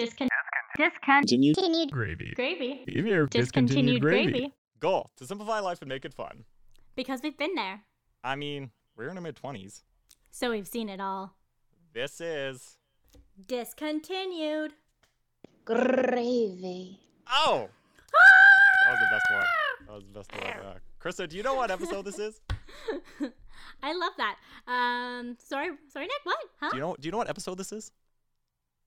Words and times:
Discon- 0.00 0.28
discon- 0.78 1.20
Continued 1.20 1.56
Gravy. 1.90 2.32
gravy. 2.34 2.84
Give 2.86 3.04
me 3.04 3.10
your 3.10 3.26
Discontinued 3.26 4.00
gravy. 4.00 4.52
Goal 4.78 5.10
to 5.16 5.26
simplify 5.26 5.60
life 5.60 5.82
and 5.82 5.88
make 5.88 6.04
it 6.04 6.14
fun. 6.14 6.44
Because 6.96 7.20
we've 7.22 7.36
been 7.36 7.54
there. 7.54 7.82
I 8.24 8.34
mean, 8.36 8.70
we're 8.96 9.08
in 9.08 9.16
our 9.16 9.22
mid 9.22 9.36
20s. 9.36 9.82
So 10.30 10.50
we've 10.50 10.66
seen 10.66 10.88
it 10.88 11.00
all. 11.00 11.34
This 11.92 12.20
is. 12.20 12.78
Discontinued. 13.46 14.72
gravy. 15.64 16.98
Oh! 17.30 17.68
that 18.86 18.90
was 18.92 19.00
the 19.00 19.06
best 19.10 19.24
one. 19.30 19.44
That 19.86 19.94
was 19.94 20.04
the 20.04 20.18
best 20.18 20.32
one. 20.32 20.66
Uh, 20.66 20.78
Krista, 21.00 21.28
do 21.28 21.36
you 21.36 21.42
know 21.42 21.54
what 21.54 21.70
episode 21.70 22.04
this 22.04 22.18
is? 22.18 22.40
I 23.82 23.92
love 23.94 24.12
that. 24.18 24.36
Um, 24.66 25.36
sorry, 25.42 25.70
sorry, 25.88 26.06
Nick. 26.06 26.20
What? 26.24 26.38
Huh? 26.60 26.70
Do 26.70 26.76
you 26.76 26.82
know? 26.82 26.96
Do 26.98 27.06
you 27.06 27.12
know 27.12 27.18
what 27.18 27.28
episode 27.28 27.56
this 27.56 27.72
is? 27.72 27.90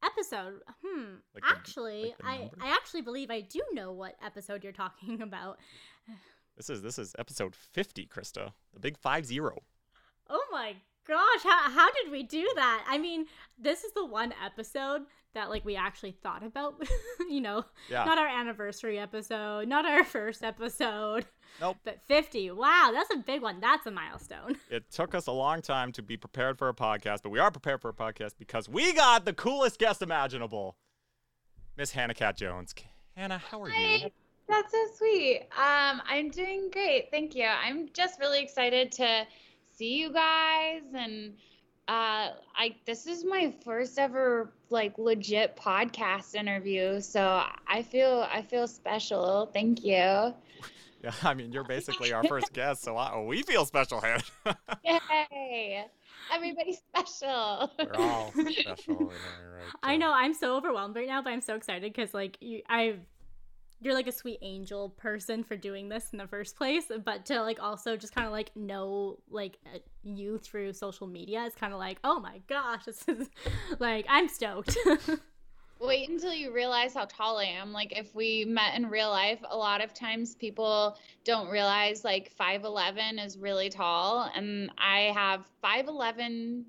Episode? 0.04 0.62
Hmm. 0.86 1.16
Like 1.34 1.44
the- 1.44 1.50
actually, 1.50 2.16
like 2.24 2.52
the 2.52 2.66
I? 2.66 2.68
I 2.70 2.74
actually 2.74 3.02
believe 3.02 3.30
I 3.32 3.42
do 3.42 3.62
know 3.74 3.92
what 3.92 4.16
episode 4.24 4.64
you're 4.64 4.74
talking 4.74 5.22
about. 5.30 5.60
This 6.58 6.70
is 6.70 6.82
this 6.82 7.00
is 7.00 7.16
episode 7.18 7.56
50, 7.56 8.06
Krista. 8.08 8.52
The 8.74 8.80
big 8.80 8.98
five 8.98 9.26
zero. 9.26 9.64
Oh 10.30 10.46
my 10.52 10.76
gosh, 11.08 11.44
how 11.44 11.70
how 11.70 11.92
did 11.92 12.12
we 12.12 12.24
do 12.24 12.50
that? 12.56 12.86
I 12.88 12.98
mean, 12.98 13.26
this 13.58 13.84
is 13.84 13.92
the 13.94 14.06
one 14.06 14.34
episode 14.44 15.04
that 15.34 15.50
like 15.50 15.66
we 15.66 15.76
actually 15.76 16.16
thought 16.24 16.44
about, 16.44 16.76
you 17.30 17.42
know, 17.42 17.66
Yeah. 17.90 18.04
not 18.06 18.18
our 18.18 18.28
anniversary 18.28 19.00
episode, 19.00 19.68
not 19.68 19.86
our 19.86 20.04
first 20.16 20.44
episode, 20.44 21.26
Nope. 21.60 21.78
but 21.84 22.00
50. 22.08 22.52
Wow, 22.52 22.92
that's 22.94 23.14
a 23.14 23.18
big 23.18 23.42
one. 23.42 23.60
That's 23.60 23.86
a 23.86 23.92
milestone. 23.92 24.58
It 24.70 24.90
took 24.92 25.14
us 25.16 25.28
a 25.28 25.32
long 25.32 25.62
time 25.62 25.92
to 25.94 26.02
be 26.02 26.18
prepared 26.18 26.58
for 26.58 26.70
a 26.70 26.74
podcast, 26.74 27.20
but 27.24 27.30
we 27.30 27.40
are 27.40 27.52
prepared 27.52 27.82
for 27.82 27.90
a 27.90 27.94
podcast 27.94 28.34
because 28.38 28.68
we 28.70 28.94
got 28.94 29.26
the 29.26 29.34
coolest 29.34 29.80
guest 29.80 30.02
imaginable. 30.02 30.76
Miss 31.78 31.92
Hannah 31.92 32.14
Cat 32.14 32.38
Jones. 32.38 32.74
Hannah, 33.16 33.38
how 33.40 33.62
are 33.62 33.70
you? 33.70 34.10
That's 34.48 34.72
so 34.72 34.86
sweet. 34.98 35.48
Um, 35.58 36.02
I'm 36.08 36.30
doing 36.30 36.70
great. 36.72 37.08
Thank 37.12 37.34
you. 37.34 37.46
I'm 37.46 37.90
just 37.94 38.20
really 38.20 38.42
excited 38.44 38.92
to 38.94 39.26
see 39.76 39.96
you 40.00 40.12
guys 40.12 40.82
and 40.94 41.34
uh 41.88 42.32
I 42.56 42.76
this 42.86 43.08
is 43.08 43.26
my 43.26 43.54
first 43.64 44.00
ever 44.00 44.54
like 44.70 44.98
legit 44.98 45.56
podcast 45.58 46.36
interview. 46.36 47.02
So 47.02 47.44
I 47.68 47.82
feel 47.82 48.28
I 48.32 48.42
feel 48.42 48.68
special. 48.68 49.50
Thank 49.54 49.84
you. 49.84 50.34
Yeah, 51.04 51.12
I 51.22 51.34
mean, 51.34 51.52
you're 51.52 51.66
basically 51.66 52.14
our 52.14 52.24
first 52.24 52.54
guest, 52.54 52.82
so 52.82 52.96
I, 52.96 53.20
we 53.20 53.44
feel 53.44 53.66
special, 53.66 54.00
Hannah. 54.00 54.24
Yay. 54.86 55.86
Everybody's 56.34 56.78
special. 56.78 57.70
We're 57.78 57.94
all 57.96 58.32
special 58.32 58.96
right? 58.96 59.12
I 59.84 59.98
know 59.98 60.14
I'm 60.14 60.34
so 60.34 60.56
overwhelmed 60.56 60.96
right 60.96 61.08
now, 61.08 61.22
but 61.22 61.32
I'm 61.32 61.42
so 61.42 61.56
excited 61.56 61.92
because 61.94 62.14
like 62.14 62.38
you, 62.40 62.62
I, 62.70 62.96
you're 63.84 63.94
like 63.94 64.08
a 64.08 64.12
sweet 64.12 64.40
angel 64.42 64.90
person 64.90 65.44
for 65.44 65.56
doing 65.56 65.90
this 65.90 66.10
in 66.12 66.18
the 66.18 66.28
first 66.28 66.56
place. 66.56 66.86
But 67.04 67.26
to 67.28 67.42
like 67.42 67.62
also 67.62 67.98
just 67.98 68.16
kind 68.16 68.26
of 68.26 68.32
like 68.32 68.56
know 68.56 69.18
like 69.30 69.58
uh, 69.74 69.80
you 70.04 70.38
through 70.38 70.74
social 70.74 71.08
media, 71.08 71.44
is 71.44 71.54
kind 71.56 71.74
of 71.74 71.80
like 71.80 72.00
oh 72.04 72.20
my 72.20 72.40
gosh, 72.48 72.86
this 72.86 73.04
is 73.08 73.30
like 73.80 74.06
I'm 74.10 74.28
stoked. 74.28 74.78
Wait 75.80 76.08
until 76.08 76.34
you 76.34 76.54
realize 76.54 76.94
how 76.94 77.06
tall 77.06 77.40
I 77.40 77.46
am. 77.46 77.74
Like 77.74 77.98
if 77.98 78.16
we 78.16 78.46
met 78.46 78.76
in 78.76 78.90
real 78.90 79.10
life, 79.10 79.40
a 79.50 79.58
lot 79.58 79.84
of 79.84 79.94
times 79.94 80.34
people 80.34 80.98
don't 81.26 81.50
realize 81.50 82.06
like 82.06 82.32
5'11 82.40 83.24
is 83.24 83.38
really 83.38 83.70
tall 83.70 84.32
and 84.34 84.72
I 84.78 85.12
have 85.14 85.46
5'11 85.62 86.64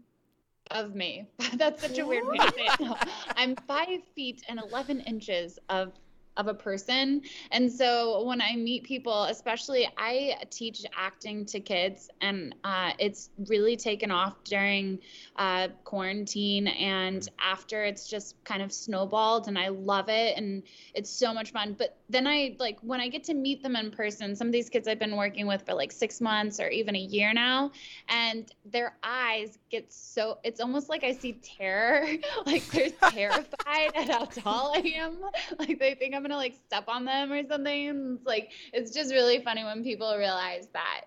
of 0.73 0.97
me. 0.97 1.29
That's 1.55 1.81
such 1.83 1.99
a 1.99 2.07
weird 2.07 2.27
way 2.27 2.39
to 2.39 2.53
say 2.57 2.65
it. 2.65 2.81
No, 2.81 2.97
I'm 3.37 3.55
5 3.55 3.89
feet 4.17 4.43
and 4.49 4.59
11 4.59 5.01
inches 5.03 5.61
of 5.69 5.93
of 6.37 6.49
a 6.49 6.55
person. 6.55 7.23
And 7.53 7.71
so 7.71 8.25
when 8.25 8.41
I 8.41 8.57
meet 8.57 8.85
people, 8.85 9.25
especially 9.25 9.89
I 9.97 10.37
teach 10.51 10.85
acting 10.97 11.45
to 11.47 11.61
kids 11.61 12.11
and 12.21 12.55
uh, 12.65 12.91
it's 12.99 13.31
really 13.49 13.77
taken 13.77 14.11
off 14.11 14.43
during 14.45 14.99
uh, 15.37 15.69
quarantine 15.85 16.67
and 16.67 17.29
after 17.39 17.85
it's 17.85 18.09
just 18.09 18.43
kind 18.45 18.63
of 18.63 18.73
snowballed 18.73 19.47
and 19.49 19.59
I 19.59 19.69
love 19.69 20.09
it 20.09 20.37
and 20.37 20.63
it's 20.95 21.11
so 21.11 21.33
much 21.33 21.53
fun. 21.53 21.77
But 21.79 21.97
then 22.09 22.27
I 22.27 22.57
like 22.59 22.79
when 22.83 23.01
I 23.01 23.09
get 23.09 23.25
to 23.25 23.35
meet 23.35 23.63
them 23.63 23.77
in 23.77 23.91
person, 23.91 24.35
some 24.35 24.49
of 24.49 24.53
these 24.53 24.69
kids 24.69 24.89
I've 24.89 24.99
been 24.99 25.17
working 25.17 25.47
with 25.47 25.65
for 25.65 25.75
like 25.75 25.93
six 25.93 26.21
months 26.21 26.59
or 26.59 26.69
even 26.69 26.97
a 26.97 27.01
year 27.01 27.33
now, 27.33 27.71
and 28.09 28.51
their 28.65 28.97
eyes 29.03 29.59
get 29.71 29.93
so 29.93 30.39
it's 30.45 30.61
almost 30.61 30.89
like 30.89 31.05
I 31.05 31.13
see 31.13 31.35
terror. 31.35 32.07
like 32.47 32.65
they're 32.67 32.91
terrified 33.11 33.91
at 33.95 34.11
how 34.11 34.25
tall 34.25 34.73
I 34.75 34.81
am. 34.97 35.19
Like 35.59 35.79
they 35.79 35.95
think 35.95 36.15
I'm 36.15 36.24
gonna 36.25 36.37
like 36.37 36.57
step 36.67 36.85
on 36.89 37.05
them 37.05 37.31
or 37.31 37.47
something. 37.47 38.17
It's 38.17 38.27
like 38.27 38.51
it's 38.73 38.91
just 38.91 39.13
really 39.13 39.41
funny 39.41 39.63
when 39.63 39.85
people 39.85 40.17
realize 40.19 40.67
that 40.73 41.03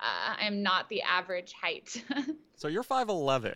uh, 0.00 0.34
I'm 0.38 0.62
not 0.62 0.88
the 0.88 1.02
average 1.02 1.54
height. 1.54 2.02
So 2.58 2.68
you're 2.68 2.82
5'11. 2.82 3.54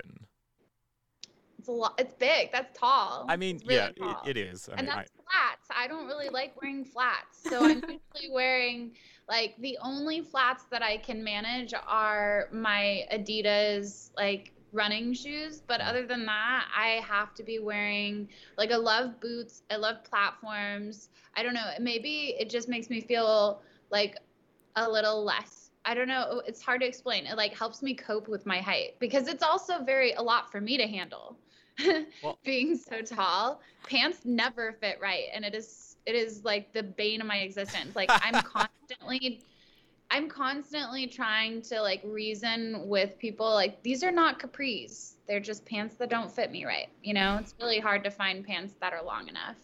It's 1.59 1.69
a 1.69 1.73
lot. 1.73 1.95
It's 1.99 2.13
big. 2.15 2.53
That's 2.53 2.79
tall. 2.79 3.25
I 3.29 3.37
mean, 3.37 3.59
really 3.65 3.77
yeah, 3.77 3.93
tall. 3.93 4.23
it, 4.27 4.37
it 4.37 4.49
is. 4.49 4.69
I 4.69 4.73
and 4.77 4.87
mean, 4.87 4.91
I, 4.91 4.97
that's 4.97 5.11
flats. 5.11 5.69
I 5.75 5.87
don't 5.87 6.07
really 6.07 6.29
like 6.29 6.61
wearing 6.61 6.85
flats. 6.85 7.43
So 7.49 7.65
I'm 7.65 7.77
usually 8.15 8.31
wearing 8.31 8.93
like 9.29 9.55
the 9.59 9.79
only 9.83 10.21
flats 10.21 10.65
that 10.71 10.83
I 10.83 10.99
can 10.99 11.25
manage 11.25 11.73
are 11.87 12.49
my 12.53 13.07
Adidas 13.13 14.11
like 14.17 14.53
running 14.73 15.13
shoes. 15.13 15.63
But 15.67 15.81
mm-hmm. 15.81 15.91
other 15.91 16.07
than 16.07 16.27
that, 16.27 16.67
I 16.77 17.03
have 17.07 17.35
to 17.35 17.43
be 17.43 17.59
wearing 17.59 18.29
like 18.57 18.71
I 18.73 18.77
love 18.77 19.21
boots. 19.21 19.63
I 19.71 19.77
love 19.77 20.05
platforms. 20.05 21.11
I 21.37 21.43
don't 21.43 21.55
know. 21.55 21.73
Maybe 21.81 22.37
it 22.39 22.51
just 22.51 22.69
makes 22.69 22.91
me 22.91 23.01
feel 23.01 23.63
like 23.91 24.17
a 24.77 24.89
little 24.89 25.25
less. 25.25 25.71
I 25.85 25.95
don't 25.95 26.09
know. 26.09 26.43
It's 26.47 26.63
hard 26.63 26.81
to 26.83 26.87
explain. 26.87 27.27
It 27.27 27.37
like 27.37 27.57
helps 27.57 27.83
me 27.83 27.95
cope 27.95 28.29
with 28.29 28.47
my 28.47 28.59
height 28.59 28.97
because 28.99 29.29
it's 29.29 29.43
also 29.43 29.83
very 29.83 30.13
a 30.13 30.23
lot 30.23 30.51
for 30.51 30.61
me 30.61 30.77
to 30.77 30.87
handle. 30.87 31.37
Well- 32.23 32.39
Being 32.45 32.77
so 32.77 33.01
tall, 33.01 33.63
pants 33.89 34.25
never 34.25 34.73
fit 34.81 34.99
right, 35.01 35.25
and 35.33 35.45
it 35.45 35.55
is 35.55 35.97
it 36.07 36.15
is 36.15 36.45
like 36.45 36.73
the 36.73 36.83
bane 36.83 37.21
of 37.21 37.27
my 37.27 37.39
existence. 37.39 37.97
Like 37.97 38.11
I'm 38.11 38.43
constantly 38.43 39.43
I'm 40.11 40.29
constantly 40.29 41.07
trying 41.07 41.63
to 41.63 41.81
like 41.81 42.01
reason 42.05 42.89
with 42.89 43.19
people 43.19 43.49
like 43.49 43.83
these 43.83 44.03
are 44.03 44.11
not 44.11 44.41
capris. 44.41 45.15
They're 45.29 45.41
just 45.41 45.65
pants 45.65 45.95
that 45.97 46.11
don't 46.11 46.31
fit 46.31 46.51
me 46.51 46.65
right. 46.65 46.89
You 47.03 47.15
know, 47.15 47.39
it's 47.41 47.55
really 47.61 47.79
hard 47.79 48.03
to 48.05 48.11
find 48.11 48.45
pants 48.45 48.75
that 48.81 48.93
are 48.93 49.03
long 49.05 49.29
enough. 49.29 49.57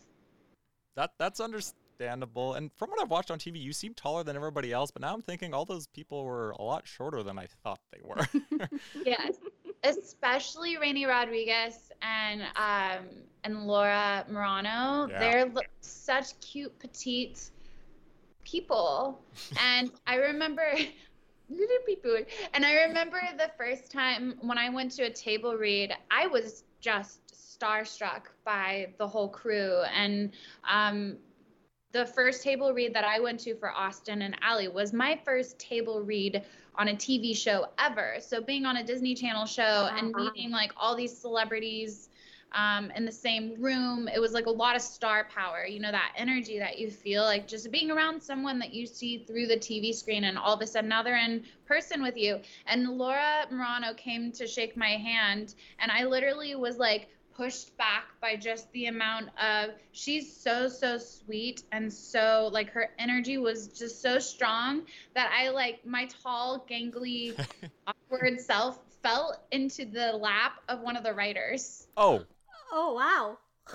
that 0.94 1.12
that's 1.18 1.40
understandable. 1.40 2.54
And 2.54 2.70
from 2.76 2.90
what 2.90 3.00
I've 3.00 3.10
watched 3.10 3.30
on 3.30 3.38
TV, 3.38 3.60
you 3.60 3.72
seem 3.72 3.94
taller 3.94 4.22
than 4.22 4.36
everybody 4.36 4.72
else. 4.72 4.90
But 4.90 5.02
now 5.02 5.14
I'm 5.14 5.22
thinking 5.22 5.52
all 5.52 5.64
those 5.64 5.88
people 5.88 6.24
were 6.24 6.50
a 6.52 6.62
lot 6.62 6.86
shorter 6.86 7.22
than 7.22 7.38
I 7.38 7.46
thought 7.64 7.80
they 7.92 8.00
were. 8.04 8.28
yes 9.04 9.34
especially 9.84 10.76
Raini 10.76 11.06
Rodriguez 11.06 11.90
and 12.02 12.42
um 12.56 13.06
and 13.44 13.66
Laura 13.66 14.24
Marano. 14.30 15.08
Yeah. 15.08 15.18
They're 15.18 15.52
such 15.80 16.38
cute 16.40 16.76
petite 16.78 17.50
people. 18.46 19.20
and 19.60 19.90
I 20.06 20.16
remember 20.16 20.66
little 21.50 21.76
people. 21.84 22.16
And 22.54 22.64
I 22.64 22.84
remember 22.84 23.20
the 23.36 23.50
first 23.58 23.90
time 23.90 24.38
when 24.40 24.58
I 24.58 24.70
went 24.70 24.92
to 24.92 25.02
a 25.04 25.10
table 25.10 25.56
read, 25.56 25.92
I 26.10 26.26
was 26.26 26.64
just 26.80 27.20
starstruck 27.58 28.22
by 28.44 28.88
the 28.98 29.06
whole 29.06 29.28
crew 29.28 29.82
and 29.94 30.30
um 30.70 31.16
the 31.92 32.04
first 32.04 32.42
table 32.42 32.74
read 32.74 32.92
that 32.94 33.04
I 33.04 33.20
went 33.20 33.40
to 33.40 33.54
for 33.54 33.70
Austin 33.70 34.20
and 34.20 34.36
Ally 34.42 34.68
was 34.68 34.92
my 34.92 35.18
first 35.24 35.58
table 35.58 36.02
read 36.02 36.42
on 36.74 36.88
a 36.88 36.94
TV 36.94 37.34
show 37.34 37.68
ever. 37.78 38.16
So 38.20 38.42
being 38.42 38.66
on 38.66 38.76
a 38.76 38.84
Disney 38.84 39.14
Channel 39.14 39.46
show 39.46 39.88
and 39.96 40.14
meeting 40.14 40.50
like 40.50 40.72
all 40.76 40.94
these 40.94 41.16
celebrities 41.16 42.10
um, 42.56 42.90
in 42.96 43.04
the 43.04 43.12
same 43.12 43.54
room, 43.60 44.08
it 44.08 44.18
was 44.18 44.32
like 44.32 44.46
a 44.46 44.50
lot 44.50 44.74
of 44.74 44.82
star 44.82 45.28
power. 45.32 45.66
You 45.66 45.78
know 45.78 45.92
that 45.92 46.12
energy 46.16 46.58
that 46.58 46.78
you 46.78 46.90
feel 46.90 47.22
like 47.22 47.46
just 47.46 47.70
being 47.70 47.90
around 47.90 48.22
someone 48.22 48.58
that 48.60 48.72
you 48.72 48.86
see 48.86 49.18
through 49.18 49.46
the 49.46 49.58
TV 49.58 49.94
screen, 49.94 50.24
and 50.24 50.38
all 50.38 50.54
of 50.54 50.62
a 50.62 50.66
sudden 50.66 50.88
now 50.88 51.02
they're 51.02 51.18
in 51.18 51.44
person 51.66 52.02
with 52.02 52.16
you. 52.16 52.40
And 52.66 52.88
Laura 52.88 53.46
Marano 53.52 53.94
came 53.94 54.32
to 54.32 54.46
shake 54.46 54.76
my 54.76 54.88
hand, 54.88 55.54
and 55.78 55.92
I 55.92 56.04
literally 56.04 56.54
was 56.54 56.78
like 56.78 57.10
pushed 57.36 57.76
back 57.76 58.04
by 58.22 58.34
just 58.34 58.72
the 58.72 58.86
amount 58.86 59.28
of 59.38 59.70
she's 59.92 60.34
so 60.34 60.68
so 60.68 60.96
sweet 60.96 61.64
and 61.70 61.92
so 61.92 62.48
like 62.50 62.70
her 62.70 62.88
energy 62.98 63.36
was 63.36 63.68
just 63.68 64.00
so 64.00 64.18
strong 64.18 64.80
that 65.14 65.30
I 65.38 65.50
like 65.50 65.84
my 65.84 66.08
tall 66.22 66.64
gangly 66.70 67.38
awkward 67.86 68.40
self 68.40 68.78
fell 69.02 69.38
into 69.50 69.84
the 69.84 70.12
lap 70.12 70.54
of 70.70 70.80
one 70.80 70.96
of 70.96 71.04
the 71.04 71.12
writers 71.12 71.86
oh, 71.98 72.24
oh 72.72 72.94
wow. 72.94 73.38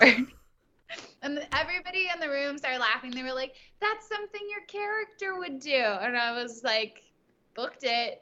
and 1.22 1.46
everybody 1.52 2.08
in 2.12 2.20
the 2.20 2.28
room 2.28 2.58
started 2.58 2.78
laughing 2.78 3.10
they 3.10 3.22
were 3.22 3.32
like 3.32 3.54
that's 3.80 4.08
something 4.08 4.40
your 4.50 4.60
character 4.66 5.38
would 5.38 5.58
do 5.60 5.74
and 5.74 6.16
I 6.16 6.32
was 6.32 6.62
like 6.64 7.02
booked 7.54 7.82
it. 7.82 8.18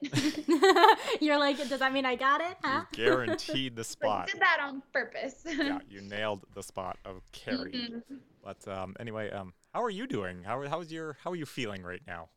You're 1.21 1.39
like, 1.39 1.57
does 1.69 1.79
that 1.79 1.93
mean 1.93 2.05
I 2.05 2.17
got 2.17 2.41
it? 2.41 2.57
Huh? 2.65 2.83
You 2.97 3.05
guaranteed 3.05 3.77
the 3.77 3.81
Like, 3.83 3.87
spot. 3.87 4.27
did 4.27 4.41
that 4.41 4.59
on 4.61 4.83
purpose. 4.93 5.45
yeah, 5.47 5.79
you 5.89 6.01
nailed 6.01 6.45
the 6.55 6.63
spot 6.65 6.99
of 7.05 7.23
Carrie. 7.31 7.73
Mhm. 7.73 8.19
But 8.43 8.67
um, 8.67 8.97
anyway, 8.99 9.31
um, 9.31 9.53
how 9.73 9.85
are 9.85 9.91
you 9.91 10.09
doing? 10.09 10.43
How 10.43 10.67
how's 10.67 10.91
your 10.91 11.17
how 11.23 11.31
are 11.31 11.37
you 11.37 11.47
feeling 11.47 11.85
right 11.85 12.03
now? 12.09 12.29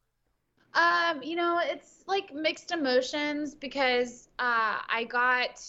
Um, 0.76 1.24
you 1.24 1.36
know, 1.36 1.60
it's 1.64 2.04
like 2.08 2.32
mixed 2.34 2.72
emotions 2.72 3.56
because 3.56 4.30
uh, 4.38 4.78
I 4.88 5.06
got, 5.10 5.64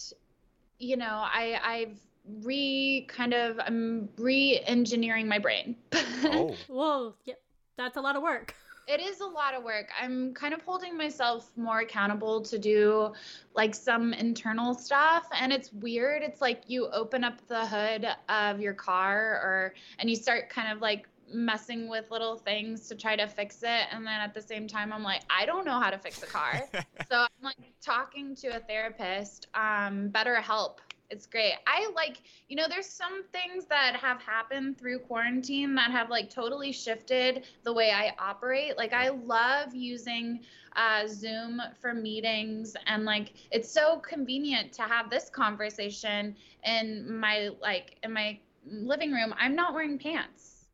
you 0.78 0.96
know, 0.99 1.22
I 1.25 1.58
I've 1.62 1.99
re 2.43 3.06
kind 3.09 3.35
of 3.35 3.59
I'm 3.65 4.09
re-engineering 4.17 5.29
my 5.29 5.38
brain. 5.38 5.76
Oh, 6.26 6.55
Whoa, 6.69 7.15
yep, 7.26 7.38
that's 7.76 7.99
a 7.99 8.00
lot 8.00 8.17
of 8.17 8.23
work. 8.23 8.55
it 8.88 8.99
is 9.00 9.21
a 9.21 9.26
lot 9.26 9.53
of 9.55 9.62
work. 9.62 9.88
I'm 10.00 10.32
kind 10.32 10.55
of 10.55 10.62
holding 10.62 10.97
myself 10.97 11.50
more 11.56 11.81
accountable 11.81 12.41
to 12.43 12.59
do 12.59 13.12
like 13.55 13.75
some 13.75 14.15
internal 14.15 14.73
stuff 14.75 15.26
and 15.38 15.53
it's 15.53 15.71
weird. 15.73 16.23
It's 16.23 16.41
like 16.41 16.62
you 16.67 16.88
open 16.88 17.25
up 17.25 17.47
the 17.47 17.67
hood 17.67 18.06
of 18.31 18.59
your 18.61 18.73
car 18.73 19.15
or 19.43 19.75
and 19.99 20.09
you 20.09 20.17
start 20.17 20.49
kind 20.49 20.73
of 20.73 20.81
like 20.81 21.06
messing 21.32 21.88
with 21.88 22.11
little 22.11 22.37
things 22.37 22.88
to 22.88 22.94
try 22.94 23.17
to 23.17 23.27
fix 23.27 23.62
it 23.62 23.87
and 23.93 24.06
then 24.06 24.20
at 24.20 24.32
the 24.32 24.43
same 24.43 24.67
time 24.67 24.93
I'm 24.94 25.03
like 25.03 25.23
I 25.29 25.44
don't 25.44 25.65
know 25.67 25.79
how 25.79 25.91
to 25.91 25.99
fix 25.99 26.23
a 26.23 26.27
car. 26.27 26.62
so 27.11 27.17
I'm 27.19 27.43
like 27.43 27.56
talking 27.82 28.35
to 28.37 28.49
a 28.56 28.61
therapist, 28.61 29.49
um 29.55 30.09
BetterHelp. 30.11 30.77
It's 31.11 31.27
great. 31.27 31.55
I 31.67 31.91
like, 31.95 32.23
you 32.49 32.56
know, 32.56 32.67
there's 32.69 32.87
some 32.89 33.25
things 33.33 33.67
that 33.67 33.97
have 33.97 34.21
happened 34.21 34.79
through 34.79 35.01
quarantine 35.01 35.75
that 35.75 35.91
have 35.91 36.11
like 36.11 36.31
totally 36.31 36.73
shifted 36.73 37.45
the 37.62 37.73
way 37.73 37.91
I 37.91 38.15
operate. 38.19 38.77
Like 38.77 38.93
I 38.93 39.11
love 39.11 39.75
using 39.75 40.41
uh, 40.77 41.06
Zoom 41.06 41.61
for 41.81 41.95
meetings 41.95 42.75
and 42.87 43.05
like 43.05 43.35
it's 43.51 43.71
so 43.71 43.99
convenient 43.99 44.73
to 44.75 44.83
have 44.83 45.11
this 45.11 45.29
conversation 45.29 46.35
in 46.65 47.19
my 47.19 47.51
like 47.61 47.97
in 48.03 48.12
my 48.12 48.39
living 48.67 49.12
room. 49.12 49.35
I'm 49.39 49.55
not 49.55 49.75
wearing 49.75 49.99
pants. 49.99 50.67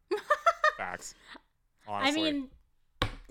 facts. 0.76 1.14
Honestly. 1.88 2.20
I 2.20 2.32
mean, 2.32 2.48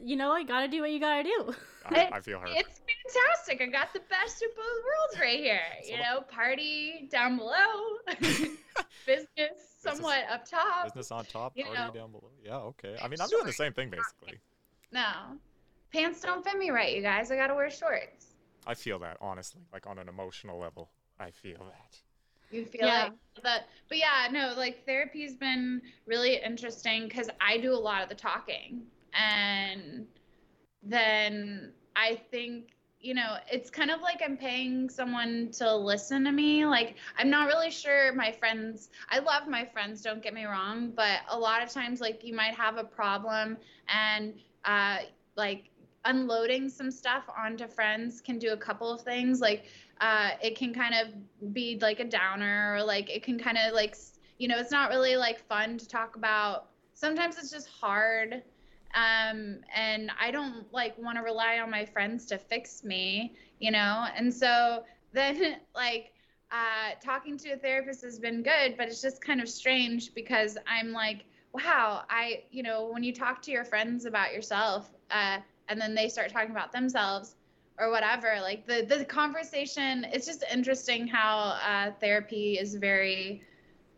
you 0.04 0.16
know, 0.16 0.31
I 0.31 0.44
gotta 0.44 0.68
do 0.68 0.81
what 0.81 0.92
you 0.92 1.00
gotta 1.00 1.24
do. 1.24 1.54
I, 1.86 2.10
I 2.13 2.19
feel 2.19 2.40
her. 2.40 2.48
It's 2.48 2.81
fantastic. 3.13 3.61
I 3.61 3.65
got 3.71 3.94
the 3.94 4.01
best 4.09 4.41
of 4.44 4.56
both 4.56 4.65
worlds 4.65 5.19
right 5.19 5.39
here. 5.39 5.59
You 5.85 5.97
know, 5.97 6.21
party 6.21 7.07
down 7.11 7.38
below, 7.38 7.97
business 9.06 9.75
somewhat 9.79 10.25
up 10.31 10.47
top. 10.47 10.85
Business 10.85 11.11
on 11.11 11.25
top, 11.25 11.56
party 11.56 11.71
know. 11.73 11.91
down 11.91 12.11
below. 12.11 12.29
Yeah, 12.44 12.57
okay. 12.57 12.95
I 13.01 13.07
mean, 13.07 13.19
I'm 13.21 13.29
doing 13.29 13.45
the 13.45 13.53
same 13.53 13.73
thing 13.73 13.89
basically. 13.89 14.39
No, 14.91 15.38
pants 15.91 16.21
don't 16.21 16.44
fit 16.44 16.57
me 16.57 16.69
right, 16.69 16.95
you 16.95 17.01
guys. 17.01 17.31
I 17.31 17.35
gotta 17.38 17.56
wear 17.56 17.69
shorts. 17.71 18.35
I 18.67 18.73
feel 18.75 19.00
that 19.00 19.17
honestly, 19.21 19.62
like 19.73 19.88
on 19.88 19.97
an 19.97 20.09
emotional 20.09 20.59
level. 20.59 20.89
I 21.19 21.31
feel 21.31 21.65
that. 21.65 21.97
You 22.51 22.65
feel 22.65 22.85
Yeah. 22.85 23.03
like 23.03 23.13
that, 23.44 23.67
but 23.88 23.97
yeah, 23.97 24.27
no, 24.31 24.53
like 24.55 24.85
therapy's 24.85 25.35
been 25.35 25.81
really 26.05 26.35
interesting 26.41 27.07
because 27.07 27.29
I 27.41 27.57
do 27.57 27.73
a 27.73 27.75
lot 27.75 28.03
of 28.03 28.09
the 28.09 28.15
talking, 28.15 28.83
and 29.13 30.07
then 30.83 31.73
I 31.95 32.15
think 32.31 32.69
you 33.01 33.13
know 33.13 33.38
it's 33.51 33.69
kind 33.69 33.90
of 33.90 34.01
like 34.01 34.22
I'm 34.24 34.38
paying 34.38 34.90
someone 34.90 35.50
to 35.54 35.75
listen 35.75 36.24
to 36.25 36.31
me. 36.31 36.66
Like 36.66 36.96
I'm 37.18 37.30
not 37.30 37.48
really 37.48 37.72
sure 37.72 38.13
my 38.13 38.31
friends. 38.31 38.90
I 39.10 39.19
love 39.19 39.48
my 39.48 39.66
friends, 39.66 40.01
don't 40.01 40.22
get 40.22 40.34
me 40.34 40.46
wrong, 40.46 40.92
but 40.96 41.19
a 41.30 41.38
lot 41.38 41.63
of 41.63 41.69
times 41.69 42.01
like 42.01 42.24
you 42.24 42.36
might 42.36 42.56
have 42.56 42.78
a 42.78 42.84
problem 42.84 43.57
and 43.88 44.34
uh, 44.66 44.98
like 45.36 45.69
unloading 46.06 46.69
some 46.69 46.92
stuff 46.92 47.24
onto 47.38 47.68
friends 47.68 48.22
can 48.22 48.40
do 48.40 48.54
a 48.54 48.57
couple 48.57 48.92
of 48.92 49.01
things 49.01 49.42
like 49.42 49.66
uh, 50.00 50.31
it 50.42 50.57
can 50.57 50.74
kind 50.74 50.96
of 50.96 51.54
be 51.54 51.78
like 51.81 52.00
a 52.00 52.06
downer 52.06 52.75
or 52.75 52.84
like 52.84 53.10
it 53.10 53.22
can 53.22 53.38
kind 53.38 53.57
of 53.57 53.74
like 53.74 53.98
you 54.38 54.48
know 54.48 54.57
it's 54.57 54.72
not 54.72 54.90
really 54.90 55.18
like 55.18 55.46
fun 55.48 55.78
to 55.78 55.88
talk 55.88 56.16
about 56.16 56.68
sometimes 56.94 57.38
it's 57.38 57.51
just 57.51 57.68
hard 57.68 58.42
um, 58.94 59.59
and 59.75 60.12
i 60.19 60.31
don't 60.31 60.65
like 60.74 60.97
want 60.97 61.18
to 61.18 61.24
rely 61.24 61.59
on 61.59 61.69
my 61.69 61.86
friends 61.86 62.25
to 62.25 62.38
fix 62.38 62.83
me 62.83 63.33
you 63.59 63.71
know? 63.71 64.06
And 64.15 64.33
so 64.33 64.83
then 65.13 65.57
like 65.75 66.13
uh, 66.51 66.95
talking 67.03 67.38
to 67.38 67.51
a 67.51 67.57
therapist 67.57 68.03
has 68.03 68.19
been 68.19 68.41
good 68.44 68.75
but 68.77 68.88
it's 68.88 69.01
just 69.01 69.24
kind 69.24 69.41
of 69.41 69.47
strange 69.50 70.13
because 70.15 70.57
i'm 70.68 70.91
like 70.91 71.25
wow 71.53 72.03
i 72.09 72.44
you 72.51 72.63
know 72.63 72.89
when 72.91 73.03
you 73.03 73.13
talk 73.13 73.41
to 73.41 73.51
your 73.51 73.63
friends 73.63 74.06
about 74.06 74.33
yourself 74.33 74.91
uh, 75.12 75.38
and 75.68 75.80
then 75.80 75.94
they 75.94 76.07
start 76.09 76.30
talking 76.31 76.51
about 76.51 76.71
themselves 76.71 77.36
or 77.80 77.91
whatever 77.91 78.38
like 78.41 78.65
the 78.65 78.86
the 78.88 79.06
conversation 79.06 80.06
it's 80.12 80.25
just 80.25 80.44
interesting 80.51 81.07
how 81.07 81.59
uh, 81.63 81.91
therapy 82.00 82.57
is 82.59 82.75
very 82.75 83.41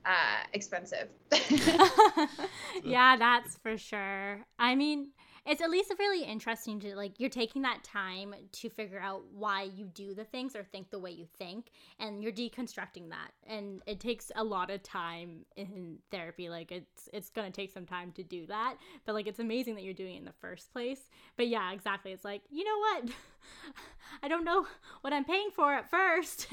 uh, 0.06 0.44
expensive 0.54 1.10
yeah, 2.84 3.16
that's 3.18 3.58
for 3.58 3.78
sure. 3.78 4.46
I 4.58 4.76
mean, 4.76 5.10
it's 5.46 5.62
at 5.62 5.72
least 5.72 5.92
really 5.98 6.24
interesting 6.24 6.80
to 6.82 6.96
like 6.96 7.20
you're 7.20 7.30
taking 7.30 7.64
that 7.64 7.84
time 7.84 8.36
to 8.52 8.70
figure 8.70 9.00
out 9.00 9.24
why 9.34 9.64
you 9.64 9.86
do 9.86 10.14
the 10.14 10.24
things 10.24 10.56
or 10.56 10.64
think 10.64 10.92
the 10.92 11.00
way 11.00 11.10
you 11.10 11.26
think 11.38 11.72
and 12.00 12.22
you're 12.22 12.32
deconstructing 12.32 13.10
that. 13.10 13.32
And 13.48 13.82
it 13.88 14.00
takes 14.00 14.32
a 14.36 14.44
lot 14.44 14.70
of 14.70 14.84
time 14.84 15.46
in 15.56 15.98
therapy. 16.12 16.50
Like 16.50 16.72
it's 16.72 17.10
it's 17.12 17.30
going 17.30 17.52
to 17.52 17.56
take 17.56 17.72
some 17.72 17.86
time 17.86 18.12
to 18.14 18.24
do 18.24 18.46
that, 18.48 18.76
but 19.06 19.16
like 19.16 19.28
it's 19.28 19.40
amazing 19.40 19.76
that 19.76 19.84
you're 19.84 19.94
doing 19.94 20.16
it 20.16 20.20
in 20.20 20.26
the 20.26 20.34
first 20.34 20.72
place. 20.72 21.10
But 21.38 21.48
yeah, 21.48 21.72
exactly. 21.74 22.12
It's 22.12 22.26
like, 22.26 22.44
you 22.52 22.64
know 22.64 22.78
what? 22.78 23.16
I 24.24 24.28
don't 24.28 24.46
know 24.46 24.68
what 25.02 25.14
I'm 25.14 25.26
paying 25.26 25.50
for 25.56 25.74
at 25.74 25.90
first. 25.90 26.48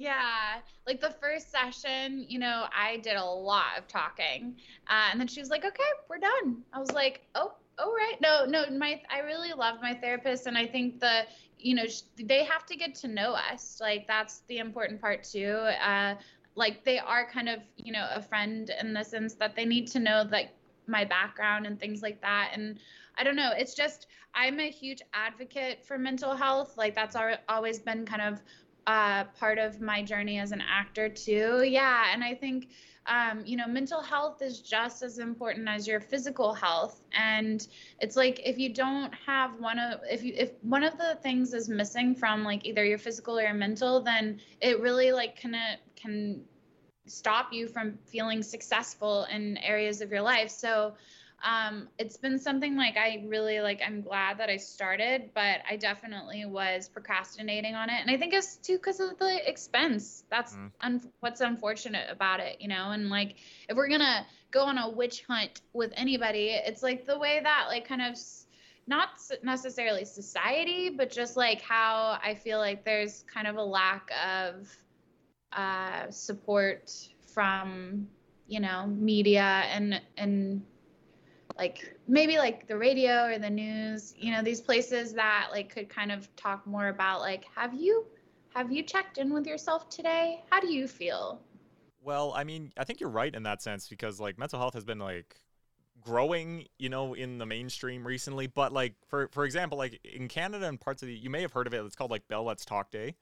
Yeah, 0.00 0.60
like 0.86 1.00
the 1.00 1.10
first 1.20 1.50
session, 1.50 2.24
you 2.28 2.38
know, 2.38 2.66
I 2.72 2.98
did 2.98 3.16
a 3.16 3.24
lot 3.24 3.76
of 3.78 3.88
talking, 3.88 4.56
uh, 4.88 5.08
and 5.10 5.18
then 5.20 5.26
she 5.26 5.40
was 5.40 5.50
like, 5.50 5.64
"Okay, 5.64 5.90
we're 6.08 6.18
done." 6.18 6.62
I 6.72 6.78
was 6.78 6.92
like, 6.92 7.22
"Oh, 7.34 7.52
all 7.78 7.92
right." 7.92 8.14
No, 8.20 8.44
no, 8.44 8.70
my 8.70 9.02
I 9.10 9.18
really 9.20 9.52
love 9.52 9.80
my 9.82 9.94
therapist, 9.94 10.46
and 10.46 10.56
I 10.56 10.66
think 10.68 11.00
the, 11.00 11.26
you 11.58 11.74
know, 11.74 11.86
sh- 11.86 12.02
they 12.16 12.44
have 12.44 12.64
to 12.66 12.76
get 12.76 12.94
to 12.96 13.08
know 13.08 13.32
us. 13.32 13.80
Like 13.80 14.06
that's 14.06 14.42
the 14.46 14.58
important 14.58 15.00
part 15.00 15.24
too. 15.24 15.50
Uh, 15.50 16.14
like 16.54 16.84
they 16.84 16.98
are 17.00 17.28
kind 17.28 17.48
of, 17.48 17.60
you 17.76 17.92
know, 17.92 18.08
a 18.14 18.22
friend 18.22 18.70
in 18.80 18.92
the 18.92 19.02
sense 19.04 19.34
that 19.34 19.56
they 19.56 19.64
need 19.64 19.88
to 19.88 19.98
know 19.98 20.24
like 20.30 20.50
my 20.86 21.04
background 21.04 21.66
and 21.66 21.78
things 21.80 22.02
like 22.02 22.20
that, 22.20 22.50
and 22.54 22.78
I 23.16 23.24
don't 23.24 23.36
know. 23.36 23.50
It's 23.56 23.74
just 23.74 24.06
I'm 24.34 24.60
a 24.60 24.70
huge 24.70 25.02
advocate 25.12 25.84
for 25.84 25.98
mental 25.98 26.36
health. 26.36 26.76
Like 26.76 26.94
that's 26.94 27.16
al- 27.16 27.38
always 27.48 27.80
been 27.80 28.06
kind 28.06 28.22
of 28.22 28.40
uh, 28.88 29.24
part 29.38 29.58
of 29.58 29.82
my 29.82 30.02
journey 30.02 30.38
as 30.38 30.50
an 30.50 30.62
actor 30.62 31.10
too. 31.10 31.62
Yeah, 31.62 32.06
and 32.10 32.24
I 32.24 32.34
think 32.34 32.70
um, 33.04 33.42
you 33.44 33.56
know 33.58 33.66
mental 33.66 34.00
health 34.00 34.40
is 34.40 34.60
just 34.60 35.02
as 35.02 35.18
important 35.18 35.68
as 35.68 35.86
your 35.86 36.00
physical 36.00 36.54
health. 36.54 37.02
And 37.12 37.68
it's 38.00 38.16
like 38.16 38.40
if 38.44 38.56
you 38.58 38.72
don't 38.72 39.12
have 39.26 39.60
one 39.60 39.78
of 39.78 40.00
if 40.10 40.22
you 40.24 40.32
if 40.34 40.52
one 40.62 40.82
of 40.84 40.96
the 40.96 41.18
things 41.22 41.52
is 41.52 41.68
missing 41.68 42.14
from 42.14 42.44
like 42.44 42.64
either 42.64 42.82
your 42.82 42.96
physical 42.96 43.38
or 43.38 43.42
your 43.42 43.52
mental, 43.52 44.00
then 44.00 44.40
it 44.62 44.80
really 44.80 45.12
like 45.12 45.36
can 45.36 45.54
it 45.54 45.80
can 45.94 46.40
stop 47.06 47.52
you 47.52 47.68
from 47.68 47.98
feeling 48.06 48.42
successful 48.42 49.26
in 49.30 49.58
areas 49.58 50.00
of 50.00 50.10
your 50.10 50.22
life. 50.22 50.48
So 50.48 50.94
um, 51.42 51.88
it's 51.98 52.16
been 52.16 52.38
something 52.38 52.76
like 52.76 52.96
I 52.96 53.24
really 53.26 53.60
like. 53.60 53.80
I'm 53.86 54.00
glad 54.02 54.38
that 54.38 54.48
I 54.50 54.56
started, 54.56 55.30
but 55.34 55.60
I 55.68 55.76
definitely 55.76 56.44
was 56.46 56.88
procrastinating 56.88 57.74
on 57.74 57.90
it, 57.90 58.00
and 58.00 58.10
I 58.10 58.16
think 58.16 58.32
it's 58.34 58.56
too 58.56 58.76
because 58.78 59.00
of 59.00 59.18
the 59.18 59.48
expense. 59.48 60.24
That's 60.30 60.54
Mm. 60.54 60.72
un- 60.80 61.12
what's 61.20 61.40
unfortunate 61.40 62.10
about 62.10 62.40
it, 62.40 62.60
you 62.60 62.68
know. 62.68 62.90
And 62.90 63.08
like, 63.08 63.36
if 63.68 63.76
we're 63.76 63.88
gonna 63.88 64.26
go 64.50 64.64
on 64.64 64.78
a 64.78 64.88
witch 64.88 65.22
hunt 65.28 65.60
with 65.72 65.92
anybody, 65.96 66.50
it's 66.50 66.82
like 66.82 67.06
the 67.06 67.18
way 67.18 67.40
that 67.42 67.66
like 67.68 67.86
kind 67.86 68.02
of 68.02 68.16
not 68.86 69.10
necessarily 69.42 70.04
society, 70.04 70.90
but 70.90 71.10
just 71.10 71.36
like 71.36 71.60
how 71.60 72.18
I 72.22 72.34
feel 72.34 72.58
like 72.58 72.84
there's 72.84 73.24
kind 73.32 73.46
of 73.46 73.56
a 73.56 73.62
lack 73.62 74.10
of 74.26 74.68
uh, 75.52 76.10
support 76.10 76.90
from 77.32 78.08
you 78.46 78.60
know 78.60 78.86
media 78.86 79.62
and 79.72 80.00
and 80.16 80.62
like 81.58 81.96
maybe 82.06 82.38
like 82.38 82.66
the 82.66 82.76
radio 82.76 83.24
or 83.26 83.38
the 83.38 83.50
news 83.50 84.14
you 84.16 84.32
know 84.32 84.42
these 84.42 84.60
places 84.60 85.12
that 85.12 85.48
like 85.52 85.68
could 85.68 85.88
kind 85.88 86.12
of 86.12 86.34
talk 86.36 86.66
more 86.66 86.88
about 86.88 87.20
like 87.20 87.44
have 87.54 87.74
you 87.74 88.06
have 88.54 88.72
you 88.72 88.82
checked 88.82 89.18
in 89.18 89.32
with 89.32 89.46
yourself 89.46 89.88
today 89.90 90.42
how 90.50 90.60
do 90.60 90.72
you 90.72 90.88
feel 90.88 91.40
Well, 92.00 92.32
I 92.34 92.44
mean, 92.44 92.72
I 92.78 92.84
think 92.84 93.00
you're 93.00 93.10
right 93.10 93.34
in 93.34 93.42
that 93.42 93.60
sense 93.60 93.88
because 93.88 94.20
like 94.20 94.38
mental 94.38 94.58
health 94.58 94.74
has 94.74 94.84
been 94.84 94.98
like 94.98 95.40
growing, 96.00 96.66
you 96.78 96.88
know, 96.88 97.14
in 97.14 97.38
the 97.38 97.46
mainstream 97.46 98.06
recently. 98.06 98.46
But 98.46 98.72
like 98.72 98.94
for 99.06 99.28
for 99.32 99.44
example, 99.44 99.76
like 99.76 100.00
in 100.04 100.28
Canada 100.28 100.66
and 100.66 100.80
parts 100.80 101.02
of 101.02 101.08
the, 101.08 101.14
you 101.14 101.28
may 101.28 101.42
have 101.42 101.52
heard 101.52 101.66
of 101.66 101.74
it. 101.74 101.84
It's 101.84 101.96
called 101.96 102.10
like 102.10 102.26
Bell 102.28 102.44
Let's 102.44 102.64
Talk 102.64 102.90
Day. 102.90 103.16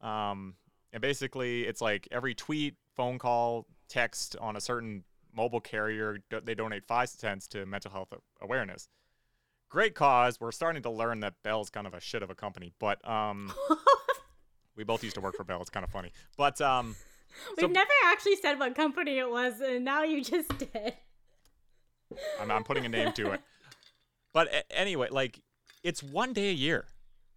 Um, 0.00 0.54
and 0.92 1.02
basically, 1.02 1.66
it's 1.66 1.80
like 1.80 2.08
every 2.10 2.34
tweet, 2.34 2.76
phone 2.94 3.18
call, 3.18 3.66
text 3.88 4.36
on 4.40 4.56
a 4.56 4.60
certain 4.60 5.04
mobile 5.34 5.60
carrier. 5.60 6.18
They 6.44 6.54
donate 6.54 6.84
five 6.86 7.08
cents 7.08 7.46
to 7.48 7.66
mental 7.66 7.90
health 7.90 8.12
awareness. 8.40 8.88
great 9.68 9.94
cause. 9.94 10.40
We're 10.40 10.52
starting 10.52 10.82
to 10.82 10.90
learn 10.90 11.20
that 11.20 11.34
Bell's 11.42 11.70
kind 11.70 11.86
of 11.86 11.94
a 11.94 12.00
shit 12.00 12.22
of 12.22 12.30
a 12.30 12.34
company, 12.34 12.72
but 12.78 13.06
um, 13.08 13.52
we 14.76 14.84
both 14.84 15.02
used 15.02 15.14
to 15.16 15.20
work 15.20 15.34
for 15.36 15.44
Bell. 15.44 15.60
It's 15.60 15.70
kind 15.70 15.84
of 15.84 15.90
funny, 15.90 16.12
but 16.36 16.60
um, 16.60 16.94
we've 17.56 17.70
never 17.70 17.90
actually 18.06 18.36
said 18.36 18.58
what 18.58 18.74
company 18.74 19.18
it 19.18 19.28
was, 19.30 19.60
and 19.60 19.84
now 19.84 20.02
you 20.04 20.22
just 20.22 20.56
did. 20.58 20.94
I'm, 22.40 22.50
I'm 22.50 22.64
putting 22.64 22.84
a 22.84 22.88
name 22.88 23.12
to 23.14 23.32
it. 23.32 23.40
But 24.32 24.48
a- 24.48 24.72
anyway, 24.78 25.08
like 25.10 25.40
it's 25.82 26.02
one 26.02 26.32
day 26.32 26.50
a 26.50 26.52
year 26.54 26.86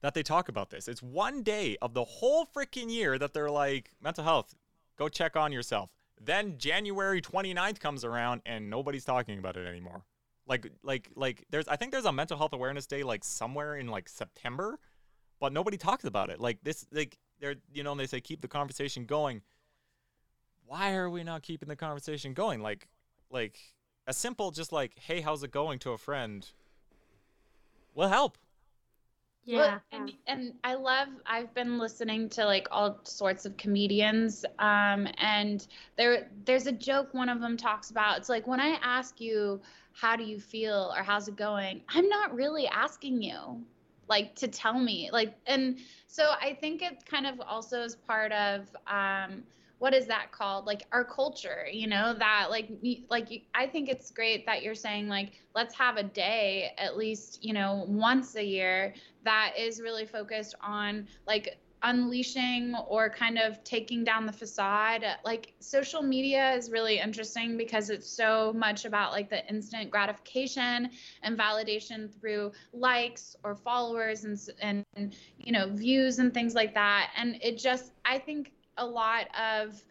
that 0.02 0.14
they 0.14 0.22
talk 0.22 0.48
about 0.50 0.70
this. 0.70 0.88
It's 0.88 1.02
one 1.02 1.42
day 1.42 1.78
of 1.82 1.94
the 1.96 2.04
whole 2.04 2.46
freaking 2.46 2.92
year 2.92 3.18
that 3.18 3.34
they're 3.34 3.50
like 3.50 3.92
mental 4.02 4.24
health. 4.24 4.54
Go 4.98 5.10
check 5.10 5.36
on 5.36 5.52
yourself. 5.52 5.90
Then 6.20 6.58
January 6.58 7.22
29th 7.22 7.80
comes 7.80 8.04
around 8.04 8.42
and 8.46 8.70
nobody's 8.70 9.06
talking 9.06 9.40
about 9.40 9.58
it 9.58 9.68
anymore. 9.68 10.04
Like 10.48 10.72
like 10.82 11.10
like 11.16 11.46
there's 11.50 11.68
I 11.68 11.76
think 11.76 11.92
there's 11.92 12.06
a 12.06 12.12
mental 12.12 12.38
health 12.38 12.54
awareness 12.54 12.88
day 12.88 13.04
like 13.04 13.24
somewhere 13.24 13.76
in 13.76 13.88
like 13.88 14.08
September, 14.08 14.80
but 15.40 15.52
nobody 15.52 15.78
talks 15.78 16.06
about 16.06 16.30
it. 16.30 16.40
Like 16.40 16.60
this 16.64 16.86
like 16.92 17.18
they're 17.40 17.56
you 17.74 17.84
know, 17.84 17.92
and 17.92 18.00
they 18.00 18.08
say 18.08 18.22
keep 18.22 18.42
the 18.42 18.48
conversation 18.48 19.06
going. 19.06 19.42
Why 20.66 20.96
are 20.96 21.10
we 21.10 21.24
not 21.24 21.44
keeping 21.44 21.70
the 21.70 21.76
conversation 21.76 22.34
going? 22.34 22.62
Like 22.62 22.88
like 23.30 23.60
a 24.08 24.14
simple 24.14 24.52
just 24.52 24.72
like 24.72 24.98
hey 24.98 25.22
how's 25.22 25.44
it 25.44 25.52
going 25.52 25.80
to 25.80 25.92
a 25.92 25.98
friend 25.98 26.50
will 27.94 28.08
help 28.08 28.38
Yeah. 29.48 29.58
Well, 29.60 29.82
and, 29.94 30.14
and 30.28 30.54
I 30.64 30.76
love 30.76 31.08
I've 31.26 31.54
been 31.54 31.80
listening 31.80 32.30
to 32.32 32.46
like 32.46 32.68
all 32.72 33.00
sorts 33.06 33.46
of 33.46 33.58
comedians 33.58 34.46
um 34.60 35.08
and 35.18 35.66
there 35.98 36.30
there's 36.46 36.68
a 36.68 36.72
joke 36.74 37.14
one 37.14 37.30
of 37.30 37.40
them 37.42 37.58
talks 37.58 37.90
about 37.90 38.18
it's 38.18 38.30
like 38.30 38.48
when 38.48 38.60
I 38.60 38.78
ask 38.84 39.22
you 39.22 39.62
how 39.94 40.18
do 40.18 40.24
you 40.24 40.40
feel 40.40 40.94
or 40.96 41.02
how's 41.04 41.30
it 41.30 41.38
going 41.38 41.82
I'm 41.90 42.10
not 42.10 42.36
really 42.36 42.68
asking 42.68 43.22
you 43.24 43.64
like 44.10 44.36
to 44.38 44.48
tell 44.48 44.80
me 44.80 45.10
like 45.14 45.36
and 45.48 45.80
so 46.08 46.32
I 46.42 46.54
think 46.60 46.82
it 46.82 47.06
kind 47.06 47.26
of 47.26 47.40
also 47.42 47.84
is 47.84 47.96
part 47.96 48.34
of 48.34 48.68
um 48.88 49.44
what 49.80 49.94
is 49.94 50.08
that 50.08 50.32
called? 50.32 50.66
Like 50.66 50.86
our 50.92 51.04
culture 51.04 51.68
you 51.72 51.88
know 51.88 52.14
that 52.18 52.48
like 52.50 52.70
like 53.10 53.44
i 53.54 53.66
think 53.68 53.90
it's 53.90 54.12
great 54.12 54.46
that 54.46 54.62
you're 54.62 54.76
saying 54.76 55.08
like 55.08 55.32
let's 55.56 55.76
have 55.76 55.98
a 55.98 56.04
day 56.04 56.72
at 56.78 56.98
least 56.98 57.44
you 57.44 57.54
know 57.54 57.86
once 57.88 58.36
a 58.36 58.44
year 58.44 58.94
that 59.24 59.54
is 59.58 59.82
really 59.82 60.06
focused 60.06 60.56
on 60.62 61.08
like 61.26 61.58
unleashing 61.84 62.76
or 62.88 63.10
kind 63.10 63.38
of 63.38 63.64
taking 63.64 64.04
down 64.04 64.26
the 64.26 64.32
facade. 64.34 65.06
Like 65.24 65.54
social 65.60 66.02
media 66.02 66.54
is 66.54 66.72
really 66.72 67.00
interesting 67.00 67.58
because 67.58 67.90
it's 67.90 68.10
so 68.10 68.54
much 68.56 68.86
about 68.86 69.12
like 69.12 69.30
the 69.30 69.48
instant 69.48 69.92
gratification 69.92 70.90
and 71.22 71.38
validation 71.38 72.12
through 72.20 72.52
likes 72.74 73.36
or 73.44 73.56
followers 73.56 74.24
and 74.24 74.84
and 74.96 75.16
you 75.38 75.52
know 75.52 75.70
views 75.70 76.20
and 76.20 76.34
things 76.34 76.56
like 76.56 76.74
that. 76.74 77.12
And 77.16 77.38
it 77.42 77.58
just 77.58 77.92
i 78.06 78.18
think 78.18 78.52
a 78.78 78.86
lot 78.86 79.28
of 79.40 79.84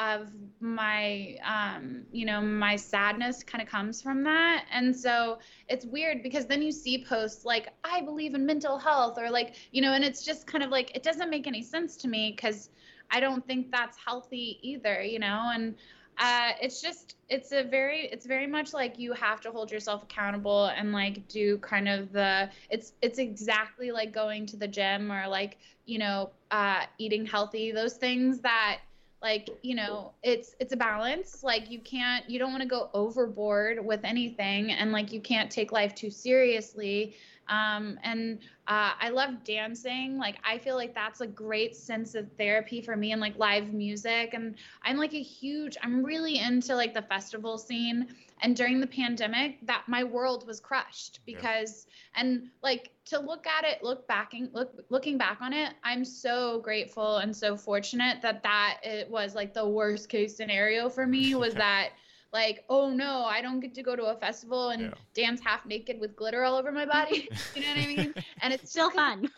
of 0.00 0.30
my 0.60 1.36
um 1.44 2.04
you 2.10 2.24
know 2.24 2.40
my 2.40 2.74
sadness 2.74 3.42
kind 3.44 3.62
of 3.62 3.68
comes 3.68 4.00
from 4.00 4.24
that. 4.24 4.64
And 4.72 4.96
so 4.96 5.38
it's 5.68 5.84
weird 5.84 6.22
because 6.22 6.46
then 6.46 6.62
you 6.62 6.72
see 6.72 7.04
posts 7.04 7.44
like 7.44 7.68
i 7.84 8.00
believe 8.00 8.34
in 8.34 8.46
mental 8.46 8.78
health 8.78 9.18
or 9.18 9.30
like 9.30 9.56
you 9.72 9.82
know 9.82 9.92
and 9.92 10.02
it's 10.02 10.24
just 10.24 10.46
kind 10.46 10.64
of 10.64 10.70
like 10.70 10.96
it 10.96 11.02
doesn't 11.02 11.28
make 11.28 11.46
any 11.46 11.62
sense 11.62 11.96
to 11.98 12.08
me 12.08 12.32
because 12.34 12.70
i 13.10 13.20
don't 13.20 13.46
think 13.46 13.70
that's 13.70 13.98
healthy 14.04 14.58
either 14.62 15.02
you 15.02 15.18
know? 15.18 15.50
And 15.52 15.74
uh, 16.20 16.52
it's 16.60 16.82
just 16.82 17.16
it's 17.30 17.50
a 17.50 17.64
very 17.64 18.06
it's 18.12 18.26
very 18.26 18.46
much 18.46 18.74
like 18.74 18.98
you 18.98 19.14
have 19.14 19.40
to 19.40 19.50
hold 19.50 19.72
yourself 19.72 20.02
accountable 20.02 20.66
and 20.66 20.92
like 20.92 21.26
do 21.28 21.56
kind 21.58 21.88
of 21.88 22.12
the 22.12 22.48
it's 22.68 22.92
it's 23.00 23.18
exactly 23.18 23.90
like 23.90 24.12
going 24.12 24.44
to 24.44 24.56
the 24.56 24.68
gym 24.68 25.10
or 25.10 25.26
like 25.26 25.56
you 25.86 25.98
know 25.98 26.30
uh, 26.50 26.84
eating 26.98 27.24
healthy 27.24 27.72
those 27.72 27.94
things 27.94 28.40
that 28.40 28.80
like 29.22 29.50
you 29.62 29.74
know 29.74 30.12
it's 30.22 30.54
it's 30.60 30.72
a 30.72 30.76
balance. 30.76 31.42
Like 31.42 31.70
you 31.70 31.78
can't 31.80 32.28
you 32.28 32.38
don't 32.38 32.50
want 32.52 32.62
to 32.62 32.68
go 32.68 32.90
overboard 32.94 33.84
with 33.84 34.00
anything 34.04 34.72
and 34.72 34.92
like 34.92 35.12
you 35.12 35.20
can't 35.20 35.50
take 35.50 35.72
life 35.72 35.94
too 35.94 36.10
seriously 36.10 37.16
um, 37.50 37.98
and 38.02 38.38
uh, 38.68 38.92
i 39.00 39.10
love 39.10 39.44
dancing. 39.44 40.16
Like 40.16 40.38
i 40.44 40.56
feel 40.58 40.76
like 40.76 40.94
that's 40.94 41.20
a 41.20 41.26
great 41.26 41.76
sense 41.76 42.14
of 42.14 42.30
therapy 42.38 42.80
for 42.80 42.96
me 42.96 43.12
and 43.12 43.20
like 43.20 43.36
live 43.36 43.72
music. 43.74 44.32
And 44.34 44.54
i'm 44.82 44.96
like 44.96 45.12
a 45.14 45.22
huge 45.22 45.76
i'm 45.82 46.02
really 46.04 46.38
into 46.38 46.74
like 46.74 46.94
the 46.94 47.02
festival 47.02 47.58
scene. 47.58 48.08
And 48.42 48.56
during 48.56 48.80
the 48.80 48.86
pandemic 48.86 49.58
that 49.66 49.84
my 49.86 50.02
world 50.02 50.46
was 50.46 50.60
crushed 50.60 51.20
Yeah. 51.26 51.34
because 51.36 51.86
and 52.14 52.48
like 52.62 52.90
to 53.06 53.18
look 53.18 53.46
at 53.46 53.64
it 53.64 53.82
look 53.82 54.06
backing 54.06 54.48
look 54.52 54.84
looking 54.88 55.18
back 55.18 55.38
on 55.40 55.52
it 55.52 55.74
i'm 55.84 56.04
so 56.04 56.60
grateful 56.60 57.18
and 57.18 57.36
so 57.36 57.56
fortunate 57.56 58.22
that 58.22 58.42
that 58.44 58.78
it 58.82 59.10
was 59.10 59.34
like 59.34 59.52
the 59.52 59.68
worst 59.68 60.08
case 60.08 60.36
scenario 60.36 60.88
for 60.88 61.06
me 61.06 61.34
was 61.44 61.54
that 61.54 61.90
like 62.32 62.64
oh 62.68 62.90
no 62.90 63.24
i 63.24 63.40
don't 63.40 63.60
get 63.60 63.74
to 63.74 63.82
go 63.82 63.96
to 63.96 64.04
a 64.06 64.16
festival 64.16 64.70
and 64.70 64.82
Yeah. 64.82 64.94
dance 65.14 65.40
half 65.40 65.66
naked 65.66 65.98
with 66.00 66.14
glitter 66.16 66.44
all 66.44 66.56
over 66.56 66.70
my 66.72 66.86
body 66.86 67.28
you 67.54 67.62
know 67.62 67.68
what 67.68 67.78
i 67.78 67.86
mean 67.86 68.14
and 68.42 68.52
it's 68.52 68.70
Still 68.70 68.90
fun. 68.90 69.28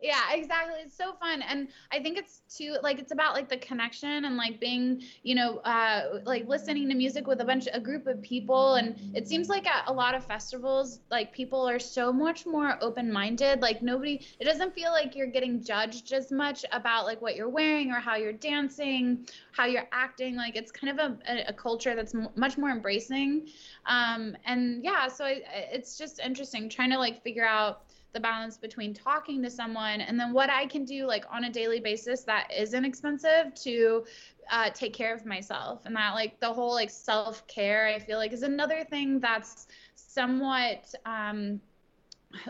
Yeah 0.00 0.32
exactly. 0.32 0.74
It's 0.84 0.96
so 0.96 1.14
fun 1.14 1.42
and 1.42 1.68
i 1.90 2.00
think 2.00 2.18
it's 2.18 2.42
too 2.48 2.76
like 2.82 2.98
it's 2.98 3.12
about 3.12 3.34
like 3.34 3.48
the 3.48 3.56
connection 3.56 4.24
and 4.24 4.36
like 4.36 4.60
being 4.60 5.02
you 5.22 5.34
know 5.34 5.58
uh 5.58 6.20
like 6.24 6.46
listening 6.46 6.88
to 6.88 6.94
music 6.94 7.26
with 7.26 7.40
a 7.40 7.44
bunch 7.44 7.68
a 7.72 7.80
group 7.80 8.06
of 8.06 8.22
people 8.22 8.74
and 8.74 8.96
it 9.14 9.26
seems 9.26 9.48
like 9.48 9.66
at 9.66 9.84
a 9.88 9.92
lot 9.92 10.14
of 10.14 10.24
festivals 10.24 11.00
like 11.10 11.32
people 11.32 11.68
are 11.68 11.78
so 11.78 12.12
much 12.12 12.46
more 12.46 12.78
open 12.80 13.10
minded 13.12 13.60
like 13.60 13.82
nobody 13.82 14.24
it 14.38 14.44
doesn't 14.44 14.74
feel 14.74 14.90
like 14.92 15.16
you're 15.16 15.26
getting 15.26 15.62
judged 15.62 16.12
as 16.12 16.30
much 16.30 16.64
about 16.72 17.04
like 17.04 17.20
what 17.20 17.34
you're 17.34 17.48
wearing 17.48 17.90
or 17.90 17.98
how 18.00 18.16
you're 18.16 18.32
dancing 18.32 19.26
how 19.58 19.66
you're 19.66 19.88
acting. 19.90 20.36
Like 20.36 20.56
it's 20.56 20.70
kind 20.70 20.98
of 20.98 21.18
a, 21.26 21.48
a, 21.48 21.52
culture 21.52 21.96
that's 21.96 22.14
m- 22.14 22.28
much 22.36 22.56
more 22.56 22.70
embracing. 22.70 23.48
Um 23.86 24.36
and 24.46 24.84
yeah 24.84 25.08
so 25.08 25.24
I, 25.24 25.42
it's 25.72 25.98
just 25.98 26.20
interesting 26.20 26.68
trying 26.68 26.90
to 26.90 26.98
like 26.98 27.22
figure 27.22 27.44
out 27.44 27.82
the 28.12 28.20
balance 28.20 28.56
between 28.56 28.94
talking 28.94 29.42
to 29.42 29.50
someone 29.50 30.00
and 30.00 30.18
then 30.18 30.32
what 30.32 30.50
I 30.50 30.66
can 30.66 30.84
do 30.84 31.06
like 31.06 31.24
on 31.30 31.44
a 31.44 31.50
daily 31.50 31.80
basis 31.80 32.24
that 32.24 32.50
isn't 32.56 32.84
expensive 32.84 33.54
to 33.62 34.04
uh, 34.50 34.70
take 34.70 34.94
care 34.94 35.14
of 35.14 35.26
myself. 35.26 35.82
And 35.84 35.94
that 35.96 36.14
like 36.14 36.40
the 36.40 36.52
whole 36.52 36.72
like 36.72 36.90
self 36.90 37.46
care 37.46 37.86
I 37.86 37.98
feel 37.98 38.18
like 38.18 38.32
is 38.32 38.42
another 38.42 38.84
thing 38.84 39.20
that's 39.20 39.66
somewhat 39.94 40.94
um, 41.04 41.60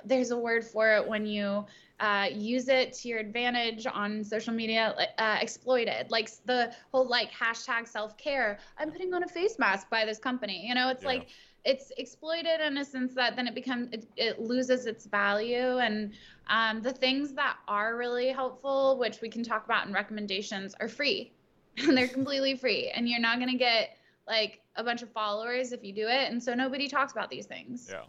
there's 0.05 0.31
a 0.31 0.38
word 0.38 0.65
for 0.65 0.97
it 0.97 1.07
when 1.07 1.27
you 1.27 1.65
uh, 2.00 2.28
use 2.33 2.69
it 2.69 2.93
to 2.93 3.09
your 3.09 3.19
advantage 3.19 3.87
on 3.87 4.23
social 4.23 4.55
media, 4.55 4.95
uh, 5.19 5.38
exploited. 5.40 6.11
Like 6.11 6.31
the 6.45 6.73
whole 6.93 7.09
like 7.09 7.33
hashtag 7.33 7.88
self 7.88 8.17
care. 8.17 8.59
I'm 8.78 8.90
putting 8.90 9.12
on 9.14 9.25
a 9.25 9.28
face 9.28 9.59
mask 9.59 9.90
by 9.90 10.05
this 10.05 10.19
company. 10.19 10.67
You 10.67 10.75
know, 10.75 10.90
it's 10.90 11.02
Yeah. 11.02 11.09
like 11.09 11.28
it's 11.64 11.90
exploited 11.99 12.61
in 12.61 12.78
a 12.78 12.85
sense 12.85 13.14
that 13.14 13.37
then 13.37 13.47
it 13.47 13.55
becomes 13.55 13.88
it, 13.93 14.07
it 14.17 14.40
loses 14.40 14.87
its 14.87 15.07
value 15.07 15.78
and 15.78 16.14
um, 16.49 16.81
the 16.81 16.93
things 16.93 17.35
that 17.35 17.57
are 17.67 17.97
really 17.97 18.28
helpful 18.28 18.97
which 18.99 19.21
we 19.21 19.28
can 19.28 19.43
talk 19.43 19.64
about 19.64 19.87
in 19.87 19.93
recommendations 19.93 20.75
are 20.81 20.88
free 20.88 21.33
and 21.76 21.97
they're 21.97 22.09
completely 22.09 22.57
free 22.57 22.90
and 22.95 23.09
you're 23.09 23.21
not 23.21 23.38
going 23.38 23.50
to 23.50 23.59
get 23.59 23.97
like 24.26 24.61
a 24.76 24.85
bunch 24.85 25.02
of 25.02 25.11
followers 25.11 25.73
if 25.73 25.83
you 25.83 25.93
do 25.93 26.07
it 26.07 26.31
and 26.31 26.43
so 26.43 26.55
nobody 26.55 26.88
talks 26.88 27.12
about 27.12 27.28
these 27.28 27.47
things 27.47 27.88
yeah 27.90 28.05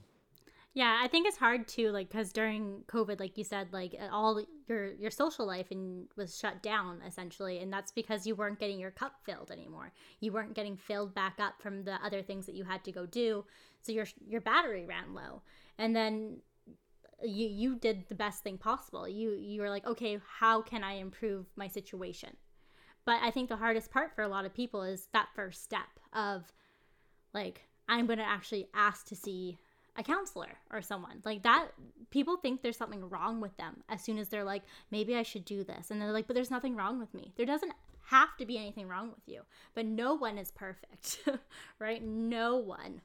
Yeah, 0.79 0.97
I 1.03 1.09
think 1.09 1.27
it's 1.27 1.35
hard 1.35 1.67
too, 1.67 1.91
like 1.91 2.07
because 2.07 2.31
during 2.31 2.83
COVID, 2.87 3.19
like 3.19 3.37
you 3.37 3.43
said, 3.43 3.67
like 3.73 3.93
uh, 4.01 4.07
all 4.13 4.41
your 4.69 4.93
your 4.93 5.11
social 5.11 5.45
life 5.45 5.71
and 5.71 6.07
was 6.15 6.39
shut 6.39 6.63
down 6.63 7.01
essentially, 7.05 7.59
and 7.59 7.73
that's 7.73 7.91
because 7.91 8.25
you 8.25 8.33
weren't 8.33 8.59
getting 8.59 8.79
your 8.79 8.89
cup 8.89 9.15
filled 9.25 9.51
anymore. 9.51 9.91
You 10.21 10.31
weren't 10.31 10.53
getting 10.53 10.77
filled 10.77 11.13
back 11.13 11.33
up 11.37 11.55
from 11.61 11.83
the 11.83 11.95
other 12.01 12.21
things 12.21 12.45
that 12.45 12.55
you 12.55 12.63
had 12.63 12.85
to 12.85 12.93
go 12.93 13.05
do, 13.05 13.43
so 13.81 13.91
your 13.91 14.05
your 14.25 14.39
battery 14.39 14.85
ran 14.85 15.13
low, 15.13 15.41
and 15.77 15.93
then 15.93 16.37
you 17.25 17.49
you 17.49 17.75
did 17.75 18.07
the 18.07 18.15
best 18.15 18.41
thing 18.41 18.57
possible. 18.57 19.05
You 19.05 19.31
you 19.31 19.59
were 19.59 19.69
like, 19.69 19.85
okay, 19.85 20.17
how 20.39 20.61
can 20.61 20.81
I 20.81 20.93
improve 20.93 21.47
my 21.57 21.67
situation? 21.67 22.37
But 23.03 23.19
I 23.21 23.31
think 23.31 23.49
the 23.49 23.57
hardest 23.57 23.91
part 23.91 24.15
for 24.15 24.21
a 24.21 24.29
lot 24.29 24.45
of 24.45 24.53
people 24.53 24.83
is 24.83 25.09
that 25.11 25.27
first 25.35 25.61
step 25.61 25.99
of 26.13 26.53
like 27.33 27.63
I'm 27.89 28.05
going 28.05 28.19
to 28.19 28.25
actually 28.25 28.69
ask 28.73 29.05
to 29.07 29.15
see 29.17 29.57
a 29.99 30.03
counselor 30.03 30.57
or 30.71 30.81
someone. 30.81 31.21
Like 31.25 31.43
that 31.43 31.67
people 32.09 32.37
think 32.37 32.61
there's 32.61 32.77
something 32.77 33.07
wrong 33.09 33.41
with 33.41 33.55
them 33.57 33.83
as 33.89 34.01
soon 34.01 34.17
as 34.17 34.29
they're 34.29 34.43
like 34.43 34.63
maybe 34.89 35.15
i 35.15 35.23
should 35.23 35.45
do 35.45 35.63
this. 35.63 35.91
And 35.91 36.01
they're 36.01 36.11
like 36.11 36.27
but 36.27 36.35
there's 36.35 36.51
nothing 36.51 36.75
wrong 36.75 36.99
with 36.99 37.13
me. 37.13 37.33
There 37.35 37.45
doesn't 37.45 37.73
have 38.05 38.35
to 38.37 38.45
be 38.45 38.57
anything 38.57 38.87
wrong 38.87 39.09
with 39.09 39.27
you 39.27 39.41
but 39.75 39.85
no 39.85 40.15
one 40.15 40.37
is 40.37 40.51
perfect 40.51 41.19
right? 41.79 42.03
No 42.03 42.57
one. 42.57 43.01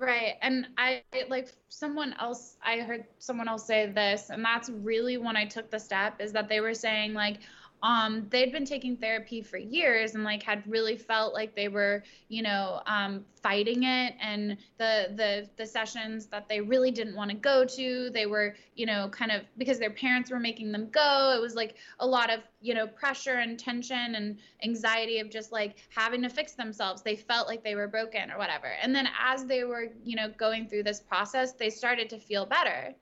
Right. 0.00 0.36
And 0.40 0.68
I 0.78 1.02
like 1.28 1.52
someone 1.68 2.14
else, 2.18 2.56
I 2.64 2.78
heard 2.78 3.04
someone 3.18 3.48
else 3.48 3.66
say 3.66 3.84
this, 3.86 4.30
and 4.30 4.42
that's 4.42 4.70
really 4.70 5.18
when 5.18 5.36
I 5.36 5.44
took 5.44 5.70
the 5.70 5.78
step 5.78 6.22
is 6.22 6.32
that 6.32 6.48
they 6.48 6.60
were 6.60 6.72
saying, 6.72 7.12
like, 7.12 7.40
um, 7.82 8.26
they'd 8.28 8.52
been 8.52 8.64
taking 8.64 8.96
therapy 8.96 9.40
for 9.40 9.56
years 9.56 10.14
and 10.14 10.22
like 10.22 10.42
had 10.42 10.62
really 10.66 10.96
felt 10.96 11.32
like 11.32 11.54
they 11.54 11.68
were, 11.68 12.02
you 12.28 12.42
know, 12.42 12.82
um, 12.86 13.24
fighting 13.42 13.84
it. 13.84 14.14
And 14.20 14.58
the 14.78 15.12
the 15.16 15.48
the 15.56 15.64
sessions 15.64 16.26
that 16.26 16.48
they 16.48 16.60
really 16.60 16.90
didn't 16.90 17.14
want 17.16 17.30
to 17.30 17.36
go 17.36 17.64
to, 17.64 18.10
they 18.10 18.26
were, 18.26 18.54
you 18.74 18.84
know, 18.84 19.08
kind 19.08 19.32
of 19.32 19.42
because 19.56 19.78
their 19.78 19.90
parents 19.90 20.30
were 20.30 20.38
making 20.38 20.72
them 20.72 20.90
go. 20.90 21.34
It 21.36 21.40
was 21.40 21.54
like 21.54 21.76
a 22.00 22.06
lot 22.06 22.30
of, 22.30 22.40
you 22.60 22.74
know, 22.74 22.86
pressure 22.86 23.36
and 23.36 23.58
tension 23.58 24.14
and 24.14 24.38
anxiety 24.62 25.18
of 25.18 25.30
just 25.30 25.50
like 25.50 25.76
having 25.88 26.22
to 26.22 26.28
fix 26.28 26.52
themselves. 26.52 27.02
They 27.02 27.16
felt 27.16 27.48
like 27.48 27.64
they 27.64 27.74
were 27.74 27.88
broken 27.88 28.30
or 28.30 28.36
whatever. 28.36 28.68
And 28.82 28.94
then 28.94 29.08
as 29.18 29.46
they 29.46 29.64
were, 29.64 29.88
you 30.04 30.16
know, 30.16 30.28
going 30.36 30.68
through 30.68 30.82
this 30.82 31.00
process, 31.00 31.52
they 31.52 31.70
started 31.70 32.10
to 32.10 32.18
feel 32.18 32.44
better 32.44 32.94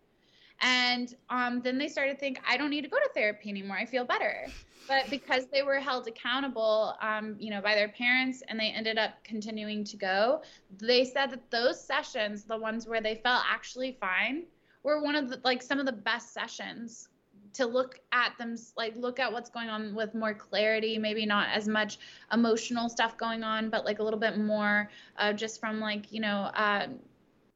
and 0.61 1.15
um, 1.31 1.61
then 1.63 1.79
they 1.79 1.89
started 1.89 2.15
to 2.15 2.19
think, 2.19 2.41
I 2.47 2.57
don't 2.57 2.71
need 2.71 2.83
to 2.83 2.89
go 2.89 2.99
to 2.99 3.09
therapy 3.15 3.49
anymore. 3.49 3.77
I 3.77 3.87
feel 3.87 4.05
better. 4.05 4.47
But 4.89 5.11
because 5.11 5.47
they 5.53 5.63
were 5.63 5.79
held 5.79 6.09
accountable, 6.09 6.95
um, 7.03 7.37
you 7.39 7.51
know, 7.51 7.61
by 7.61 7.75
their 7.75 7.91
parents, 7.91 8.43
and 8.49 8.59
they 8.59 8.71
ended 8.71 8.97
up 8.97 9.23
continuing 9.23 9.85
to 9.85 9.97
go, 9.97 10.43
they 10.81 11.05
said 11.05 11.31
that 11.31 11.51
those 11.51 11.85
sessions, 11.85 12.45
the 12.45 12.57
ones 12.57 12.89
where 12.89 13.03
they 13.03 13.17
felt 13.17 13.45
actually 13.49 13.99
fine, 14.01 14.45
were 14.83 15.03
one 15.03 15.15
of 15.15 15.29
the 15.29 15.41
like 15.45 15.63
some 15.63 15.79
of 15.79 15.87
the 15.87 15.93
best 15.93 16.33
sessions 16.33 17.09
to 17.55 17.67
look 17.67 17.99
at 18.13 18.37
them 18.39 18.57
like 18.77 18.95
look 18.97 19.19
at 19.19 19.33
what's 19.33 19.51
going 19.51 19.69
on 19.69 19.95
with 19.95 20.15
more 20.15 20.35
clarity 20.35 20.99
maybe 20.99 21.25
not 21.27 21.49
as 21.53 21.67
much 21.67 21.99
emotional 22.33 22.89
stuff 22.89 23.17
going 23.17 23.43
on 23.43 23.71
but 23.71 23.85
like 23.85 23.99
a 23.99 24.03
little 24.03 24.19
bit 24.19 24.39
more 24.39 24.91
uh, 25.17 25.33
just 25.33 25.59
from 25.59 25.81
like 25.81 26.13
you 26.13 26.21
know 26.21 26.51
uh, 26.55 26.87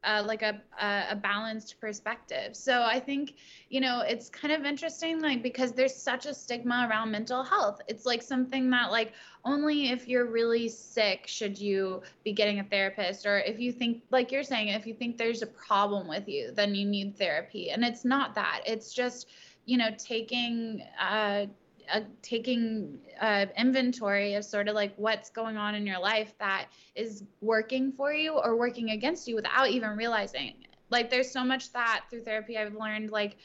uh, 0.04 0.22
like 0.26 0.42
a, 0.42 0.60
a 0.80 1.16
balanced 1.16 1.80
perspective. 1.80 2.56
So 2.56 2.82
I 2.82 2.98
think 2.98 3.34
you 3.68 3.80
know 3.80 4.00
it's 4.00 4.28
kind 4.28 4.52
of 4.52 4.64
interesting, 4.64 5.20
like 5.20 5.42
because 5.42 5.72
there's 5.72 5.94
such 5.94 6.26
a 6.26 6.34
stigma 6.34 6.86
around 6.90 7.10
mental 7.10 7.42
health. 7.42 7.80
It's 7.88 8.04
like 8.04 8.22
something 8.22 8.70
that 8.70 8.90
like 8.90 9.12
only 9.44 9.90
if 9.90 10.08
you're 10.08 10.26
really 10.26 10.68
sick 10.68 11.26
should 11.26 11.58
you 11.58 12.02
be 12.24 12.32
getting 12.32 12.60
a 12.60 12.64
therapist, 12.64 13.26
or 13.26 13.38
if 13.40 13.58
you 13.58 13.72
think 13.72 14.02
like 14.10 14.32
you're 14.32 14.42
saying, 14.42 14.68
if 14.68 14.86
you 14.86 14.94
think 14.94 15.16
there's 15.16 15.42
a 15.42 15.46
problem 15.46 16.08
with 16.08 16.28
you, 16.28 16.52
then 16.52 16.74
you 16.74 16.86
need 16.86 17.16
therapy. 17.16 17.70
And 17.70 17.84
it's 17.84 18.04
not 18.04 18.34
that. 18.34 18.62
It's 18.66 18.92
just 18.92 19.28
you 19.64 19.78
know 19.78 19.90
taking 19.96 20.82
uh, 21.00 21.46
uh, 21.92 22.00
taking 22.22 22.98
uh, 23.20 23.46
inventory 23.56 24.34
of 24.34 24.44
sort 24.44 24.68
of 24.68 24.74
like 24.74 24.94
what's 24.96 25.30
going 25.30 25.56
on 25.56 25.74
in 25.74 25.86
your 25.86 25.98
life 25.98 26.34
that 26.38 26.66
is 26.94 27.24
working 27.40 27.92
for 27.92 28.12
you 28.12 28.32
or 28.32 28.56
working 28.56 28.90
against 28.90 29.28
you 29.28 29.34
without 29.34 29.68
even 29.68 29.90
realizing 29.90 30.54
like 30.90 31.10
there's 31.10 31.30
so 31.30 31.44
much 31.44 31.72
that 31.72 32.04
through 32.10 32.22
therapy 32.22 32.56
i've 32.58 32.74
learned 32.74 33.10
like 33.10 33.36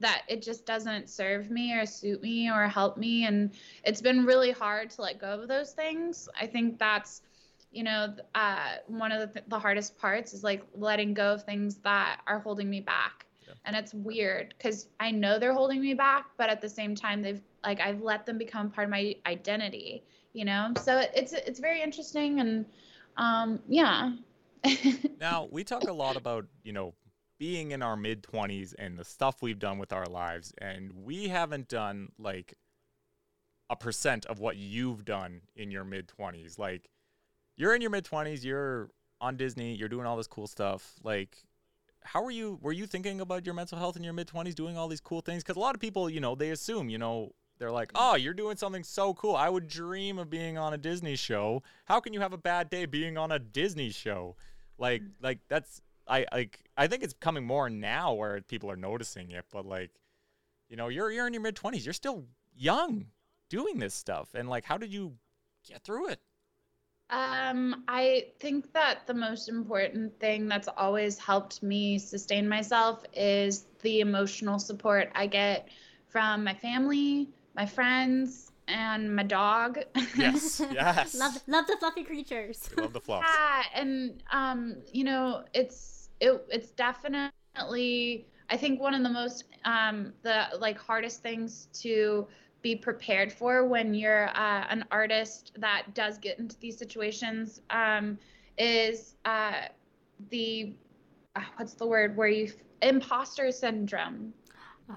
that 0.00 0.22
it 0.28 0.42
just 0.42 0.66
doesn't 0.66 1.08
serve 1.08 1.50
me 1.50 1.72
or 1.72 1.86
suit 1.86 2.20
me 2.22 2.50
or 2.50 2.66
help 2.66 2.96
me 2.96 3.24
and 3.24 3.52
it's 3.84 4.00
been 4.00 4.24
really 4.24 4.50
hard 4.50 4.90
to 4.90 5.02
let 5.02 5.18
go 5.20 5.40
of 5.40 5.48
those 5.48 5.72
things 5.72 6.28
i 6.40 6.46
think 6.46 6.78
that's 6.78 7.22
you 7.72 7.82
know 7.82 8.14
uh, 8.34 8.74
one 8.86 9.10
of 9.10 9.20
the, 9.20 9.26
th- 9.26 9.46
the 9.48 9.58
hardest 9.58 9.98
parts 9.98 10.34
is 10.34 10.44
like 10.44 10.62
letting 10.74 11.14
go 11.14 11.32
of 11.32 11.44
things 11.44 11.76
that 11.78 12.20
are 12.26 12.38
holding 12.38 12.68
me 12.70 12.80
back. 12.80 13.26
And 13.64 13.76
it's 13.76 13.94
weird 13.94 14.54
because 14.56 14.88
i 15.00 15.10
know 15.10 15.38
they're 15.38 15.52
holding 15.52 15.80
me 15.80 15.94
back 15.94 16.26
but 16.36 16.50
at 16.50 16.60
the 16.60 16.68
same 16.68 16.94
time 16.94 17.22
they've 17.22 17.42
like 17.64 17.80
I've 17.80 18.02
let 18.02 18.26
them 18.26 18.38
become 18.38 18.70
part 18.70 18.86
of 18.86 18.90
my 18.90 19.14
identity, 19.26 20.02
you 20.32 20.44
know? 20.44 20.72
So 20.80 21.02
it's 21.14 21.32
it's 21.32 21.60
very 21.60 21.82
interesting 21.82 22.40
and 22.40 22.66
um 23.16 23.60
yeah. 23.68 24.12
now, 25.20 25.48
we 25.50 25.64
talk 25.64 25.88
a 25.88 25.92
lot 25.92 26.16
about, 26.16 26.46
you 26.62 26.72
know, 26.72 26.94
being 27.38 27.72
in 27.72 27.82
our 27.82 27.96
mid 27.96 28.22
20s 28.22 28.74
and 28.78 28.96
the 28.96 29.04
stuff 29.04 29.42
we've 29.42 29.58
done 29.58 29.78
with 29.78 29.92
our 29.92 30.06
lives 30.06 30.52
and 30.58 30.92
we 31.04 31.28
haven't 31.28 31.68
done 31.68 32.10
like 32.18 32.54
a 33.68 33.74
percent 33.74 34.24
of 34.26 34.38
what 34.38 34.56
you've 34.56 35.04
done 35.04 35.40
in 35.56 35.70
your 35.70 35.84
mid 35.84 36.08
20s. 36.08 36.58
Like 36.58 36.88
you're 37.56 37.74
in 37.74 37.80
your 37.80 37.90
mid 37.90 38.04
20s, 38.04 38.44
you're 38.44 38.90
on 39.20 39.36
Disney, 39.36 39.74
you're 39.74 39.88
doing 39.88 40.06
all 40.06 40.16
this 40.16 40.26
cool 40.26 40.46
stuff. 40.46 40.94
Like 41.02 41.38
how 42.04 42.22
were 42.22 42.30
you 42.30 42.58
were 42.62 42.72
you 42.72 42.86
thinking 42.86 43.20
about 43.20 43.44
your 43.44 43.54
mental 43.54 43.78
health 43.78 43.96
in 43.96 44.04
your 44.04 44.12
mid 44.12 44.28
20s 44.28 44.54
doing 44.54 44.76
all 44.76 44.88
these 44.88 45.00
cool 45.00 45.20
things 45.20 45.42
cuz 45.42 45.56
a 45.56 45.60
lot 45.60 45.74
of 45.74 45.80
people, 45.80 46.08
you 46.08 46.20
know, 46.20 46.34
they 46.34 46.50
assume, 46.50 46.88
you 46.88 46.98
know, 46.98 47.32
they're 47.58 47.70
like, 47.70 47.92
"Oh, 47.94 48.16
you're 48.16 48.34
doing 48.34 48.56
something 48.56 48.82
so 48.82 49.14
cool. 49.14 49.36
I 49.36 49.48
would 49.48 49.68
dream 49.68 50.18
of 50.18 50.28
being 50.28 50.58
on 50.58 50.74
a 50.74 50.78
Disney 50.78 51.14
show. 51.16 51.62
How 51.84 52.00
can 52.00 52.12
you 52.12 52.20
have 52.20 52.32
a 52.32 52.38
bad 52.38 52.70
day 52.70 52.86
being 52.86 53.16
on 53.16 53.30
a 53.30 53.38
Disney 53.38 53.90
show?" 53.90 54.36
Like 54.78 55.02
mm. 55.02 55.12
like 55.20 55.38
that's 55.48 55.80
I 56.08 56.26
like 56.32 56.64
I 56.76 56.86
think 56.88 57.02
it's 57.02 57.14
coming 57.14 57.44
more 57.44 57.70
now 57.70 58.14
where 58.14 58.40
people 58.40 58.70
are 58.70 58.76
noticing 58.76 59.30
it, 59.30 59.44
but 59.52 59.64
like 59.64 59.90
you 60.68 60.76
know, 60.76 60.88
you're 60.88 61.10
you're 61.10 61.26
in 61.26 61.34
your 61.34 61.42
mid 61.42 61.54
20s. 61.54 61.84
You're 61.84 61.92
still 61.92 62.24
young 62.54 63.06
doing 63.48 63.78
this 63.78 63.94
stuff. 63.94 64.34
And 64.34 64.48
like 64.48 64.64
how 64.64 64.78
did 64.78 64.92
you 64.92 65.14
get 65.68 65.84
through 65.84 66.08
it? 66.08 66.20
Um, 67.12 67.84
I 67.88 68.28
think 68.40 68.72
that 68.72 69.06
the 69.06 69.12
most 69.12 69.50
important 69.50 70.18
thing 70.18 70.48
that's 70.48 70.68
always 70.78 71.18
helped 71.18 71.62
me 71.62 71.98
sustain 71.98 72.48
myself 72.48 73.04
is 73.12 73.66
the 73.82 74.00
emotional 74.00 74.58
support 74.58 75.10
I 75.14 75.26
get 75.26 75.68
from 76.08 76.42
my 76.42 76.54
family, 76.54 77.28
my 77.54 77.66
friends 77.66 78.50
and 78.66 79.14
my 79.14 79.24
dog. 79.24 79.78
Yes, 80.16 80.62
yes. 80.72 81.14
love, 81.14 81.38
love 81.46 81.66
the 81.66 81.76
fluffy 81.78 82.02
creatures. 82.02 82.70
love 82.78 82.94
the 82.94 83.00
fluff. 83.00 83.26
Yeah, 83.28 83.62
and 83.74 84.22
um, 84.32 84.76
you 84.90 85.04
know, 85.04 85.44
it's 85.52 86.08
it, 86.20 86.42
it's 86.48 86.70
definitely 86.70 88.26
I 88.48 88.56
think 88.56 88.80
one 88.80 88.94
of 88.94 89.02
the 89.02 89.10
most 89.10 89.44
um, 89.66 90.14
the 90.22 90.44
like 90.58 90.78
hardest 90.78 91.22
things 91.22 91.68
to 91.80 92.26
be 92.62 92.76
prepared 92.76 93.32
for 93.32 93.66
when 93.66 93.92
you're 93.92 94.28
uh, 94.28 94.66
an 94.68 94.84
artist 94.90 95.52
that 95.58 95.86
does 95.94 96.18
get 96.18 96.38
into 96.38 96.56
these 96.60 96.78
situations 96.78 97.60
um, 97.70 98.18
is 98.58 99.16
uh, 99.24 99.62
the 100.30 100.72
uh, 101.34 101.40
what's 101.56 101.74
the 101.74 101.86
word 101.86 102.16
where 102.16 102.28
you 102.28 102.52
imposter 102.82 103.50
syndrome 103.50 104.32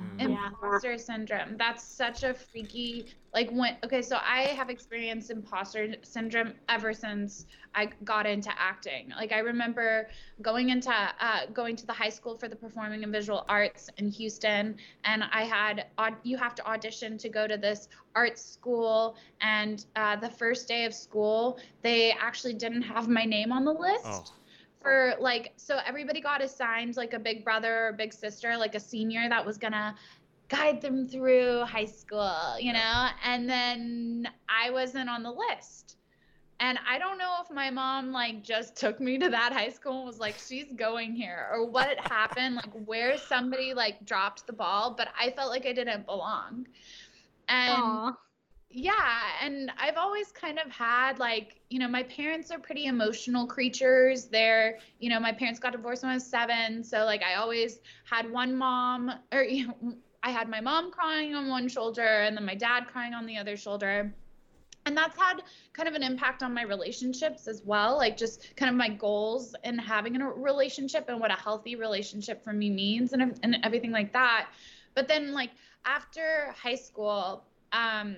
Mm. 0.01 0.19
imposter 0.21 0.97
syndrome. 0.97 1.57
That's 1.57 1.83
such 1.83 2.23
a 2.23 2.33
freaky 2.33 3.07
like 3.33 3.49
when 3.51 3.77
okay, 3.83 4.01
so 4.01 4.17
I 4.17 4.43
have 4.59 4.69
experienced 4.69 5.29
imposter 5.29 5.95
syndrome 6.03 6.53
ever 6.69 6.93
since 6.93 7.45
I 7.73 7.89
got 8.03 8.25
into 8.25 8.49
acting. 8.57 9.11
Like 9.15 9.33
I 9.33 9.39
remember 9.39 10.07
going 10.41 10.69
into 10.69 10.91
uh, 10.91 11.47
going 11.53 11.75
to 11.75 11.85
the 11.85 11.93
high 11.93 12.09
school 12.09 12.37
for 12.37 12.47
the 12.47 12.55
performing 12.55 13.03
and 13.03 13.11
visual 13.11 13.45
arts 13.49 13.89
in 13.97 14.09
Houston, 14.09 14.77
and 15.03 15.23
I 15.31 15.43
had 15.43 15.87
you 16.23 16.37
have 16.37 16.55
to 16.55 16.65
audition 16.65 17.17
to 17.17 17.29
go 17.29 17.47
to 17.47 17.57
this 17.57 17.89
art 18.15 18.39
school, 18.39 19.17
and 19.41 19.85
uh, 19.95 20.15
the 20.15 20.29
first 20.29 20.67
day 20.67 20.85
of 20.85 20.93
school 20.93 21.59
they 21.81 22.11
actually 22.13 22.53
didn't 22.53 22.83
have 22.83 23.07
my 23.09 23.25
name 23.25 23.51
on 23.51 23.65
the 23.65 23.73
list. 23.73 24.05
Oh 24.05 24.23
for 24.85 25.15
like 25.19 25.53
so 25.57 25.79
everybody 25.85 26.21
got 26.21 26.43
assigned 26.43 26.95
like 26.95 27.13
a 27.13 27.19
big 27.19 27.43
brother 27.43 27.87
or 27.87 27.93
big 27.93 28.13
sister, 28.13 28.55
like 28.55 28.75
a 28.75 28.79
senior 28.79 29.27
that 29.27 29.43
was 29.43 29.57
gonna 29.57 29.95
guide 30.47 30.79
them 30.79 31.07
through 31.07 31.61
high 31.61 31.85
school, 31.85 32.59
you 32.59 32.71
know? 32.71 33.07
And 33.23 33.49
then 33.49 34.29
I 34.47 34.69
wasn't 34.69 35.09
on 35.09 35.23
the 35.23 35.31
list. 35.31 35.97
And 36.59 36.77
I 36.87 36.99
don't 36.99 37.17
know 37.17 37.37
if 37.43 37.53
my 37.53 37.71
mom 37.71 38.11
like 38.11 38.43
just 38.43 38.77
took 38.77 38.99
me 39.01 39.17
to 39.17 39.29
that 39.29 39.51
high 39.51 39.69
school 39.69 39.97
and 39.97 40.05
was 40.05 40.19
like, 40.19 40.35
she's 40.37 40.71
going 40.75 41.15
here, 41.15 41.49
or 41.51 41.65
what 41.65 41.99
happened, 41.99 42.55
like 42.55 42.71
where 42.85 43.17
somebody 43.17 43.73
like 43.73 44.05
dropped 44.05 44.45
the 44.45 44.53
ball, 44.53 44.93
but 44.95 45.09
I 45.19 45.31
felt 45.31 45.49
like 45.49 45.65
I 45.65 45.73
didn't 45.73 46.05
belong. 46.05 46.67
And 47.49 47.83
Aww 47.83 48.15
yeah 48.75 49.21
and 49.41 49.71
i've 49.77 49.95
always 49.95 50.33
kind 50.33 50.59
of 50.59 50.69
had 50.69 51.17
like 51.17 51.61
you 51.69 51.79
know 51.79 51.87
my 51.87 52.03
parents 52.03 52.51
are 52.51 52.59
pretty 52.59 52.87
emotional 52.87 53.47
creatures. 53.47 54.25
They're 54.25 54.79
you 54.99 55.09
know 55.09 55.17
my 55.17 55.31
parents 55.31 55.61
got 55.61 55.71
divorced 55.71 56.03
when 56.03 56.11
i 56.11 56.15
was 56.15 56.27
seven 56.27 56.83
so 56.83 57.05
like 57.05 57.23
i 57.23 57.35
always 57.35 57.79
had 58.03 58.29
one 58.29 58.53
mom 58.53 59.09
or 59.31 59.43
you 59.57 59.67
know 59.67 59.93
i 60.23 60.29
had 60.29 60.49
my 60.49 60.59
mom 60.59 60.91
crying 60.91 61.33
on 61.33 61.47
one 61.47 61.69
shoulder 61.69 62.01
and 62.23 62.35
then 62.35 62.45
my 62.45 62.53
dad 62.53 62.87
crying 62.91 63.13
on 63.13 63.25
the 63.25 63.37
other 63.37 63.55
shoulder. 63.55 64.13
And 64.87 64.95
that's 64.95 65.17
had 65.17 65.41
kind 65.73 65.89
of 65.89 65.95
an 65.95 66.03
impact 66.03 66.43
on 66.43 66.53
my 66.53 66.61
relationships 66.61 67.47
as 67.47 67.63
well 67.65 67.97
like 67.97 68.17
just 68.17 68.55
kind 68.55 68.69
of 68.69 68.75
my 68.75 68.89
goals 68.89 69.55
in 69.63 69.79
having 69.79 70.15
a 70.21 70.29
relationship 70.29 71.05
and 71.07 71.19
what 71.19 71.31
a 71.31 71.35
healthy 71.41 71.75
relationship 71.75 72.43
for 72.43 72.53
me 72.53 72.69
means 72.69 73.13
and, 73.13 73.39
and 73.41 73.57
everything 73.63 73.91
like 73.91 74.11
that. 74.13 74.49
But 74.93 75.07
then 75.07 75.31
like 75.31 75.51
after 75.85 76.53
high 76.61 76.75
school 76.75 77.45
um 77.71 78.17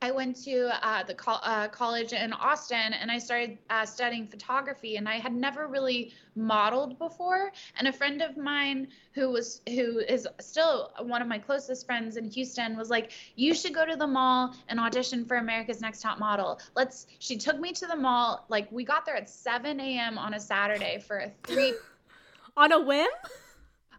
I 0.00 0.12
went 0.12 0.36
to 0.44 0.70
uh, 0.86 1.02
the 1.02 1.14
co- 1.14 1.40
uh, 1.42 1.66
college 1.68 2.12
in 2.12 2.32
Austin 2.32 2.92
and 2.92 3.10
I 3.10 3.18
started 3.18 3.58
uh, 3.68 3.84
studying 3.84 4.28
photography 4.28 4.96
and 4.96 5.08
I 5.08 5.14
had 5.14 5.34
never 5.34 5.66
really 5.66 6.12
modeled 6.36 6.98
before 6.98 7.50
and 7.76 7.88
a 7.88 7.92
friend 7.92 8.22
of 8.22 8.36
mine 8.36 8.88
who 9.12 9.30
was 9.30 9.60
who 9.68 9.98
is 9.98 10.28
still 10.40 10.92
one 11.00 11.20
of 11.20 11.26
my 11.26 11.38
closest 11.38 11.84
friends 11.84 12.16
in 12.16 12.30
Houston 12.30 12.76
was 12.76 12.90
like 12.90 13.10
you 13.34 13.54
should 13.54 13.74
go 13.74 13.84
to 13.84 13.96
the 13.96 14.06
mall 14.06 14.54
and 14.68 14.78
audition 14.78 15.24
for 15.24 15.38
America's 15.38 15.80
Next 15.80 16.00
Top 16.00 16.20
Model. 16.20 16.60
Let's 16.76 17.08
she 17.18 17.36
took 17.36 17.58
me 17.58 17.72
to 17.72 17.86
the 17.86 17.96
mall 17.96 18.46
like 18.48 18.70
we 18.70 18.84
got 18.84 19.04
there 19.04 19.16
at 19.16 19.28
7 19.28 19.80
a.m. 19.80 20.16
on 20.16 20.34
a 20.34 20.40
Saturday 20.40 21.00
for 21.00 21.18
a 21.18 21.30
three 21.44 21.74
on 22.56 22.70
a 22.70 22.80
whim 22.80 23.08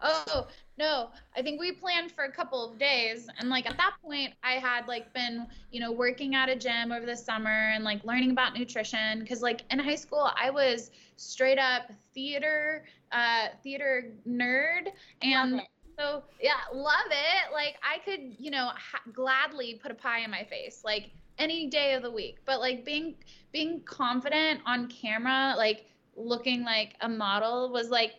Oh, 0.01 0.47
no. 0.79 1.09
I 1.35 1.41
think 1.41 1.59
we 1.59 1.73
planned 1.73 2.11
for 2.11 2.23
a 2.23 2.31
couple 2.31 2.71
of 2.71 2.79
days. 2.79 3.27
And 3.37 3.49
like 3.49 3.69
at 3.69 3.77
that 3.77 3.95
point, 4.01 4.33
I 4.43 4.53
had 4.53 4.87
like 4.87 5.13
been, 5.13 5.45
you 5.71 5.81
know, 5.81 5.91
working 5.91 6.33
at 6.35 6.49
a 6.49 6.55
gym 6.55 6.91
over 6.91 7.05
the 7.05 7.15
summer 7.17 7.71
and 7.75 7.83
like 7.83 8.03
learning 8.05 8.31
about 8.31 8.57
nutrition. 8.57 9.25
Cause 9.27 9.41
like 9.41 9.61
in 9.69 9.77
high 9.77 9.95
school, 9.95 10.31
I 10.41 10.49
was 10.49 10.91
straight 11.17 11.59
up 11.59 11.91
theater, 12.13 12.85
uh, 13.11 13.47
theater 13.61 14.13
nerd. 14.27 14.87
And 15.21 15.61
so, 15.99 16.23
yeah, 16.41 16.53
love 16.73 17.11
it. 17.11 17.53
Like 17.53 17.75
I 17.83 17.99
could, 17.99 18.35
you 18.39 18.49
know, 18.49 18.71
ha- 18.73 19.03
gladly 19.11 19.79
put 19.83 19.91
a 19.91 19.95
pie 19.95 20.19
in 20.19 20.31
my 20.31 20.45
face. 20.45 20.81
Like, 20.83 21.11
any 21.37 21.67
day 21.67 21.93
of 21.93 22.03
the 22.03 22.11
week 22.11 22.39
but 22.45 22.59
like 22.59 22.83
being 22.83 23.15
being 23.53 23.79
confident 23.85 24.59
on 24.65 24.89
camera 24.89 25.53
like 25.55 25.85
looking 26.17 26.65
like 26.65 26.95
a 26.99 27.07
model 27.07 27.71
was 27.71 27.89
like 27.89 28.15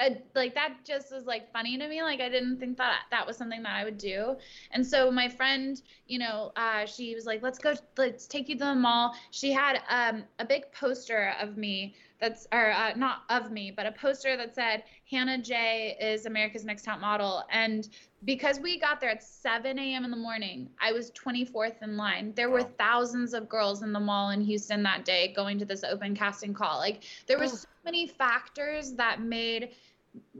a, 0.00 0.16
like 0.34 0.54
that 0.54 0.74
just 0.84 1.12
was 1.12 1.26
like 1.26 1.52
funny 1.52 1.76
to 1.78 1.88
me 1.88 2.02
like 2.02 2.20
i 2.20 2.28
didn't 2.28 2.58
think 2.58 2.76
that 2.78 3.02
that 3.10 3.26
was 3.26 3.36
something 3.36 3.62
that 3.62 3.74
i 3.74 3.84
would 3.84 3.98
do 3.98 4.36
and 4.72 4.84
so 4.84 5.10
my 5.10 5.28
friend 5.28 5.82
you 6.06 6.18
know 6.18 6.52
uh, 6.56 6.84
she 6.86 7.14
was 7.14 7.26
like 7.26 7.42
let's 7.42 7.58
go 7.58 7.74
let's 7.96 8.26
take 8.26 8.48
you 8.48 8.56
to 8.56 8.64
the 8.64 8.74
mall 8.74 9.14
she 9.30 9.52
had 9.52 9.80
um, 9.88 10.24
a 10.38 10.44
big 10.44 10.64
poster 10.72 11.34
of 11.40 11.56
me 11.56 11.94
that's 12.20 12.46
or 12.52 12.70
uh, 12.72 12.92
not 12.96 13.22
of 13.28 13.50
me 13.50 13.70
but 13.70 13.86
a 13.86 13.92
poster 13.92 14.36
that 14.36 14.54
said 14.54 14.84
hannah 15.10 15.38
j 15.38 15.96
is 16.00 16.26
america's 16.26 16.64
next 16.64 16.84
top 16.84 17.00
model 17.00 17.44
and 17.50 17.88
because 18.24 18.60
we 18.60 18.78
got 18.78 19.00
there 19.00 19.10
at 19.10 19.22
7 19.22 19.78
a.m. 19.78 20.04
in 20.04 20.10
the 20.10 20.16
morning, 20.16 20.68
I 20.80 20.92
was 20.92 21.10
24th 21.12 21.82
in 21.82 21.96
line. 21.96 22.32
There 22.36 22.50
were 22.50 22.62
thousands 22.62 23.32
of 23.32 23.48
girls 23.48 23.82
in 23.82 23.92
the 23.92 24.00
mall 24.00 24.30
in 24.30 24.42
Houston 24.42 24.82
that 24.82 25.04
day 25.04 25.32
going 25.34 25.58
to 25.58 25.64
this 25.64 25.84
open 25.84 26.14
casting 26.14 26.52
call. 26.52 26.78
Like 26.78 27.04
there 27.26 27.38
was 27.38 27.52
oh. 27.52 27.56
so 27.56 27.68
many 27.84 28.06
factors 28.06 28.92
that 28.92 29.22
made 29.22 29.70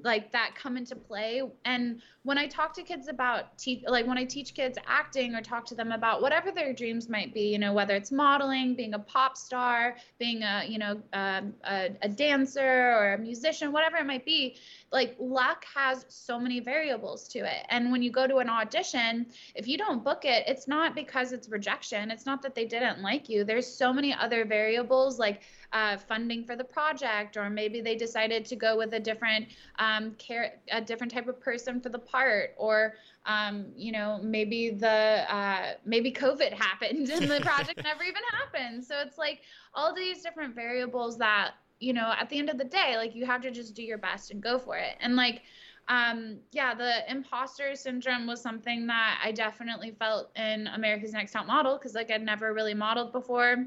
like 0.03 0.33
that 0.33 0.55
come 0.55 0.77
into 0.77 0.97
play. 0.97 1.43
And 1.65 2.01
when 2.23 2.39
i 2.39 2.47
talk 2.47 2.73
to 2.75 2.83
kids 2.83 3.09
about 3.09 3.57
te- 3.59 3.85
like 3.87 4.07
when 4.07 4.19
i 4.19 4.25
teach 4.25 4.55
kids 4.55 4.79
acting 4.87 5.35
or 5.35 5.41
talk 5.41 5.65
to 5.65 5.75
them 5.75 5.93
about 5.93 6.21
whatever 6.21 6.51
their 6.51 6.73
dreams 6.73 7.09
might 7.09 7.33
be 7.33 7.43
you 7.43 7.59
know 7.59 7.73
whether 7.73 7.95
it's 7.95 8.13
modeling 8.13 8.75
being 8.75 8.95
a 8.95 8.99
pop 8.99 9.37
star 9.37 9.97
being 10.19 10.43
a 10.43 10.65
you 10.69 10.79
know 10.79 11.01
um, 11.13 11.55
a, 11.65 11.91
a 12.03 12.09
dancer 12.09 12.61
or 12.61 13.15
a 13.15 13.19
musician 13.19 13.73
whatever 13.73 13.97
it 13.97 14.07
might 14.07 14.25
be 14.25 14.57
like 14.93 15.17
luck 15.19 15.65
has 15.75 16.05
so 16.09 16.39
many 16.39 16.61
variables 16.61 17.29
to 17.29 17.39
it. 17.39 17.65
And 17.69 17.93
when 17.93 18.03
you 18.03 18.11
go 18.11 18.27
to 18.27 18.37
an 18.39 18.49
audition 18.49 19.27
if 19.55 19.69
you 19.69 19.79
don't 19.79 20.03
book 20.03 20.25
it 20.25 20.45
it's 20.47 20.67
not 20.67 20.95
because 20.95 21.33
it's 21.33 21.49
rejection. 21.49 22.11
It's 22.11 22.27
not 22.27 22.43
that 22.43 22.55
they 22.55 22.65
didn't 22.65 23.03
like 23.03 23.29
you. 23.29 23.45
There's 23.45 23.67
so 23.67 23.93
many 23.93 24.15
other 24.15 24.45
variables 24.45 25.19
like 25.19 25.43
uh, 25.73 25.97
funding 25.97 26.45
for 26.45 26.57
the 26.57 26.65
project, 26.65 27.37
or 27.37 27.49
maybe 27.49 27.81
they 27.81 27.95
decided 27.95 28.45
to 28.45 28.57
go 28.57 28.77
with 28.77 28.93
a 28.93 29.01
different 29.01 29.47
um, 29.79 30.13
care, 30.19 30.55
a 30.73 30.81
different 30.81 31.13
type 31.13 31.29
of 31.29 31.41
person 31.41 31.81
for 31.81 31.89
the 31.89 31.99
part, 32.11 32.55
or 32.57 32.95
um, 33.27 33.67
you 33.77 33.93
know, 33.93 34.19
maybe 34.23 34.71
the 34.71 35.25
uh, 35.29 35.75
maybe 35.85 36.13
COVID 36.13 36.53
happened 36.67 37.09
and 37.11 37.31
the 37.31 37.41
project 37.41 37.83
never 37.85 38.03
even 38.03 38.23
happened. 38.33 38.85
So 38.85 39.01
it's 39.01 39.19
like 39.19 39.43
all 39.75 39.95
these 39.95 40.23
different 40.23 40.55
variables 40.55 41.19
that 41.19 41.53
you 41.81 41.95
know, 41.95 42.13
at 42.19 42.29
the 42.29 42.39
end 42.39 42.51
of 42.51 42.59
the 42.59 42.65
day, 42.65 42.97
like 42.97 43.15
you 43.15 43.25
have 43.25 43.41
to 43.41 43.51
just 43.51 43.75
do 43.75 43.83
your 43.83 43.97
best 43.97 44.31
and 44.31 44.43
go 44.43 44.59
for 44.59 44.77
it. 44.77 44.97
And 45.01 45.17
like 45.17 45.43
um, 45.89 46.39
yeah, 46.53 46.73
the 46.73 47.11
imposter 47.11 47.75
syndrome 47.75 48.27
was 48.27 48.41
something 48.41 48.87
that 48.87 49.21
I 49.25 49.33
definitely 49.33 49.91
felt 49.91 50.31
in 50.37 50.69
America's 50.69 51.13
Next 51.13 51.33
Top 51.33 51.47
Model 51.47 51.77
because 51.77 51.95
like 51.95 52.13
I'd 52.13 52.23
never 52.23 52.55
really 52.55 52.75
modeled 52.75 53.13
before. 53.13 53.67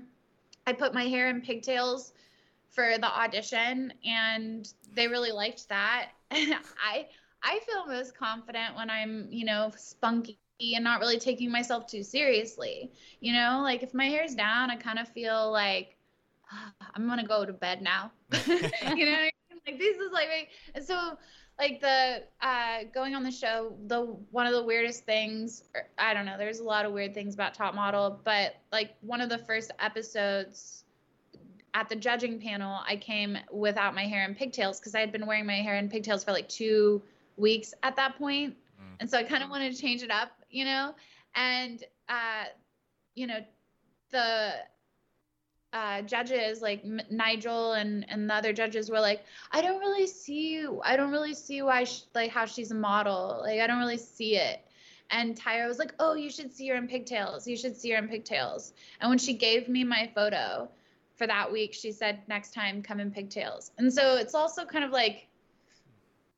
I 0.66 0.72
put 0.72 0.94
my 0.94 1.04
hair 1.04 1.30
in 1.30 1.42
pigtails 1.42 2.14
for 2.70 2.98
the 2.98 3.08
audition 3.08 3.94
and 4.06 4.72
they 4.94 5.08
really 5.08 5.32
liked 5.32 5.68
that. 5.68 6.12
I 6.32 7.08
I 7.44 7.60
feel 7.66 7.86
most 7.88 8.18
confident 8.18 8.76
when 8.76 8.90
I'm, 8.90 9.28
you 9.30 9.46
know, 9.46 9.72
spunky 9.76 10.38
and 10.62 10.84
not 10.84 11.00
really 11.00 11.20
taking 11.20 11.52
myself 11.52 11.88
too 11.88 12.04
seriously. 12.04 12.92
You 13.20 13.34
know, 13.34 13.60
like 13.62 13.84
if 13.84 13.94
my 13.94 14.06
hair's 14.06 14.34
down, 14.34 14.72
I 14.72 14.78
kind 14.78 14.98
of 14.98 15.08
feel 15.10 15.52
like 15.52 15.98
oh, 16.52 16.88
I'm 16.96 17.08
gonna 17.08 17.28
go 17.28 17.46
to 17.46 17.54
bed 17.54 17.82
now. 17.82 18.12
you 18.32 19.06
know, 19.06 19.30
like 19.68 19.78
this 19.78 19.98
is 19.98 20.12
like, 20.12 20.50
so 20.86 21.18
like 21.60 21.82
the 21.82 22.24
uh, 22.42 22.80
going 22.94 23.16
on 23.16 23.24
the 23.24 23.32
show 23.32 23.74
the 23.88 24.02
one 24.32 24.48
of 24.48 24.54
the 24.54 24.64
weirdest 24.64 25.06
things 25.06 25.64
er, 25.76 25.88
i 25.98 26.14
don't 26.14 26.26
know 26.26 26.38
there's 26.38 26.60
a 26.60 26.64
lot 26.64 26.86
of 26.86 26.92
weird 26.92 27.14
things 27.14 27.34
about 27.34 27.54
top 27.54 27.76
model 27.76 28.20
but 28.24 28.56
like 28.72 28.96
one 29.02 29.22
of 29.22 29.30
the 29.30 29.38
first 29.38 29.72
episodes 29.80 30.84
at 31.74 31.88
the 31.90 31.96
judging 31.96 32.40
panel 32.40 32.80
i 32.88 32.96
came 32.96 33.38
without 33.52 33.94
my 33.94 34.06
hair 34.06 34.26
in 34.28 34.34
pigtails 34.34 34.80
because 34.80 34.96
i 34.96 35.00
had 35.00 35.12
been 35.12 35.26
wearing 35.26 35.46
my 35.46 35.62
hair 35.62 35.76
in 35.76 35.90
pigtails 35.90 36.24
for 36.24 36.32
like 36.32 36.50
two 36.50 37.02
weeks 37.38 37.74
at 37.84 37.96
that 37.96 38.18
point 38.18 38.56
mm. 38.80 38.96
and 39.00 39.10
so 39.10 39.18
i 39.18 39.24
kind 39.24 39.44
of 39.44 39.50
wanted 39.50 39.74
to 39.74 39.80
change 39.80 40.04
it 40.04 40.12
up 40.12 40.32
you 40.50 40.66
know 40.66 40.94
and 41.36 41.84
uh 42.10 42.46
you 43.16 43.28
know 43.28 43.40
the 44.12 44.54
uh, 45.74 46.04
judges 46.04 46.62
like 46.62 46.82
M- 46.86 47.02
Nigel 47.10 47.74
and 47.74 48.06
and 48.08 48.30
the 48.30 48.34
other 48.34 48.54
judges 48.54 48.90
were 48.90 49.00
like, 49.00 49.24
I 49.52 49.62
don't 49.62 49.80
really 49.80 50.06
see, 50.08 50.66
I 50.84 50.96
don't 50.96 51.12
really 51.12 51.34
see 51.34 51.64
why 51.64 51.84
she, 51.84 52.04
like 52.14 52.30
how 52.30 52.46
she's 52.46 52.72
a 52.72 52.76
model, 52.76 53.40
like 53.42 53.60
I 53.60 53.68
don't 53.68 53.80
really 53.80 53.98
see 53.98 54.38
it. 54.38 54.62
And 55.10 55.36
Tyra 55.36 55.68
was 55.68 55.80
like, 55.80 55.94
Oh, 56.00 56.14
you 56.14 56.30
should 56.30 56.54
see 56.54 56.68
her 56.70 56.76
in 56.76 56.88
pigtails. 56.88 57.48
You 57.48 57.58
should 57.58 57.76
see 57.76 57.90
her 57.92 57.98
in 57.98 58.08
pigtails. 58.08 58.74
And 59.02 59.10
when 59.10 59.18
she 59.18 59.34
gave 59.34 59.68
me 59.68 59.84
my 59.84 60.10
photo 60.14 60.70
for 61.16 61.28
that 61.28 61.52
week, 61.52 61.74
she 61.74 61.92
said, 61.92 62.20
Next 62.28 62.54
time, 62.54 62.84
come 62.84 63.00
in 63.00 63.12
pigtails. 63.12 63.72
And 63.80 63.92
so 63.92 64.16
it's 64.18 64.36
also 64.36 64.66
kind 64.66 64.86
of 64.86 64.92
like 64.92 65.28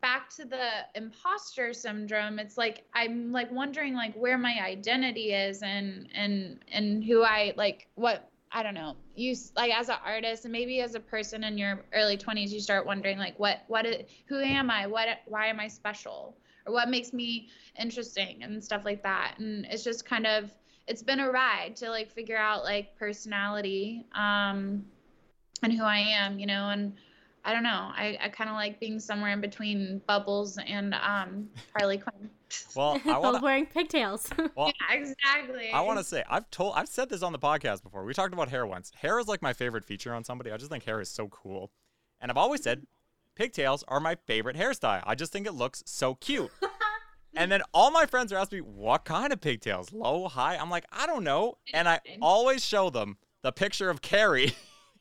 back 0.06 0.30
to 0.30 0.46
the 0.46 0.70
imposter 0.94 1.74
syndrome 1.74 2.38
it's 2.38 2.60
like 2.60 2.84
i'm 2.94 3.32
like 3.32 3.52
wondering 3.52 3.96
like 3.96 4.14
where 4.14 4.38
my 4.38 4.56
identity 4.62 5.34
is 5.34 5.64
and 5.64 6.08
and 6.14 6.60
and 6.72 7.04
who 7.04 7.24
i 7.24 7.52
like 7.58 7.88
what 7.96 8.30
I 8.52 8.64
don't 8.64 8.74
know, 8.74 8.96
you 9.16 9.36
like 9.58 9.74
as 9.74 9.90
an 9.90 9.98
artist 10.06 10.46
and 10.46 10.52
maybe 10.54 10.80
as 10.80 10.96
a 10.96 11.00
person 11.02 11.44
in 11.44 11.58
your 11.58 11.84
early 11.94 12.16
20s, 12.18 12.52
you 12.52 12.62
start 12.62 12.86
wondering 12.86 13.18
like, 13.18 13.38
what, 13.38 13.64
what, 13.68 13.86
who 14.28 14.40
am 14.40 14.72
I? 14.72 14.88
What, 14.88 15.10
why 15.26 15.48
am 15.48 15.60
I 15.60 15.68
special? 15.68 16.38
Or 16.66 16.72
what 16.72 16.88
makes 16.88 17.12
me 17.12 17.50
interesting 17.78 18.44
and 18.44 18.64
stuff 18.64 18.84
like 18.86 19.04
that. 19.04 19.36
And 19.40 19.66
it's 19.70 19.84
just 19.84 20.06
kind 20.06 20.26
of, 20.26 20.54
it's 20.88 21.04
been 21.04 21.20
a 21.20 21.30
ride 21.30 21.76
to 21.78 21.90
like 21.90 22.10
figure 22.10 22.38
out 22.38 22.64
like 22.64 22.98
personality, 22.98 24.06
um, 24.16 24.86
and 25.62 25.74
who 25.74 25.84
I 25.84 25.98
am, 25.98 26.40
you 26.40 26.46
know, 26.46 26.70
and 26.70 26.94
I 27.46 27.54
don't 27.54 27.62
know. 27.62 27.92
I, 27.96 28.18
I 28.20 28.30
kind 28.30 28.50
of 28.50 28.56
like 28.56 28.80
being 28.80 29.00
somewhere 29.00 29.32
in 29.32 29.40
between 29.40 30.02
Bubbles 30.08 30.58
and 30.58 30.96
um, 30.96 31.48
Harley 31.78 32.00
Quinn. 32.00 32.30
Well, 32.76 33.00
I 33.06 33.20
want 33.20 33.42
wearing 33.44 33.68
pigtails. 33.68 34.28
Well, 34.56 34.72
yeah, 34.90 34.96
exactly. 34.98 35.70
I 35.72 35.82
want 35.82 36.00
to 36.00 36.04
say 36.04 36.24
I've 36.30 36.50
told 36.50 36.74
I've 36.76 36.88
said 36.88 37.10
this 37.10 37.22
on 37.22 37.34
the 37.34 37.40
podcast 37.40 37.84
before. 37.84 38.06
We 38.06 38.14
talked 38.14 38.34
about 38.34 38.50
hair 38.50 38.66
once. 38.66 38.92
Hair 38.96 39.20
is 39.20 39.28
like 39.28 39.42
my 39.42 39.54
favorite 39.54 39.84
feature 39.84 40.14
on 40.14 40.24
somebody. 40.24 40.52
I 40.52 40.58
just 40.58 40.72
think 40.72 40.86
hair 40.86 41.02
is 41.02 41.10
so 41.10 41.28
cool, 41.28 41.72
and 42.22 42.32
I've 42.32 42.38
always 42.38 42.64
said 42.64 42.88
pigtails 43.36 43.84
are 43.88 44.00
my 44.00 44.16
favorite 44.16 44.56
hairstyle. 44.56 45.04
I 45.06 45.14
just 45.14 45.34
think 45.34 45.46
it 45.46 45.52
looks 45.52 45.84
so 45.86 46.16
cute. 46.16 46.52
and 47.36 47.52
then 47.52 47.62
all 47.74 47.92
my 47.92 48.06
friends 48.06 48.32
are 48.32 48.38
asking 48.38 48.60
me 48.60 48.62
what 48.62 49.04
kind 49.04 49.34
of 49.34 49.42
pigtails, 49.42 49.92
low, 49.92 50.28
high. 50.30 50.56
I'm 50.56 50.70
like, 50.70 50.86
I 50.92 51.06
don't 51.06 51.24
know, 51.24 51.58
and 51.74 51.90
I 51.90 52.00
always 52.22 52.64
show 52.64 52.90
them 52.90 53.18
the 53.42 53.52
picture 53.52 53.90
of 53.90 54.02
Carrie. 54.02 54.54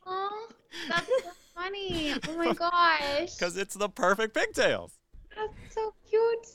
Oh, 0.07 0.48
that's 0.88 1.09
funny. 1.54 2.14
Oh 2.28 2.36
my 2.36 2.52
gosh. 2.54 3.34
Because 3.34 3.56
it's 3.56 3.74
the 3.74 3.88
perfect 3.88 4.34
pigtails. 4.34 4.98
That's 5.36 5.74
so 5.74 5.94
cute. 6.08 6.48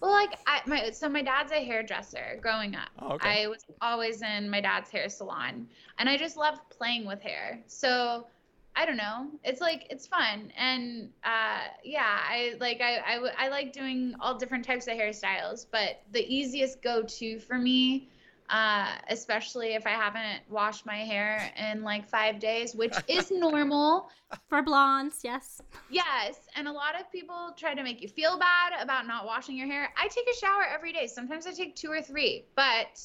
Well, 0.00 0.10
like 0.10 0.38
I, 0.46 0.60
my 0.66 0.90
so 0.90 1.08
my 1.08 1.22
dad's 1.22 1.52
a 1.52 1.64
hairdresser. 1.64 2.38
Growing 2.42 2.74
up, 2.74 2.88
oh, 2.98 3.12
okay. 3.12 3.44
I 3.44 3.46
was 3.46 3.64
always 3.80 4.20
in 4.22 4.50
my 4.50 4.60
dad's 4.60 4.90
hair 4.90 5.08
salon, 5.08 5.68
and 5.98 6.08
I 6.08 6.16
just 6.16 6.36
loved 6.36 6.60
playing 6.70 7.06
with 7.06 7.20
hair. 7.22 7.60
So 7.68 8.26
I 8.74 8.84
don't 8.84 8.96
know. 8.96 9.28
It's 9.44 9.60
like 9.60 9.86
it's 9.90 10.08
fun, 10.08 10.52
and 10.58 11.10
uh, 11.22 11.68
yeah, 11.84 12.18
I 12.28 12.54
like 12.58 12.80
I, 12.80 12.96
I 12.96 13.46
I 13.46 13.48
like 13.48 13.72
doing 13.72 14.16
all 14.18 14.36
different 14.36 14.64
types 14.64 14.88
of 14.88 14.94
hairstyles. 14.94 15.66
But 15.70 16.02
the 16.10 16.26
easiest 16.26 16.82
go-to 16.82 17.38
for 17.38 17.56
me 17.56 18.08
uh, 18.52 18.86
especially 19.08 19.68
if 19.68 19.86
I 19.86 19.92
haven't 19.92 20.42
washed 20.50 20.84
my 20.84 20.98
hair 20.98 21.50
in 21.56 21.82
like 21.82 22.06
five 22.06 22.38
days, 22.38 22.74
which 22.74 22.94
is 23.08 23.30
normal. 23.34 24.10
For 24.48 24.62
blondes, 24.62 25.20
yes. 25.24 25.62
Yes. 25.90 26.38
And 26.54 26.68
a 26.68 26.72
lot 26.72 27.00
of 27.00 27.10
people 27.10 27.54
try 27.56 27.74
to 27.74 27.82
make 27.82 28.02
you 28.02 28.08
feel 28.08 28.38
bad 28.38 28.74
about 28.78 29.06
not 29.06 29.24
washing 29.24 29.56
your 29.56 29.66
hair. 29.66 29.88
I 29.96 30.06
take 30.08 30.28
a 30.30 30.36
shower 30.36 30.64
every 30.70 30.92
day. 30.92 31.06
Sometimes 31.06 31.46
I 31.46 31.52
take 31.52 31.74
two 31.76 31.90
or 31.90 32.02
three, 32.02 32.44
but 32.54 33.02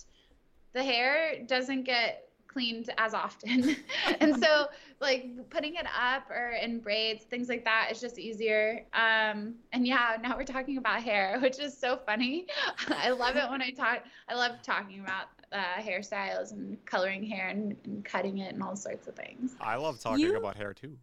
the 0.74 0.84
hair 0.84 1.42
doesn't 1.46 1.84
get 1.84 2.28
cleaned 2.48 2.90
as 2.98 3.14
often. 3.14 3.76
and 4.20 4.44
so 4.44 4.66
like 5.00 5.50
putting 5.50 5.76
it 5.76 5.86
up 5.86 6.30
or 6.30 6.58
in 6.62 6.80
braids, 6.80 7.24
things 7.24 7.48
like 7.48 7.64
that 7.64 7.90
is 7.92 8.02
just 8.02 8.20
easier. 8.20 8.86
Um, 8.94 9.56
and 9.72 9.88
yeah, 9.88 10.18
now 10.22 10.36
we're 10.36 10.44
talking 10.44 10.78
about 10.78 11.04
hair, 11.04 11.40
which 11.42 11.60
is 11.60 11.78
so 11.78 11.98
funny. 12.06 12.48
I 12.90 13.12
love 13.12 13.38
it 13.38 13.50
when 13.50 13.62
I 13.62 13.70
talk, 13.70 14.04
I 14.28 14.36
love 14.36 14.62
talking 14.62 15.00
about 15.00 15.28
uh, 15.52 15.80
hairstyles 15.80 16.52
and 16.52 16.84
coloring 16.86 17.24
hair 17.24 17.50
and, 17.50 17.76
and, 17.86 18.04
cutting 18.04 18.40
it 18.40 18.54
and 18.54 18.62
all 18.62 18.76
sorts 18.76 19.08
of 19.08 19.16
things. 19.16 19.56
I 19.62 19.76
love 19.76 20.00
talking 20.00 20.20
you, 20.20 20.38
about 20.38 20.58
hair 20.58 20.74
too. 20.74 20.98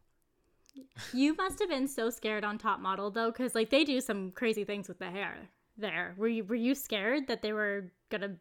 You 1.12 1.34
must 1.34 1.58
have 1.60 1.68
been 1.68 1.88
so 1.88 2.10
scared 2.10 2.44
on 2.44 2.58
Top 2.58 2.80
Model 2.80 3.10
though, 3.10 3.30
because 3.30 3.54
like 3.54 3.70
they 3.70 3.84
do 3.84 4.00
some 4.00 4.32
crazy 4.32 4.64
things 4.64 4.88
with 4.88 4.98
the 4.98 5.10
hair 5.10 5.36
there. 5.76 6.14
Were 6.16 6.28
you 6.28 6.44
were 6.44 6.54
you 6.54 6.74
scared 6.74 7.26
that 7.28 7.42
they 7.42 7.52
were 7.52 7.92
gonna 8.10 8.36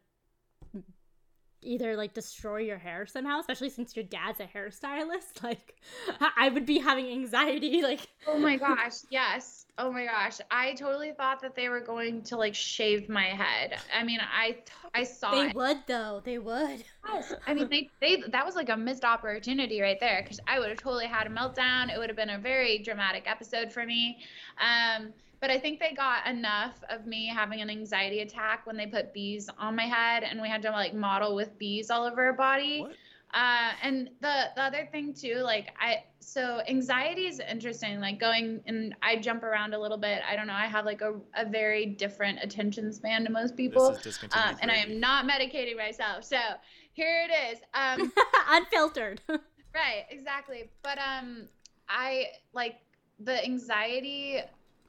either 1.64 1.96
like 1.96 2.14
destroy 2.14 2.58
your 2.58 2.78
hair 2.78 3.06
somehow, 3.06 3.40
especially 3.40 3.70
since 3.70 3.96
your 3.96 4.04
dad's 4.04 4.40
a 4.40 4.46
hairstylist? 4.46 5.42
Like 5.42 5.76
I 6.36 6.48
would 6.48 6.64
be 6.66 6.78
having 6.78 7.06
anxiety. 7.06 7.82
Like 7.94 8.08
oh 8.26 8.38
my 8.38 8.56
gosh, 8.56 9.00
yes. 9.10 9.66
Oh 9.76 9.90
my 9.92 10.04
gosh, 10.06 10.38
I 10.50 10.74
totally 10.74 11.12
thought 11.12 11.42
that 11.42 11.54
they 11.54 11.68
were 11.68 11.80
going 11.80 12.22
to 12.24 12.36
like 12.36 12.54
shave 12.54 13.08
my 13.08 13.24
head. 13.24 13.76
I 13.94 14.04
mean, 14.04 14.20
I 14.22 14.56
I 14.94 15.04
saw 15.04 15.32
they 15.32 15.48
it. 15.48 15.54
would 15.54 15.78
though. 15.86 16.22
They 16.24 16.38
would. 16.38 16.84
Yes. 17.12 17.34
I 17.46 17.54
mean, 17.54 17.68
they, 17.68 17.90
they 18.00 18.22
that 18.28 18.46
was 18.46 18.54
like 18.54 18.68
a 18.68 18.76
missed 18.76 19.04
opportunity 19.04 19.80
right 19.80 19.98
there 20.00 20.22
because 20.22 20.40
I 20.46 20.58
would 20.58 20.68
have 20.68 20.78
totally 20.78 21.06
had 21.06 21.26
a 21.26 21.30
meltdown. 21.30 21.92
It 21.92 21.98
would 21.98 22.08
have 22.08 22.16
been 22.16 22.30
a 22.30 22.38
very 22.38 22.78
dramatic 22.78 23.24
episode 23.26 23.72
for 23.72 23.84
me. 23.84 24.18
Um, 24.60 25.12
but 25.40 25.50
I 25.50 25.58
think 25.58 25.80
they 25.80 25.92
got 25.92 26.26
enough 26.26 26.82
of 26.88 27.06
me 27.06 27.26
having 27.26 27.60
an 27.60 27.70
anxiety 27.70 28.20
attack 28.20 28.66
when 28.66 28.76
they 28.76 28.86
put 28.86 29.12
bees 29.12 29.48
on 29.58 29.76
my 29.76 29.84
head 29.84 30.22
and 30.22 30.40
we 30.40 30.48
had 30.48 30.62
to 30.62 30.70
like 30.70 30.94
model 30.94 31.34
with 31.34 31.56
bees 31.58 31.90
all 31.90 32.04
over 32.04 32.24
our 32.24 32.32
body. 32.32 32.80
What? 32.80 32.92
Uh, 33.34 33.72
and 33.82 34.10
the 34.20 34.44
the 34.54 34.62
other 34.62 34.88
thing 34.92 35.12
too, 35.12 35.38
like 35.42 35.74
I 35.80 36.04
so 36.20 36.60
anxiety 36.68 37.26
is 37.26 37.40
interesting. 37.40 37.98
Like 37.98 38.20
going 38.20 38.62
and 38.66 38.94
I 39.02 39.16
jump 39.16 39.42
around 39.42 39.74
a 39.74 39.78
little 39.78 39.98
bit. 39.98 40.22
I 40.28 40.36
don't 40.36 40.46
know. 40.46 40.54
I 40.54 40.66
have 40.66 40.84
like 40.84 41.00
a, 41.00 41.14
a 41.36 41.44
very 41.44 41.84
different 41.84 42.38
attention 42.42 42.92
span 42.92 43.24
to 43.24 43.30
most 43.30 43.56
people. 43.56 43.90
This 44.04 44.22
is 44.22 44.28
Um, 44.32 44.56
and 44.62 44.70
I 44.70 44.76
am 44.76 45.00
not 45.00 45.26
medicating 45.26 45.76
myself. 45.76 46.22
So 46.24 46.38
here 46.92 47.28
it 47.28 47.52
is. 47.52 47.58
Um, 47.74 48.12
Unfiltered. 48.50 49.20
right, 49.28 50.04
exactly. 50.10 50.70
But 50.84 50.98
um, 50.98 51.48
I 51.88 52.26
like 52.52 52.76
the 53.18 53.44
anxiety 53.44 54.40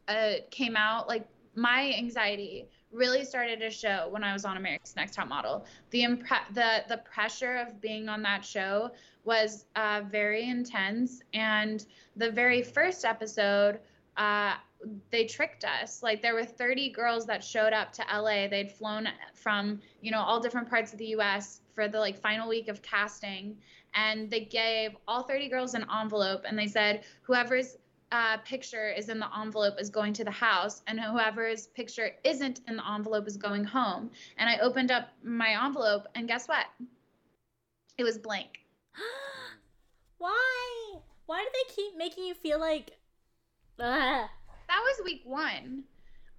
uh 0.07 0.33
came 0.51 0.75
out 0.75 1.07
like 1.07 1.27
my 1.55 1.93
anxiety 1.97 2.67
really 2.91 3.25
started 3.25 3.59
to 3.59 3.69
show 3.69 4.07
when 4.09 4.23
I 4.23 4.33
was 4.33 4.45
on 4.45 4.57
America's 4.57 4.95
Next 4.95 5.15
Top 5.15 5.27
Model. 5.27 5.65
The 5.91 6.03
impre- 6.03 6.53
the 6.53 6.83
the 6.87 6.97
pressure 6.97 7.57
of 7.57 7.81
being 7.81 8.09
on 8.09 8.21
that 8.23 8.43
show 8.43 8.91
was 9.23 9.65
uh, 9.75 10.01
very 10.09 10.49
intense, 10.49 11.21
and 11.33 11.85
the 12.15 12.31
very 12.31 12.61
first 12.61 13.05
episode, 13.05 13.79
uh, 14.17 14.53
they 15.11 15.25
tricked 15.25 15.65
us. 15.65 16.03
Like 16.03 16.21
there 16.21 16.35
were 16.35 16.45
30 16.45 16.91
girls 16.91 17.25
that 17.25 17.43
showed 17.43 17.73
up 17.73 17.91
to 17.93 18.03
LA. 18.11 18.47
They'd 18.47 18.71
flown 18.71 19.07
from 19.33 19.81
you 20.01 20.11
know 20.11 20.21
all 20.21 20.39
different 20.39 20.69
parts 20.69 20.93
of 20.93 20.99
the 20.99 21.07
U.S. 21.07 21.61
for 21.73 21.87
the 21.87 21.99
like 21.99 22.17
final 22.17 22.47
week 22.47 22.69
of 22.69 22.81
casting, 22.81 23.57
and 23.93 24.29
they 24.29 24.41
gave 24.41 24.95
all 25.07 25.23
30 25.23 25.49
girls 25.49 25.73
an 25.73 25.85
envelope, 26.01 26.43
and 26.47 26.57
they 26.57 26.67
said 26.67 27.03
whoever's 27.23 27.77
uh, 28.11 28.37
picture 28.37 28.89
is 28.89 29.09
in 29.09 29.19
the 29.19 29.27
envelope 29.39 29.75
is 29.79 29.89
going 29.89 30.13
to 30.13 30.23
the 30.23 30.31
house, 30.31 30.81
and 30.87 30.99
whoever's 30.99 31.67
picture 31.67 32.11
isn't 32.23 32.61
in 32.67 32.77
the 32.77 32.89
envelope 32.89 33.27
is 33.27 33.37
going 33.37 33.63
home. 33.63 34.09
And 34.37 34.49
I 34.49 34.57
opened 34.59 34.91
up 34.91 35.09
my 35.23 35.57
envelope, 35.65 36.07
and 36.15 36.27
guess 36.27 36.47
what? 36.47 36.65
It 37.97 38.03
was 38.03 38.17
blank. 38.17 38.59
Why? 40.17 40.95
Why 41.25 41.43
do 41.43 41.49
they 41.53 41.75
keep 41.75 41.97
making 41.97 42.25
you 42.25 42.33
feel 42.33 42.59
like? 42.59 42.91
Ugh. 43.79 44.29
That 44.67 44.81
was 44.83 45.01
week 45.03 45.21
one. 45.25 45.83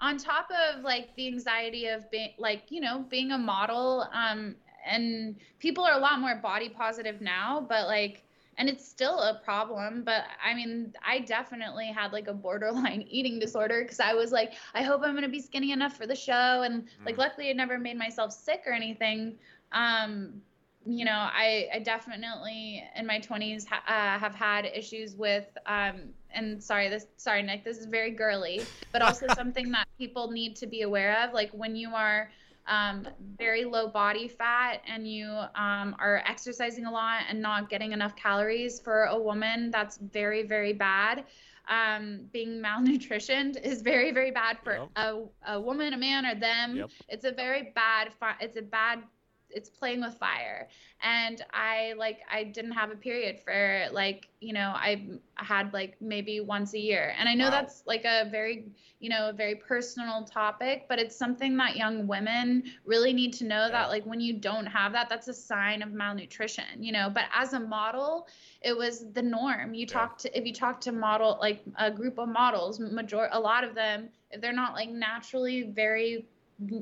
On 0.01 0.19
top 0.19 0.49
of 0.51 0.83
like 0.83 1.15
the 1.17 1.27
anxiety 1.27 1.87
of 1.87 2.11
being 2.11 2.31
like, 2.39 2.65
you 2.71 2.81
know, 2.81 3.05
being 3.09 3.33
a 3.33 3.39
model, 3.39 4.07
um, 4.13 4.57
and 4.87 5.37
people 5.59 5.85
are 5.85 5.95
a 5.95 6.01
lot 6.01 6.21
more 6.21 6.37
body 6.37 6.69
positive 6.69 7.21
now, 7.21 7.65
but 7.69 7.87
like 7.87 8.23
and 8.59 8.69
it's 8.69 8.87
still 8.87 9.19
a 9.21 9.41
problem 9.45 10.03
but 10.05 10.25
i 10.45 10.55
mean 10.55 10.93
i 11.07 11.19
definitely 11.21 11.87
had 11.87 12.13
like 12.13 12.29
a 12.29 12.35
borderline 12.35 13.03
eating 13.09 13.39
disorder 13.39 13.83
because 13.83 14.01
i 14.01 14.13
was 14.15 14.33
like 14.33 14.53
i 14.75 14.83
hope 14.83 15.03
i'm 15.05 15.13
going 15.13 15.23
to 15.23 15.29
be 15.29 15.41
skinny 15.41 15.73
enough 15.73 15.97
for 15.97 16.07
the 16.07 16.15
show 16.17 16.63
and 16.63 16.89
like 17.05 17.17
Mm. 17.17 17.19
luckily 17.19 17.51
i 17.51 17.53
never 17.53 17.79
made 17.79 17.97
myself 17.99 18.33
sick 18.33 18.63
or 18.67 18.73
anything 18.73 19.39
um 19.73 20.43
you 20.87 21.05
know 21.05 21.29
i 21.33 21.69
i 21.75 21.79
definitely 21.81 22.83
in 22.95 23.07
my 23.07 23.19
20s 23.21 23.67
ha- 23.67 23.83
uh, 23.89 24.19
have 24.19 24.35
had 24.35 24.65
issues 24.65 25.17
with 25.17 25.47
um 25.67 26.15
and 26.31 26.63
sorry 26.63 26.89
this 26.89 27.07
sorry 27.17 27.43
nick 27.43 27.65
this 27.65 27.79
is 27.79 27.87
very 27.87 28.11
girly 28.11 28.71
but 28.93 29.03
also 29.03 29.29
something 29.31 29.71
that 29.73 29.87
people 29.99 30.31
need 30.31 30.55
to 30.57 30.67
be 30.67 30.83
aware 30.83 31.25
of 31.25 31.33
like 31.33 31.51
when 31.53 31.75
you 31.77 31.91
are 31.95 32.31
um, 32.67 33.07
very 33.39 33.65
low 33.65 33.89
body 33.89 34.29
fat 34.29 34.81
and 34.87 35.09
you 35.09 35.27
um, 35.55 35.97
are 35.99 36.23
exercising 36.27 36.87
a 36.87 36.91
lot 36.91 37.23
and 37.29 37.41
not 37.41 37.69
getting 37.69 37.93
enough 37.93 38.17
calories 38.17 38.81
for 38.81 39.05
a 39.05 39.19
woman, 39.19 39.71
that's 39.71 39.99
very, 39.99 40.43
very 40.43 40.73
bad. 40.73 41.25
Um, 41.69 42.23
being 42.33 42.63
malnutritioned 42.67 43.61
is 43.63 43.83
very, 43.83 44.13
very 44.13 44.31
bad 44.31 44.59
for 44.63 44.75
Yep. 44.75 44.89
a, 44.97 45.15
a 45.49 45.61
woman, 45.61 45.93
a 45.93 45.97
man, 45.97 46.27
or 46.27 46.35
them. 46.35 46.77
Yep. 46.77 46.91
It's 47.09 47.25
a 47.25 47.33
very 47.33 47.73
bad, 47.75 48.13
it's 48.41 48.57
a 48.57 48.63
bad, 48.63 49.03
it's 49.51 49.69
playing 49.69 50.01
with 50.01 50.15
fire. 50.15 50.69
And 51.03 51.43
I 51.53 51.95
like, 51.97 52.21
I 52.31 52.45
didn't 52.45 52.73
have 52.73 52.91
a 52.91 52.97
period 52.97 53.39
for 53.39 53.87
like, 53.93 54.29
you 54.41 54.53
know, 54.53 54.73
I 54.75 55.09
had 55.37 55.73
like 55.73 55.97
maybe 56.01 56.41
once 56.41 56.75
a 56.75 56.79
year. 56.79 57.15
And 57.19 57.29
I 57.29 57.35
know 57.35 57.51
Wow. 57.51 57.51
that's 57.51 57.83
like 57.87 58.05
a 58.05 58.29
very, 58.31 58.67
you 59.01 59.09
know, 59.11 59.29
a 59.31 59.33
very 59.33 59.55
personal 59.57 60.25
topic, 60.25 60.87
but 60.89 60.99
it's 60.99 61.17
something 61.17 61.57
that 61.57 61.77
young 61.77 62.07
women 62.07 62.65
really 62.85 63.13
need 63.13 63.33
to 63.35 63.45
know 63.45 63.69
Yeah. 63.69 63.73
that 63.73 63.89
like 63.89 64.05
when 64.05 64.21
you 64.21 64.39
don't 64.41 64.67
have 64.67 64.93
that, 64.93 65.09
that's 65.09 65.29
a 65.29 65.35
sign 65.35 65.83
of 65.83 65.93
malnutrition, 65.93 66.83
you 66.83 66.93
know. 66.93 67.11
But 67.13 67.25
as 67.35 67.53
a 67.53 67.61
model, 67.61 68.27
it 68.63 68.77
was 68.77 69.13
the 69.13 69.23
norm. 69.23 69.75
You 69.75 69.87
Yeah. 69.89 70.09
talk 70.09 70.19
to 70.19 70.37
if 70.39 70.45
you 70.47 70.53
talk 70.53 70.81
to 70.83 70.93
model 70.93 71.39
like 71.41 71.63
a 71.79 71.91
group 71.91 72.19
of 72.19 72.29
models, 72.29 72.81
major 72.81 73.29
a 73.33 73.41
lot 73.41 73.65
of 73.65 73.75
them, 73.75 74.09
if 74.31 74.41
they're 74.41 74.53
not 74.53 74.75
like 74.75 74.91
naturally 74.91 75.63
very 75.63 76.27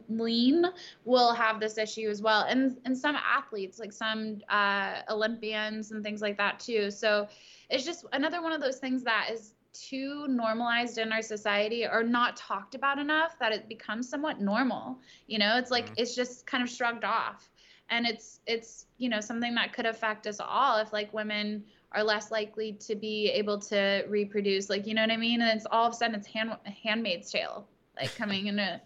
lean 0.08 0.64
will 1.04 1.32
have 1.34 1.60
this 1.60 1.78
issue 1.78 2.08
as 2.08 2.22
well. 2.22 2.42
And 2.48 2.78
and 2.84 2.96
some 2.96 3.16
athletes 3.16 3.78
like 3.78 3.92
some 3.92 4.38
uh 4.48 5.00
olympians 5.10 5.90
and 5.92 6.02
things 6.02 6.20
like 6.22 6.36
that 6.38 6.58
too. 6.60 6.90
So 6.90 7.28
it's 7.70 7.84
just 7.84 8.04
another 8.12 8.42
one 8.42 8.52
of 8.52 8.60
those 8.60 8.78
things 8.78 9.02
that 9.04 9.30
is 9.32 9.54
too 9.72 10.26
normalized 10.28 10.98
in 10.98 11.12
our 11.12 11.22
society 11.22 11.84
or 11.84 12.02
not 12.02 12.36
talked 12.36 12.74
about 12.74 12.98
enough 12.98 13.38
that 13.40 13.52
it 13.52 13.68
becomes 13.68 14.08
somewhat 14.08 14.40
normal. 14.40 14.98
You 15.26 15.38
know 15.38 15.56
it's 15.58 15.70
like 15.70 15.90
Mhm. 15.90 15.96
it's 15.96 16.14
just 16.14 16.46
kind 16.46 16.62
of 16.62 16.70
shrugged 16.70 17.04
off. 17.04 17.50
And 17.90 18.06
it's 18.06 18.40
it's 18.46 18.86
you 18.98 19.08
know 19.08 19.20
something 19.20 19.54
that 19.54 19.72
could 19.72 19.86
affect 19.86 20.26
us 20.26 20.40
all 20.40 20.78
if 20.78 20.92
like 20.92 21.12
women 21.12 21.64
are 21.92 22.02
less 22.02 22.30
likely 22.30 22.72
to 22.72 22.94
be 22.94 23.30
able 23.30 23.58
to 23.58 24.04
reproduce 24.08 24.68
like 24.70 24.86
you 24.86 24.94
know 24.94 25.02
what 25.02 25.10
i 25.10 25.16
mean? 25.16 25.40
And 25.40 25.56
it's 25.56 25.66
all 25.70 25.86
of 25.86 25.92
a 25.92 25.96
sudden 25.96 26.14
it's 26.14 26.26
hand 26.28 26.56
handmaid's 26.84 27.30
tale 27.30 27.66
like 27.96 28.14
coming 28.16 28.46
into 28.46 28.80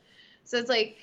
so 0.48 0.58
it's 0.58 0.70
like 0.70 0.96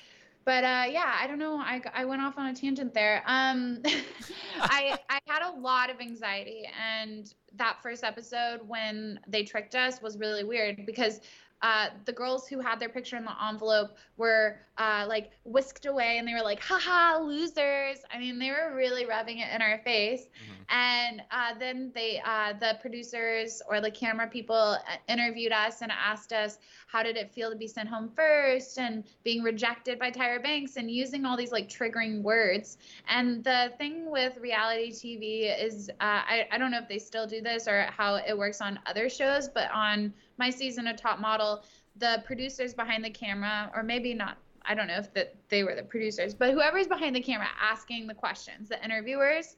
but 0.46 0.62
uh, 0.62 0.84
yeah, 0.88 1.16
I 1.20 1.26
don't 1.26 1.40
know. 1.40 1.58
I, 1.58 1.82
I 1.92 2.04
went 2.04 2.22
off 2.22 2.38
on 2.38 2.46
a 2.46 2.54
tangent 2.54 2.94
there. 2.94 3.20
Um, 3.26 3.82
I 4.60 4.96
I 5.10 5.18
had 5.26 5.42
a 5.42 5.58
lot 5.58 5.90
of 5.90 6.00
anxiety, 6.00 6.70
and 6.80 7.34
that 7.56 7.78
first 7.82 8.04
episode 8.04 8.60
when 8.64 9.18
they 9.26 9.42
tricked 9.42 9.74
us 9.74 10.00
was 10.00 10.16
really 10.18 10.44
weird 10.44 10.86
because 10.86 11.20
uh, 11.62 11.88
the 12.04 12.12
girls 12.12 12.46
who 12.48 12.60
had 12.60 12.78
their 12.78 12.88
picture 12.88 13.16
in 13.16 13.24
the 13.24 13.46
envelope 13.48 13.96
were 14.16 14.58
uh, 14.78 15.04
like 15.08 15.30
whisked 15.44 15.86
away, 15.86 16.18
and 16.18 16.26
they 16.28 16.34
were 16.34 16.42
like, 16.42 16.60
"Haha, 16.60 17.18
losers!" 17.22 17.98
I 18.12 18.18
mean, 18.18 18.38
they 18.38 18.50
were 18.50 18.74
really 18.74 19.06
rubbing 19.06 19.38
it 19.38 19.48
in 19.54 19.62
our 19.62 19.78
face. 19.78 20.26
Mhm. 20.26 20.64
And 20.68 21.22
uh, 21.30 21.54
then 21.58 21.92
they, 21.94 22.20
uh, 22.24 22.52
the 22.58 22.78
producers 22.80 23.62
or 23.68 23.80
the 23.80 23.90
camera 23.90 24.26
people 24.28 24.54
uh, 24.56 24.80
interviewed 25.08 25.52
us 25.52 25.82
and 25.82 25.92
asked 25.92 26.32
us, 26.32 26.58
how 26.86 27.02
did 27.02 27.16
it 27.16 27.30
feel 27.30 27.50
to 27.50 27.56
be 27.56 27.66
sent 27.66 27.88
home 27.88 28.10
first 28.14 28.78
and 28.78 29.04
being 29.22 29.42
rejected 29.42 29.98
by 29.98 30.10
Tyra 30.10 30.42
Banks 30.42 30.76
and 30.76 30.90
using 30.90 31.24
all 31.24 31.36
these 31.36 31.52
like 31.52 31.68
triggering 31.68 32.22
words. 32.22 32.78
And 33.08 33.44
the 33.44 33.72
thing 33.78 34.10
with 34.10 34.36
reality 34.38 34.92
TV 34.92 35.48
is, 35.64 35.88
uh, 35.90 35.94
I, 36.00 36.46
I 36.50 36.58
don't 36.58 36.70
know 36.70 36.78
if 36.78 36.88
they 36.88 36.98
still 36.98 37.26
do 37.26 37.40
this 37.40 37.66
or 37.68 37.82
how 37.96 38.16
it 38.16 38.36
works 38.36 38.60
on 38.60 38.78
other 38.86 39.08
shows, 39.08 39.48
but 39.48 39.70
on 39.70 40.12
my 40.38 40.50
season 40.50 40.86
of 40.86 40.96
Top 40.96 41.18
Model, 41.18 41.64
the 41.96 42.22
producers 42.26 42.74
behind 42.74 43.04
the 43.04 43.10
camera, 43.10 43.70
or 43.74 43.82
maybe 43.82 44.14
not. 44.14 44.38
I 44.68 44.74
don't 44.74 44.88
know 44.88 44.96
if 44.96 45.14
that 45.14 45.36
they 45.48 45.62
were 45.62 45.74
the 45.74 45.82
producers, 45.82 46.34
but 46.34 46.52
whoever's 46.52 46.88
behind 46.88 47.14
the 47.14 47.20
camera 47.20 47.46
asking 47.60 48.06
the 48.08 48.14
questions, 48.14 48.68
the 48.68 48.84
interviewers, 48.84 49.56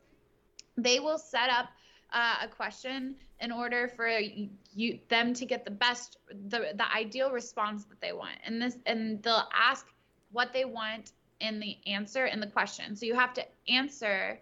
they 0.77 1.01
will 1.01 1.19
set 1.19 1.51
up 1.51 1.69
uh, 2.13 2.37
a 2.43 2.49
question 2.49 3.17
in 3.41 3.53
order 3.53 3.89
for 3.89 4.09
you, 4.09 4.99
them 5.09 5.35
to 5.35 5.45
get 5.45 5.65
the 5.65 5.71
best 5.71 6.19
the 6.49 6.73
the 6.75 6.93
ideal 6.95 7.31
response 7.31 7.85
that 7.85 8.01
they 8.01 8.13
want 8.13 8.39
and 8.45 8.61
this 8.61 8.77
and 8.87 9.23
they'll 9.23 9.49
ask 9.55 9.87
what 10.33 10.53
they 10.53 10.65
want 10.65 11.13
in 11.41 11.61
the 11.61 11.77
answer 11.87 12.27
in 12.27 12.41
the 12.41 12.47
question 12.47 12.97
so 12.97 13.07
you 13.07 13.15
have 13.15 13.33
to 13.35 13.45
answer 13.69 14.39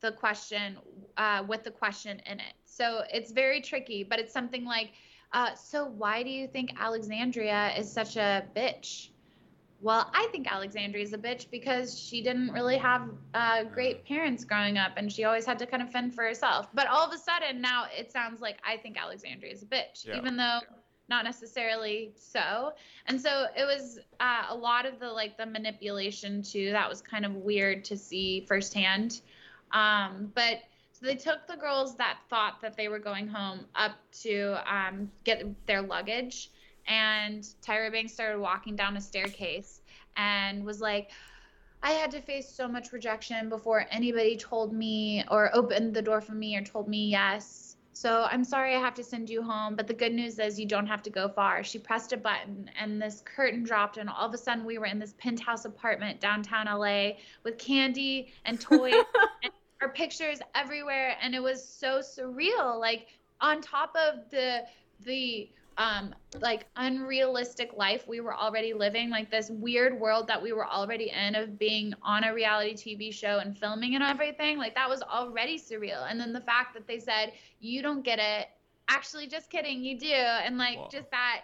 the 0.00 0.10
question 0.12 0.76
uh, 1.18 1.44
with 1.46 1.62
the 1.62 1.70
question 1.70 2.20
in 2.26 2.40
it 2.40 2.54
so 2.64 3.02
it's 3.12 3.30
very 3.30 3.60
tricky 3.60 4.02
but 4.02 4.18
it's 4.18 4.32
something 4.32 4.64
like 4.64 4.92
uh, 5.32 5.54
so 5.54 5.86
why 5.86 6.22
do 6.22 6.30
you 6.30 6.46
think 6.46 6.70
alexandria 6.78 7.72
is 7.76 7.90
such 7.90 8.16
a 8.16 8.44
bitch 8.56 9.10
well, 9.82 10.10
I 10.12 10.28
think 10.30 10.50
Alexandria's 10.50 11.14
a 11.14 11.18
bitch 11.18 11.50
because 11.50 11.98
she 11.98 12.20
didn't 12.20 12.52
really 12.52 12.76
have 12.76 13.08
uh, 13.32 13.64
great 13.64 14.04
parents 14.04 14.44
growing 14.44 14.76
up 14.76 14.92
and 14.96 15.10
she 15.10 15.24
always 15.24 15.46
had 15.46 15.58
to 15.60 15.66
kind 15.66 15.82
of 15.82 15.90
fend 15.90 16.14
for 16.14 16.22
herself. 16.22 16.68
But 16.74 16.86
all 16.86 17.06
of 17.06 17.12
a 17.14 17.18
sudden 17.18 17.62
now 17.62 17.86
it 17.96 18.12
sounds 18.12 18.42
like 18.42 18.58
I 18.62 18.76
think 18.76 19.00
Alexandria's 19.00 19.62
a 19.62 19.66
bitch, 19.66 20.06
Yeah. 20.06 20.18
even 20.18 20.36
though 20.36 20.60
not 21.08 21.24
necessarily 21.24 22.12
so. 22.14 22.72
And 23.06 23.20
so 23.20 23.46
it 23.56 23.64
was 23.64 23.98
uh, 24.20 24.44
a 24.50 24.54
lot 24.54 24.84
of 24.84 25.00
the 25.00 25.08
like 25.08 25.38
the 25.38 25.46
manipulation 25.46 26.42
too. 26.42 26.70
That 26.72 26.88
was 26.88 27.00
kind 27.00 27.24
of 27.24 27.34
weird 27.36 27.82
to 27.86 27.96
see 27.96 28.44
firsthand. 28.46 29.22
Um, 29.72 30.30
but 30.34 30.58
so 31.00 31.06
they 31.06 31.16
took 31.16 31.46
the 31.46 31.56
girls 31.56 31.96
that 31.96 32.18
thought 32.28 32.60
that 32.60 32.76
they 32.76 32.88
were 32.88 32.98
going 32.98 33.26
home 33.26 33.64
up 33.74 33.92
to 34.22 34.56
um, 34.70 35.10
get 35.24 35.44
their 35.66 35.80
luggage 35.80 36.50
and 36.86 37.46
Tyra 37.62 37.90
Banks 37.90 38.12
started 38.12 38.40
walking 38.40 38.76
down 38.76 38.96
a 38.96 39.00
staircase 39.00 39.80
and 40.16 40.64
was 40.64 40.80
like, 40.80 41.10
I 41.82 41.92
had 41.92 42.10
to 42.10 42.20
face 42.20 42.52
so 42.52 42.68
much 42.68 42.92
rejection 42.92 43.48
before 43.48 43.86
anybody 43.90 44.36
told 44.36 44.74
me 44.74 45.24
or 45.30 45.54
opened 45.54 45.94
the 45.94 46.02
door 46.02 46.20
for 46.20 46.32
me 46.32 46.56
or 46.56 46.62
told 46.62 46.88
me 46.88 47.08
yes. 47.08 47.76
So 47.92 48.26
I'm 48.30 48.44
sorry 48.44 48.74
I 48.74 48.80
have 48.80 48.94
to 48.94 49.04
send 49.04 49.30
you 49.30 49.42
home, 49.42 49.76
but 49.76 49.86
the 49.86 49.94
good 49.94 50.12
news 50.12 50.38
is 50.38 50.58
you 50.58 50.66
don't 50.66 50.86
have 50.86 51.02
to 51.02 51.10
go 51.10 51.28
far. 51.28 51.62
She 51.62 51.78
pressed 51.78 52.12
a 52.12 52.16
button 52.16 52.70
and 52.78 53.00
this 53.00 53.22
curtain 53.24 53.62
dropped, 53.62 53.96
and 53.96 54.08
all 54.08 54.26
of 54.26 54.34
a 54.34 54.38
sudden 54.38 54.64
we 54.64 54.78
were 54.78 54.86
in 54.86 54.98
this 54.98 55.14
penthouse 55.18 55.64
apartment 55.64 56.20
downtown 56.20 56.66
LA 56.66 57.12
with 57.44 57.58
candy 57.58 58.32
and 58.44 58.60
toys 58.60 58.94
and 59.42 59.52
our 59.80 59.88
pictures 59.88 60.40
everywhere, 60.54 61.16
and 61.22 61.34
it 61.34 61.42
was 61.42 61.66
so 61.66 62.00
surreal. 62.00 62.78
Like 62.78 63.08
on 63.40 63.60
top 63.60 63.94
of 63.96 64.30
the 64.30 64.62
the 65.04 65.48
um 65.78 66.14
like 66.40 66.66
unrealistic 66.76 67.70
life 67.74 68.06
we 68.06 68.20
were 68.20 68.36
already 68.36 68.74
living 68.74 69.08
like 69.08 69.30
this 69.30 69.50
weird 69.50 69.98
world 69.98 70.26
that 70.26 70.40
we 70.40 70.52
were 70.52 70.66
already 70.66 71.10
in 71.10 71.34
of 71.34 71.58
being 71.58 71.94
on 72.02 72.24
a 72.24 72.34
reality 72.34 72.74
tv 72.74 73.12
show 73.14 73.38
and 73.38 73.56
filming 73.56 73.94
and 73.94 74.04
everything 74.04 74.58
like 74.58 74.74
that 74.74 74.88
was 74.88 75.02
already 75.02 75.58
surreal. 75.58 76.06
And 76.10 76.20
then 76.20 76.32
the 76.32 76.40
fact 76.40 76.74
that 76.74 76.86
they 76.86 76.98
said 76.98 77.32
you 77.60 77.82
don't 77.82 78.02
get 78.02 78.18
it. 78.18 78.48
Actually 78.88 79.28
just 79.28 79.50
kidding 79.50 79.82
you 79.84 79.98
do. 79.98 80.12
And 80.12 80.58
like 80.58 80.76
Whoa. 80.76 80.88
just 80.90 81.10
that 81.12 81.42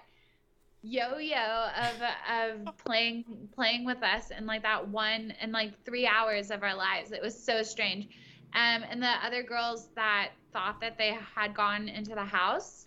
yo-yo 0.82 1.68
of 1.78 2.66
of 2.66 2.76
playing 2.84 3.24
playing 3.54 3.84
with 3.84 4.02
us 4.02 4.30
and 4.30 4.46
like 4.46 4.62
that 4.62 4.86
one 4.88 5.32
in 5.40 5.50
like 5.52 5.82
three 5.84 6.06
hours 6.06 6.50
of 6.50 6.62
our 6.62 6.76
lives. 6.76 7.12
It 7.12 7.22
was 7.22 7.40
so 7.40 7.62
strange 7.62 8.08
um 8.56 8.84
and 8.90 9.02
the 9.02 9.12
other 9.24 9.42
girls 9.42 9.88
that 9.94 10.30
thought 10.52 10.80
that 10.80 10.98
they 10.98 11.16
had 11.34 11.54
gone 11.54 11.88
into 11.88 12.14
the 12.14 12.24
house 12.24 12.86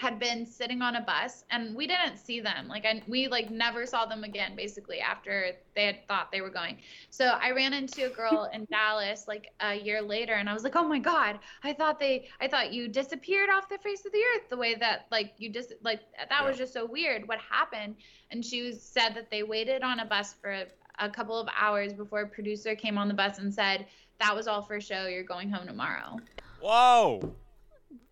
had 0.00 0.18
been 0.18 0.46
sitting 0.46 0.80
on 0.80 0.96
a 0.96 1.00
bus 1.02 1.44
and 1.50 1.76
we 1.76 1.86
didn't 1.86 2.16
see 2.16 2.40
them. 2.40 2.66
Like 2.68 2.86
I, 2.86 3.02
we 3.06 3.28
like 3.28 3.50
never 3.50 3.84
saw 3.84 4.06
them 4.06 4.24
again 4.24 4.56
basically 4.56 4.98
after 4.98 5.52
they 5.76 5.84
had 5.84 6.08
thought 6.08 6.32
they 6.32 6.40
were 6.40 6.50
going. 6.50 6.78
So 7.10 7.26
i 7.26 7.50
ran 7.50 7.74
into 7.74 8.06
a 8.06 8.08
girl 8.08 8.48
in 8.52 8.66
dallas 8.70 9.26
like 9.28 9.48
a 9.60 9.74
year 9.74 10.00
later 10.00 10.34
and 10.34 10.48
i 10.48 10.54
was 10.54 10.64
like 10.64 10.76
oh 10.76 10.86
my 10.86 10.98
god 10.98 11.38
i 11.62 11.72
thought 11.72 12.00
they 12.00 12.28
i 12.40 12.48
thought 12.48 12.72
you 12.72 12.88
disappeared 12.88 13.50
off 13.50 13.68
the 13.68 13.78
face 13.78 14.04
of 14.06 14.12
the 14.12 14.18
earth 14.18 14.48
the 14.48 14.56
way 14.56 14.74
that 14.74 15.06
like 15.10 15.34
you 15.38 15.50
just 15.50 15.74
like 15.82 16.00
that 16.28 16.44
was 16.44 16.56
just 16.56 16.72
so 16.72 16.86
weird 16.86 17.28
what 17.28 17.38
happened. 17.38 17.96
And 18.30 18.44
she 18.44 18.62
was, 18.62 18.80
said 18.80 19.10
that 19.10 19.30
they 19.30 19.42
waited 19.42 19.82
on 19.82 20.00
a 20.00 20.04
bus 20.04 20.34
for 20.40 20.50
a, 20.50 20.66
a 20.98 21.10
couple 21.10 21.38
of 21.38 21.48
hours 21.56 21.92
before 21.92 22.20
a 22.22 22.28
producer 22.28 22.74
came 22.74 22.96
on 22.96 23.08
the 23.08 23.14
bus 23.14 23.38
and 23.38 23.52
said 23.52 23.86
that 24.20 24.34
was 24.36 24.46
all 24.46 24.62
for 24.62 24.80
show 24.80 25.06
you're 25.06 25.24
going 25.24 25.50
home 25.50 25.66
tomorrow 25.66 26.16
Whoa. 26.60 27.34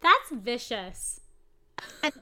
That's 0.00 0.30
vicious. 0.32 1.20
And 2.02 2.12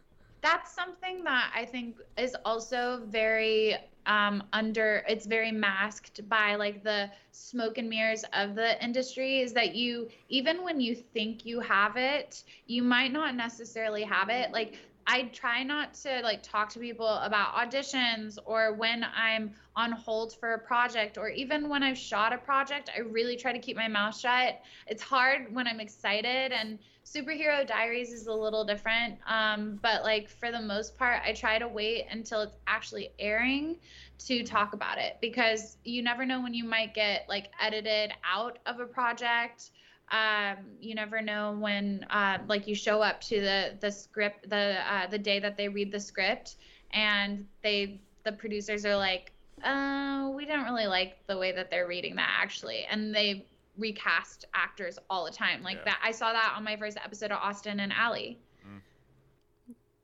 that's 0.42 0.72
something 0.72 1.24
that 1.24 1.52
I 1.54 1.64
think 1.64 1.96
is 2.18 2.36
also 2.44 3.02
very 3.06 3.76
um, 4.06 4.42
under. 4.52 5.04
It's 5.08 5.26
very 5.26 5.52
masked 5.52 6.28
by 6.28 6.56
like 6.56 6.82
the 6.82 7.10
smoke 7.32 7.78
and 7.78 7.88
mirrors 7.88 8.24
of 8.32 8.54
the 8.54 8.82
industry. 8.84 9.40
Is 9.40 9.52
that 9.54 9.74
you 9.74 10.08
even 10.28 10.62
when 10.62 10.80
you 10.80 10.94
think 10.94 11.46
you 11.46 11.60
have 11.60 11.96
it, 11.96 12.44
you 12.66 12.82
might 12.82 13.12
not 13.12 13.34
necessarily 13.34 14.02
have 14.02 14.28
it. 14.28 14.52
Like 14.52 14.78
I 15.06 15.24
try 15.24 15.62
not 15.62 15.94
to 16.02 16.20
like 16.22 16.42
talk 16.42 16.68
to 16.70 16.80
people 16.80 17.08
about 17.08 17.54
auditions 17.54 18.38
or 18.44 18.74
when 18.74 19.04
I'm 19.04 19.54
on 19.76 19.92
hold 19.92 20.34
for 20.34 20.54
a 20.54 20.58
project 20.58 21.16
or 21.16 21.28
even 21.28 21.68
when 21.68 21.82
I've 21.82 21.98
shot 21.98 22.32
a 22.32 22.38
project. 22.38 22.90
I 22.94 23.00
really 23.00 23.36
try 23.36 23.52
to 23.52 23.58
keep 23.58 23.76
my 23.76 23.88
mouth 23.88 24.18
shut. 24.18 24.60
It's 24.86 25.02
hard 25.02 25.54
when 25.54 25.66
I'm 25.68 25.80
excited 25.80 26.52
and 26.52 26.78
superhero 27.06 27.64
diaries 27.64 28.12
is 28.12 28.26
a 28.26 28.32
little 28.32 28.64
different 28.64 29.16
um, 29.28 29.78
but 29.80 30.02
like 30.02 30.28
for 30.28 30.50
the 30.50 30.60
most 30.60 30.98
part 30.98 31.22
i 31.24 31.32
try 31.32 31.56
to 31.56 31.68
wait 31.68 32.04
until 32.10 32.40
it's 32.40 32.56
actually 32.66 33.10
airing 33.20 33.76
to 34.18 34.42
talk 34.42 34.72
about 34.72 34.98
it 34.98 35.16
because 35.20 35.76
you 35.84 36.02
never 36.02 36.26
know 36.26 36.42
when 36.42 36.52
you 36.52 36.64
might 36.64 36.94
get 36.94 37.24
like 37.28 37.48
edited 37.60 38.12
out 38.24 38.58
of 38.66 38.80
a 38.80 38.86
project 38.86 39.70
um, 40.10 40.56
you 40.80 40.94
never 40.94 41.20
know 41.20 41.56
when 41.58 42.06
uh, 42.10 42.38
like 42.48 42.66
you 42.66 42.74
show 42.74 43.02
up 43.02 43.20
to 43.22 43.40
the 43.40 43.76
the 43.80 43.90
script 43.90 44.48
the 44.48 44.76
uh, 44.88 45.06
the 45.08 45.18
day 45.18 45.38
that 45.40 45.56
they 45.56 45.68
read 45.68 45.90
the 45.90 46.00
script 46.00 46.56
and 46.92 47.44
they 47.62 48.00
the 48.24 48.32
producers 48.32 48.86
are 48.86 48.96
like 48.96 49.32
uh, 49.64 50.30
we 50.34 50.44
don't 50.44 50.64
really 50.64 50.86
like 50.86 51.16
the 51.26 51.36
way 51.36 51.50
that 51.52 51.70
they're 51.70 51.88
reading 51.88 52.14
that 52.16 52.28
actually 52.40 52.84
and 52.90 53.14
they 53.14 53.44
recast 53.78 54.44
actors 54.54 54.98
all 55.10 55.24
the 55.24 55.30
time 55.30 55.62
like 55.62 55.76
Yeah. 55.78 55.84
that 55.86 55.98
i 56.02 56.10
saw 56.10 56.32
that 56.32 56.54
on 56.56 56.64
my 56.64 56.76
first 56.76 56.96
episode 57.04 57.30
of 57.30 57.38
austin 57.42 57.80
and 57.80 57.92
Ally. 57.92 58.36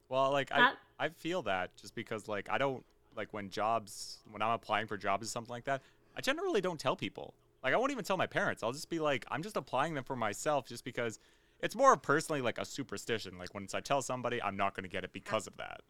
Well, 0.08 0.30
like 0.30 0.50
That- 0.50 0.76
I 0.98 1.06
I 1.06 1.08
feel 1.08 1.42
that 1.42 1.74
just 1.76 1.94
because 1.94 2.28
like 2.28 2.48
I 2.50 2.58
don't 2.58 2.84
like 3.16 3.32
when 3.32 3.48
jobs 3.50 4.18
when 4.30 4.42
I'm 4.42 4.50
applying 4.52 4.86
for 4.86 4.96
jobs 4.98 5.26
or 5.26 5.30
something 5.30 5.50
like 5.50 5.64
that, 5.64 5.80
I 6.16 6.20
generally 6.20 6.60
don't 6.60 6.78
tell 6.78 6.96
people. 6.96 7.32
Like 7.62 7.74
I 7.74 7.76
won't 7.76 7.92
even 7.92 8.04
tell 8.04 8.16
my 8.16 8.26
parents. 8.26 8.62
I'll 8.62 8.72
just 8.72 8.90
be 8.90 8.98
like 8.98 9.24
I'm 9.30 9.42
just 9.42 9.56
applying 9.56 9.94
them 9.94 10.04
for 10.04 10.16
myself 10.16 10.66
just 10.66 10.84
because 10.84 11.18
it's 11.60 11.76
more 11.76 11.96
personally 11.96 12.40
like 12.42 12.58
a 12.58 12.64
superstition. 12.64 13.38
Like 13.38 13.54
once 13.54 13.74
I 13.74 13.80
tell 13.80 14.02
somebody, 14.02 14.42
I'm 14.42 14.56
not 14.56 14.74
going 14.74 14.84
to 14.84 14.90
get 14.90 15.04
it 15.04 15.12
because 15.12 15.46
of 15.46 15.56
that. 15.58 15.82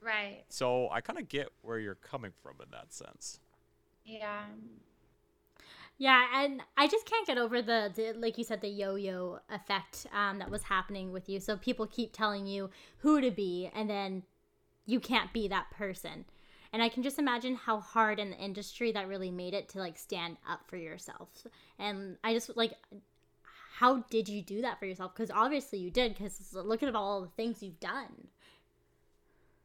right 0.00 0.44
So 0.48 0.88
I 0.90 1.00
kind 1.00 1.18
of 1.18 1.28
get 1.28 1.48
where 1.62 1.78
you're 1.78 1.94
coming 1.96 2.32
from 2.42 2.54
in 2.62 2.70
that 2.72 2.92
sense. 2.92 3.38
yeah 4.04 4.44
Yeah, 5.98 6.24
and 6.34 6.62
I 6.78 6.86
just 6.88 7.04
can't 7.04 7.26
get 7.26 7.36
over 7.36 7.60
the, 7.60 7.92
the 7.94 8.14
like 8.18 8.38
you 8.38 8.44
said, 8.44 8.62
the 8.62 8.68
yo-yo 8.68 9.40
effect 9.50 10.06
um, 10.14 10.38
that 10.38 10.50
was 10.50 10.62
happening 10.62 11.12
with 11.12 11.28
you. 11.28 11.38
So 11.40 11.58
people 11.58 11.86
keep 11.86 12.12
telling 12.14 12.46
you 12.46 12.70
who 12.98 13.20
to 13.20 13.30
be, 13.30 13.70
and 13.74 13.90
then 13.90 14.22
you 14.86 14.98
can't 14.98 15.30
be 15.34 15.46
that 15.48 15.70
person. 15.70 16.24
And 16.72 16.82
I 16.82 16.88
can 16.88 17.02
just 17.02 17.18
imagine 17.18 17.56
how 17.56 17.80
hard 17.80 18.18
in 18.18 18.30
the 18.30 18.36
industry 18.36 18.92
that 18.92 19.08
really 19.08 19.30
made 19.30 19.54
it 19.54 19.68
to 19.70 19.78
like 19.78 19.98
stand 19.98 20.36
up 20.48 20.60
for 20.68 20.76
yourself. 20.76 21.28
And 21.78 22.16
I 22.22 22.32
just 22.32 22.56
like, 22.56 22.74
how 23.78 24.04
did 24.10 24.28
you 24.28 24.42
do 24.42 24.62
that 24.62 24.78
for 24.78 24.86
yourself? 24.86 25.14
Because 25.14 25.30
obviously 25.30 25.78
you 25.78 25.90
did. 25.90 26.14
Because 26.14 26.54
look 26.54 26.82
at 26.82 26.94
all 26.94 27.22
the 27.22 27.28
things 27.28 27.62
you've 27.62 27.80
done. 27.80 28.28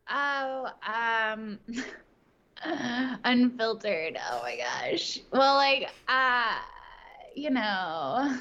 Oh, 0.10 0.70
um, 0.88 1.60
unfiltered. 3.24 4.18
Oh 4.32 4.42
my 4.42 4.58
gosh. 4.58 5.20
Well, 5.32 5.56
like, 5.56 5.92
uh, 6.08 6.60
you 7.36 7.50
know, 7.50 8.40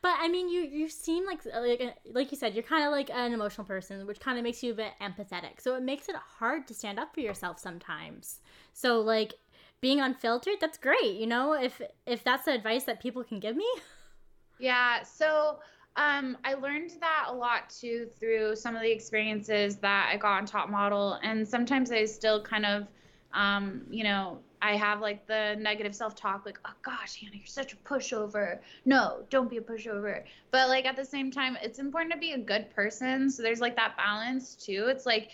But 0.00 0.14
I 0.20 0.28
mean, 0.28 0.48
you 0.48 0.62
you 0.62 0.88
seem 0.88 1.26
like 1.26 1.40
like 1.44 1.96
like 2.12 2.30
you 2.30 2.38
said, 2.38 2.54
you're 2.54 2.62
kind 2.62 2.84
of 2.84 2.92
like 2.92 3.10
an 3.10 3.32
emotional 3.32 3.66
person, 3.66 4.06
which 4.06 4.20
kind 4.20 4.38
of 4.38 4.44
makes 4.44 4.62
you 4.62 4.72
a 4.72 4.74
bit 4.74 4.92
empathetic. 5.00 5.60
So 5.60 5.74
it 5.74 5.82
makes 5.82 6.08
it 6.08 6.14
hard 6.16 6.66
to 6.68 6.74
stand 6.74 6.98
up 6.98 7.14
for 7.14 7.20
yourself 7.20 7.58
sometimes. 7.58 8.40
So 8.72 9.00
like 9.00 9.34
being 9.80 10.00
unfiltered, 10.00 10.56
that's 10.60 10.78
great. 10.78 11.16
You 11.16 11.26
know, 11.26 11.52
if 11.54 11.80
if 12.06 12.22
that's 12.22 12.44
the 12.44 12.52
advice 12.52 12.84
that 12.84 13.00
people 13.00 13.24
can 13.24 13.40
give 13.40 13.56
me. 13.56 13.68
yeah. 14.58 15.02
So, 15.02 15.58
um, 15.96 16.36
I 16.44 16.54
learned 16.54 16.92
that 17.00 17.26
a 17.28 17.34
lot 17.34 17.68
too 17.70 18.08
through 18.18 18.56
some 18.56 18.76
of 18.76 18.82
the 18.82 18.90
experiences 18.90 19.76
that 19.76 20.10
I 20.12 20.16
got 20.16 20.38
on 20.38 20.46
Top 20.46 20.70
Model, 20.70 21.18
and 21.22 21.46
sometimes 21.46 21.90
I 21.90 22.04
still 22.04 22.42
kind 22.42 22.66
of, 22.66 22.86
um, 23.32 23.82
you 23.90 24.04
know, 24.04 24.38
I 24.60 24.76
have 24.76 25.00
like 25.00 25.26
the 25.26 25.56
negative 25.58 25.94
self-talk, 25.94 26.44
like, 26.44 26.58
oh 26.64 26.72
gosh, 26.82 27.20
Hannah, 27.20 27.36
you're 27.36 27.46
such 27.46 27.72
a 27.72 27.76
pushover. 27.76 28.58
No, 28.84 29.24
don't 29.30 29.48
be 29.48 29.58
a 29.58 29.60
pushover. 29.60 30.24
But 30.50 30.68
like 30.68 30.84
at 30.84 30.96
the 30.96 31.04
same 31.04 31.30
time, 31.30 31.56
it's 31.62 31.78
important 31.78 32.12
to 32.12 32.18
be 32.18 32.32
a 32.32 32.38
good 32.38 32.70
person. 32.74 33.30
So 33.30 33.42
there's 33.42 33.60
like 33.60 33.76
that 33.76 33.96
balance 33.96 34.54
too. 34.54 34.86
It's 34.88 35.06
like, 35.06 35.30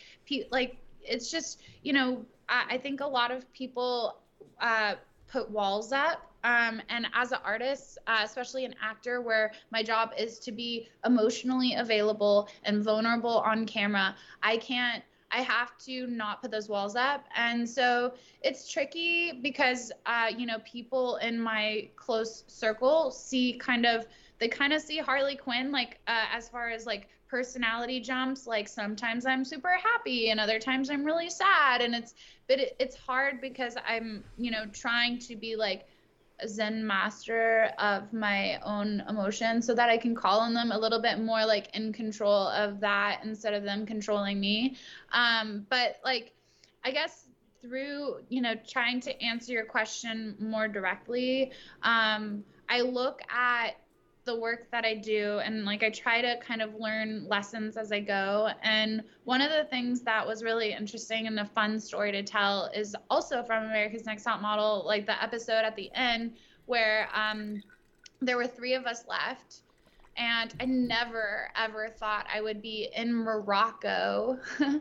like 0.51 0.77
it's 1.03 1.31
just, 1.31 1.63
you 1.83 1.93
know, 1.93 2.25
I, 2.49 2.65
I 2.71 2.79
think 2.79 3.01
a 3.01 3.07
lot 3.07 3.31
of 3.31 3.51
people 3.53 4.19
uh, 4.61 4.95
put 5.27 5.51
walls 5.51 5.93
up. 5.93 6.31
Um, 6.45 6.83
and 6.91 7.07
as 7.15 7.33
an 7.33 7.39
artist, 7.43 7.97
uh, 8.07 8.21
especially 8.23 8.67
an 8.67 8.75
actor, 8.83 9.23
where 9.23 9.53
my 9.71 9.83
job 9.83 10.13
is 10.19 10.39
to 10.41 10.53
be 10.53 10.89
emotionally 11.07 11.75
available 11.75 12.49
and 12.65 12.85
vulnerable 12.85 13.39
on 13.39 13.65
camera, 13.65 14.15
I 14.43 14.59
can't. 14.59 15.03
I 15.35 15.43
have 15.43 15.77
to 15.87 16.07
not 16.07 16.41
put 16.41 16.53
those 16.53 16.69
walls 16.69 16.95
up. 16.95 17.25
And 17.35 17.69
so 17.69 18.15
it's 18.43 18.71
tricky 18.71 19.41
because, 19.43 19.91
uh, 20.07 20.31
you 20.37 20.47
know, 20.47 20.59
people 20.65 21.17
in 21.17 21.41
my 21.41 21.89
close 21.97 22.45
circle 22.47 23.11
see 23.11 23.55
kind 23.55 23.85
of, 23.85 24.07
they 24.39 24.47
kind 24.47 24.73
of 24.73 24.81
see 24.81 24.99
Harley 24.99 25.35
Quinn, 25.35 25.73
like, 25.73 25.99
uh, 26.07 26.27
as 26.33 26.49
far 26.49 26.71
as 26.71 26.87
like 26.87 27.09
personality 27.29 27.99
jumps. 27.99 28.47
Like 28.47 28.69
sometimes 28.69 29.27
I'm 29.27 29.45
super 29.45 29.77
happy 29.83 30.31
and 30.31 30.39
other 30.39 30.61
times 30.61 30.89
I'm 30.89 31.05
really 31.05 31.31
sad. 31.31 31.81
And 31.81 31.97
it's, 31.97 32.15
but 32.47 32.61
it, 32.61 32.77
it's 32.79 32.95
hard 32.95 33.41
because 33.41 33.77
I'm, 33.85 34.23
you 34.39 34.53
know, 34.53 34.67
trying 34.73 35.19
to 35.21 35.35
be 35.35 35.57
like 35.57 35.89
Zen 36.47 36.87
master 36.87 37.71
of 37.79 38.13
my 38.13 38.59
own 38.63 39.03
emotions 39.09 39.67
so 39.67 39.75
that 39.75 39.89
I 39.89 39.97
can 39.97 40.15
call 40.15 40.41
on 40.41 40.55
them 40.55 40.73
a 40.73 40.79
little 40.79 41.01
bit 41.01 41.21
more 41.21 41.45
like 41.45 41.75
in 41.75 41.93
control 41.93 42.49
of 42.49 42.81
that 42.81 43.21
instead 43.25 43.55
of 43.55 43.63
them 43.63 43.87
controlling 43.87 44.41
me. 44.41 44.77
Um, 45.13 45.67
but 45.71 45.97
like, 46.05 46.33
I 46.85 46.91
guess 46.91 47.29
through, 47.61 48.17
you 48.29 48.43
know, 48.43 48.55
trying 48.69 49.01
to 49.01 49.23
answer 49.23 49.53
your 49.53 49.65
question 49.65 50.37
more 50.39 50.69
directly, 50.69 51.53
um, 51.83 52.45
I 52.69 52.81
look 52.81 53.21
at 53.31 53.77
the 54.25 54.39
work 54.39 54.71
that 54.71 54.85
I 54.85 54.95
do 54.95 55.41
and 55.45 55.65
like 55.65 55.83
I 55.83 55.91
try 55.91 56.23
to 56.23 56.37
kind 56.39 56.63
of 56.63 56.75
learn 56.75 57.27
lessons 57.29 57.77
as 57.77 57.93
I 57.93 58.01
go. 58.01 58.49
And 58.63 59.03
one 59.25 59.41
of 59.41 59.51
the 59.51 59.65
things 59.65 60.03
that 60.03 60.27
was 60.27 60.43
really 60.43 60.73
interesting 60.73 61.27
and 61.27 61.39
a 61.39 61.45
fun 61.45 61.79
story 61.79 62.13
to 62.13 62.23
tell 62.23 62.71
is 62.75 62.97
also 63.11 63.43
from 63.43 63.65
America's 63.65 64.07
Next 64.07 64.25
Top 64.25 64.41
Model, 64.41 64.85
like 64.87 65.07
the 65.07 65.23
episode 65.23 65.65
at 65.65 65.77
the 65.77 65.91
end 65.95 66.35
where 66.67 67.09
um, 67.15 67.63
there 68.21 68.37
were 68.37 68.47
three 68.47 68.75
of 68.75 68.87
us 68.87 69.05
left. 69.09 69.63
And 70.17 70.55
I 70.61 70.65
never 70.67 71.51
ever 71.57 71.89
thought 71.89 72.27
I 72.33 72.41
would 72.41 72.63
be 72.63 72.89
in 72.97 73.13
Morocco 73.13 74.39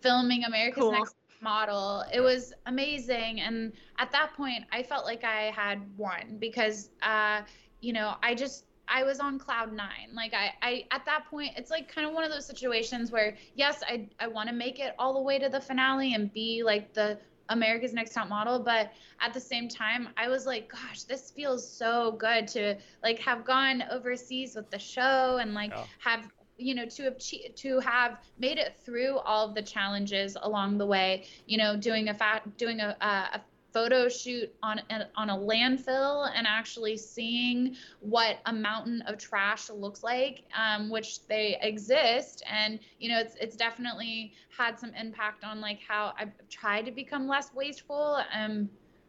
filming 0.00 0.44
America's 0.44 0.82
cool. 0.82 0.92
Next 0.92 1.14
model. 1.40 2.04
It 2.12 2.20
was 2.20 2.52
amazing. 2.66 3.40
And 3.40 3.72
at 3.98 4.10
that 4.12 4.32
point, 4.34 4.64
I 4.72 4.82
felt 4.82 5.04
like 5.04 5.24
I 5.24 5.52
had 5.54 5.80
won 5.96 6.36
because, 6.38 6.90
uh, 7.02 7.42
you 7.80 7.92
know, 7.92 8.14
I 8.22 8.34
just 8.34 8.64
I 8.92 9.04
was 9.04 9.20
on 9.20 9.38
cloud 9.38 9.72
nine. 9.72 10.10
Like 10.14 10.34
I, 10.34 10.52
I 10.60 10.84
at 10.90 11.04
that 11.06 11.24
point, 11.30 11.52
it's 11.56 11.70
like 11.70 11.92
kind 11.92 12.06
of 12.06 12.12
one 12.12 12.24
of 12.24 12.30
those 12.30 12.46
situations 12.46 13.10
where 13.10 13.36
yes, 13.54 13.82
I 13.88 14.08
I 14.20 14.28
want 14.28 14.50
to 14.50 14.54
make 14.54 14.78
it 14.78 14.94
all 14.98 15.14
the 15.14 15.22
way 15.22 15.38
to 15.38 15.48
the 15.48 15.60
finale 15.60 16.12
and 16.12 16.30
be 16.32 16.62
like 16.62 16.92
the 16.92 17.18
America's 17.48 17.92
Next 17.92 18.12
Top 18.12 18.28
Model, 18.28 18.58
but 18.58 18.92
at 19.20 19.32
the 19.32 19.40
same 19.40 19.68
time, 19.68 20.08
I 20.16 20.28
was 20.28 20.46
like, 20.46 20.70
gosh, 20.70 21.02
this 21.04 21.30
feels 21.30 21.66
so 21.66 22.12
good 22.12 22.46
to 22.48 22.76
like 23.02 23.18
have 23.20 23.44
gone 23.44 23.82
overseas 23.90 24.54
with 24.54 24.70
the 24.70 24.78
show 24.78 25.38
and 25.40 25.54
like 25.54 25.70
yeah. 25.70 25.84
have 25.98 26.28
you 26.58 26.74
know 26.74 26.84
to 26.84 27.04
have 27.04 27.18
to 27.18 27.80
have 27.80 28.18
made 28.38 28.58
it 28.58 28.76
through 28.84 29.18
all 29.18 29.48
of 29.48 29.54
the 29.54 29.62
challenges 29.62 30.36
along 30.42 30.76
the 30.76 30.86
way 30.86 31.24
you 31.46 31.56
know 31.56 31.76
doing 31.76 32.10
a 32.10 32.14
fat 32.14 32.42
doing 32.58 32.80
a, 32.80 32.94
a 33.00 33.40
photo 33.72 34.08
shoot 34.08 34.52
on 34.62 34.80
a, 34.90 35.08
on 35.16 35.30
a 35.30 35.36
landfill 35.36 36.30
and 36.34 36.46
actually 36.46 36.96
seeing 36.96 37.76
what 38.00 38.38
a 38.46 38.52
mountain 38.52 39.02
of 39.02 39.18
trash 39.18 39.70
looks 39.70 40.02
like, 40.02 40.44
um, 40.56 40.90
which 40.90 41.26
they 41.26 41.58
exist. 41.62 42.42
And 42.50 42.78
you 42.98 43.08
know, 43.08 43.18
it's 43.18 43.34
it's 43.40 43.56
definitely 43.56 44.32
had 44.56 44.78
some 44.78 44.92
impact 44.94 45.44
on 45.44 45.60
like 45.60 45.80
how 45.86 46.12
I've 46.18 46.32
tried 46.48 46.86
to 46.86 46.92
become 46.92 47.26
less 47.26 47.52
wasteful. 47.54 48.20
Um, 48.34 48.68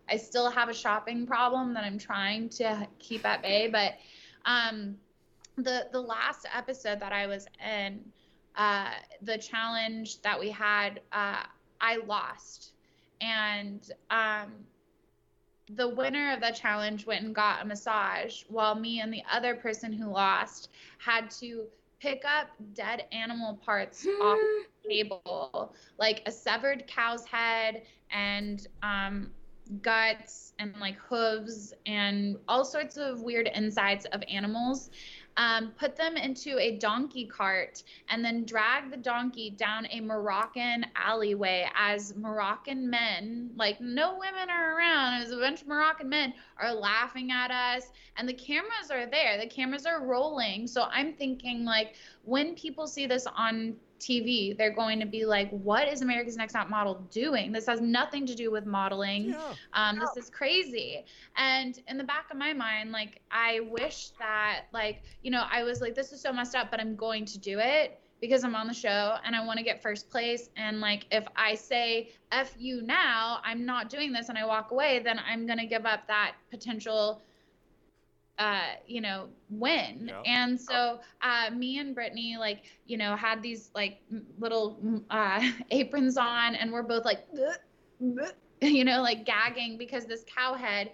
I 0.10 0.18
still 0.18 0.50
have 0.50 0.70
a 0.70 0.74
shopping 0.74 1.26
problem 1.26 1.74
that 1.74 1.84
I'm 1.84 1.98
trying 1.98 2.50
to 2.50 2.88
keep 3.00 3.26
at 3.26 3.42
bay, 3.42 3.70
but 3.72 3.94
um, 4.46 4.96
the 5.56 5.88
the 5.92 6.02
last 6.02 6.46
episode 6.56 7.00
that 7.00 7.14
I 7.14 7.28
was 7.28 7.48
in, 7.66 8.04
uh, 8.56 8.92
the 9.22 9.38
challenge 9.38 10.22
that 10.22 10.40
we 10.40 10.50
had, 10.50 11.02
uh, 11.12 11.44
I 11.80 11.98
lost 12.06 12.73
and 13.24 13.92
um, 14.10 14.52
the 15.76 15.88
winner 15.88 16.34
of 16.34 16.42
that 16.42 16.56
challenge 16.56 17.06
went 17.06 17.24
and 17.24 17.34
got 17.34 17.62
a 17.62 17.66
massage 17.66 18.44
while 18.50 18.76
me 18.76 19.00
and 19.00 19.14
the 19.14 19.24
other 19.32 19.56
person 19.56 19.94
who 19.94 20.12
lost 20.12 20.70
had 20.98 21.32
to 21.32 21.64
pick 22.00 22.24
up 22.26 22.48
dead 22.74 23.06
animal 23.14 23.58
parts 23.66 24.06
off 24.22 24.40
the 24.84 24.90
table 24.90 25.74
like 25.98 26.22
a 26.26 26.32
severed 26.32 26.86
cow's 26.88 27.26
head 27.26 27.84
and 28.12 28.68
um, 28.84 29.32
guts 29.82 30.54
and 30.60 30.76
like 30.82 30.98
hooves 30.98 31.74
and 31.86 32.38
all 32.48 32.66
sorts 32.66 32.98
of 32.98 33.22
weird 33.22 33.50
insides 33.56 34.06
of 34.08 34.22
animals 34.28 34.90
um, 35.38 35.72
put 35.80 35.96
them 35.96 36.16
into 36.16 36.58
a 36.60 36.78
donkey 36.78 37.26
cart, 37.26 37.84
and 38.10 38.24
then 38.24 38.46
drag 38.46 38.92
the 38.92 38.98
donkey 38.98 39.50
down 39.50 39.88
a 39.90 40.00
Moroccan 40.02 40.86
alleyway 40.96 41.70
as 41.76 42.16
Moroccan 42.16 42.90
men, 42.90 43.52
like 43.56 43.80
no 43.82 44.14
women 44.14 44.50
are 44.50 44.78
around, 44.78 45.22
as 45.22 45.32
a 45.32 45.38
bunch 45.38 45.62
of 45.62 45.68
Moroccan 45.68 46.10
men 46.10 46.34
are 46.58 46.74
laughing 46.74 47.32
at 47.32 47.52
us, 47.52 47.92
and 48.18 48.28
the 48.28 48.34
cameras 48.34 48.92
are 48.92 49.06
there. 49.06 49.38
The 49.40 49.48
cameras 49.48 49.86
are 49.86 50.06
rolling. 50.06 50.68
So 50.68 50.84
I'm 50.92 51.14
thinking, 51.14 51.66
like, 51.66 51.96
when 52.24 52.56
people 52.56 52.88
see 52.88 53.08
this 53.08 53.28
on 53.36 53.76
TV, 54.04 54.58
they're 54.58 54.74
going 54.74 55.00
to 55.00 55.06
be 55.06 55.26
like, 55.26 55.50
what 55.52 55.88
is 55.88 56.02
America's 56.02 56.38
Next 56.38 56.54
Top 56.54 56.70
Model 56.70 56.96
doing? 57.12 57.52
This 57.52 57.68
has 57.68 57.82
nothing 57.82 58.26
to 58.26 58.36
do 58.36 58.52
with 58.52 58.66
modeling. 58.66 59.30
Yeah. 59.30 59.54
Um, 59.74 60.00
this 60.00 60.18
is 60.18 60.30
crazy. 60.30 61.06
And 61.36 61.80
in 61.88 61.98
the 61.98 62.04
back 62.04 62.32
of 62.32 62.38
my 62.38 62.54
mind, 62.54 62.92
like, 62.92 63.22
I 63.32 63.62
wish 63.62 64.10
that, 64.20 64.66
like, 64.74 65.04
you 65.22 65.32
know, 65.32 65.46
I 65.52 65.64
was 65.64 65.82
like, 65.82 65.96
this 65.96 66.12
is 66.12 66.22
so 66.22 66.34
messed 66.34 66.56
up, 66.56 66.70
but 66.72 66.80
I'm 66.80 66.96
going 66.96 67.26
to 67.26 67.40
do 67.40 67.60
it 67.60 68.00
because 68.24 68.46
I'm 68.46 68.56
on 68.56 68.68
the 68.68 68.74
show 68.74 69.18
and 69.26 69.36
I 69.36 69.46
want 69.46 69.58
to 69.58 69.66
get 69.66 69.82
first 69.82 70.10
place. 70.10 70.50
And 70.56 70.80
like, 70.80 71.06
if 71.12 71.28
I 71.36 71.56
say 71.56 72.12
F 72.32 72.56
you 72.58 72.82
now, 72.82 73.40
I'm 73.44 73.66
not 73.66 73.90
doing 73.90 74.14
this 74.14 74.30
and 74.30 74.38
I 74.38 74.46
walk 74.46 74.72
away, 74.72 75.00
then 75.04 75.20
I'm 75.30 75.46
going 75.46 75.60
to 75.60 75.66
give 75.66 75.86
up 75.86 76.08
that 76.08 76.36
potential 76.50 77.22
uh, 78.40 78.74
you 78.88 79.02
know, 79.02 79.28
win. 79.50 80.08
Yeah. 80.08 80.22
And 80.26 80.60
so 80.60 81.00
uh, 81.22 81.50
me 81.52 81.80
and 81.80 81.96
Brittani, 81.96 82.38
like, 82.38 82.64
you 82.86 82.98
know, 82.98 83.16
had 83.16 83.42
these 83.44 83.70
like 83.76 84.02
little 84.40 85.02
uh, 85.10 85.42
aprons 85.72 86.18
on, 86.18 86.56
and 86.56 86.72
we're 86.72 86.84
both 86.84 87.06
like, 87.06 87.28
you 88.62 88.84
know, 88.84 89.02
like 89.02 89.26
gagging 89.26 89.78
because 89.78 90.06
this 90.06 90.24
cow 90.28 90.56
head, 90.56 90.92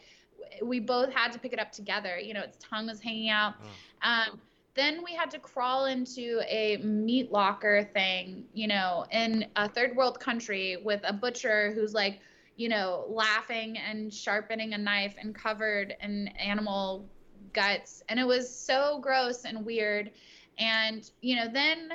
we 0.64 0.80
both 0.80 1.14
had 1.14 1.32
to 1.32 1.40
pick 1.40 1.54
it 1.54 1.60
up 1.60 1.72
together. 1.72 2.18
You 2.18 2.34
know, 2.34 2.42
its 2.42 2.58
tongue 2.60 2.88
was 2.88 3.00
hanging 3.02 3.30
out. 3.30 3.56
Oh. 4.04 4.10
Um, 4.10 4.42
then 4.76 5.04
we 5.04 5.14
had 5.14 5.30
to 5.32 5.40
crawl 5.40 5.86
into 5.86 6.42
a 6.48 6.78
meat 6.78 7.32
locker 7.32 7.90
thing, 7.94 8.46
you 8.54 8.68
know, 8.68 9.06
in 9.12 9.46
a 9.56 9.68
third 9.68 9.96
world 9.96 10.20
country 10.20 10.78
with 10.84 11.02
a 11.04 11.12
butcher 11.12 11.74
who's 11.74 11.94
like, 11.94 12.20
you 12.56 12.70
know, 12.70 13.06
laughing 13.10 13.78
and 13.78 14.14
sharpening 14.14 14.74
a 14.74 14.78
knife 14.78 15.16
and 15.20 15.34
covered 15.34 15.96
in 16.02 16.28
animal 16.30 17.10
guts 17.54 18.04
and 18.10 18.20
it 18.20 18.28
was 18.28 18.54
so 18.54 19.00
gross 19.02 19.46
and 19.46 19.66
weird. 19.66 20.12
And 20.58 21.10
you 21.22 21.36
know 21.36 21.48
then 21.52 21.92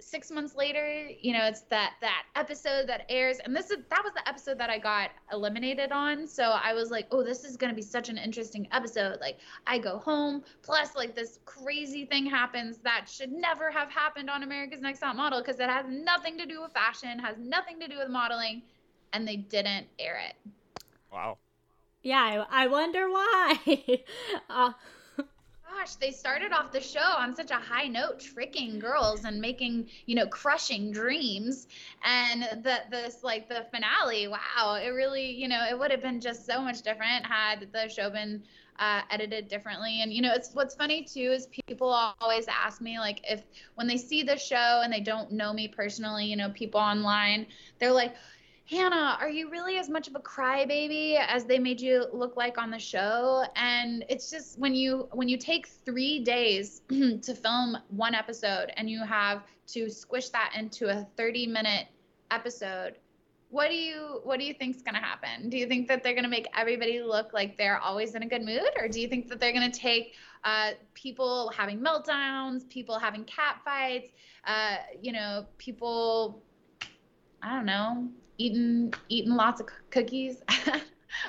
six 0.00 0.32
months 0.32 0.56
later 0.56 1.08
you 1.20 1.32
know 1.32 1.44
it's 1.44 1.60
that 1.60 1.94
that 2.00 2.24
episode 2.34 2.88
that 2.88 3.06
airs 3.08 3.38
and 3.38 3.54
this 3.54 3.70
is 3.70 3.78
that 3.88 4.02
was 4.02 4.12
the 4.14 4.28
episode 4.28 4.58
that 4.58 4.68
i 4.68 4.76
got 4.76 5.10
eliminated 5.32 5.92
on. 5.92 6.26
So 6.26 6.58
i 6.62 6.74
was 6.74 6.90
like 6.90 7.06
oh 7.10 7.22
this 7.22 7.44
is 7.44 7.56
going 7.56 7.70
to 7.70 7.76
be 7.76 7.82
such 7.82 8.08
an 8.08 8.18
interesting 8.18 8.66
episode. 8.72 9.20
Like 9.20 9.38
i 9.66 9.78
go 9.78 9.98
home 9.98 10.42
plus 10.62 10.96
like 10.96 11.14
this 11.14 11.38
crazy 11.44 12.04
thing 12.04 12.26
happens 12.26 12.78
that 12.78 13.08
should 13.08 13.32
never 13.32 13.70
have 13.70 13.90
happened 13.90 14.28
on 14.28 14.42
america's 14.42 14.80
next 14.80 15.00
top 15.00 15.16
model 15.16 15.40
because 15.40 15.60
it 15.60 15.68
has 15.68 15.86
nothing 15.88 16.36
to 16.38 16.46
do 16.46 16.60
with 16.62 16.72
fashion 16.72 17.18
has 17.18 17.36
nothing 17.38 17.78
to 17.80 17.88
do 17.88 17.98
with 17.98 18.08
modeling 18.08 18.62
and 19.12 19.26
they 19.28 19.36
didn't 19.36 19.86
air 19.98 20.20
it. 20.28 20.50
Wow 21.12 21.38
yeah, 22.02 22.44
I, 22.50 22.64
I 22.64 22.66
wonder 22.68 23.08
why. 23.08 23.58
uh, 24.50 24.72
Gosh, 25.78 25.94
they 25.94 26.10
started 26.10 26.52
off 26.52 26.70
the 26.70 26.80
show 26.80 27.00
on 27.00 27.34
such 27.34 27.50
a 27.50 27.56
high 27.56 27.88
note, 27.88 28.20
tricking 28.20 28.78
girls 28.78 29.24
and 29.24 29.40
making, 29.40 29.88
you 30.06 30.14
know, 30.14 30.26
crushing 30.26 30.92
dreams. 30.92 31.66
And 32.04 32.42
the 32.62 32.80
this 32.90 33.24
like 33.24 33.48
the 33.48 33.64
finale, 33.72 34.28
wow, 34.28 34.74
it 34.74 34.88
really, 34.88 35.30
you 35.30 35.48
know, 35.48 35.66
it 35.68 35.78
would 35.78 35.90
have 35.90 36.02
been 36.02 36.20
just 36.20 36.44
so 36.44 36.60
much 36.60 36.82
different 36.82 37.24
had 37.26 37.68
the 37.72 37.88
show 37.88 38.10
been 38.10 38.42
uh, 38.78 39.00
edited 39.10 39.48
differently. 39.48 40.02
And 40.02 40.12
you 40.12 40.20
know, 40.20 40.32
it's 40.34 40.50
what's 40.52 40.74
funny 40.74 41.04
too 41.04 41.32
is 41.32 41.48
people 41.68 41.88
always 42.20 42.46
ask 42.48 42.80
me 42.80 42.98
like 42.98 43.20
if 43.28 43.42
when 43.74 43.86
they 43.86 43.96
see 43.96 44.22
the 44.22 44.36
show 44.36 44.82
and 44.84 44.92
they 44.92 45.00
don't 45.00 45.32
know 45.32 45.52
me 45.52 45.68
personally, 45.68 46.26
you 46.26 46.36
know, 46.36 46.50
people 46.50 46.80
online, 46.80 47.46
they're 47.78 47.92
like, 47.92 48.14
Hannah, 48.72 49.18
are 49.20 49.28
you 49.28 49.50
really 49.50 49.76
as 49.76 49.90
much 49.90 50.08
of 50.08 50.14
a 50.14 50.18
crybaby 50.18 51.18
as 51.28 51.44
they 51.44 51.58
made 51.58 51.78
you 51.78 52.06
look 52.10 52.38
like 52.38 52.56
on 52.56 52.70
the 52.70 52.78
show? 52.78 53.44
And 53.54 54.02
it's 54.08 54.30
just 54.30 54.58
when 54.58 54.74
you 54.74 55.08
when 55.12 55.28
you 55.28 55.36
take 55.36 55.66
three 55.66 56.20
days 56.20 56.80
to 56.88 57.34
film 57.34 57.76
one 57.88 58.14
episode 58.14 58.72
and 58.78 58.88
you 58.88 59.04
have 59.04 59.42
to 59.68 59.90
squish 59.90 60.30
that 60.30 60.54
into 60.56 60.88
a 60.88 61.06
30 61.18 61.48
minute 61.48 61.88
episode, 62.30 62.94
what 63.50 63.68
do 63.68 63.74
you 63.74 64.22
what 64.24 64.38
do 64.38 64.46
you 64.46 64.54
think's 64.54 64.80
gonna 64.80 65.02
happen? 65.02 65.50
Do 65.50 65.58
you 65.58 65.66
think 65.66 65.86
that 65.88 66.02
they're 66.02 66.14
gonna 66.14 66.26
make 66.26 66.46
everybody 66.56 67.02
look 67.02 67.34
like 67.34 67.58
they're 67.58 67.78
always 67.78 68.14
in 68.14 68.22
a 68.22 68.26
good 68.26 68.42
mood, 68.42 68.70
or 68.80 68.88
do 68.88 69.02
you 69.02 69.08
think 69.08 69.28
that 69.28 69.38
they're 69.38 69.52
gonna 69.52 69.70
take 69.70 70.14
uh, 70.44 70.70
people 70.94 71.52
having 71.54 71.78
meltdowns, 71.78 72.66
people 72.70 72.98
having 72.98 73.24
cat 73.24 73.60
fights, 73.66 74.08
uh, 74.46 74.76
you 75.02 75.12
know, 75.12 75.44
people 75.58 76.42
I 77.42 77.54
don't 77.54 77.66
know, 77.66 78.08
eating 78.42 78.92
eating 79.08 79.34
lots 79.34 79.60
of 79.60 79.68
cookies. 79.90 80.42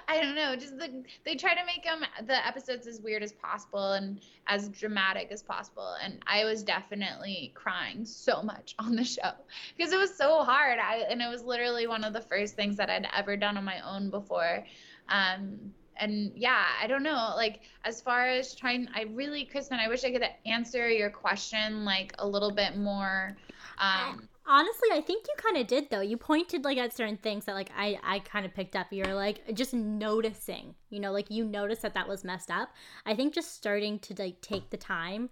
I 0.07 0.22
don't 0.22 0.36
know. 0.36 0.55
Just 0.55 0.78
the 0.78 1.03
they 1.26 1.36
try 1.36 1.53
to 1.53 1.66
make 1.66 1.84
them 1.84 2.03
the 2.26 2.45
episodes 2.45 2.88
as 2.88 3.01
weird 3.01 3.22
as 3.22 3.34
possible 3.34 3.93
and 3.93 4.22
as 4.47 4.70
dramatic 4.70 5.30
as 5.32 5.43
possible. 5.43 5.95
And 6.01 6.20
I 6.26 6.45
was 6.45 6.64
definitely 6.64 7.51
crying 7.53 8.05
so 8.05 8.41
much 8.41 8.76
on 8.80 8.95
the 8.95 9.03
show 9.03 9.32
because 9.78 9.93
it 9.93 9.99
was 9.99 10.16
so 10.16 10.43
hard. 10.43 10.80
I 10.80 11.05
and 11.09 11.22
it 11.22 11.30
was 11.30 11.43
literally 11.43 11.88
one 11.88 12.03
of 12.03 12.14
the 12.14 12.22
first 12.22 12.55
things 12.55 12.78
that 12.78 12.89
I'd 12.89 13.07
ever 13.16 13.38
done 13.38 13.57
on 13.57 13.64
my 13.64 13.80
own 13.82 14.09
before. 14.09 14.66
Um, 15.09 15.74
and 15.97 16.32
yeah, 16.36 16.66
I 16.82 16.88
don't 16.88 17.03
know. 17.03 17.34
Like 17.36 17.61
as 17.86 18.01
far 18.01 18.26
as 18.26 18.55
trying, 18.55 18.88
I 18.95 19.03
really, 19.14 19.45
Kristen, 19.45 19.80
I 19.80 19.88
wish 19.88 20.03
I 20.03 20.11
could 20.11 20.26
answer 20.45 20.89
your 20.89 21.11
question 21.11 21.86
like 21.86 22.14
a 22.18 22.28
little 22.28 22.51
bit 22.51 22.78
more. 22.78 23.38
Um, 23.78 24.28
honestly 24.46 24.89
i 24.91 25.02
think 25.02 25.26
you 25.28 25.34
kind 25.38 25.58
of 25.58 25.68
did 25.68 25.89
though. 25.89 26.02
You 26.02 26.18
pointed 26.18 26.64
like 26.64 26.78
at 26.78 26.94
certain 26.94 27.18
things 27.18 27.46
that 27.46 27.54
like 27.54 27.72
i 27.78 27.98
i 28.04 28.20
kind 28.20 28.46
of 28.46 28.54
picked 28.54 28.76
up. 28.76 28.88
You're 28.91 29.14
like 29.14 29.54
just 29.54 29.74
noticing 29.74 30.76
you 30.89 31.00
know 31.00 31.12
like 31.12 31.30
you 31.30 31.46
noticed 31.46 31.82
that 31.84 31.94
that 31.94 32.08
was 32.08 32.24
messed 32.24 32.52
up. 32.52 32.70
I 33.06 33.16
think 33.16 33.34
just 33.34 33.56
starting 33.56 34.00
to 34.00 34.16
like 34.18 34.41
take 34.41 34.70
the 34.70 34.78
time 34.78 35.30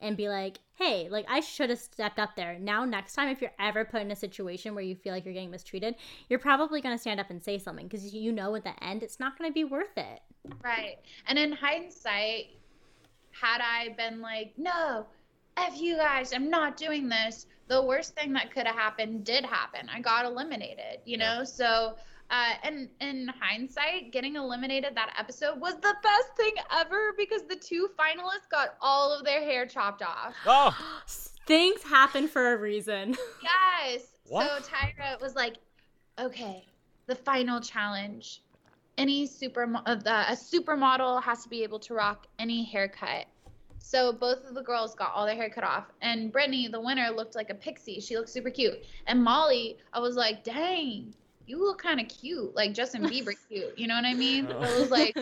and 0.00 0.16
be 0.16 0.28
like 0.28 0.58
hey 0.74 1.08
like 1.10 1.24
i 1.28 1.40
should 1.40 1.70
have 1.70 1.78
stepped 1.78 2.18
up 2.18 2.36
there. 2.36 2.58
Now 2.58 2.84
next 2.84 3.14
time 3.14 3.28
if 3.28 3.40
you're 3.40 3.52
ever 3.58 3.84
put 3.84 4.02
in 4.02 4.10
a 4.10 4.16
situation 4.16 4.74
where 4.74 4.84
you 4.84 4.94
feel 4.94 5.12
like 5.12 5.24
you're 5.24 5.34
getting 5.34 5.50
mistreated 5.50 5.96
you're 6.28 6.38
probably 6.38 6.80
going 6.80 6.94
to 6.94 7.00
stand 7.00 7.20
up 7.20 7.30
and 7.30 7.42
say 7.42 7.58
something 7.58 7.86
because 7.86 8.14
you 8.14 8.32
know 8.32 8.54
at 8.54 8.64
the 8.64 8.84
end 8.84 9.02
it's 9.02 9.20
not 9.20 9.38
going 9.38 9.50
to 9.50 9.54
be 9.54 9.64
worth 9.64 9.96
it. 9.96 10.20
Right. 10.62 10.96
And 11.26 11.38
in 11.38 11.52
hindsight 11.52 12.46
had 13.32 13.60
i 13.62 13.94
been 13.96 14.20
like 14.20 14.52
no 14.56 15.06
F 15.56 15.80
you 15.80 15.96
guys, 15.96 16.32
I'm 16.32 16.48
not 16.50 16.76
doing 16.76 17.08
this. 17.08 17.46
The 17.68 17.82
worst 17.82 18.14
thing 18.14 18.32
that 18.34 18.52
could 18.52 18.66
have 18.66 18.76
happened 18.76 19.24
did 19.24 19.44
happen. 19.44 19.88
I 19.92 20.00
got 20.00 20.24
eliminated, 20.24 21.00
you 21.04 21.16
know? 21.16 21.38
Yeah. 21.38 21.44
So, 21.44 21.94
uh, 22.30 22.52
and 22.62 22.88
in 23.00 23.28
hindsight, 23.40 24.12
getting 24.12 24.36
eliminated 24.36 24.94
that 24.94 25.14
episode 25.18 25.60
was 25.60 25.74
the 25.74 25.94
best 26.02 26.36
thing 26.36 26.52
ever 26.70 27.12
because 27.16 27.42
the 27.44 27.56
two 27.56 27.88
finalists 27.98 28.48
got 28.50 28.76
all 28.80 29.12
of 29.12 29.24
their 29.24 29.40
hair 29.40 29.66
chopped 29.66 30.02
off. 30.02 30.34
Oh, 30.46 30.76
things 31.46 31.82
happen 31.82 32.28
for 32.28 32.52
a 32.52 32.56
reason. 32.56 33.16
Yes. 33.42 34.06
What? 34.28 34.48
So 34.48 34.70
Tyra 34.72 35.20
was 35.20 35.34
like, 35.34 35.56
okay, 36.18 36.64
the 37.06 37.14
final 37.14 37.60
challenge. 37.60 38.42
Any 38.96 39.26
super 39.26 39.64
uh, 39.86 39.96
a 40.06 40.36
supermodel 40.36 41.22
has 41.22 41.42
to 41.42 41.48
be 41.48 41.62
able 41.62 41.80
to 41.80 41.94
rock 41.94 42.26
any 42.38 42.62
haircut. 42.64 43.26
So 43.82 44.12
both 44.12 44.44
of 44.48 44.54
the 44.54 44.62
girls 44.62 44.94
got 44.94 45.12
all 45.14 45.26
their 45.26 45.34
hair 45.34 45.50
cut 45.50 45.64
off. 45.64 45.86
And 46.00 46.32
Brittani, 46.32 46.70
the 46.70 46.80
winner, 46.80 47.10
looked 47.10 47.34
like 47.34 47.50
a 47.50 47.54
pixie. 47.54 48.00
She 48.00 48.16
looked 48.16 48.30
super 48.30 48.48
cute. 48.48 48.82
And 49.06 49.22
Molly, 49.22 49.76
I 49.92 50.00
was 50.00 50.16
like, 50.16 50.44
dang, 50.44 51.12
you 51.46 51.62
look 51.62 51.82
kind 51.82 52.00
of 52.00 52.08
cute, 52.08 52.54
like 52.54 52.72
Justin 52.72 53.02
Bieber 53.02 53.34
cute. 53.48 53.78
You 53.78 53.88
know 53.88 53.94
what 53.94 54.04
I 54.04 54.14
mean? 54.14 54.48
Oh. 54.50 54.60
I 54.60 54.78
was 54.78 54.90
like, 54.90 55.16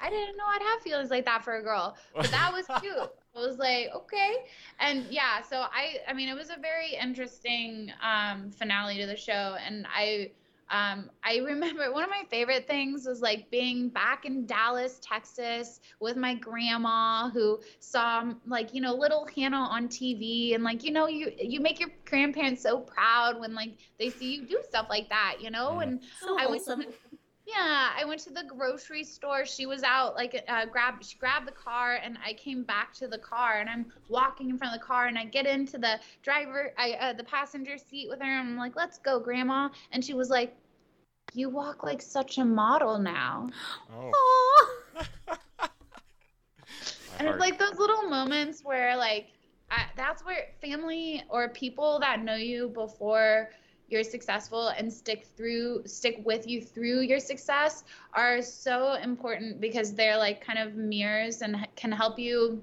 I 0.00 0.10
didn't 0.10 0.36
know 0.36 0.44
I'd 0.46 0.62
have 0.62 0.82
feelings 0.82 1.10
like 1.10 1.24
that 1.24 1.44
for 1.44 1.56
a 1.56 1.62
girl, 1.62 1.96
but 2.14 2.30
that 2.30 2.52
was 2.52 2.66
cute. 2.80 3.10
I 3.36 3.40
was 3.40 3.58
like, 3.58 3.90
okay, 3.94 4.46
and 4.80 5.04
yeah. 5.10 5.42
So 5.42 5.58
I, 5.58 5.98
I 6.08 6.12
mean, 6.12 6.28
it 6.28 6.36
was 6.36 6.50
a 6.50 6.60
very 6.60 6.94
interesting 7.00 7.92
um, 8.02 8.50
finale 8.50 8.98
to 8.98 9.06
the 9.06 9.16
show, 9.16 9.56
and 9.64 9.86
I 9.94 10.30
um, 10.70 11.10
I 11.24 11.38
remember 11.38 11.90
one 11.92 12.04
of 12.04 12.10
my 12.10 12.24
favorite 12.30 12.66
things 12.66 13.06
was 13.06 13.20
like 13.20 13.50
being 13.50 13.88
back 13.88 14.24
in 14.24 14.46
Dallas, 14.46 15.00
Texas 15.02 15.80
with 16.00 16.16
my 16.16 16.34
grandma 16.34 17.30
who 17.30 17.60
saw 17.80 18.32
like, 18.46 18.74
you 18.74 18.80
know, 18.82 18.94
little 18.94 19.26
Hannah 19.34 19.56
on 19.56 19.88
TV 19.88 20.54
and 20.54 20.62
like, 20.62 20.84
you 20.84 20.90
know, 20.90 21.06
you 21.06 21.32
you 21.38 21.60
make 21.60 21.80
your 21.80 21.90
grandparents 22.04 22.62
so 22.62 22.80
proud 22.80 23.40
when 23.40 23.54
like 23.54 23.70
they 23.98 24.10
see 24.10 24.34
you 24.34 24.46
do 24.46 24.60
stuff 24.68 24.86
like 24.90 25.08
that, 25.08 25.36
you 25.40 25.50
know? 25.50 25.80
And 25.80 26.00
so 26.20 26.38
I 26.38 26.44
awesome. 26.44 26.50
went 26.50 26.64
to 26.64 26.76
the, 26.76 27.07
yeah, 27.48 27.92
I 27.98 28.04
went 28.04 28.20
to 28.22 28.30
the 28.30 28.44
grocery 28.44 29.04
store. 29.04 29.46
She 29.46 29.64
was 29.64 29.82
out 29.82 30.14
like 30.14 30.44
uh, 30.48 30.66
grab 30.66 31.02
she 31.02 31.16
grabbed 31.16 31.48
the 31.48 31.52
car 31.52 31.98
and 32.02 32.18
I 32.24 32.34
came 32.34 32.62
back 32.62 32.92
to 32.94 33.08
the 33.08 33.16
car 33.16 33.58
and 33.60 33.70
I'm 33.70 33.86
walking 34.08 34.50
in 34.50 34.58
front 34.58 34.74
of 34.74 34.80
the 34.80 34.86
car 34.86 35.06
and 35.06 35.18
I 35.18 35.24
get 35.24 35.46
into 35.46 35.78
the 35.78 35.98
driver 36.22 36.72
I 36.76 36.92
uh, 37.00 37.12
the 37.14 37.24
passenger 37.24 37.78
seat 37.78 38.08
with 38.10 38.20
her 38.20 38.26
and 38.26 38.50
I'm 38.50 38.58
like, 38.58 38.76
"Let's 38.76 38.98
go, 38.98 39.18
grandma." 39.18 39.70
And 39.92 40.04
she 40.04 40.12
was 40.12 40.28
like, 40.28 40.54
"You 41.32 41.48
walk 41.48 41.82
like 41.82 42.02
such 42.02 42.36
a 42.36 42.44
model 42.44 42.98
now." 42.98 43.48
Oh. 43.90 44.82
and 47.18 47.28
it's 47.28 47.40
like 47.40 47.58
those 47.58 47.78
little 47.78 48.10
moments 48.10 48.62
where 48.62 48.94
like 48.94 49.28
I, 49.70 49.84
that's 49.96 50.22
where 50.22 50.48
family 50.60 51.22
or 51.30 51.48
people 51.48 51.98
that 52.00 52.22
know 52.22 52.36
you 52.36 52.68
before 52.68 53.50
you're 53.88 54.04
successful 54.04 54.68
and 54.68 54.92
stick 54.92 55.26
through 55.36 55.82
stick 55.86 56.20
with 56.24 56.46
you 56.46 56.60
through 56.62 57.00
your 57.00 57.18
success 57.18 57.84
are 58.12 58.42
so 58.42 58.94
important 58.94 59.60
because 59.60 59.94
they're 59.94 60.18
like 60.18 60.44
kind 60.44 60.58
of 60.58 60.74
mirrors 60.74 61.42
and 61.42 61.66
can 61.76 61.90
help 61.90 62.18
you 62.18 62.62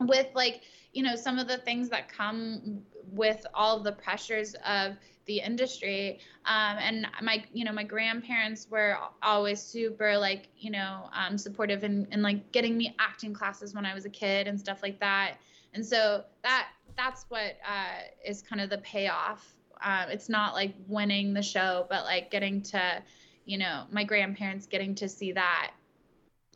with 0.00 0.28
like 0.34 0.62
you 0.92 1.02
know 1.02 1.16
some 1.16 1.38
of 1.38 1.48
the 1.48 1.58
things 1.58 1.88
that 1.88 2.08
come 2.08 2.82
with 3.12 3.44
all 3.54 3.80
the 3.80 3.92
pressures 3.92 4.54
of 4.66 4.96
the 5.26 5.38
industry. 5.38 6.18
Um, 6.46 6.76
and 6.78 7.06
my 7.22 7.44
you 7.52 7.64
know 7.64 7.72
my 7.72 7.84
grandparents 7.84 8.68
were 8.70 8.98
always 9.22 9.60
super 9.60 10.18
like 10.18 10.48
you 10.58 10.70
know 10.70 11.08
um, 11.12 11.38
supportive 11.38 11.84
and 11.84 12.06
in 12.12 12.22
like 12.22 12.50
getting 12.52 12.76
me 12.76 12.94
acting 12.98 13.32
classes 13.32 13.74
when 13.74 13.86
i 13.86 13.94
was 13.94 14.04
a 14.04 14.10
kid 14.10 14.46
and 14.46 14.58
stuff 14.58 14.82
like 14.82 14.98
that. 15.00 15.36
And 15.74 15.84
so 15.84 16.24
that 16.42 16.68
that's 16.96 17.24
what 17.28 17.56
uh, 17.66 18.02
is 18.24 18.42
kind 18.42 18.60
of 18.60 18.68
the 18.68 18.78
payoff 18.78 19.54
um, 19.82 20.10
it's 20.10 20.28
not 20.28 20.54
like 20.54 20.74
winning 20.86 21.34
the 21.34 21.42
show, 21.42 21.86
but 21.88 22.04
like 22.04 22.30
getting 22.30 22.62
to, 22.62 23.02
you 23.44 23.58
know, 23.58 23.84
my 23.90 24.04
grandparents 24.04 24.66
getting 24.66 24.94
to 24.96 25.08
see 25.08 25.32
that. 25.32 25.72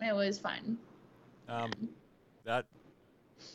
It 0.01 0.14
was 0.14 0.39
fun. 0.39 0.79
Um, 1.49 1.70
that 2.45 2.66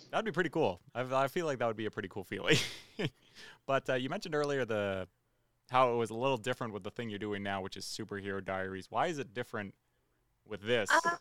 that'd 0.09 0.25
be 0.25 0.31
pretty 0.31 0.49
cool. 0.49 0.79
I, 0.93 1.01
I 1.01 1.27
feel 1.27 1.45
like 1.45 1.59
that 1.59 1.67
would 1.67 1.77
be 1.77 1.85
a 1.85 1.91
pretty 1.91 2.09
cool 2.09 2.23
feeling. 2.23 2.57
but 3.65 3.89
uh, 3.89 3.95
you 3.95 4.09
mentioned 4.09 4.35
earlier 4.35 4.65
the 4.65 5.07
how 5.69 5.93
it 5.93 5.95
was 5.95 6.09
a 6.09 6.15
little 6.15 6.37
different 6.37 6.73
with 6.73 6.83
the 6.83 6.91
thing 6.91 7.09
you're 7.09 7.19
doing 7.19 7.41
now, 7.43 7.61
which 7.61 7.77
is 7.77 7.85
superhero 7.85 8.43
diaries. 8.43 8.87
Why 8.89 9.07
is 9.07 9.19
it 9.19 9.33
different 9.33 9.73
with 10.47 10.61
this 10.61 10.89
uh, 10.91 11.15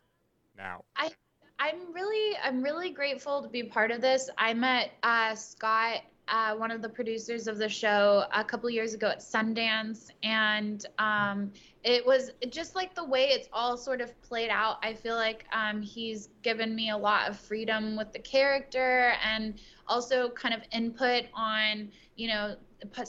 now? 0.56 0.84
I 0.96 1.10
I'm 1.58 1.92
really 1.92 2.36
I'm 2.42 2.62
really 2.62 2.90
grateful 2.90 3.42
to 3.42 3.48
be 3.48 3.62
part 3.62 3.90
of 3.90 4.00
this. 4.00 4.30
I 4.38 4.54
met 4.54 4.92
uh, 5.02 5.34
Scott 5.34 6.00
uh, 6.30 6.54
one 6.54 6.70
of 6.70 6.80
the 6.80 6.88
producers 6.88 7.48
of 7.48 7.58
the 7.58 7.68
show 7.68 8.24
a 8.32 8.44
couple 8.44 8.70
years 8.70 8.94
ago 8.94 9.08
at 9.08 9.18
Sundance, 9.18 10.10
and 10.22 10.86
um, 10.98 11.50
it 11.82 12.06
was 12.06 12.30
just 12.50 12.76
like 12.76 12.94
the 12.94 13.04
way 13.04 13.30
it's 13.30 13.48
all 13.52 13.76
sort 13.76 14.00
of 14.00 14.20
played 14.22 14.50
out. 14.50 14.78
I 14.82 14.94
feel 14.94 15.16
like 15.16 15.44
um, 15.52 15.82
he's 15.82 16.28
given 16.42 16.74
me 16.74 16.90
a 16.90 16.96
lot 16.96 17.28
of 17.28 17.38
freedom 17.38 17.96
with 17.96 18.12
the 18.12 18.20
character 18.20 19.14
and 19.24 19.60
also 19.88 20.30
kind 20.30 20.54
of 20.54 20.60
input 20.72 21.24
on, 21.34 21.90
you 22.16 22.28
know, 22.28 22.54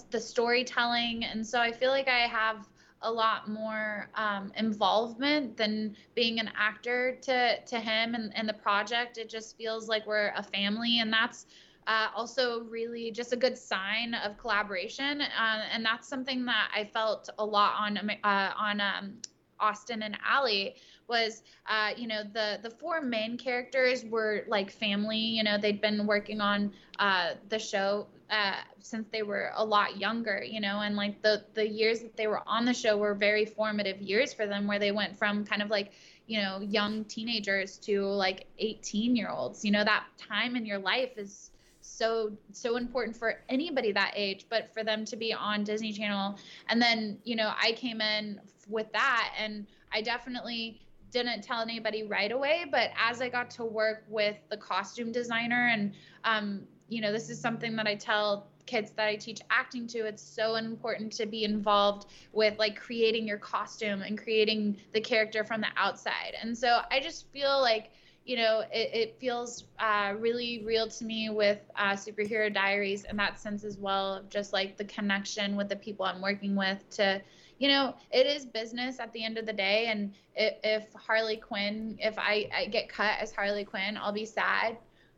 the 0.10 0.20
storytelling. 0.20 1.24
And 1.24 1.46
so 1.46 1.60
I 1.60 1.72
feel 1.72 1.92
like 1.92 2.08
I 2.08 2.28
have 2.28 2.68
a 3.04 3.12
lot 3.12 3.50
more 3.50 4.10
um, 4.16 4.52
involvement 4.58 5.58
than 5.58 5.96
being 6.16 6.40
an 6.40 6.50
actor 6.56 7.18
to 7.22 7.60
to 7.66 7.80
him 7.80 8.16
and, 8.16 8.36
and 8.36 8.50
the 8.50 8.54
project. 8.54 9.18
It 9.18 9.30
just 9.30 9.58
feels 9.58 9.88
like 9.88 10.08
we're 10.08 10.34
a 10.36 10.44
family, 10.44 11.00
and 11.00 11.12
that's 11.12 11.46
uh, 11.88 12.08
also 12.16 12.62
really 12.64 13.12
just 13.12 13.34
a 13.34 13.38
good 13.38 13.58
sign 13.58 14.14
of 14.14 14.38
collaboration. 14.38 15.22
Uh, 15.22 15.64
and 15.72 15.86
that's 15.86 16.08
something 16.08 16.46
that 16.46 16.72
I 16.76 16.86
felt 16.86 17.30
a 17.40 17.46
lot 17.46 17.74
on 17.80 17.98
uh, 18.24 18.52
on 18.58 18.82
um, 18.82 19.18
Austin 19.60 20.02
and 20.04 20.18
Ally 20.26 20.72
was, 21.08 21.44
uh, 21.68 21.92
you 21.96 22.08
know, 22.08 22.24
the 22.24 22.60
the 22.64 22.70
four 22.70 23.02
main 23.02 23.38
characters 23.38 24.04
were 24.06 24.44
like 24.48 24.72
family. 24.72 25.18
You 25.18 25.44
know, 25.44 25.58
they'd 25.58 25.82
been 25.82 26.08
working 26.08 26.42
on 26.42 26.72
uh, 27.00 27.34
the 27.50 27.60
show 27.60 28.08
uh, 28.30 28.56
since 28.80 29.08
they 29.10 29.22
were 29.22 29.52
a 29.56 29.64
lot 29.64 29.98
younger. 29.98 30.44
You 30.44 30.60
know, 30.62 30.80
and 30.82 30.96
like 30.96 31.22
the 31.22 31.46
the 31.54 31.68
years 31.68 32.02
that 32.02 32.18
they 32.18 32.28
were 32.28 32.42
on 32.48 32.66
the 32.66 32.74
show 32.74 32.98
were 32.98 33.14
very 33.14 33.46
formative 33.46 34.02
years 34.02 34.34
for 34.34 34.48
them, 34.48 34.68
where 34.68 34.80
they 34.80 34.92
went 34.92 35.18
from 35.18 35.46
kind 35.46 35.62
of 35.62 35.70
like 35.70 35.92
you 36.26 36.42
know 36.42 36.60
young 36.62 37.06
teenagers 37.06 37.78
to 37.80 38.04
like 38.04 38.48
18 38.58 39.16
year 39.16 39.30
olds. 39.30 39.64
You 39.64 39.72
know, 39.72 39.84
that 39.84 40.06
time 40.18 40.56
in 40.56 40.66
your 40.66 40.80
life 40.80 41.18
is 41.18 41.51
so 41.92 42.32
so 42.52 42.78
important 42.78 43.16
for 43.16 43.42
anybody 43.50 43.92
that 43.92 44.14
age 44.16 44.46
but 44.50 44.74
for 44.74 44.84
them 44.84 45.04
to 45.06 45.16
be 45.16 45.34
on 45.34 45.64
disney 45.64 45.92
channel. 45.92 46.38
And 46.70 46.82
then 46.82 47.18
you 47.24 47.36
know 47.36 47.54
i 47.62 47.74
came 47.74 48.02
in 48.02 48.40
with 48.68 48.92
that 48.94 49.34
and 49.38 49.68
i 49.92 50.02
definitely 50.02 50.82
didn't 51.12 51.44
tell 51.44 51.62
anybody 51.62 52.04
right 52.04 52.32
away 52.32 52.66
but 52.72 52.92
as 52.98 53.22
i 53.22 53.28
got 53.28 53.50
to 53.52 53.66
work 53.66 54.06
with 54.08 54.38
the 54.50 54.58
costume 54.58 55.12
designer 55.12 55.68
and 55.74 55.94
um, 56.24 56.62
you 56.88 57.02
know 57.02 57.12
this 57.12 57.30
is 57.30 57.40
something 57.40 57.76
that 57.76 57.88
i 57.88 57.96
tell 57.96 58.48
kids 58.66 58.92
that 58.92 59.08
i 59.08 59.16
teach 59.16 59.42
acting 59.50 59.86
to 59.88 60.00
it's 60.00 60.24
so 60.24 60.56
important 60.56 61.12
to 61.12 61.26
be 61.26 61.44
involved 61.44 62.08
with 62.32 62.58
like 62.58 62.80
creating 62.80 63.28
your 63.28 63.38
costume 63.38 64.02
and 64.02 64.18
creating 64.18 64.78
the 64.94 65.02
character 65.02 65.44
from 65.44 65.60
the 65.60 65.68
outside. 65.76 66.36
And 66.42 66.58
so 66.58 66.82
i 66.90 67.00
just 67.00 67.28
feel 67.32 67.60
like 67.60 67.92
you 68.32 68.38
know, 68.38 68.64
it, 68.72 68.90
it 68.94 69.20
feels 69.20 69.66
uh, 69.78 70.14
really 70.18 70.64
real 70.64 70.88
to 70.88 71.04
me 71.04 71.30
with 71.30 71.60
uh, 71.76 71.92
Superhero 71.92 72.52
Diaries 72.54 73.04
in 73.04 73.18
that 73.18 73.38
sense 73.38 73.66
as 73.66 73.78
well, 73.78 74.14
of 74.14 74.30
just 74.30 74.54
like 74.54 74.78
the 74.78 74.86
connection 74.86 75.58
with 75.58 75.68
the 75.68 75.76
people 75.76 76.06
I'm 76.06 76.22
working 76.22 76.56
with 76.56 76.90
to, 76.92 77.22
you 77.60 77.68
know, 77.68 77.94
it 78.10 78.26
is 78.26 78.46
business 78.46 79.02
at 79.02 79.12
the 79.12 79.22
end 79.22 79.38
of 79.38 79.46
the 79.46 79.52
day. 79.52 79.88
And 79.88 80.14
if, 80.34 80.54
if 80.64 80.94
Harley 80.94 81.36
Quinn, 81.36 81.98
if 82.00 82.18
I, 82.18 82.50
I 82.56 82.68
get 82.68 82.88
cut 82.88 83.16
as 83.20 83.34
Harley 83.34 83.66
Quinn, 83.66 83.98
I'll 83.98 84.14
be 84.14 84.24
sad. 84.24 84.78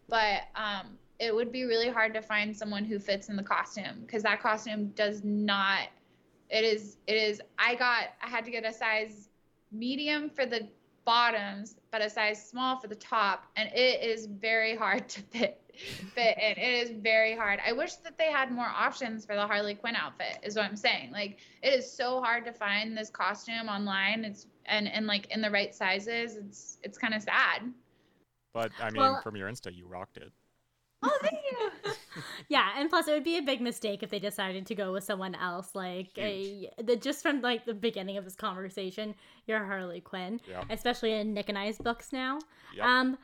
But 0.09 0.45
um, 0.55 0.97
it 1.19 1.35
would 1.35 1.51
be 1.51 1.65
really 1.65 1.89
hard 1.89 2.15
to 2.15 2.21
find 2.23 2.57
someone 2.57 2.83
who 2.83 2.97
fits 2.97 3.29
in 3.29 3.35
the 3.35 3.43
costume 3.43 4.01
because 4.07 4.23
that 4.23 4.41
costume 4.41 4.87
does 4.95 5.23
not 5.23 5.81
it 6.49 6.65
is 6.65 6.97
it 7.07 7.13
is 7.15 7.41
i 7.57 7.73
got 7.75 8.07
i 8.21 8.27
had 8.27 8.43
to 8.43 8.51
get 8.51 8.65
a 8.65 8.73
size 8.73 9.29
medium 9.71 10.29
for 10.29 10.45
the 10.45 10.67
bottoms 11.05 11.75
but 11.93 12.01
a 12.01 12.09
size 12.09 12.43
small 12.49 12.75
for 12.75 12.87
the 12.87 12.95
top 12.95 13.45
and 13.55 13.69
it 13.71 14.01
is 14.01 14.25
very 14.25 14.75
hard 14.75 15.07
to 15.15 15.21
fit 15.21 15.61
fit 16.13 16.37
in. 16.37 16.57
It 16.57 16.89
is 16.89 16.91
very 16.91 17.35
hard. 17.35 17.59
I 17.65 17.71
wish 17.71 17.95
that 17.97 18.17
they 18.17 18.31
had 18.31 18.51
more 18.51 18.65
options 18.67 19.25
for 19.25 19.35
the 19.35 19.45
harley 19.47 19.75
quinn 19.75 19.95
outfit 19.95 20.39
is 20.41 20.55
what 20.55 20.65
i'm 20.65 20.75
saying. 20.75 21.11
Like 21.11 21.37
it 21.61 21.73
is 21.73 21.89
so 21.89 22.19
hard 22.19 22.45
to 22.45 22.51
find 22.51 22.97
this 22.97 23.09
costume 23.09 23.69
online. 23.69 24.25
It's 24.25 24.47
and 24.65 24.87
and 24.87 25.05
like 25.05 25.27
in 25.27 25.41
the 25.41 25.51
right 25.51 25.73
sizes 25.73 26.35
it's 26.35 26.79
it's 26.81 26.97
kind 26.97 27.13
of 27.13 27.21
sad. 27.21 27.71
But 28.53 28.71
i 28.81 28.89
mean 28.89 28.99
well, 28.99 29.21
from 29.21 29.35
your 29.35 29.49
insta 29.49 29.73
you 29.73 29.85
rocked 29.87 30.17
it 30.17 30.31
Oh, 31.03 31.17
thank 31.21 31.37
you. 31.51 31.93
yeah, 32.49 32.71
and 32.77 32.89
plus 32.89 33.07
it 33.07 33.11
would 33.11 33.23
be 33.23 33.37
a 33.37 33.41
big 33.41 33.61
mistake 33.61 34.03
if 34.03 34.09
they 34.09 34.19
decided 34.19 34.65
to 34.67 34.75
go 34.75 34.91
with 34.91 35.03
someone 35.03 35.35
else. 35.35 35.75
Like 35.75 36.17
a, 36.17 36.69
the, 36.83 36.95
just 36.95 37.21
from 37.21 37.41
like 37.41 37.65
the 37.65 37.73
beginning 37.73 38.17
of 38.17 38.23
this 38.23 38.35
conversation, 38.35 39.15
you're 39.47 39.63
Harley 39.63 40.01
Quinn, 40.01 40.39
yep. 40.47 40.65
especially 40.69 41.13
in 41.13 41.33
Nick 41.33 41.49
and 41.49 41.57
I's 41.57 41.77
books 41.77 42.13
now. 42.13 42.39
Yep. 42.75 42.85
Um, 42.85 43.17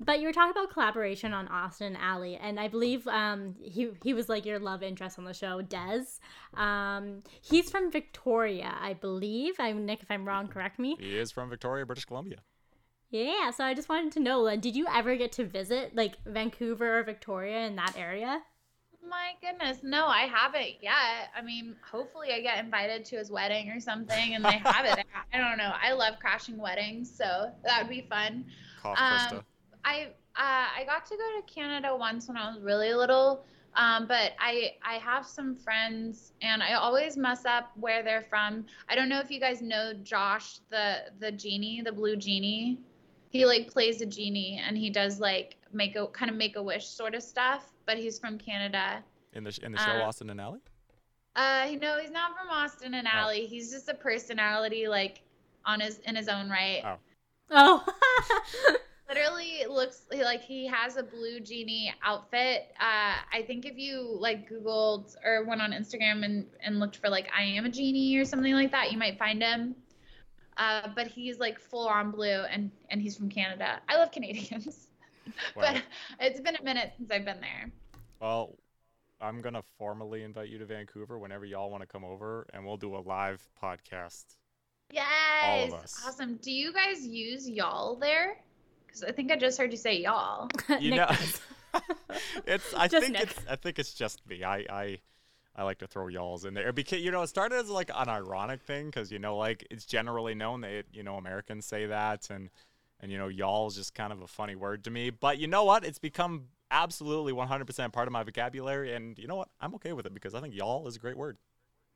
but 0.00 0.20
you 0.20 0.26
were 0.26 0.32
talking 0.32 0.50
about 0.50 0.72
collaboration 0.72 1.32
on 1.32 1.46
Austin 1.48 1.88
and 1.88 1.96
Ally, 1.96 2.36
and 2.40 2.58
I 2.58 2.68
believe 2.68 3.06
um, 3.06 3.54
he 3.62 3.90
he 4.02 4.12
was 4.12 4.28
like 4.28 4.44
your 4.44 4.58
love 4.58 4.82
interest 4.82 5.18
on 5.18 5.24
the 5.24 5.32
show, 5.32 5.62
Dez. 5.62 6.18
Um, 6.54 7.22
he's 7.42 7.70
from 7.70 7.90
Victoria, 7.90 8.74
I 8.80 8.94
believe. 8.94 9.54
I'm 9.58 9.86
Nick, 9.86 10.02
if 10.02 10.10
I'm 10.10 10.26
wrong, 10.26 10.48
correct 10.48 10.78
me. 10.78 10.96
He 10.98 11.16
is 11.16 11.30
from 11.30 11.48
Victoria, 11.48 11.86
British 11.86 12.06
Columbia. 12.06 12.38
Yeah, 13.10 13.50
so 13.50 13.64
I 13.64 13.74
just 13.74 13.88
wanted 13.88 14.12
to 14.14 14.20
know, 14.20 14.46
uh, 14.46 14.56
did 14.56 14.74
you 14.74 14.86
ever 14.92 15.16
get 15.16 15.32
to 15.32 15.44
visit 15.44 15.94
like 15.94 16.16
Vancouver 16.26 16.98
or 16.98 17.04
Victoria 17.04 17.66
in 17.66 17.76
that 17.76 17.94
area? 17.96 18.42
My 19.08 19.34
goodness, 19.40 19.78
no, 19.82 20.06
I 20.06 20.22
haven't 20.22 20.82
yet. 20.82 21.30
I 21.36 21.42
mean, 21.42 21.76
hopefully 21.88 22.28
I 22.32 22.40
get 22.40 22.58
invited 22.58 23.04
to 23.06 23.16
his 23.16 23.30
wedding 23.30 23.70
or 23.70 23.78
something 23.78 24.34
and 24.34 24.44
they 24.44 24.58
have 24.58 24.84
it. 24.86 25.04
I 25.32 25.38
don't 25.38 25.58
know. 25.58 25.72
I 25.80 25.92
love 25.92 26.14
crashing 26.18 26.58
weddings, 26.58 27.14
so 27.14 27.52
that 27.64 27.82
would 27.82 27.90
be 27.90 28.06
fun. 28.08 28.46
Cough, 28.82 28.98
um, 28.98 29.42
I 29.84 30.08
uh, 30.36 30.66
I 30.76 30.84
got 30.86 31.06
to 31.06 31.16
go 31.16 31.40
to 31.40 31.54
Canada 31.54 31.94
once 31.94 32.26
when 32.26 32.36
I 32.36 32.48
was 32.48 32.60
really 32.60 32.92
little. 32.94 33.44
Um, 33.76 34.06
but 34.06 34.32
I 34.38 34.72
I 34.82 34.94
have 34.94 35.26
some 35.26 35.54
friends 35.54 36.32
and 36.42 36.62
I 36.62 36.74
always 36.74 37.16
mess 37.16 37.44
up 37.44 37.70
where 37.76 38.02
they're 38.02 38.26
from. 38.28 38.64
I 38.88 38.94
don't 38.94 39.08
know 39.08 39.20
if 39.20 39.30
you 39.30 39.40
guys 39.40 39.62
know 39.62 39.92
Josh 40.02 40.58
the 40.70 41.12
the 41.20 41.30
genie, 41.30 41.82
the 41.82 41.92
blue 41.92 42.16
genie 42.16 42.78
he 43.34 43.44
like 43.44 43.68
plays 43.68 44.00
a 44.00 44.06
genie 44.06 44.62
and 44.64 44.78
he 44.78 44.88
does 44.88 45.18
like 45.18 45.56
make 45.72 45.96
a 45.96 46.06
kind 46.06 46.30
of 46.30 46.36
make 46.36 46.54
a 46.54 46.62
wish 46.62 46.86
sort 46.86 47.16
of 47.16 47.22
stuff 47.22 47.64
but 47.84 47.98
he's 47.98 48.18
from 48.18 48.38
canada. 48.38 49.02
In 49.32 49.42
the 49.42 49.58
in 49.64 49.72
the 49.72 49.78
show 49.78 49.90
uh, 49.90 50.02
austin 50.02 50.30
and 50.30 50.40
ally? 50.40 50.58
uh 51.34 51.66
no 51.82 51.98
he's 51.98 52.12
not 52.12 52.30
from 52.38 52.48
austin 52.48 52.94
and 52.94 53.08
ally. 53.08 53.40
Oh. 53.42 53.46
he's 53.48 53.72
just 53.72 53.88
a 53.88 53.94
personality 53.94 54.86
like 54.86 55.22
on 55.66 55.80
his 55.80 55.98
in 56.06 56.14
his 56.14 56.28
own 56.28 56.48
right. 56.48 56.82
Oh. 56.84 56.96
Oh. 57.50 57.84
Literally 59.08 59.66
looks 59.68 60.02
like 60.12 60.42
he 60.42 60.66
has 60.68 60.96
a 60.96 61.02
blue 61.02 61.40
genie 61.40 61.92
outfit. 62.04 62.68
Uh 62.80 63.18
i 63.32 63.42
think 63.48 63.66
if 63.66 63.76
you 63.76 64.16
like 64.20 64.48
googled 64.48 65.16
or 65.24 65.44
went 65.44 65.60
on 65.60 65.72
instagram 65.72 66.24
and 66.24 66.46
and 66.62 66.78
looked 66.78 66.98
for 66.98 67.08
like 67.08 67.28
i 67.36 67.42
am 67.42 67.64
a 67.64 67.68
genie 67.68 68.16
or 68.16 68.24
something 68.24 68.54
like 68.54 68.70
that 68.70 68.92
you 68.92 68.98
might 68.98 69.18
find 69.18 69.42
him 69.42 69.74
uh, 70.56 70.88
but 70.94 71.06
he's 71.06 71.38
like 71.38 71.58
full 71.58 71.88
on 71.88 72.10
blue 72.10 72.42
and 72.50 72.70
and 72.90 73.00
he's 73.00 73.16
from 73.16 73.28
Canada. 73.28 73.80
I 73.88 73.96
love 73.96 74.12
Canadians, 74.12 74.88
but 75.54 75.82
it's 76.20 76.40
been 76.40 76.56
a 76.56 76.62
minute 76.62 76.92
since 76.96 77.10
I've 77.10 77.24
been 77.24 77.40
there. 77.40 77.70
Well, 78.20 78.56
I'm 79.20 79.40
gonna 79.40 79.62
formally 79.78 80.22
invite 80.22 80.48
you 80.48 80.58
to 80.58 80.66
Vancouver 80.66 81.18
whenever 81.18 81.44
y'all 81.44 81.70
want 81.70 81.82
to 81.82 81.86
come 81.86 82.04
over, 82.04 82.46
and 82.52 82.64
we'll 82.64 82.76
do 82.76 82.96
a 82.96 82.98
live 82.98 83.46
podcast. 83.62 84.24
Yes, 84.92 85.72
awesome. 86.06 86.36
Do 86.36 86.52
you 86.52 86.72
guys 86.72 87.06
use 87.06 87.48
y'all 87.48 87.96
there? 87.96 88.36
Because 88.86 89.02
I 89.02 89.12
think 89.12 89.32
I 89.32 89.36
just 89.36 89.58
heard 89.58 89.72
you 89.72 89.78
say 89.78 90.00
y'all. 90.00 90.48
you 90.78 90.90
know, 90.96 91.10
it's. 92.46 92.74
I 92.74 92.88
just 92.88 93.06
think 93.06 93.14
Nick. 93.14 93.22
it's. 93.22 93.40
I 93.48 93.56
think 93.56 93.78
it's 93.78 93.94
just 93.94 94.26
me. 94.28 94.44
I. 94.44 94.58
I 94.70 94.98
I 95.56 95.62
like 95.62 95.78
to 95.78 95.86
throw 95.86 96.08
y'alls 96.08 96.44
in 96.44 96.54
there 96.54 96.72
because 96.72 97.00
you 97.00 97.10
know 97.10 97.22
it 97.22 97.28
started 97.28 97.56
as 97.56 97.68
like 97.68 97.90
an 97.94 98.08
ironic 98.08 98.62
thing 98.62 98.86
because 98.86 99.12
you 99.12 99.18
know 99.18 99.36
like 99.36 99.66
it's 99.70 99.84
generally 99.84 100.34
known 100.34 100.62
that 100.62 100.84
you 100.92 101.02
know 101.02 101.16
Americans 101.16 101.64
say 101.64 101.86
that 101.86 102.28
and 102.30 102.50
and 103.00 103.12
you 103.12 103.18
know 103.18 103.28
y'all 103.28 103.68
is 103.68 103.76
just 103.76 103.94
kind 103.94 104.12
of 104.12 104.22
a 104.22 104.26
funny 104.26 104.56
word 104.56 104.84
to 104.84 104.90
me. 104.90 105.10
But 105.10 105.38
you 105.38 105.46
know 105.46 105.64
what? 105.64 105.84
It's 105.84 105.98
become 105.98 106.44
absolutely 106.70 107.32
100% 107.32 107.92
part 107.92 108.08
of 108.08 108.12
my 108.12 108.24
vocabulary, 108.24 108.94
and 108.94 109.16
you 109.18 109.28
know 109.28 109.36
what? 109.36 109.48
I'm 109.60 109.74
okay 109.76 109.92
with 109.92 110.06
it 110.06 110.14
because 110.14 110.34
I 110.34 110.40
think 110.40 110.54
y'all 110.54 110.86
is 110.88 110.96
a 110.96 110.98
great 110.98 111.16
word. 111.16 111.36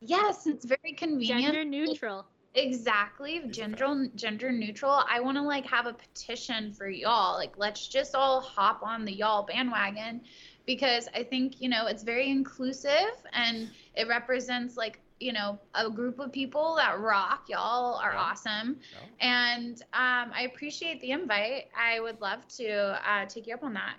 Yes, 0.01 0.47
it's 0.47 0.65
very 0.65 0.95
convenient. 0.97 1.43
Gender 1.43 1.65
neutral. 1.65 2.27
Exactly, 2.55 3.43
gender 3.51 4.09
gender 4.15 4.53
neutral. 4.53 5.05
I 5.09 5.21
want 5.21 5.37
to 5.37 5.43
like 5.43 5.67
have 5.67 5.87
a 5.87 5.93
petition 5.93 6.73
for 6.73 6.89
y'all. 6.89 7.35
Like, 7.35 7.59
let's 7.59 7.89
just 7.89 8.15
all 8.15 8.41
hop 8.41 8.83
on 8.83 9.05
the 9.05 9.13
y'all 9.13 9.43
bandwagon 9.43 10.23
because 10.69 11.09
I 11.15 11.23
think, 11.23 11.63
you 11.63 11.71
know, 11.71 11.87
it's 11.87 12.03
very 12.03 12.29
inclusive 12.29 13.15
and 13.33 13.71
it 13.95 14.07
represents 14.07 14.77
like, 14.77 15.01
you 15.19 15.33
know, 15.33 15.59
a 15.75 15.89
group 15.89 16.19
of 16.19 16.31
people 16.31 16.75
that 16.77 17.01
rock. 17.01 17.47
Y'all 17.49 17.95
are 17.95 18.13
yeah. 18.13 18.21
awesome. 18.21 18.79
Yeah. 18.93 19.55
And 19.57 19.83
um, 19.95 20.31
I 20.35 20.43
appreciate 20.53 21.01
the 21.01 21.13
invite. 21.13 21.71
I 21.75 22.01
would 22.01 22.21
love 22.21 22.47
to 22.59 23.01
uh, 23.11 23.25
take 23.25 23.47
you 23.47 23.55
up 23.55 23.63
on 23.63 23.73
that. 23.73 23.97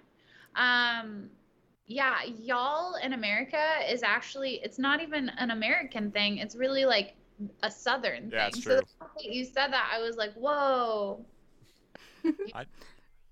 Um, 0.55 1.32
yeah, 1.88 2.17
y'all 2.39 2.93
in 3.03 3.13
America 3.13 3.78
is 3.89 4.03
actually, 4.03 4.59
it's 4.61 4.78
not 4.78 5.01
even 5.01 5.30
an 5.39 5.49
American 5.49 6.11
thing. 6.11 6.38
It's 6.38 6.55
really 6.55 6.86
like 6.86 7.15
a 7.63 7.72
Southern 7.72 8.30
yeah, 8.32 8.51
thing. 8.51 8.61
So 8.61 8.80
you 9.20 9.43
said 9.43 9.74
that, 9.74 9.91
I 9.91 9.99
was 9.99 10.17
like, 10.17 10.34
whoa. 10.34 11.26
I, 12.53 12.65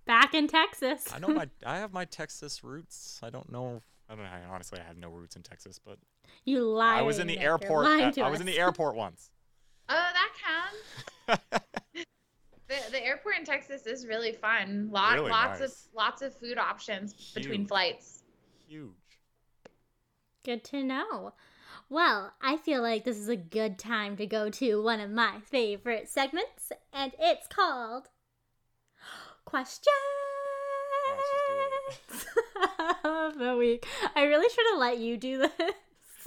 Back 0.08 0.34
in 0.34 0.48
Texas. 0.48 1.06
I 1.14 1.20
know 1.20 1.28
my 1.28 1.48
I 1.66 1.78
have 1.78 1.94
my 1.94 2.06
Texas 2.06 2.64
roots. 2.64 3.20
I 3.22 3.30
don't 3.30 3.52
know 3.52 3.82
I 4.10 4.16
don't 4.16 4.24
know. 4.24 4.32
Honestly, 4.50 4.80
I 4.80 4.88
have 4.88 4.98
no 4.98 5.10
roots 5.10 5.36
in 5.36 5.44
Texas, 5.44 5.80
but 5.84 5.98
you 6.46 6.64
lied. 6.64 7.00
I 7.00 7.02
was 7.02 7.20
in 7.20 7.28
the 7.28 7.40
airport. 7.40 7.88
At, 7.88 8.18
I 8.18 8.30
was 8.30 8.40
in 8.40 8.46
the 8.46 8.58
airport 8.58 8.96
once. 9.06 9.32
Oh, 9.90 9.94
that 9.96 10.32
counts. 11.28 11.42
the 12.68 12.76
the 12.92 13.06
airport 13.06 13.36
in 13.40 13.46
Texas 13.46 13.86
is 13.86 14.08
really 14.08 14.32
fun. 14.32 14.90
Lot, 14.92 15.16
really 15.16 15.30
lots 15.30 15.60
nice. 15.60 15.70
of 15.70 15.78
lots 15.96 16.22
of 16.22 16.34
food 16.36 16.58
options 16.58 17.14
Huge. 17.14 17.34
between 17.34 17.68
flights. 17.68 18.24
Huge. 18.68 18.92
Good 20.46 20.64
to 20.66 20.84
know. 20.84 21.34
Well, 21.90 22.34
I 22.42 22.58
feel 22.58 22.82
like 22.82 23.04
this 23.04 23.18
is 23.18 23.30
a 23.30 23.38
good 23.38 23.78
time 23.78 24.18
to 24.18 24.26
go 24.26 24.50
to 24.50 24.82
one 24.82 25.00
of 25.00 25.10
my 25.10 25.40
favorite 25.42 26.10
segments, 26.10 26.72
and 26.94 27.14
it's 27.20 27.48
called 27.48 28.08
questions 29.48 29.96
of 33.06 33.38
the 33.38 33.56
week. 33.58 33.88
I 34.14 34.24
really 34.24 34.50
should 34.50 34.66
have 34.72 34.80
let 34.80 34.98
you 34.98 35.16
do 35.18 35.38
this. 35.38 35.52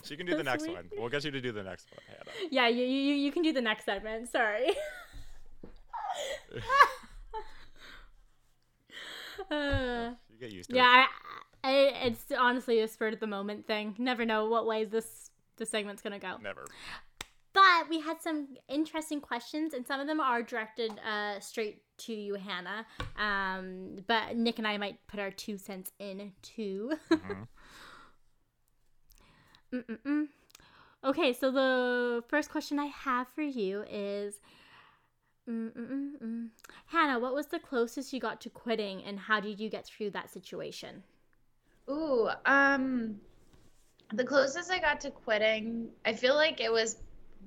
She 0.04 0.16
can 0.16 0.24
do 0.24 0.34
the 0.34 0.42
next 0.42 0.62
week. 0.66 0.74
one. 0.74 0.88
We'll 0.96 1.10
get 1.10 1.22
you 1.24 1.30
to 1.30 1.40
do 1.40 1.52
the 1.52 1.62
next 1.62 1.86
one, 1.92 2.00
Hannah. 2.08 2.30
Yeah, 2.50 2.68
you 2.68 2.82
you 2.84 3.14
you 3.14 3.30
can 3.30 3.42
do 3.42 3.52
the 3.52 3.60
next 3.60 3.84
segment. 3.84 4.30
Sorry. 4.30 4.70
uh, 9.50 10.12
you 10.30 10.38
get 10.40 10.50
used 10.50 10.70
to 10.70 10.76
yeah, 10.76 11.02
it. 11.02 11.08
I, 11.62 11.68
I, 11.68 11.72
it's 12.06 12.24
honestly 12.38 12.80
a 12.80 12.88
spur 12.88 13.08
of 13.08 13.20
the 13.20 13.26
moment 13.26 13.66
thing. 13.66 13.94
Never 13.98 14.24
know 14.24 14.48
what 14.48 14.66
way 14.66 14.86
this 14.86 15.28
the 15.58 15.66
segment's 15.66 16.00
gonna 16.00 16.18
go. 16.18 16.38
Never. 16.42 16.64
But 17.52 17.90
we 17.90 18.00
had 18.00 18.22
some 18.22 18.56
interesting 18.68 19.20
questions, 19.20 19.74
and 19.74 19.86
some 19.86 20.00
of 20.00 20.06
them 20.06 20.20
are 20.20 20.42
directed 20.42 20.92
uh, 21.06 21.40
straight 21.40 21.82
to 22.00 22.14
you, 22.14 22.34
Hannah. 22.34 22.86
Um, 23.18 23.98
but 24.06 24.36
Nick 24.36 24.58
and 24.58 24.66
I 24.66 24.78
might 24.78 24.98
put 25.06 25.20
our 25.20 25.30
two 25.30 25.56
cents 25.58 25.92
in 25.98 26.32
too. 26.42 26.92
mm-hmm. 29.72 30.22
okay, 31.04 31.32
so 31.32 31.50
the 31.50 32.22
first 32.28 32.50
question 32.50 32.78
I 32.78 32.86
have 32.86 33.28
for 33.28 33.42
you 33.42 33.84
is. 33.90 34.40
Mm-mm-mm. 35.48 36.48
Hannah, 36.86 37.18
what 37.18 37.34
was 37.34 37.46
the 37.46 37.58
closest 37.58 38.12
you 38.12 38.20
got 38.20 38.40
to 38.42 38.50
quitting, 38.50 39.02
and 39.02 39.18
how 39.18 39.40
did 39.40 39.58
you 39.58 39.68
get 39.68 39.84
through 39.84 40.10
that 40.10 40.30
situation? 40.30 41.02
Ooh, 41.88 42.28
um, 42.46 43.16
the 44.12 44.24
closest 44.24 44.70
I 44.70 44.78
got 44.78 45.00
to 45.00 45.10
quitting, 45.10 45.88
I 46.04 46.12
feel 46.12 46.34
like 46.36 46.60
it 46.60 46.70
was 46.70 46.98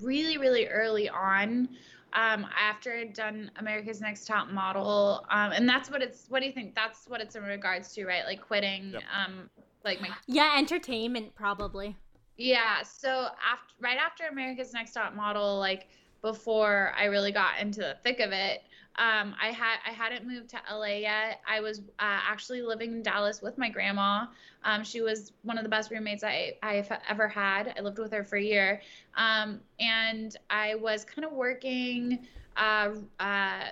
really, 0.01 0.37
really 0.37 0.67
early 0.67 1.09
on. 1.09 1.69
Um, 2.13 2.45
after 2.59 2.93
I'd 2.93 3.13
done 3.13 3.51
America's 3.57 4.01
Next 4.01 4.25
Top 4.25 4.49
Model, 4.49 5.25
um, 5.29 5.51
and 5.51 5.67
that's 5.67 5.89
what 5.89 6.01
it's. 6.01 6.25
What 6.29 6.39
do 6.41 6.45
you 6.45 6.51
think? 6.51 6.75
That's 6.75 7.07
what 7.07 7.21
it's 7.21 7.35
in 7.35 7.43
regards 7.43 7.93
to, 7.95 8.05
right? 8.05 8.25
Like 8.25 8.41
quitting, 8.41 8.91
Yep. 8.93 9.03
um, 9.15 9.49
like 9.83 10.01
my 10.01 10.09
Yeah, 10.27 10.55
entertainment 10.57 11.35
probably. 11.35 11.97
yeah. 12.37 12.83
So 12.83 13.09
after 13.09 13.73
right 13.79 13.97
after 13.97 14.25
America's 14.25 14.73
Next 14.73 14.93
Top 14.93 15.13
Model, 15.15 15.59
like 15.59 15.87
before 16.21 16.93
I 16.97 17.05
really 17.05 17.31
got 17.31 17.59
into 17.59 17.81
the 17.81 17.97
thick 18.03 18.19
of 18.19 18.31
it, 18.31 18.63
um, 18.95 19.35
I 19.41 19.47
had 19.47 19.77
I 19.87 19.91
hadn't 19.91 20.27
moved 20.27 20.49
to 20.49 20.59
LA 20.71 20.97
yet. 20.97 21.41
I 21.47 21.61
was 21.61 21.79
uh, 21.79 21.81
actually 21.99 22.61
living 22.61 22.91
in 22.91 23.03
Dallas 23.03 23.41
with 23.41 23.57
my 23.57 23.69
grandma. 23.69 24.27
Um, 24.63 24.83
she 24.83 25.01
was 25.01 25.31
one 25.41 25.57
of 25.57 25.63
the 25.63 25.69
best 25.69 25.89
roommates 25.89 26.23
I 26.23 26.53
I've 26.61 26.91
ever 27.09 27.27
had. 27.27 27.73
I 27.75 27.81
lived 27.81 27.97
with 27.97 28.11
her 28.11 28.23
for 28.23 28.37
a 28.37 28.43
year, 28.43 28.81
um, 29.15 29.61
and 29.79 30.35
I 30.49 30.75
was 30.75 31.03
kind 31.05 31.25
of 31.25 31.31
working. 31.31 32.27
Uh, 32.55 32.91
uh, 33.19 33.63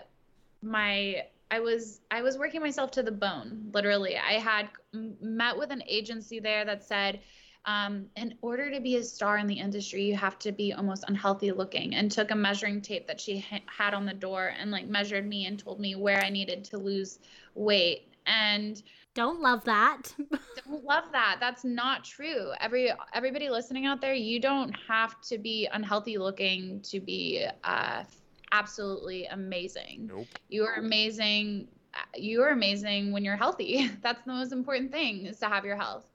my 0.64 1.24
I 1.52 1.60
was 1.60 2.00
I 2.10 2.22
was 2.22 2.38
working 2.38 2.62
myself 2.62 2.92
to 2.92 3.04
the 3.04 3.12
bone, 3.12 3.70
literally. 3.74 4.18
I 4.18 4.34
had 4.34 4.70
met 4.94 5.58
with 5.58 5.70
an 5.70 5.84
agency 5.86 6.40
there 6.40 6.66
that 6.66 6.84
said, 6.84 7.20
um, 7.66 8.08
in 8.16 8.36
order 8.42 8.72
to 8.72 8.80
be 8.80 8.96
a 8.96 9.04
star 9.04 9.38
in 9.38 9.48
the 9.48 9.60
industry, 9.60 10.04
you 10.04 10.16
have 10.16 10.38
to 10.40 10.52
be 10.52 10.74
almost 10.74 11.04
unhealthy 11.08 11.52
looking, 11.52 11.96
and 11.96 12.12
took 12.12 12.32
a 12.32 12.36
measuring 12.36 12.82
tape 12.82 13.08
that 13.08 13.20
she 13.20 13.40
ha- 13.40 13.60
had 13.68 13.94
on 13.94 14.06
the 14.06 14.14
door 14.14 14.54
and 14.60 14.72
like 14.72 14.88
measured 14.88 15.28
me 15.28 15.46
and 15.46 15.60
told 15.60 15.80
me 15.80 15.96
where 15.96 16.24
I 16.24 16.30
needed 16.30 16.64
to 16.66 16.78
lose 16.78 17.20
weight. 17.56 18.08
And 18.26 18.82
Don't 19.14 19.42
love 19.42 19.64
that. 19.66 20.14
don't 20.66 20.84
love 20.84 21.06
that. 21.12 21.38
That's 21.40 21.64
not 21.64 22.04
true. 22.04 22.52
Every 22.60 22.92
everybody 23.14 23.50
listening 23.50 23.86
out 23.86 24.02
there, 24.02 24.14
you 24.14 24.40
don't 24.40 24.74
have 24.88 25.20
to 25.24 25.38
be 25.38 25.68
unhealthy 25.72 26.18
looking 26.18 26.82
to 26.84 27.00
be 27.00 27.46
uh, 27.64 28.04
absolutely 28.52 29.26
amazing 29.28 30.08
Nope. 30.08 30.28
you 30.50 30.64
are 30.64 30.76
amazing 30.76 31.68
you 32.16 32.42
are 32.42 32.50
amazing 32.50 33.12
when 33.12 33.24
you're 33.24 33.36
healthy 33.38 33.90
that's 34.02 34.24
the 34.26 34.32
most 34.32 34.52
important 34.52 34.92
thing 34.92 35.26
is 35.26 35.40
to 35.40 35.48
have 35.48 35.66
your 35.66 35.76
health 35.76 36.06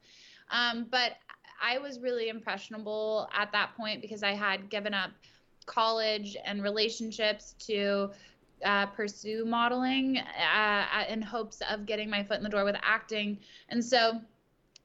um, 0.51 0.86
but 0.90 1.12
i 1.62 1.78
was 1.78 1.98
really 2.00 2.28
impressionable 2.28 3.28
at 3.34 3.50
that 3.52 3.76
point 3.76 4.00
because 4.00 4.22
i 4.22 4.32
had 4.32 4.68
given 4.70 4.94
up 4.94 5.11
college 5.66 6.36
and 6.44 6.62
relationships 6.62 7.54
to 7.59 8.11
uh, 8.64 8.86
pursue 8.86 9.44
modeling 9.44 10.18
uh, 10.18 11.04
in 11.09 11.20
hopes 11.20 11.61
of 11.70 11.86
getting 11.86 12.09
my 12.09 12.22
foot 12.22 12.38
in 12.38 12.42
the 12.42 12.48
door 12.48 12.64
with 12.64 12.76
acting. 12.82 13.38
And 13.68 13.84
so 13.84 14.20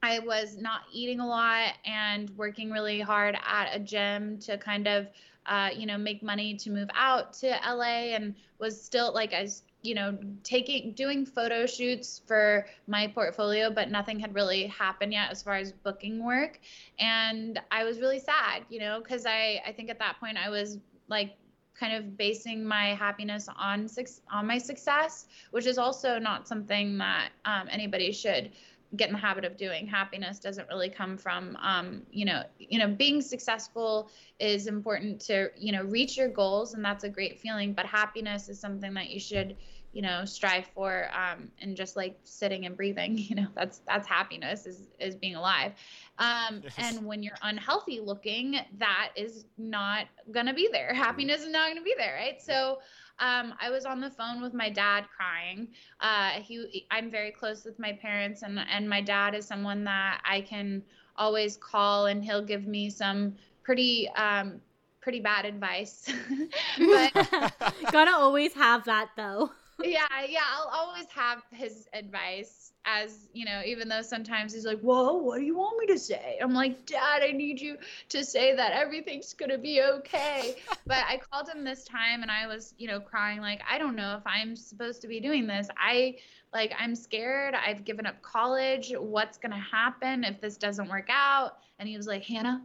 I 0.04 0.20
was 0.20 0.58
not 0.58 0.82
eating 0.92 1.20
a 1.20 1.28
lot 1.28 1.74
and 1.86 2.30
working 2.32 2.72
really 2.72 3.00
hard 3.00 3.38
at 3.46 3.70
a 3.74 3.80
gym 3.80 4.40
to 4.40 4.58
kind 4.58 4.88
of, 4.88 5.08
uh, 5.46 5.70
you 5.76 5.86
know, 5.86 5.98
make 5.98 6.22
money 6.22 6.56
to 6.56 6.70
move 6.70 6.90
out 6.94 7.34
to 7.34 7.48
LA 7.48 8.14
and 8.16 8.36
was 8.60 8.82
still 8.82 9.14
like, 9.14 9.34
I 9.34 9.48
you 9.82 9.96
know, 9.96 10.18
taking, 10.44 10.94
doing 10.94 11.26
photo 11.26 11.66
shoots 11.66 12.22
for 12.28 12.66
my 12.88 13.08
portfolio, 13.08 13.70
but 13.70 13.90
nothing 13.90 14.20
had 14.20 14.34
really 14.34 14.68
happened 14.68 15.14
yet 15.14 15.32
as 15.32 15.42
far 15.42 15.56
as 15.56 15.72
booking 15.72 16.24
work. 16.24 16.60
And 17.00 17.60
I 17.72 17.84
was 17.84 18.00
really 18.00 18.20
sad, 18.20 18.64
you 18.70 18.80
know, 18.80 19.00
because 19.02 19.26
I, 19.26 19.62
I 19.66 19.72
think 19.72 19.90
at 19.90 20.00
that 20.00 20.20
point 20.20 20.38
I 20.38 20.50
was 20.50 20.78
like, 21.08 21.36
kind 21.74 21.96
of 21.96 22.16
basing 22.16 22.64
my 22.64 22.94
happiness 22.94 23.50
on 23.58 23.90
on 24.32 24.46
my 24.46 24.58
success, 24.60 25.26
which 25.50 25.66
is 25.66 25.80
also 25.80 26.20
not 26.20 26.48
something 26.48 26.98
that 27.00 27.30
um, 27.46 27.68
anybody 27.72 28.12
should 28.12 28.52
get 28.96 29.08
in 29.08 29.14
the 29.14 29.20
habit 29.20 29.46
of 29.46 29.58
doing. 29.58 29.88
Happiness 29.88 30.40
doesn't 30.40 30.68
really 30.68 30.90
come 30.90 31.18
from 31.18 31.58
um, 31.62 32.04
you 32.10 32.26
know 32.26 32.44
you 32.58 32.80
know 32.80 32.88
being 32.88 33.22
successful 33.22 34.10
is 34.40 34.68
important 34.68 35.22
to 35.22 35.50
you 35.58 35.72
know 35.72 35.84
reach 35.84 36.18
your 36.18 36.30
goals 36.30 36.74
and 36.74 36.84
that's 36.84 37.04
a 37.04 37.10
great 37.10 37.40
feeling 37.40 37.74
but 37.74 37.86
happiness 37.86 38.50
is 38.50 38.60
something 38.60 38.94
that 38.94 39.10
you 39.10 39.20
should 39.20 39.56
you 39.92 40.02
know 40.02 40.26
strive 40.26 40.66
for 40.68 41.10
um, 41.14 41.50
and 41.60 41.76
just 41.76 41.96
like 41.96 42.20
sitting 42.24 42.66
and 42.66 42.76
breathing 42.76 43.18
you 43.18 43.36
know 43.36 43.48
that's 43.56 43.80
that's 43.88 44.08
happiness 44.08 44.66
is 44.66 44.90
is 45.00 45.16
being 45.16 45.36
alive. 45.36 45.74
Um, 46.18 46.64
Yes. 46.64 46.78
and 46.78 47.06
when 47.06 47.24
you're 47.24 47.38
unhealthy 47.42 48.00
looking 48.00 48.56
that 48.78 49.10
is 49.16 49.46
not 49.58 50.08
gonna 50.32 50.54
be 50.54 50.70
there. 50.72 50.94
Happiness 50.94 51.42
is 51.42 51.52
not 51.52 51.70
gonna 51.70 51.82
be 51.82 51.96
there 51.98 52.16
right? 52.16 52.42
So 52.42 52.80
um, 53.22 53.54
I 53.62 53.70
was 53.70 53.86
on 53.86 54.02
the 54.02 54.10
phone 54.10 54.42
with 54.42 54.54
my 54.54 54.70
dad 54.70 55.06
crying. 55.16 55.68
Uh, 56.00 56.32
he, 56.42 56.86
I'm 56.90 57.10
very 57.12 57.32
close 57.32 57.64
with 57.64 57.78
my 57.80 57.94
parents, 57.94 58.42
and 58.42 58.60
and 58.60 58.90
my 58.90 59.00
dad 59.00 59.36
is 59.36 59.46
someone 59.46 59.84
that 59.86 60.22
I 60.26 60.42
can 60.42 60.82
always 61.16 61.56
call, 61.56 62.08
and 62.08 62.26
he'll 62.26 62.44
give 62.44 62.66
me 62.66 62.90
some 62.90 63.36
pretty 63.64 64.10
um, 64.10 64.60
pretty 65.02 65.20
bad 65.20 65.46
advice. 65.46 66.12
but 66.78 67.14
Gotta 67.92 68.12
always 68.12 68.54
have 68.54 68.86
that 68.86 69.12
though. 69.16 69.52
Yeah, 69.84 70.06
yeah, 70.28 70.42
I'll 70.54 70.70
always 70.74 71.08
have 71.14 71.42
his 71.52 71.88
advice 71.94 72.74
as, 72.86 73.30
you 73.34 73.46
know, 73.46 73.62
even 73.66 73.88
though 73.88 74.02
sometimes 74.02 74.54
he's 74.54 74.66
like, 74.66 74.80
Whoa, 74.80 75.14
what 75.14 75.40
do 75.40 75.46
you 75.46 75.58
want 75.58 75.80
me 75.80 75.88
to 75.94 76.00
say? 76.00 76.40
I'm 76.42 76.54
like, 76.54 76.86
Dad, 76.86 77.22
I 77.24 77.32
need 77.32 77.62
you 77.62 77.78
to 78.10 78.24
say 78.24 78.56
that 78.56 78.72
everything's 78.74 79.34
gonna 79.34 79.58
be 79.58 79.82
okay. 79.82 80.56
but 80.86 81.04
I 81.08 81.20
called 81.32 81.50
him 81.50 81.64
this 81.64 81.84
time 81.84 82.22
and 82.22 82.32
I 82.32 82.48
was, 82.48 82.74
you 82.78 82.88
know, 82.88 83.00
crying, 83.00 83.42
like, 83.42 83.62
I 83.70 83.78
don't 83.78 83.96
know 83.96 84.16
if 84.16 84.24
I'm 84.26 84.56
supposed 84.56 85.02
to 85.02 85.08
be 85.08 85.20
doing 85.20 85.48
this. 85.48 85.68
I 85.78 86.18
like 86.54 86.74
I'm 86.78 86.96
scared. 86.96 87.56
I've 87.56 87.86
given 87.86 88.06
up 88.06 88.22
college. 88.22 88.94
What's 88.98 89.38
gonna 89.38 89.60
happen 89.60 90.24
if 90.24 90.42
this 90.42 90.58
doesn't 90.58 90.90
work 90.90 91.08
out? 91.10 91.58
And 91.80 91.88
he 91.88 91.98
was 91.98 92.08
like, 92.08 92.24
Hannah, 92.24 92.62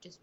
just 0.00 0.20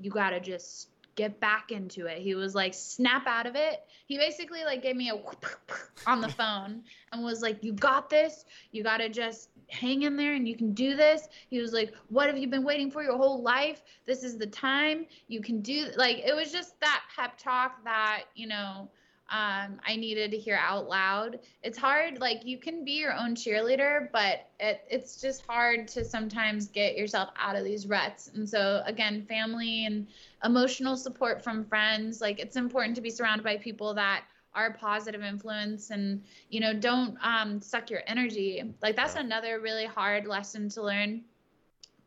you 0.00 0.10
gotta 0.10 0.40
just 0.40 0.88
get 1.14 1.40
back 1.40 1.70
into 1.70 2.06
it. 2.06 2.18
He 2.18 2.34
was 2.34 2.54
like, 2.54 2.74
snap 2.74 3.26
out 3.26 3.46
of 3.46 3.54
it. 3.56 3.82
He 4.06 4.16
basically 4.16 4.64
like 4.64 4.82
gave 4.82 4.96
me 4.96 5.10
a 5.10 5.16
whoop 5.16 5.46
on 6.06 6.20
the 6.20 6.28
phone 6.28 6.82
and 7.12 7.22
was 7.22 7.42
like, 7.42 7.62
you 7.62 7.72
got 7.72 8.08
this. 8.08 8.44
You 8.70 8.82
gotta 8.82 9.08
just 9.08 9.50
hang 9.68 10.02
in 10.02 10.16
there 10.16 10.34
and 10.34 10.48
you 10.48 10.56
can 10.56 10.72
do 10.72 10.96
this. 10.96 11.28
He 11.48 11.58
was 11.60 11.72
like, 11.72 11.94
what 12.08 12.26
have 12.28 12.38
you 12.38 12.48
been 12.48 12.64
waiting 12.64 12.90
for 12.90 13.02
your 13.02 13.16
whole 13.16 13.42
life? 13.42 13.82
This 14.06 14.22
is 14.22 14.38
the 14.38 14.46
time. 14.46 15.06
You 15.28 15.40
can 15.40 15.60
do 15.60 15.88
like 15.96 16.18
it 16.18 16.34
was 16.34 16.52
just 16.52 16.78
that 16.80 17.02
pep 17.14 17.38
talk 17.38 17.84
that, 17.84 18.24
you 18.34 18.46
know, 18.46 18.88
um, 19.32 19.80
I 19.86 19.96
needed 19.96 20.30
to 20.32 20.36
hear 20.36 20.60
out 20.62 20.88
loud. 20.88 21.38
It's 21.62 21.78
hard, 21.78 22.20
like 22.20 22.44
you 22.44 22.58
can 22.58 22.84
be 22.84 22.92
your 22.92 23.14
own 23.14 23.34
cheerleader, 23.34 24.08
but 24.12 24.46
it, 24.60 24.82
it's 24.90 25.22
just 25.22 25.46
hard 25.46 25.88
to 25.88 26.04
sometimes 26.04 26.68
get 26.68 26.98
yourself 26.98 27.30
out 27.38 27.56
of 27.56 27.64
these 27.64 27.86
ruts. 27.86 28.30
And 28.34 28.46
so, 28.46 28.82
again, 28.84 29.24
family 29.26 29.86
and 29.86 30.06
emotional 30.44 30.96
support 30.96 31.42
from 31.42 31.64
friends, 31.64 32.20
like 32.20 32.38
it's 32.38 32.56
important 32.56 32.94
to 32.96 33.02
be 33.02 33.10
surrounded 33.10 33.44
by 33.44 33.56
people 33.56 33.94
that 33.94 34.24
are 34.54 34.74
positive 34.74 35.22
influence 35.22 35.90
and, 35.90 36.22
you 36.50 36.60
know, 36.60 36.74
don't 36.74 37.16
um, 37.22 37.60
suck 37.60 37.90
your 37.90 38.02
energy. 38.06 38.62
Like 38.82 38.96
that's 38.96 39.16
another 39.16 39.60
really 39.60 39.86
hard 39.86 40.26
lesson 40.26 40.68
to 40.70 40.82
learn. 40.82 41.22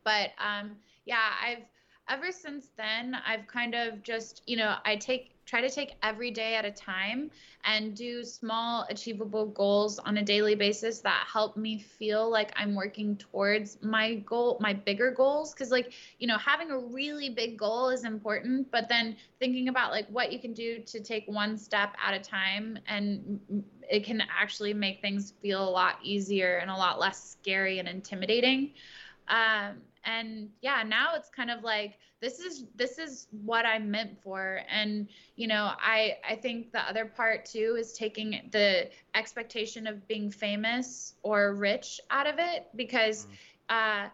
But 0.04 0.30
um, 0.38 0.76
yeah, 1.04 1.30
I've 1.44 1.64
ever 2.08 2.30
since 2.30 2.68
then, 2.76 3.16
I've 3.26 3.46
kind 3.46 3.74
of 3.74 4.02
just, 4.02 4.42
you 4.46 4.56
know, 4.56 4.76
I 4.84 4.96
take 4.96 5.35
try 5.46 5.60
to 5.60 5.70
take 5.70 5.94
every 6.02 6.30
day 6.30 6.56
at 6.56 6.64
a 6.64 6.70
time 6.70 7.30
and 7.64 7.94
do 7.96 8.24
small 8.24 8.86
achievable 8.90 9.46
goals 9.46 9.98
on 10.00 10.18
a 10.18 10.22
daily 10.22 10.54
basis 10.54 11.00
that 11.00 11.26
help 11.32 11.56
me 11.56 11.78
feel 11.78 12.30
like 12.30 12.52
I'm 12.56 12.74
working 12.74 13.16
towards 13.16 13.78
my 13.82 14.16
goal, 14.16 14.58
my 14.60 14.72
bigger 14.74 15.10
goals. 15.12 15.54
Cuz 15.54 15.70
like, 15.70 15.92
you 16.18 16.26
know, 16.26 16.38
having 16.38 16.70
a 16.70 16.78
really 16.78 17.30
big 17.30 17.56
goal 17.58 17.90
is 17.90 18.04
important, 18.04 18.70
but 18.70 18.88
then 18.88 19.16
thinking 19.38 19.68
about 19.68 19.92
like 19.92 20.08
what 20.08 20.32
you 20.32 20.38
can 20.38 20.52
do 20.52 20.80
to 20.80 21.00
take 21.00 21.24
one 21.26 21.56
step 21.56 21.94
at 22.04 22.14
a 22.14 22.20
time 22.20 22.78
and 22.86 23.40
it 23.88 24.04
can 24.04 24.22
actually 24.40 24.74
make 24.74 25.00
things 25.00 25.32
feel 25.42 25.66
a 25.66 25.70
lot 25.70 25.98
easier 26.02 26.56
and 26.58 26.70
a 26.70 26.76
lot 26.76 26.98
less 26.98 27.30
scary 27.30 27.78
and 27.78 27.88
intimidating 27.88 28.72
um, 29.28 29.76
and 30.04 30.48
yeah 30.62 30.82
now 30.86 31.14
it's 31.14 31.28
kind 31.28 31.50
of 31.50 31.62
like 31.64 31.98
this 32.20 32.38
is 32.38 32.64
this 32.76 32.98
is 32.98 33.26
what 33.44 33.66
i'm 33.66 33.90
meant 33.90 34.20
for. 34.22 34.60
And 34.70 35.08
you 35.36 35.46
know 35.48 35.72
i 35.78 36.16
i 36.28 36.36
think 36.36 36.72
the 36.72 36.80
other 36.80 37.04
part 37.04 37.44
too 37.44 37.76
is 37.78 37.92
taking 37.92 38.48
the 38.52 38.88
expectation 39.14 39.86
of 39.86 40.06
being 40.08 40.30
famous 40.30 41.14
or 41.22 41.54
rich 41.54 42.00
out 42.10 42.26
of 42.26 42.36
it 42.38 42.68
because 42.76 43.26
uh 43.68 44.08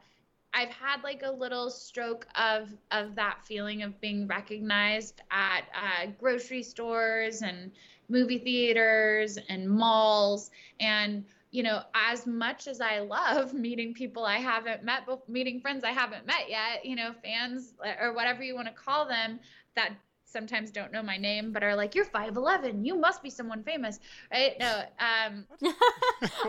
I've 0.54 0.70
had 0.70 1.02
like 1.02 1.22
a 1.24 1.30
little 1.30 1.70
stroke 1.70 2.26
of 2.34 2.68
of 2.90 3.14
that 3.14 3.38
feeling 3.44 3.82
of 3.82 3.98
being 4.00 4.26
recognized 4.26 5.22
at 5.30 5.62
uh, 5.74 6.10
grocery 6.20 6.62
stores 6.62 7.40
and 7.40 7.72
movie 8.08 8.38
theaters 8.38 9.38
and 9.48 9.68
malls. 9.68 10.50
And 10.78 11.24
you 11.52 11.62
know 11.62 11.82
as 11.94 12.26
much 12.26 12.66
as 12.66 12.80
i 12.80 12.98
love 12.98 13.54
meeting 13.66 13.94
people 13.94 14.24
i 14.24 14.38
haven't 14.38 14.82
met 14.82 15.02
meeting 15.28 15.60
friends 15.60 15.84
i 15.84 15.90
haven't 15.90 16.26
met 16.26 16.48
yet 16.48 16.84
you 16.84 16.96
know 16.96 17.12
fans 17.22 17.74
uh, 17.86 17.92
or 18.02 18.12
whatever 18.14 18.42
you 18.42 18.54
want 18.54 18.66
to 18.66 18.74
call 18.74 19.06
them 19.06 19.38
that 19.76 19.90
sometimes 20.24 20.70
don't 20.70 20.92
know 20.92 21.02
my 21.02 21.18
name 21.18 21.52
but 21.52 21.62
are 21.62 21.76
like 21.76 21.94
you're 21.94 22.06
5'11 22.06 22.84
you 22.84 22.98
must 22.98 23.22
be 23.22 23.30
someone 23.30 23.62
famous 23.62 24.00
right 24.32 24.58
no 24.58 24.82
um 24.98 25.46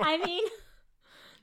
I 0.02 0.18
mean, 0.18 0.44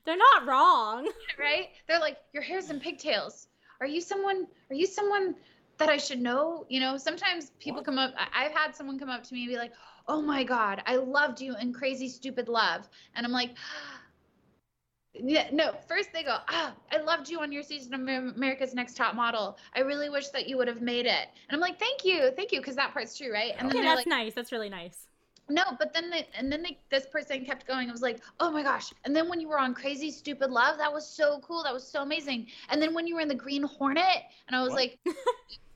they're 0.05 0.17
not 0.17 0.47
wrong. 0.47 1.07
right 1.39 1.67
they're 1.87 1.99
like 1.99 2.17
your 2.33 2.41
hair's 2.43 2.71
in 2.71 2.79
pigtails 2.79 3.47
are 3.79 3.87
you 3.87 4.01
someone 4.01 4.47
are 4.71 4.75
you 4.75 4.87
someone 4.87 5.35
that 5.81 5.89
I 5.89 5.97
should 5.97 6.21
know. 6.21 6.65
You 6.69 6.79
know, 6.79 6.95
sometimes 6.97 7.51
people 7.59 7.79
What? 7.79 7.85
come 7.85 7.97
up. 7.97 8.13
I've 8.33 8.51
had 8.51 8.75
someone 8.75 8.99
come 8.99 9.09
up 9.09 9.23
to 9.23 9.33
me 9.33 9.41
and 9.43 9.49
be 9.49 9.57
like, 9.57 9.73
"Oh 10.07 10.21
my 10.21 10.43
God, 10.43 10.81
I 10.85 10.95
loved 10.97 11.41
you 11.41 11.55
in 11.57 11.73
Crazy 11.73 12.09
Stupid 12.09 12.47
Love," 12.49 12.87
and 13.15 13.25
I'm 13.25 13.31
like. 13.31 13.51
Yeah, 15.13 15.49
no. 15.51 15.73
First 15.89 16.13
they 16.13 16.23
go, 16.23 16.37
ah, 16.47 16.73
I 16.89 16.97
loved 17.01 17.27
you 17.27 17.41
on 17.41 17.51
your 17.51 17.63
season 17.63 17.93
of 17.93 17.99
America's 18.35 18.73
Next 18.73 18.95
Top 18.95 19.13
Model. 19.13 19.57
I 19.75 19.81
really 19.81 20.09
wish 20.09 20.29
that 20.29 20.47
you 20.47 20.57
would 20.57 20.69
have 20.69 20.81
made 20.81 21.05
it. 21.05 21.27
And 21.49 21.51
I'm 21.53 21.59
like, 21.59 21.77
thank 21.77 22.05
you, 22.05 22.31
thank 22.37 22.53
you, 22.53 22.59
because 22.61 22.77
that 22.77 22.93
part's 22.93 23.17
true, 23.17 23.31
right? 23.31 23.51
And 23.59 23.69
then 23.69 23.75
Yeah, 23.75 23.89
that's 23.89 23.97
like, 23.97 24.07
nice. 24.07 24.33
That's 24.33 24.53
really 24.53 24.69
nice. 24.69 25.07
no, 25.49 25.63
but 25.77 25.93
then 25.93 26.09
they, 26.09 26.27
and 26.33 26.49
then 26.49 26.63
they, 26.63 26.79
this 26.89 27.05
person 27.07 27.43
kept 27.43 27.67
going. 27.67 27.89
It 27.89 27.91
was 27.91 28.01
like, 28.01 28.21
oh 28.39 28.49
my 28.51 28.63
gosh. 28.63 28.93
And 29.03 29.13
then 29.13 29.27
when 29.27 29.41
you 29.41 29.49
were 29.49 29.59
on 29.59 29.73
Crazy 29.73 30.11
Stupid 30.11 30.49
Love, 30.49 30.77
that 30.77 30.91
was 30.91 31.05
so 31.05 31.39
cool. 31.41 31.61
That 31.63 31.73
was 31.73 31.85
so 31.85 32.01
amazing. 32.03 32.47
And 32.69 32.81
then 32.81 32.93
when 32.93 33.05
you 33.05 33.15
were 33.15 33.21
in 33.21 33.27
the 33.27 33.35
Green 33.35 33.63
Hornet, 33.63 34.23
and 34.47 34.55
I 34.55 34.61
was 34.61 34.69
What? 34.69 34.77
like, 34.77 34.99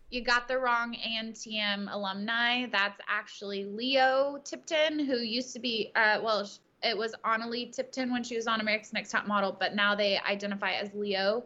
you 0.10 0.22
got 0.24 0.48
the 0.48 0.58
wrong 0.58 0.96
ANTM 0.96 1.92
alumni. 1.94 2.68
That's 2.72 3.00
actually 3.08 3.66
Leo 3.66 4.40
Tipton, 4.44 5.00
who 5.00 5.18
used 5.18 5.54
to 5.54 5.60
be, 5.60 5.92
uh, 5.96 6.20
well, 6.24 6.50
it 6.84 6.98
was 6.98 7.16
Analeigh 7.26 7.72
Tipton 7.72 8.12
when 8.12 8.24
she 8.24 8.36
was 8.36 8.48
on 8.48 8.62
America's 8.62 8.94
Next 8.94 9.10
Top 9.12 9.28
Model, 9.28 9.56
but 9.60 9.76
now 9.76 9.96
they 9.96 10.20
identify 10.20 10.74
as 10.74 10.94
Leo. 10.94 11.44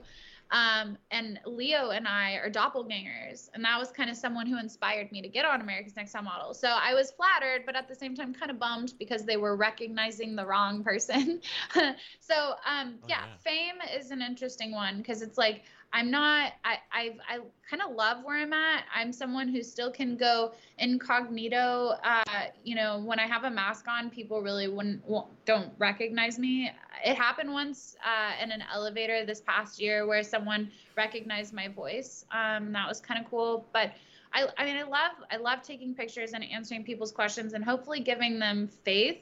Um, 0.51 0.97
and 1.11 1.39
Leo 1.45 1.91
and 1.91 2.07
I 2.07 2.33
are 2.33 2.49
doppelgangers, 2.49 3.49
and 3.53 3.63
that 3.63 3.77
was 3.77 3.91
kind 3.91 4.09
of 4.09 4.15
someone 4.17 4.47
who 4.47 4.57
inspired 4.57 5.11
me 5.11 5.21
to 5.21 5.27
get 5.27 5.45
on 5.45 5.61
America's 5.61 5.95
Next 5.95 6.11
Top 6.11 6.23
Model. 6.23 6.55
So 6.55 6.69
I 6.69 6.95
was 6.95 7.11
flattered, 7.11 7.67
but 7.67 7.75
at 7.75 7.87
the 7.87 7.93
same 7.93 8.15
time 8.15 8.33
kind 8.33 8.49
of 8.49 8.57
bummed 8.57 8.93
because 8.97 9.25
they 9.25 9.37
were 9.37 9.55
recognizing 9.55 10.35
the 10.35 10.45
wrong 10.45 10.83
person. 10.83 11.39
so 12.19 12.55
um, 12.67 12.95
Oh, 13.03 13.05
yeah, 13.07 13.25
yeah. 13.27 13.37
fame 13.43 13.75
is 13.95 14.09
an 14.09 14.23
interesting 14.23 14.71
one 14.71 14.97
because 14.97 15.21
it's 15.21 15.37
like 15.37 15.63
I'm 15.91 16.11
not. 16.11 16.53
I 16.63 16.77
I 16.91 17.15
I 17.27 17.39
kind 17.69 17.81
of 17.81 17.95
love 17.95 18.23
where 18.23 18.37
I'm 18.37 18.53
at. 18.53 18.83
I'm 18.93 19.11
someone 19.11 19.47
who 19.47 19.63
still 19.63 19.91
can 19.91 20.17
go 20.17 20.53
incognito. 20.77 21.95
Uh, 22.03 22.23
you 22.63 22.75
know, 22.75 22.99
when 22.99 23.19
I 23.19 23.25
have 23.25 23.43
a 23.43 23.49
mask 23.49 23.87
on, 23.87 24.09
people 24.09 24.41
really 24.41 24.67
wouldn't 24.67 25.03
won't- 25.07 25.27
don't 25.45 25.71
recognize 25.79 26.37
me. 26.37 26.71
It 27.03 27.15
happened 27.15 27.51
once 27.51 27.95
uh, 28.05 28.43
in 28.43 28.51
an 28.51 28.63
elevator 28.71 29.25
this 29.25 29.41
past 29.41 29.81
year 29.81 30.05
where 30.05 30.21
someone 30.23 30.71
recognized 30.95 31.53
my 31.53 31.67
voice. 31.67 32.23
Um, 32.31 32.71
that 32.73 32.87
was 32.87 32.99
kind 32.99 33.23
of 33.23 33.29
cool, 33.29 33.65
but. 33.73 33.91
I, 34.31 34.47
I 34.59 34.65
mean, 34.65 34.77
I 34.77 34.83
love 34.83 35.13
I 35.31 35.37
love 35.37 35.63
taking 35.63 35.95
pictures 35.95 36.33
and 36.33 36.43
answering 36.43 36.83
people's 36.83 37.11
questions 37.11 37.53
and 37.53 37.65
hopefully 37.65 37.99
giving 37.99 38.37
them 38.37 38.67
faith 38.67 39.17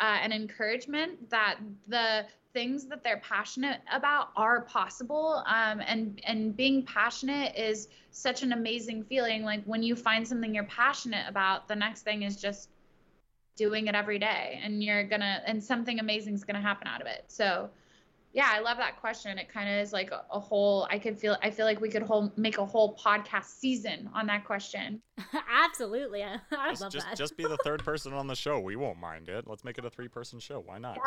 uh, 0.00 0.18
and 0.22 0.32
encouragement 0.32 1.28
that 1.28 1.58
the 1.86 2.24
things 2.52 2.86
that 2.86 3.04
they're 3.04 3.20
passionate 3.20 3.80
about 3.92 4.30
are 4.36 4.62
possible 4.62 5.42
um, 5.46 5.80
and 5.86 6.20
and 6.24 6.56
being 6.56 6.84
passionate 6.84 7.54
is 7.56 7.88
such 8.10 8.42
an 8.42 8.52
amazing 8.52 9.04
feeling 9.04 9.44
like 9.44 9.62
when 9.64 9.82
you 9.82 9.94
find 9.94 10.26
something 10.26 10.54
you're 10.54 10.64
passionate 10.64 11.26
about 11.28 11.68
the 11.68 11.76
next 11.76 12.02
thing 12.02 12.22
is 12.22 12.40
just 12.40 12.70
doing 13.56 13.86
it 13.86 13.94
every 13.94 14.18
day 14.18 14.60
and 14.62 14.82
you're 14.82 15.04
gonna 15.04 15.42
and 15.46 15.62
something 15.62 15.98
amazing 16.00 16.34
is 16.34 16.44
gonna 16.44 16.60
happen 16.60 16.86
out 16.86 17.00
of 17.00 17.06
it 17.06 17.24
so 17.28 17.68
yeah 18.32 18.48
i 18.52 18.60
love 18.60 18.76
that 18.78 18.98
question 19.00 19.36
it 19.36 19.48
kind 19.48 19.68
of 19.68 19.76
is 19.76 19.92
like 19.92 20.10
a, 20.10 20.24
a 20.32 20.40
whole 20.40 20.86
i 20.90 20.98
could 20.98 21.18
feel 21.18 21.36
i 21.42 21.50
feel 21.50 21.66
like 21.66 21.80
we 21.80 21.88
could 21.88 22.02
whole 22.02 22.32
make 22.36 22.58
a 22.58 22.64
whole 22.64 22.96
podcast 22.96 23.46
season 23.46 24.08
on 24.14 24.26
that 24.26 24.44
question 24.44 25.02
Absolutely. 25.50 26.22
I, 26.22 26.38
I 26.52 26.70
Just, 26.70 26.82
love 26.82 26.92
just, 26.92 27.06
that. 27.06 27.16
just 27.16 27.36
be 27.36 27.44
the 27.44 27.58
third 27.58 27.84
person 27.84 28.12
on 28.12 28.26
the 28.26 28.36
show. 28.36 28.58
We 28.60 28.76
won't 28.76 28.98
mind 28.98 29.28
it. 29.28 29.46
Let's 29.46 29.64
make 29.64 29.78
it 29.78 29.84
a 29.84 29.90
three-person 29.90 30.40
show. 30.40 30.60
Why 30.64 30.78
not? 30.78 30.98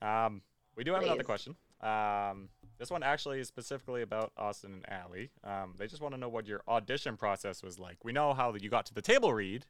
Um, 0.00 0.42
we 0.76 0.84
do 0.84 0.92
have 0.94 1.02
another 1.02 1.24
question. 1.24 1.56
Um, 1.80 2.48
this 2.78 2.90
one 2.90 3.02
actually 3.02 3.40
is 3.40 3.48
specifically 3.48 4.02
about 4.02 4.32
Austin 4.36 4.74
and 4.74 4.88
Ally. 4.88 5.26
Um, 5.44 5.74
they 5.78 5.86
just 5.86 6.00
want 6.02 6.14
to 6.14 6.20
know 6.20 6.28
what 6.28 6.46
your 6.46 6.62
audition 6.68 7.16
process 7.16 7.62
was 7.62 7.78
like. 7.78 8.04
We 8.04 8.12
know 8.12 8.34
how 8.34 8.54
you 8.54 8.68
got 8.70 8.86
to 8.86 8.94
the 8.94 9.02
table 9.02 9.32
read, 9.32 9.66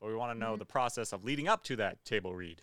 but 0.00 0.08
we 0.08 0.14
want 0.14 0.32
to 0.32 0.38
know 0.38 0.54
Mhm. 0.54 0.58
the 0.58 0.66
process 0.66 1.12
of 1.12 1.24
leading 1.24 1.48
up 1.48 1.62
to 1.64 1.76
that 1.76 2.04
table 2.04 2.34
read. 2.34 2.62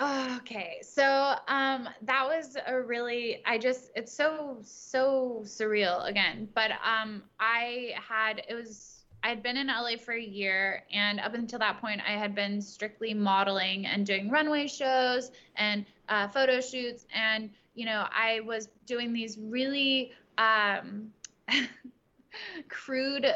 Okay, 0.00 0.78
so 0.82 1.34
um, 1.48 1.88
that 2.02 2.24
was 2.24 2.56
a 2.66 2.80
really 2.80 3.42
I 3.44 3.58
just 3.58 3.90
it's 3.96 4.12
so 4.12 4.58
so 4.62 5.40
surreal 5.44 6.06
again. 6.08 6.48
But 6.54 6.70
um, 6.84 7.24
I 7.38 7.94
had 7.96 8.42
it 8.48 8.54
was 8.54 9.04
I 9.22 9.28
had 9.28 9.42
been 9.42 9.56
in 9.58 9.66
LA 9.66 9.96
for 10.02 10.12
a 10.14 10.20
year, 10.22 10.84
and 10.90 11.20
up 11.20 11.34
until 11.34 11.58
that 11.58 11.80
point, 11.80 12.00
I 12.06 12.12
had 12.12 12.34
been 12.34 12.62
strictly 12.62 13.12
modeling 13.12 13.84
and 13.84 14.06
doing 14.06 14.30
runway 14.30 14.66
shows 14.66 15.30
and 15.56 15.84
uh, 16.10 16.28
photo 16.28 16.60
shoots, 16.60 17.06
and 17.14 17.50
you 17.74 17.86
know 17.86 18.06
I 18.10 18.40
was 18.40 18.68
doing 18.84 19.12
these 19.12 19.38
really 19.38 20.12
um, 20.36 21.10
crude 22.68 23.26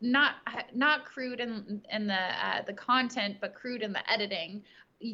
not 0.00 0.36
not 0.74 1.04
crude 1.04 1.40
in 1.40 1.82
in 1.92 2.06
the 2.06 2.14
uh, 2.14 2.62
the 2.62 2.72
content 2.72 3.36
but 3.40 3.54
crude 3.54 3.82
in 3.82 3.92
the 3.92 4.10
editing 4.10 4.62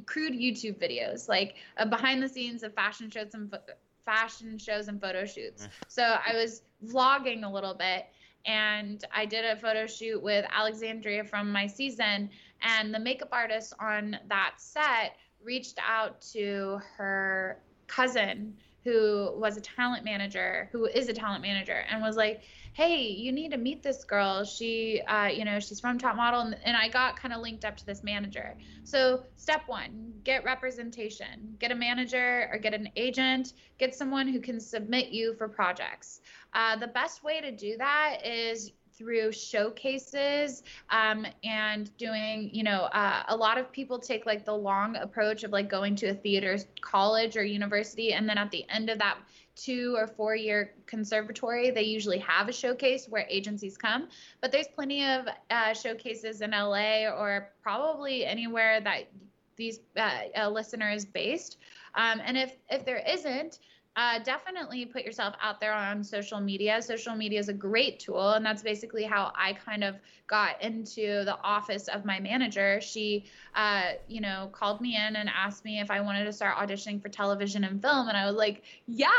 crude 0.06 0.34
YouTube 0.34 0.78
videos, 0.78 1.28
like 1.28 1.56
uh, 1.78 1.84
behind 1.84 2.22
the 2.22 2.28
scenes 2.28 2.62
of 2.62 2.72
fashion 2.74 3.10
shows 3.10 3.34
and 3.34 3.50
pho- 3.50 3.74
fashion 4.04 4.58
shows 4.58 4.88
and 4.88 5.00
photo 5.00 5.24
shoots. 5.24 5.68
so 5.88 6.02
I 6.02 6.34
was 6.34 6.62
vlogging 6.86 7.44
a 7.44 7.48
little 7.50 7.74
bit, 7.74 8.06
and 8.46 9.04
I 9.12 9.26
did 9.26 9.44
a 9.44 9.56
photo 9.56 9.86
shoot 9.86 10.22
with 10.22 10.44
Alexandria 10.50 11.24
from 11.24 11.50
my 11.50 11.66
season, 11.66 12.30
and 12.62 12.94
the 12.94 13.00
makeup 13.00 13.30
artist 13.32 13.72
on 13.80 14.18
that 14.28 14.54
set 14.58 15.16
reached 15.44 15.78
out 15.86 16.20
to 16.32 16.80
her 16.96 17.60
cousin 17.86 18.56
who 18.84 19.32
was 19.36 19.56
a 19.56 19.60
talent 19.60 20.04
manager 20.04 20.68
who 20.72 20.86
is 20.86 21.08
a 21.08 21.12
talent 21.12 21.42
manager 21.42 21.84
and 21.90 22.00
was 22.00 22.16
like 22.16 22.42
hey 22.72 23.08
you 23.08 23.32
need 23.32 23.50
to 23.50 23.58
meet 23.58 23.82
this 23.82 24.04
girl. 24.04 24.44
She 24.44 25.00
uh, 25.06 25.26
you 25.26 25.44
know 25.44 25.60
she's 25.60 25.80
from 25.80 25.98
top 25.98 26.16
model. 26.16 26.40
And, 26.40 26.56
and 26.64 26.76
i 26.76 26.88
got 26.88 27.16
kind 27.16 27.34
of 27.34 27.40
linked 27.40 27.64
up 27.64 27.76
to 27.78 27.86
this 27.86 28.02
manager. 28.02 28.56
So 28.84 29.24
step 29.36 29.62
one 29.66 30.12
get 30.24 30.44
representation. 30.44 31.56
Get 31.58 31.72
a 31.72 31.74
manager 31.74 32.48
or 32.52 32.58
get 32.58 32.74
an 32.74 32.88
agent. 32.96 33.54
Get 33.78 33.94
someone 33.94 34.28
who 34.28 34.40
can 34.40 34.60
submit 34.60 35.08
you 35.08 35.34
for 35.34 35.48
projects. 35.48 36.20
Uh, 36.52 36.76
the 36.76 36.88
best 36.88 37.24
way 37.24 37.40
to 37.40 37.50
do 37.50 37.76
that 37.78 38.18
is 38.24 38.72
through 39.00 39.32
showcases 39.32 40.62
um, 40.90 41.26
and 41.42 41.96
doing 41.96 42.50
you 42.52 42.62
know 42.62 42.82
uh, 42.92 43.22
a 43.28 43.36
lot 43.36 43.56
of 43.56 43.72
people 43.72 43.98
take 43.98 44.26
like 44.26 44.44
the 44.44 44.54
long 44.54 44.94
approach 44.96 45.42
of 45.42 45.50
like 45.52 45.70
going 45.70 45.96
to 45.96 46.08
a 46.08 46.14
theater 46.14 46.58
college 46.82 47.34
or 47.34 47.42
university 47.42 48.12
and 48.12 48.28
then 48.28 48.36
at 48.36 48.50
the 48.50 48.68
end 48.68 48.90
of 48.90 48.98
that 48.98 49.16
two 49.56 49.94
or 49.96 50.06
four 50.06 50.36
year 50.36 50.74
conservatory 50.86 51.70
they 51.70 51.82
usually 51.82 52.18
have 52.18 52.48
a 52.48 52.52
showcase 52.52 53.06
where 53.08 53.26
agencies 53.30 53.78
come. 53.78 54.08
But 54.42 54.52
there's 54.52 54.68
plenty 54.68 55.04
of 55.04 55.26
uh, 55.50 55.72
showcases 55.72 56.42
in 56.42 56.50
la 56.50 57.08
or 57.08 57.52
probably 57.62 58.26
anywhere 58.26 58.80
that 58.82 59.08
these 59.56 59.80
uh, 59.96 60.10
a 60.34 60.50
listener 60.50 60.90
is 60.90 61.06
based. 61.06 61.56
Um, 61.94 62.20
and 62.24 62.36
if 62.36 62.54
if 62.70 62.84
there 62.84 63.02
isn't 63.06 63.58
uh, 64.00 64.18
definitely 64.20 64.86
put 64.86 65.04
yourself 65.04 65.34
out 65.42 65.60
there 65.60 65.74
on 65.74 66.02
social 66.02 66.40
media. 66.40 66.80
Social 66.80 67.14
media 67.14 67.38
is 67.38 67.50
a 67.50 67.52
great 67.52 68.00
tool, 68.00 68.30
and 68.30 68.46
that's 68.46 68.62
basically 68.62 69.04
how 69.04 69.30
I 69.36 69.52
kind 69.52 69.84
of 69.84 69.96
got 70.26 70.62
into 70.62 71.22
the 71.26 71.36
office 71.44 71.86
of 71.86 72.06
my 72.06 72.18
manager. 72.18 72.80
She, 72.80 73.26
uh, 73.54 73.92
you 74.08 74.22
know, 74.22 74.48
called 74.52 74.80
me 74.80 74.96
in 74.96 75.16
and 75.16 75.28
asked 75.28 75.66
me 75.66 75.80
if 75.80 75.90
I 75.90 76.00
wanted 76.00 76.24
to 76.24 76.32
start 76.32 76.56
auditioning 76.56 77.02
for 77.02 77.10
television 77.10 77.62
and 77.62 77.82
film, 77.82 78.08
and 78.08 78.16
I 78.16 78.24
was 78.24 78.36
like, 78.36 78.62
"Yeah, 78.86 79.10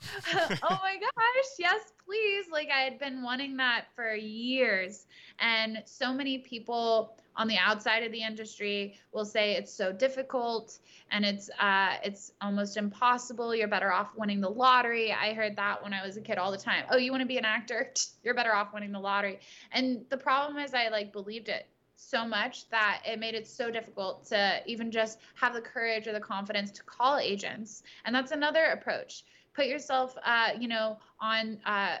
oh 0.32 0.78
my 0.82 0.96
gosh, 0.98 1.50
yes, 1.58 1.92
please!" 2.06 2.46
Like 2.50 2.70
I 2.74 2.80
had 2.80 2.98
been 2.98 3.22
wanting 3.22 3.58
that 3.58 3.88
for 3.94 4.14
years, 4.14 5.04
and 5.38 5.82
so 5.84 6.14
many 6.14 6.38
people 6.38 7.19
on 7.36 7.48
the 7.48 7.56
outside 7.56 8.02
of 8.02 8.12
the 8.12 8.22
industry 8.22 8.94
will 9.12 9.24
say 9.24 9.52
it's 9.52 9.72
so 9.72 9.92
difficult 9.92 10.78
and 11.10 11.24
it's 11.24 11.50
uh, 11.58 11.96
it's 12.04 12.32
almost 12.40 12.76
impossible. 12.76 13.54
You're 13.54 13.68
better 13.68 13.92
off 13.92 14.10
winning 14.16 14.40
the 14.40 14.50
lottery. 14.50 15.12
I 15.12 15.32
heard 15.32 15.56
that 15.56 15.82
when 15.82 15.92
I 15.92 16.04
was 16.04 16.16
a 16.16 16.20
kid 16.20 16.38
all 16.38 16.50
the 16.50 16.58
time. 16.58 16.84
Oh, 16.90 16.96
you 16.96 17.10
want 17.10 17.22
to 17.22 17.26
be 17.26 17.38
an 17.38 17.44
actor? 17.44 17.92
You're 18.22 18.34
better 18.34 18.54
off 18.54 18.72
winning 18.72 18.92
the 18.92 19.00
lottery. 19.00 19.40
And 19.72 20.04
the 20.10 20.16
problem 20.16 20.62
is, 20.62 20.74
I 20.74 20.88
like 20.88 21.12
believed 21.12 21.48
it 21.48 21.66
so 21.96 22.26
much 22.26 22.68
that 22.70 23.02
it 23.06 23.18
made 23.18 23.34
it 23.34 23.46
so 23.46 23.70
difficult 23.70 24.24
to 24.26 24.60
even 24.66 24.90
just 24.90 25.18
have 25.34 25.54
the 25.54 25.60
courage 25.60 26.06
or 26.06 26.12
the 26.12 26.20
confidence 26.20 26.70
to 26.72 26.82
call 26.82 27.18
agents. 27.18 27.82
And 28.04 28.14
that's 28.14 28.32
another 28.32 28.64
approach. 28.66 29.24
Put 29.54 29.66
yourself, 29.66 30.16
uh, 30.24 30.50
you 30.58 30.68
know, 30.68 30.98
on 31.20 31.58
uh, 31.66 31.98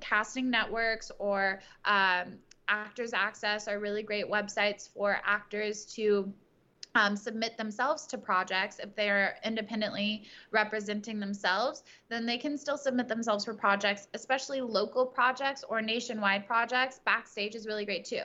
casting 0.00 0.50
networks 0.50 1.10
or 1.18 1.60
um, 1.84 2.38
Actors 2.70 3.12
Access 3.12 3.68
are 3.68 3.80
really 3.80 4.02
great 4.02 4.30
websites 4.30 4.88
for 4.88 5.20
actors 5.24 5.84
to 5.96 6.32
um, 6.94 7.16
submit 7.16 7.56
themselves 7.56 8.06
to 8.06 8.18
projects. 8.18 8.78
If 8.78 8.94
they're 8.94 9.36
independently 9.44 10.24
representing 10.50 11.20
themselves 11.20 11.82
then 12.08 12.26
they 12.26 12.38
can 12.38 12.56
still 12.56 12.78
submit 12.78 13.08
themselves 13.08 13.44
for 13.44 13.54
projects 13.54 14.08
especially 14.14 14.60
local 14.60 15.04
projects 15.04 15.64
or 15.68 15.82
nationwide 15.82 16.46
projects. 16.46 17.00
Backstage 17.04 17.54
is 17.54 17.66
really 17.66 17.84
great 17.84 18.04
too. 18.04 18.22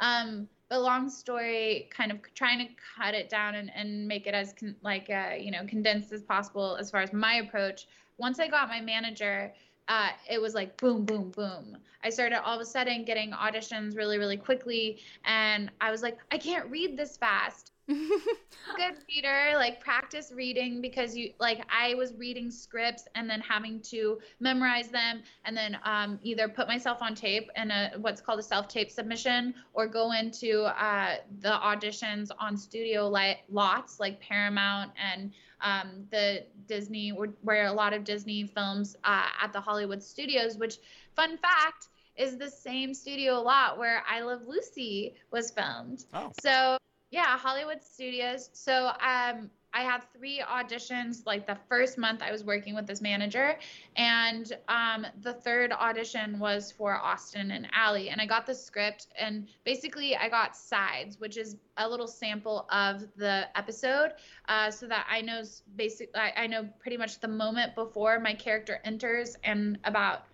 Um, 0.00 0.48
but 0.68 0.80
long 0.80 1.10
story 1.10 1.90
kind 1.94 2.10
of 2.10 2.18
trying 2.34 2.58
to 2.66 2.74
cut 2.96 3.14
it 3.14 3.28
down 3.28 3.56
and, 3.56 3.70
and 3.74 4.08
make 4.08 4.26
it 4.26 4.34
as 4.34 4.54
con- 4.54 4.76
like 4.82 5.10
uh, 5.10 5.34
you 5.38 5.50
know 5.50 5.66
condensed 5.66 6.12
as 6.12 6.22
possible 6.22 6.76
as 6.80 6.90
far 6.90 7.02
as 7.02 7.12
my 7.12 7.34
approach 7.34 7.86
once 8.16 8.40
i 8.40 8.48
got 8.48 8.68
my 8.68 8.80
manager 8.80 9.52
uh, 9.88 10.08
it 10.30 10.40
was 10.40 10.54
like 10.54 10.76
boom, 10.76 11.04
boom, 11.04 11.30
boom. 11.30 11.76
I 12.04 12.10
started 12.10 12.42
all 12.44 12.54
of 12.54 12.60
a 12.60 12.64
sudden 12.64 13.04
getting 13.04 13.30
auditions 13.32 13.96
really, 13.96 14.18
really 14.18 14.36
quickly. 14.36 15.00
And 15.24 15.70
I 15.80 15.90
was 15.90 16.02
like, 16.02 16.18
I 16.30 16.38
can't 16.38 16.68
read 16.70 16.96
this 16.96 17.16
fast. 17.16 17.72
Good 17.88 18.94
reader, 19.08 19.52
like 19.56 19.80
practice 19.80 20.32
reading 20.34 20.80
because 20.80 21.16
you 21.16 21.32
like 21.40 21.60
I 21.68 21.94
was 21.94 22.14
reading 22.14 22.48
scripts 22.48 23.08
and 23.16 23.28
then 23.28 23.40
having 23.40 23.80
to 23.90 24.20
memorize 24.38 24.88
them 24.88 25.22
and 25.44 25.56
then 25.56 25.76
um, 25.84 26.20
either 26.22 26.48
put 26.48 26.68
myself 26.68 26.98
on 27.02 27.16
tape 27.16 27.50
in 27.56 27.72
a 27.72 27.90
what's 27.98 28.20
called 28.20 28.38
a 28.38 28.42
self 28.42 28.68
tape 28.68 28.88
submission 28.88 29.52
or 29.74 29.88
go 29.88 30.12
into 30.12 30.62
uh, 30.62 31.16
the 31.40 31.50
auditions 31.50 32.30
on 32.38 32.56
studio 32.56 33.08
li- 33.08 33.42
lots 33.50 33.98
like 33.98 34.20
Paramount 34.20 34.92
and 34.96 35.32
um, 35.62 36.06
the 36.10 36.44
Disney, 36.66 37.10
where 37.10 37.66
a 37.66 37.72
lot 37.72 37.92
of 37.92 38.04
Disney 38.04 38.46
films 38.46 38.96
uh, 39.04 39.28
at 39.40 39.52
the 39.52 39.60
Hollywood 39.60 40.02
studios, 40.02 40.58
which, 40.58 40.78
fun 41.14 41.38
fact, 41.38 41.88
is 42.16 42.36
the 42.36 42.50
same 42.50 42.92
studio 42.92 43.40
lot 43.40 43.78
where 43.78 44.02
I 44.08 44.20
Love 44.20 44.42
Lucy 44.46 45.14
was 45.30 45.50
filmed. 45.50 46.04
Oh. 46.12 46.30
So, 46.40 46.76
yeah, 47.10 47.38
Hollywood 47.38 47.82
Studios. 47.82 48.50
So, 48.52 48.90
um, 49.00 49.50
I 49.74 49.82
had 49.82 50.02
three 50.12 50.42
auditions 50.42 51.24
like 51.26 51.46
the 51.46 51.56
first 51.68 51.96
month 51.98 52.22
I 52.22 52.30
was 52.30 52.44
working 52.44 52.74
with 52.74 52.86
this 52.86 53.00
manager. 53.00 53.56
And 53.96 54.52
um, 54.68 55.06
the 55.22 55.32
third 55.32 55.72
audition 55.72 56.38
was 56.38 56.72
for 56.72 56.94
Austin 56.94 57.50
and 57.50 57.68
Ally. 57.72 58.08
And 58.10 58.20
I 58.20 58.26
got 58.26 58.46
the 58.46 58.54
script 58.54 59.08
and 59.18 59.48
basically 59.64 60.16
I 60.16 60.28
got 60.28 60.56
sides, 60.56 61.18
which 61.18 61.36
is 61.36 61.56
a 61.76 61.88
little 61.88 62.06
sample 62.06 62.66
of 62.70 63.06
the 63.16 63.46
episode 63.56 64.12
uh, 64.48 64.70
so 64.70 64.86
that 64.86 65.06
I 65.10 65.20
know 65.22 65.42
basic 65.76 66.10
I, 66.14 66.32
I 66.36 66.46
know 66.46 66.68
pretty 66.78 66.96
much 66.96 67.20
the 67.20 67.28
moment 67.28 67.74
before 67.74 68.20
my 68.20 68.34
character 68.34 68.80
enters 68.84 69.36
and 69.44 69.78
about 69.84 70.24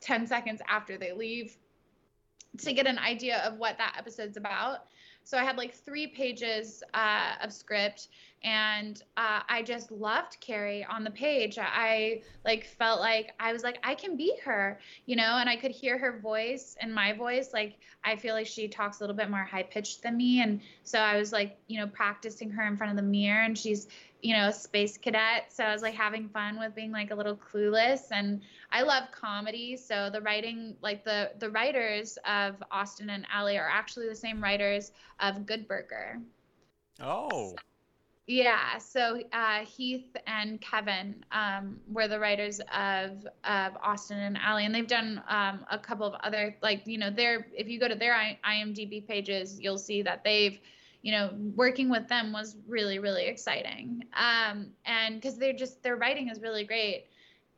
10 0.00 0.26
seconds 0.26 0.62
after 0.68 0.96
they 0.96 1.12
leave 1.12 1.56
to 2.58 2.72
get 2.72 2.86
an 2.86 2.98
idea 2.98 3.38
of 3.38 3.58
what 3.58 3.78
that 3.78 3.96
episode's 3.98 4.36
about. 4.36 4.84
So 5.26 5.36
I 5.36 5.42
had 5.42 5.56
like 5.56 5.74
three 5.74 6.06
pages 6.06 6.84
uh, 6.94 7.32
of 7.42 7.52
script, 7.52 8.08
and 8.44 9.02
uh, 9.16 9.40
I 9.48 9.60
just 9.64 9.90
loved 9.90 10.36
Carrie 10.40 10.86
on 10.88 11.02
the 11.02 11.10
page. 11.10 11.58
I 11.60 12.22
like 12.44 12.64
felt 12.64 13.00
like 13.00 13.32
I 13.40 13.52
was 13.52 13.64
like 13.64 13.78
I 13.82 13.96
can 13.96 14.16
be 14.16 14.34
her, 14.44 14.78
you 15.04 15.16
know, 15.16 15.38
and 15.40 15.48
I 15.48 15.56
could 15.56 15.72
hear 15.72 15.98
her 15.98 16.20
voice 16.20 16.76
and 16.80 16.94
my 16.94 17.12
voice. 17.12 17.52
Like 17.52 17.74
I 18.04 18.14
feel 18.14 18.34
like 18.34 18.46
she 18.46 18.68
talks 18.68 19.00
a 19.00 19.02
little 19.02 19.16
bit 19.16 19.28
more 19.28 19.42
high 19.42 19.64
pitched 19.64 20.04
than 20.04 20.16
me, 20.16 20.42
and 20.42 20.60
so 20.84 21.00
I 21.00 21.16
was 21.16 21.32
like, 21.32 21.58
you 21.66 21.80
know, 21.80 21.88
practicing 21.88 22.48
her 22.50 22.64
in 22.64 22.76
front 22.76 22.92
of 22.92 22.96
the 22.96 23.10
mirror, 23.10 23.42
and 23.42 23.58
she's 23.58 23.88
you 24.22 24.34
know, 24.34 24.50
space 24.50 24.96
cadet. 24.96 25.52
So 25.52 25.64
I 25.64 25.72
was 25.72 25.82
like 25.82 25.94
having 25.94 26.28
fun 26.28 26.58
with 26.58 26.74
being 26.74 26.90
like 26.90 27.10
a 27.10 27.14
little 27.14 27.36
clueless 27.36 28.10
and 28.10 28.40
I 28.72 28.82
love 28.82 29.04
comedy. 29.12 29.76
So 29.76 30.10
the 30.10 30.20
writing, 30.20 30.76
like 30.82 31.04
the 31.04 31.32
the 31.38 31.50
writers 31.50 32.18
of 32.26 32.62
Austin 32.70 33.10
and 33.10 33.26
Ally 33.32 33.56
are 33.56 33.68
actually 33.68 34.08
the 34.08 34.14
same 34.14 34.42
writers 34.42 34.92
of 35.20 35.46
Good 35.46 35.68
Burger. 35.68 36.20
Oh. 37.00 37.50
So, 37.50 37.56
yeah, 38.28 38.78
so 38.78 39.22
uh, 39.32 39.60
Heath 39.60 40.16
and 40.26 40.60
Kevin 40.60 41.24
um, 41.30 41.78
were 41.88 42.08
the 42.08 42.18
writers 42.18 42.60
of 42.74 43.24
of 43.44 43.76
Austin 43.80 44.18
and 44.18 44.36
Ally, 44.36 44.62
and 44.62 44.74
they've 44.74 44.86
done 44.86 45.22
um, 45.28 45.64
a 45.70 45.78
couple 45.78 46.06
of 46.06 46.14
other 46.24 46.56
like 46.60 46.82
you 46.86 46.98
know 46.98 47.08
they're 47.08 47.46
if 47.56 47.68
you 47.68 47.78
go 47.78 47.86
to 47.86 47.94
their 47.94 48.16
IMDb 48.44 49.06
pages, 49.06 49.60
you'll 49.60 49.78
see 49.78 50.02
that 50.02 50.24
they've 50.24 50.58
you 51.06 51.12
know, 51.12 51.30
working 51.54 51.88
with 51.88 52.08
them 52.08 52.32
was 52.32 52.56
really, 52.66 52.98
really 52.98 53.26
exciting. 53.26 54.02
Um, 54.16 54.70
and 54.86 55.14
because 55.14 55.38
they're 55.38 55.52
just, 55.52 55.80
their 55.84 55.94
writing 55.94 56.30
is 56.30 56.40
really 56.40 56.64
great. 56.64 57.04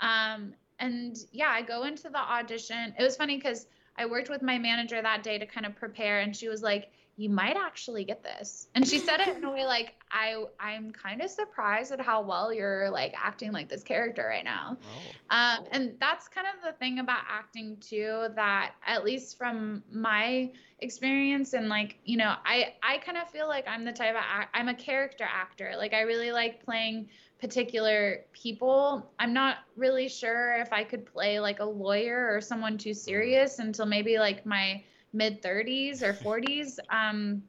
Um, 0.00 0.52
and 0.80 1.16
yeah, 1.32 1.48
I 1.48 1.62
go 1.62 1.84
into 1.84 2.10
the 2.10 2.18
audition. 2.18 2.94
It 2.98 3.02
was 3.02 3.16
funny 3.16 3.38
because 3.38 3.66
I 3.96 4.04
worked 4.04 4.28
with 4.28 4.42
my 4.42 4.58
manager 4.58 5.00
that 5.00 5.22
day 5.22 5.38
to 5.38 5.46
kind 5.46 5.64
of 5.64 5.74
prepare, 5.74 6.20
and 6.20 6.36
she 6.36 6.46
was 6.46 6.62
like, 6.62 6.90
you 7.18 7.28
might 7.28 7.56
actually 7.56 8.04
get 8.04 8.22
this. 8.22 8.68
And 8.76 8.86
she 8.86 9.00
said 9.00 9.18
it 9.18 9.36
in 9.36 9.44
a 9.44 9.50
way 9.50 9.64
like, 9.66 9.94
I 10.12 10.44
I'm 10.60 10.92
kind 10.92 11.20
of 11.20 11.28
surprised 11.28 11.90
at 11.90 12.00
how 12.00 12.22
well 12.22 12.52
you're 12.52 12.88
like 12.90 13.12
acting 13.16 13.50
like 13.52 13.68
this 13.68 13.82
character 13.82 14.24
right 14.26 14.44
now. 14.44 14.78
Oh. 14.80 15.36
Um, 15.36 15.64
and 15.72 15.94
that's 16.00 16.28
kind 16.28 16.46
of 16.46 16.64
the 16.64 16.78
thing 16.78 17.00
about 17.00 17.22
acting 17.28 17.76
too, 17.80 18.28
that 18.36 18.74
at 18.86 19.04
least 19.04 19.36
from 19.36 19.82
my 19.90 20.52
experience 20.78 21.54
and 21.54 21.68
like, 21.68 21.98
you 22.04 22.16
know, 22.16 22.34
I 22.44 22.74
I 22.84 22.98
kind 22.98 23.18
of 23.18 23.28
feel 23.28 23.48
like 23.48 23.66
I'm 23.66 23.84
the 23.84 23.92
type 23.92 24.14
of 24.14 24.22
act, 24.24 24.54
I'm 24.54 24.68
a 24.68 24.74
character 24.74 25.24
actor. 25.28 25.72
Like 25.76 25.94
I 25.94 26.02
really 26.02 26.30
like 26.30 26.64
playing 26.64 27.08
particular 27.40 28.24
people. 28.32 29.10
I'm 29.18 29.32
not 29.32 29.58
really 29.76 30.08
sure 30.08 30.56
if 30.60 30.72
I 30.72 30.84
could 30.84 31.04
play 31.04 31.40
like 31.40 31.58
a 31.58 31.64
lawyer 31.64 32.28
or 32.32 32.40
someone 32.40 32.78
too 32.78 32.94
serious 32.94 33.58
until 33.58 33.86
maybe 33.86 34.18
like 34.18 34.46
my 34.46 34.84
mid 35.12 35.42
30s 35.42 36.02
or 36.02 36.12
40s. 36.12 36.78
Um, 36.90 37.42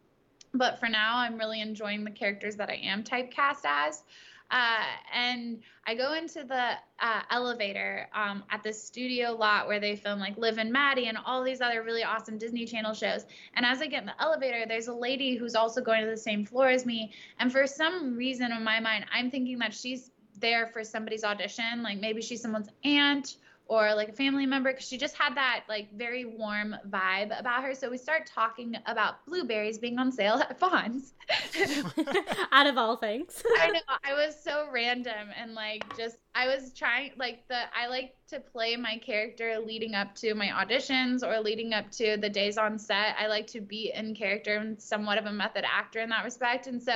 but 0.54 0.80
for 0.80 0.90
now, 0.90 1.18
I'm 1.18 1.38
really 1.38 1.62
enjoying 1.62 2.04
the 2.04 2.12
characters 2.12 2.56
that 2.56 2.70
I 2.70 2.76
am 2.76 3.04
typecast 3.04 3.66
as. 3.66 4.04
Uh, 4.52 4.84
and 5.14 5.60
I 5.86 5.94
go 5.94 6.14
into 6.14 6.44
the 6.44 6.72
uh, 7.00 7.22
elevator 7.30 8.08
um, 8.16 8.44
at 8.50 8.64
the 8.64 8.74
studio 8.74 9.32
lot 9.32 9.68
where 9.68 9.80
they 9.80 9.96
film 9.96 10.20
like 10.20 10.38
Liv 10.38 10.58
and 10.58 10.74
Maddie 10.74 11.06
and 11.06 11.20
all 11.24 11.44
these 11.44 11.62
other 11.62 11.84
really 11.84 12.04
awesome 12.04 12.40
Disney 12.40 12.66
Channel 12.66 12.96
shows. 12.96 13.26
And 13.54 13.64
as 13.64 13.80
I 13.80 13.86
get 13.86 14.02
in 14.02 14.08
the 14.08 14.20
elevator, 14.20 14.66
there's 14.68 14.88
a 14.88 14.94
lady 14.94 15.36
who's 15.36 15.54
also 15.54 15.82
going 15.82 16.04
to 16.04 16.10
the 16.10 16.18
same 16.18 16.46
floor 16.46 16.68
as 16.68 16.84
me. 16.84 17.12
And 17.40 17.52
for 17.52 17.68
some 17.68 18.16
reason 18.16 18.52
in 18.52 18.64
my 18.64 18.80
mind, 18.80 19.06
I'm 19.14 19.30
thinking 19.30 19.60
that 19.60 19.74
she's 19.74 20.10
there 20.40 20.66
for 20.66 20.84
somebody's 20.84 21.24
audition. 21.24 21.84
Like 21.84 22.00
maybe 22.00 22.22
she's 22.22 22.42
someone's 22.42 22.70
aunt 22.84 23.38
or 23.70 23.94
like 23.94 24.10
a 24.10 24.14
family 24.14 24.48
member 24.48 24.72
because 24.72 24.88
she 24.88 24.98
just 24.98 25.16
had 25.16 25.36
that 25.36 25.64
like 25.70 25.94
very 25.96 26.26
warm 26.26 26.76
vibe 26.90 27.40
about 27.40 27.64
her. 27.64 27.76
So 27.76 27.90
we 27.90 28.00
start 28.00 28.26
talking 28.26 28.76
about 28.88 29.24
blueberries 29.28 29.78
being 29.78 30.00
on 30.00 30.12
sale 30.12 30.40
at 30.40 30.60
Vons. 30.60 31.14
Out 32.52 32.66
of 32.66 32.78
all 32.80 32.98
things. 32.98 33.44
I 33.60 33.70
know. 33.70 33.80
I 34.04 34.14
was 34.14 34.36
so 34.44 34.68
random 34.74 35.30
and 35.40 35.54
like 35.54 35.86
just 35.96 36.18
I 36.36 36.48
was 36.48 36.72
trying 36.74 37.12
like 37.18 37.48
the 37.48 37.62
I 37.76 37.88
like 37.88 38.16
to 38.30 38.40
play 38.40 38.76
my 38.76 38.98
character 38.98 39.58
leading 39.60 39.96
up 39.96 40.14
to 40.16 40.36
my 40.36 40.48
auditions 40.48 41.24
or 41.24 41.40
leading 41.40 41.74
up 41.74 41.90
to 41.92 42.18
the 42.18 42.30
days 42.30 42.58
on 42.58 42.78
set. 42.78 43.16
I 43.18 43.28
like 43.28 43.48
to 43.48 43.62
be 43.62 43.92
in 43.94 44.14
character 44.14 44.58
and 44.58 44.80
somewhat 44.80 45.18
of 45.18 45.26
a 45.26 45.32
method 45.32 45.66
actor 45.66 46.00
in 46.00 46.10
that 46.10 46.24
respect. 46.24 46.68
And 46.68 46.82
so 46.82 46.92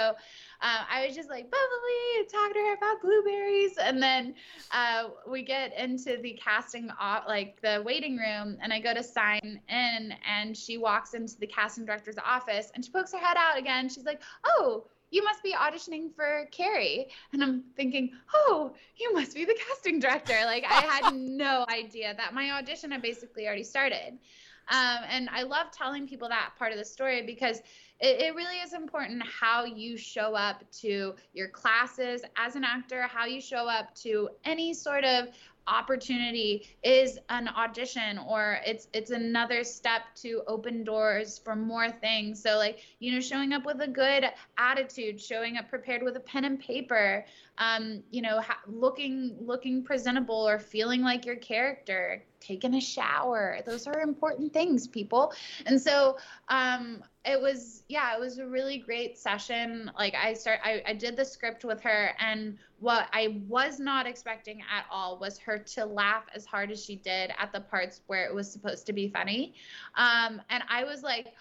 uh, 0.62 0.84
I 0.90 1.06
was 1.06 1.16
just 1.16 1.30
like 1.30 1.50
bubbly, 1.50 2.28
talking 2.32 2.54
to 2.54 2.60
her 2.60 2.74
about 2.76 3.02
blueberries, 3.02 3.78
and 3.78 4.02
then 4.02 4.36
uh, 4.72 5.10
we 5.28 5.42
get 5.42 5.78
into 5.78 6.18
the 6.22 6.40
casting, 6.42 6.90
like 7.28 7.60
the 7.62 7.82
waiting 7.86 8.18
room, 8.18 8.58
and 8.62 8.72
I 8.72 8.80
go 8.80 8.94
to 8.94 9.04
sign 9.04 9.60
in, 9.68 10.14
and 10.26 10.56
she 10.56 10.78
walks 10.78 11.16
into 11.16 11.38
the 11.40 11.48
casting 11.48 11.86
director's 11.86 12.16
office, 12.24 12.72
and 12.76 12.86
she 12.86 12.92
pokes 12.92 13.12
her 13.12 13.18
head 13.18 13.36
out 13.38 13.58
again. 13.58 13.90
She's 13.90 14.06
like, 14.06 14.22
"Oh, 14.46 14.86
you 15.14 15.24
must 15.24 15.44
be 15.44 15.54
auditioning 15.54 16.14
for 16.16 16.48
Carrie. 16.52 17.08
And 17.34 17.44
I'm 17.44 17.64
thinking, 17.78 18.10
oh, 18.34 18.74
you 18.98 19.14
must 19.14 19.36
be 19.36 19.46
the 19.46 19.56
casting 19.68 20.00
director. 20.00 20.34
Like, 20.46 20.66
I 20.68 20.82
had 20.82 21.14
no 21.16 21.66
idea 21.70 22.16
that 22.18 22.34
my 22.34 22.54
audition 22.54 22.90
had 22.90 23.04
basically 23.04 23.46
already 23.46 23.64
started. 23.64 24.18
Um, 24.70 25.00
and 25.08 25.30
I 25.30 25.44
love 25.44 25.68
telling 25.72 26.08
people 26.08 26.30
that 26.30 26.54
part 26.58 26.72
of 26.72 26.80
the 26.80 26.86
story 26.86 27.22
because 27.22 27.60
it, 28.00 28.22
it 28.22 28.36
really 28.36 28.56
is 28.56 28.74
important 28.74 29.22
how 29.24 29.66
you 29.66 29.98
show 29.98 30.34
up 30.34 30.64
to 30.82 31.14
your 31.34 31.50
classes 31.50 32.24
as 32.36 32.56
an 32.56 32.64
actor, 32.64 33.04
how 33.04 33.26
you 33.26 33.40
show 33.40 33.68
up 33.68 33.94
to 33.96 34.30
any 34.46 34.74
sort 34.74 35.04
of 35.04 35.28
opportunity 35.68 36.68
is 36.84 37.20
an 37.30 37.48
audition 37.48 38.18
or 38.18 38.60
it's 38.66 38.88
it's 38.94 39.12
another 39.12 39.64
step 39.64 40.02
to 40.16 40.42
open 40.48 40.84
doors 40.84 41.40
for 41.40 41.56
more 41.56 41.90
things. 41.90 42.42
So 42.42 42.58
like 42.58 42.80
you 43.00 43.12
know 43.12 43.20
showing 43.20 43.54
up 43.54 43.66
with 43.66 43.82
a 43.82 43.88
good 43.88 44.26
attitude 44.58 45.20
showing 45.20 45.58
up 45.58 45.70
prepared 45.70 46.04
with 46.04 46.16
a 46.18 46.22
pen 46.22 46.46
and 46.46 46.60
paper 46.60 47.26
um 47.58 48.04
you 48.12 48.22
know 48.22 48.42
ha- 48.42 48.62
looking 48.68 49.36
looking 49.40 49.84
presentable 49.84 50.48
or 50.48 50.60
feeling 50.60 51.02
like 51.02 51.26
your 51.26 51.36
character 51.36 52.24
taking 52.40 52.76
a 52.76 52.82
shower. 52.82 53.60
Those 53.66 53.88
are 53.88 54.02
important 54.02 54.52
things 54.52 54.88
people. 54.88 55.34
And 55.66 55.80
so 55.82 56.18
um 56.50 57.04
it 57.26 57.42
was 57.42 57.84
yeah 57.88 58.14
it 58.14 58.20
was 58.20 58.38
a 58.38 58.46
really 58.46 58.78
great 58.78 59.18
session. 59.18 59.92
Like 59.98 60.16
i 60.16 60.34
start 60.34 60.60
I, 60.64 60.82
I 60.86 60.94
did 60.94 61.16
the 61.16 61.26
script 61.26 61.64
with 61.64 61.82
her 61.82 62.12
and 62.20 62.58
what 62.80 63.08
i 63.14 63.42
was 63.48 63.80
not 63.80 64.06
expecting 64.06 64.62
at 64.62 64.86
all 64.92 65.18
was 65.18 65.38
her 65.40 65.58
to 65.58 65.86
laugh 65.86 66.26
as 66.36 66.46
hard 66.46 66.72
as 66.72 66.84
she 66.84 66.98
did 66.98 67.32
at 67.38 67.54
the 67.54 67.62
parts 67.62 68.02
where 68.08 68.26
it 68.26 68.34
was 68.34 68.52
supposed 68.52 68.86
to 68.88 68.94
be 68.94 69.08
funny. 69.08 69.54
Um, 69.96 70.42
and 70.50 70.64
i 70.70 70.84
was 70.84 71.04
like 71.04 71.34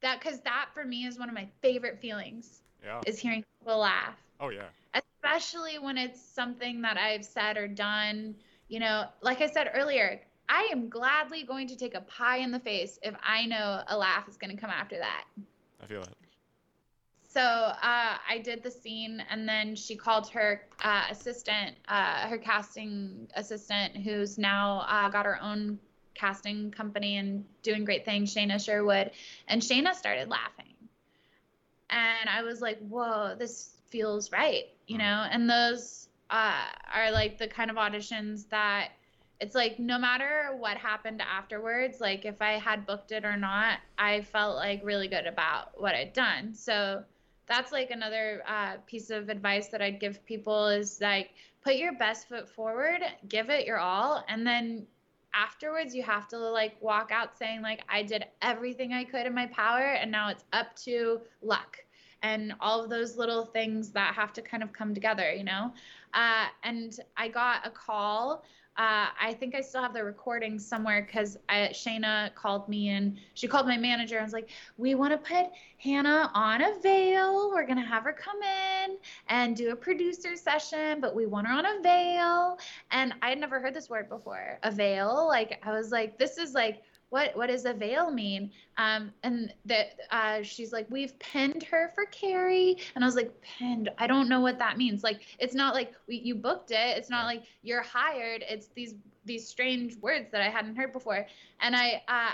that 0.00 0.20
because 0.20 0.40
that 0.40 0.68
for 0.74 0.84
me 0.84 1.06
is 1.06 1.18
one 1.18 1.28
of 1.28 1.34
my 1.34 1.48
favorite 1.60 2.00
feelings 2.00 2.62
yeah. 2.82 3.00
is 3.06 3.18
hearing 3.18 3.44
people 3.60 3.78
laugh. 3.78 4.16
Oh 4.40 4.48
yeah. 4.48 4.66
Especially 4.94 5.78
when 5.78 5.96
it's 5.96 6.20
something 6.20 6.82
that 6.82 6.96
i've 6.96 7.24
said 7.24 7.56
or 7.56 7.68
done 7.68 8.34
you 8.68 8.80
know 8.80 9.04
like 9.20 9.40
i 9.40 9.46
said 9.46 9.70
earlier 9.74 10.20
I 10.48 10.68
am 10.72 10.88
gladly 10.88 11.44
going 11.44 11.66
to 11.68 11.76
take 11.76 11.94
a 11.94 12.00
pie 12.02 12.38
in 12.38 12.50
the 12.50 12.60
face 12.60 12.98
if 13.02 13.14
I 13.22 13.46
know 13.46 13.82
a 13.86 13.96
laugh 13.96 14.28
is 14.28 14.36
going 14.36 14.54
to 14.54 14.60
come 14.60 14.70
after 14.70 14.98
that. 14.98 15.24
I 15.82 15.86
feel 15.86 16.02
it. 16.02 16.14
so 17.28 17.40
uh, 17.40 18.16
I 18.28 18.40
did 18.42 18.62
the 18.62 18.70
scene, 18.70 19.22
and 19.30 19.48
then 19.48 19.74
she 19.74 19.96
called 19.96 20.28
her 20.30 20.62
uh, 20.82 21.04
assistant, 21.10 21.76
uh, 21.88 22.28
her 22.28 22.38
casting 22.38 23.28
assistant, 23.34 23.96
who's 23.96 24.38
now 24.38 24.84
uh, 24.88 25.08
got 25.08 25.26
her 25.26 25.40
own 25.42 25.78
casting 26.14 26.70
company 26.70 27.16
and 27.16 27.44
doing 27.62 27.84
great 27.84 28.04
things, 28.04 28.34
Shayna 28.34 28.62
Sherwood. 28.62 29.10
And 29.48 29.62
Shayna 29.62 29.94
started 29.94 30.28
laughing. 30.28 30.74
And 31.90 32.28
I 32.28 32.42
was 32.42 32.60
like, 32.60 32.78
whoa, 32.88 33.34
this 33.38 33.76
feels 33.88 34.32
right, 34.32 34.64
you 34.86 34.98
know? 34.98 35.26
And 35.30 35.48
those 35.48 36.08
uh, 36.30 36.64
are 36.94 37.10
like 37.10 37.38
the 37.38 37.48
kind 37.48 37.70
of 37.70 37.76
auditions 37.76 38.48
that 38.48 38.92
it's 39.42 39.56
like 39.56 39.80
no 39.80 39.98
matter 39.98 40.54
what 40.56 40.76
happened 40.76 41.20
afterwards, 41.20 42.00
like 42.00 42.24
if 42.24 42.40
I 42.40 42.52
had 42.52 42.86
booked 42.86 43.10
it 43.10 43.24
or 43.24 43.36
not, 43.36 43.80
I 43.98 44.20
felt 44.20 44.54
like 44.54 44.80
really 44.84 45.08
good 45.08 45.26
about 45.26 45.80
what 45.80 45.96
I'd 45.96 46.12
done. 46.12 46.54
So 46.54 47.02
that's 47.48 47.72
like 47.72 47.90
another 47.90 48.44
uh, 48.46 48.76
piece 48.86 49.10
of 49.10 49.28
advice 49.28 49.66
that 49.68 49.82
I'd 49.82 49.98
give 49.98 50.24
people 50.24 50.68
is 50.68 51.00
like 51.00 51.30
put 51.64 51.74
your 51.74 51.92
best 51.92 52.28
foot 52.28 52.48
forward, 52.48 53.00
give 53.28 53.50
it 53.50 53.66
your 53.66 53.78
all, 53.78 54.24
and 54.28 54.46
then 54.46 54.86
afterwards 55.34 55.92
you 55.92 56.04
have 56.04 56.28
to 56.28 56.38
like 56.38 56.80
walk 56.80 57.10
out 57.10 57.36
saying 57.36 57.62
like 57.62 57.82
I 57.88 58.04
did 58.04 58.26
everything 58.42 58.92
I 58.92 59.02
could 59.02 59.26
in 59.26 59.34
my 59.34 59.46
power 59.46 59.94
and 59.94 60.12
now 60.12 60.28
it's 60.28 60.44
up 60.52 60.76
to 60.84 61.20
luck 61.40 61.78
and 62.22 62.54
all 62.60 62.84
of 62.84 62.90
those 62.90 63.16
little 63.16 63.46
things 63.46 63.90
that 63.90 64.14
have 64.14 64.32
to 64.34 64.42
kind 64.42 64.62
of 64.62 64.72
come 64.72 64.94
together, 64.94 65.32
you 65.32 65.42
know. 65.42 65.72
Uh, 66.14 66.46
and 66.62 67.00
I 67.16 67.26
got 67.28 67.66
a 67.66 67.70
call 67.70 68.44
uh, 68.78 69.08
I 69.20 69.34
think 69.38 69.54
I 69.54 69.60
still 69.60 69.82
have 69.82 69.92
the 69.92 70.02
recording 70.02 70.58
somewhere 70.58 71.02
because 71.02 71.38
Shayna 71.50 72.34
called 72.34 72.68
me 72.70 72.88
and 72.88 73.18
she 73.34 73.46
called 73.46 73.66
my 73.66 73.76
manager 73.76 74.16
and 74.16 74.24
was 74.24 74.32
like, 74.32 74.48
"We 74.78 74.94
want 74.94 75.12
to 75.12 75.18
put 75.18 75.50
Hannah 75.76 76.30
on 76.32 76.62
avail. 76.62 77.50
We're 77.50 77.66
gonna 77.66 77.86
have 77.86 78.04
her 78.04 78.14
come 78.14 78.40
in 78.42 78.96
and 79.28 79.54
do 79.54 79.72
a 79.72 79.76
producer 79.76 80.36
session, 80.36 81.00
but 81.00 81.14
we 81.14 81.26
want 81.26 81.48
her 81.48 81.52
on 81.52 81.66
avail." 81.66 82.58
And 82.90 83.12
I 83.20 83.28
had 83.28 83.38
never 83.38 83.60
heard 83.60 83.74
this 83.74 83.90
word 83.90 84.08
before, 84.08 84.58
a 84.62 84.70
veil. 84.70 85.26
Like 85.28 85.60
I 85.62 85.72
was 85.72 85.90
like, 85.90 86.18
"This 86.18 86.38
is 86.38 86.54
like." 86.54 86.82
What 87.12 87.36
what 87.36 87.48
does 87.48 87.66
a 87.66 87.74
veil 87.74 88.10
mean? 88.10 88.50
Um, 88.78 89.12
and 89.22 89.52
that 89.66 90.00
uh, 90.10 90.42
she's 90.42 90.72
like, 90.72 90.86
we've 90.90 91.18
pinned 91.18 91.62
her 91.64 91.92
for 91.94 92.06
Carrie, 92.06 92.78
and 92.94 93.04
I 93.04 93.06
was 93.06 93.16
like, 93.16 93.38
pinned? 93.42 93.90
I 93.98 94.06
don't 94.06 94.30
know 94.30 94.40
what 94.40 94.58
that 94.60 94.78
means. 94.78 95.04
Like, 95.04 95.20
it's 95.38 95.54
not 95.54 95.74
like 95.74 95.92
we, 96.08 96.16
you 96.16 96.34
booked 96.34 96.70
it. 96.70 96.96
It's 96.96 97.10
not 97.10 97.26
like 97.26 97.42
you're 97.60 97.82
hired. 97.82 98.42
It's 98.48 98.68
these 98.68 98.94
these 99.26 99.46
strange 99.46 99.96
words 99.98 100.30
that 100.32 100.40
I 100.40 100.48
hadn't 100.48 100.74
heard 100.74 100.94
before. 100.94 101.26
And 101.60 101.76
I, 101.76 102.02
uh, 102.08 102.32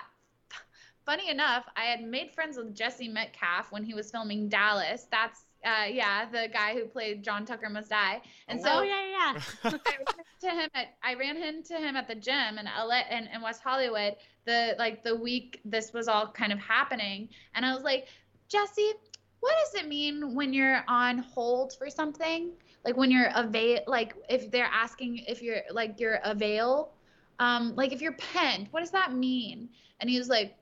funny 1.04 1.28
enough, 1.28 1.64
I 1.76 1.86
had 1.86 2.04
made 2.04 2.30
friends 2.30 2.56
with 2.56 2.72
Jesse 2.72 3.08
Metcalfe 3.08 3.72
when 3.72 3.82
he 3.82 3.94
was 3.94 4.12
filming 4.12 4.48
Dallas. 4.48 5.08
That's 5.10 5.44
uh, 5.64 5.86
yeah, 5.90 6.26
the 6.30 6.48
guy 6.52 6.74
who 6.74 6.84
played 6.84 7.22
John 7.22 7.44
Tucker 7.44 7.68
Must 7.68 7.90
Die. 7.90 8.20
And 8.46 8.60
so, 8.60 8.78
oh 8.78 8.82
yeah, 8.82 9.34
yeah. 9.34 9.40
I 9.64 9.70
ran 9.74 10.14
into 10.40 10.60
him 10.62 10.70
at 10.74 10.86
I 11.02 11.14
ran 11.14 11.36
into 11.36 11.76
him 11.76 11.96
at 11.96 12.06
the 12.06 12.14
gym 12.14 12.58
in 12.58 12.66
LA 12.66 13.00
in, 13.10 13.28
in 13.34 13.42
West 13.42 13.62
Hollywood. 13.62 14.16
The 14.44 14.76
like 14.78 15.02
the 15.02 15.16
week 15.16 15.60
this 15.64 15.92
was 15.92 16.08
all 16.08 16.30
kind 16.30 16.52
of 16.52 16.58
happening, 16.58 17.28
and 17.54 17.66
I 17.66 17.74
was 17.74 17.82
like, 17.82 18.06
Jesse, 18.48 18.92
what 19.40 19.54
does 19.64 19.82
it 19.82 19.88
mean 19.88 20.34
when 20.34 20.52
you're 20.52 20.84
on 20.88 21.18
hold 21.18 21.74
for 21.76 21.90
something? 21.90 22.52
Like 22.84 22.96
when 22.96 23.10
you're 23.10 23.30
avail, 23.34 23.80
like 23.86 24.14
if 24.28 24.50
they're 24.50 24.70
asking 24.72 25.18
if 25.26 25.42
you're 25.42 25.62
like 25.70 25.98
you're 25.98 26.20
avail, 26.24 26.92
um, 27.40 27.74
like 27.74 27.92
if 27.92 28.00
you're 28.00 28.12
pinned, 28.12 28.68
what 28.70 28.80
does 28.80 28.92
that 28.92 29.12
mean? 29.12 29.68
And 30.00 30.08
he 30.08 30.18
was 30.18 30.28
like, 30.28 30.56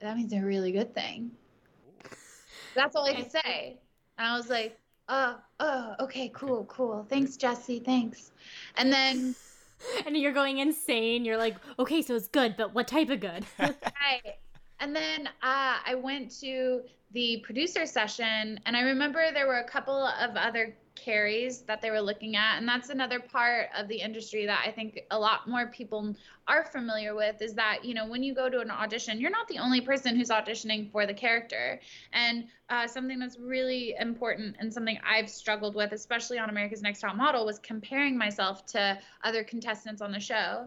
that 0.00 0.16
means 0.16 0.32
a 0.32 0.40
really 0.40 0.72
good 0.72 0.94
thing. 0.94 1.30
That's 2.74 2.96
all 2.96 3.04
I 3.06 3.14
could 3.14 3.30
say. 3.30 3.78
And 4.18 4.26
I 4.26 4.36
was 4.36 4.48
like, 4.48 4.78
oh, 5.08 5.38
oh, 5.60 5.94
okay, 6.00 6.30
cool, 6.34 6.64
cool. 6.66 7.06
Thanks, 7.08 7.36
Jesse. 7.36 7.80
Thanks. 7.80 8.32
And 8.76 8.92
then. 8.92 9.34
And 10.04 10.16
you're 10.16 10.32
going 10.32 10.58
insane. 10.58 11.24
You're 11.24 11.36
like, 11.36 11.54
okay, 11.78 12.02
so 12.02 12.16
it's 12.16 12.26
good, 12.26 12.56
but 12.56 12.74
what 12.74 12.88
type 12.88 13.10
of 13.10 13.20
good? 13.20 13.46
right. 13.60 14.34
And 14.80 14.94
then 14.94 15.28
uh, 15.40 15.76
I 15.86 15.94
went 15.94 16.36
to 16.40 16.80
the 17.12 17.40
producer 17.44 17.86
session, 17.86 18.58
and 18.66 18.76
I 18.76 18.80
remember 18.80 19.30
there 19.32 19.46
were 19.46 19.60
a 19.60 19.68
couple 19.68 19.94
of 19.94 20.34
other 20.34 20.74
carries 20.98 21.60
that 21.62 21.80
they 21.80 21.90
were 21.90 22.00
looking 22.00 22.36
at 22.36 22.58
and 22.58 22.66
that's 22.66 22.90
another 22.90 23.20
part 23.20 23.68
of 23.76 23.88
the 23.88 23.96
industry 23.96 24.46
that 24.46 24.64
i 24.66 24.70
think 24.70 25.00
a 25.10 25.18
lot 25.18 25.48
more 25.48 25.68
people 25.68 26.14
are 26.48 26.64
familiar 26.64 27.14
with 27.14 27.40
is 27.40 27.54
that 27.54 27.84
you 27.84 27.94
know 27.94 28.06
when 28.06 28.22
you 28.22 28.34
go 28.34 28.48
to 28.48 28.60
an 28.60 28.70
audition 28.70 29.20
you're 29.20 29.30
not 29.30 29.46
the 29.48 29.58
only 29.58 29.80
person 29.80 30.16
who's 30.16 30.30
auditioning 30.30 30.90
for 30.90 31.06
the 31.06 31.14
character 31.14 31.78
and 32.12 32.46
uh, 32.70 32.86
something 32.86 33.18
that's 33.18 33.38
really 33.38 33.94
important 34.00 34.56
and 34.58 34.72
something 34.72 34.98
i've 35.04 35.28
struggled 35.28 35.74
with 35.74 35.92
especially 35.92 36.38
on 36.38 36.50
america's 36.50 36.82
next 36.82 37.00
top 37.00 37.14
model 37.14 37.44
was 37.44 37.58
comparing 37.58 38.16
myself 38.16 38.66
to 38.66 38.98
other 39.24 39.44
contestants 39.44 40.00
on 40.02 40.10
the 40.10 40.20
show 40.20 40.66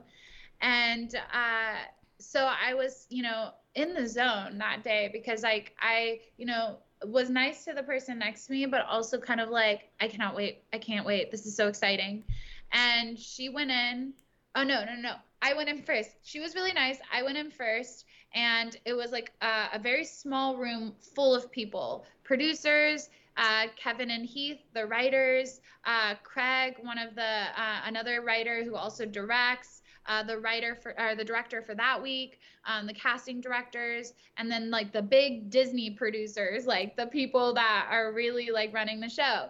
and 0.61 1.15
uh, 1.33 1.75
so 2.19 2.49
i 2.63 2.73
was 2.73 3.07
you 3.09 3.23
know 3.23 3.49
in 3.75 3.93
the 3.93 4.07
zone 4.07 4.57
that 4.57 4.83
day 4.83 5.09
because 5.11 5.43
like 5.43 5.75
i 5.81 6.19
you 6.37 6.45
know 6.45 6.77
was 7.05 7.29
nice 7.29 7.65
to 7.65 7.73
the 7.73 7.83
person 7.83 8.19
next 8.19 8.45
to 8.45 8.51
me, 8.51 8.65
but 8.65 8.85
also 8.85 9.17
kind 9.17 9.41
of 9.41 9.49
like, 9.49 9.89
I 9.99 10.07
cannot 10.07 10.35
wait. 10.35 10.63
I 10.71 10.77
can't 10.77 11.05
wait. 11.05 11.31
This 11.31 11.45
is 11.45 11.55
so 11.55 11.67
exciting. 11.67 12.23
And 12.71 13.17
she 13.17 13.49
went 13.49 13.71
in. 13.71 14.13
Oh, 14.55 14.63
no, 14.63 14.83
no, 14.85 14.95
no. 14.95 15.15
I 15.41 15.53
went 15.53 15.69
in 15.69 15.81
first. 15.81 16.11
She 16.23 16.39
was 16.39 16.55
really 16.55 16.73
nice. 16.73 16.97
I 17.11 17.23
went 17.23 17.37
in 17.37 17.51
first. 17.51 18.05
And 18.33 18.77
it 18.85 18.93
was 18.93 19.11
like 19.11 19.31
a, 19.41 19.69
a 19.73 19.79
very 19.79 20.05
small 20.05 20.57
room 20.57 20.93
full 21.15 21.35
of 21.35 21.51
people 21.51 22.05
producers, 22.23 23.09
uh, 23.35 23.65
Kevin 23.75 24.11
and 24.11 24.25
Heath, 24.25 24.59
the 24.73 24.85
writers, 24.85 25.59
uh, 25.85 26.15
Craig, 26.23 26.75
one 26.81 26.97
of 26.97 27.13
the, 27.15 27.21
uh, 27.21 27.81
another 27.85 28.21
writer 28.21 28.63
who 28.63 28.75
also 28.75 29.05
directs, 29.05 29.81
uh, 30.05 30.23
the 30.23 30.37
writer 30.37 30.75
for 30.75 30.99
or 30.99 31.15
the 31.15 31.23
director 31.23 31.61
for 31.61 31.75
that 31.75 32.01
week, 32.01 32.39
um, 32.65 32.87
the 32.87 32.93
casting 32.93 33.41
directors, 33.41 34.13
and 34.37 34.49
then 34.49 34.71
like 34.71 34.91
the 34.91 35.01
big 35.01 35.49
Disney 35.49 35.91
producers, 35.91 36.65
like 36.65 36.95
the 36.95 37.07
people 37.07 37.53
that 37.53 37.87
are 37.89 38.13
really 38.13 38.49
like 38.49 38.73
running 38.73 38.99
the 38.99 39.09
show. 39.09 39.49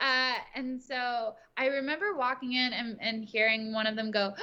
Uh, 0.00 0.34
and 0.54 0.80
so 0.80 1.34
I 1.56 1.66
remember 1.66 2.16
walking 2.16 2.54
in 2.54 2.72
and, 2.72 2.96
and 3.00 3.24
hearing 3.24 3.72
one 3.72 3.86
of 3.86 3.94
them 3.94 4.10
go, 4.10 4.34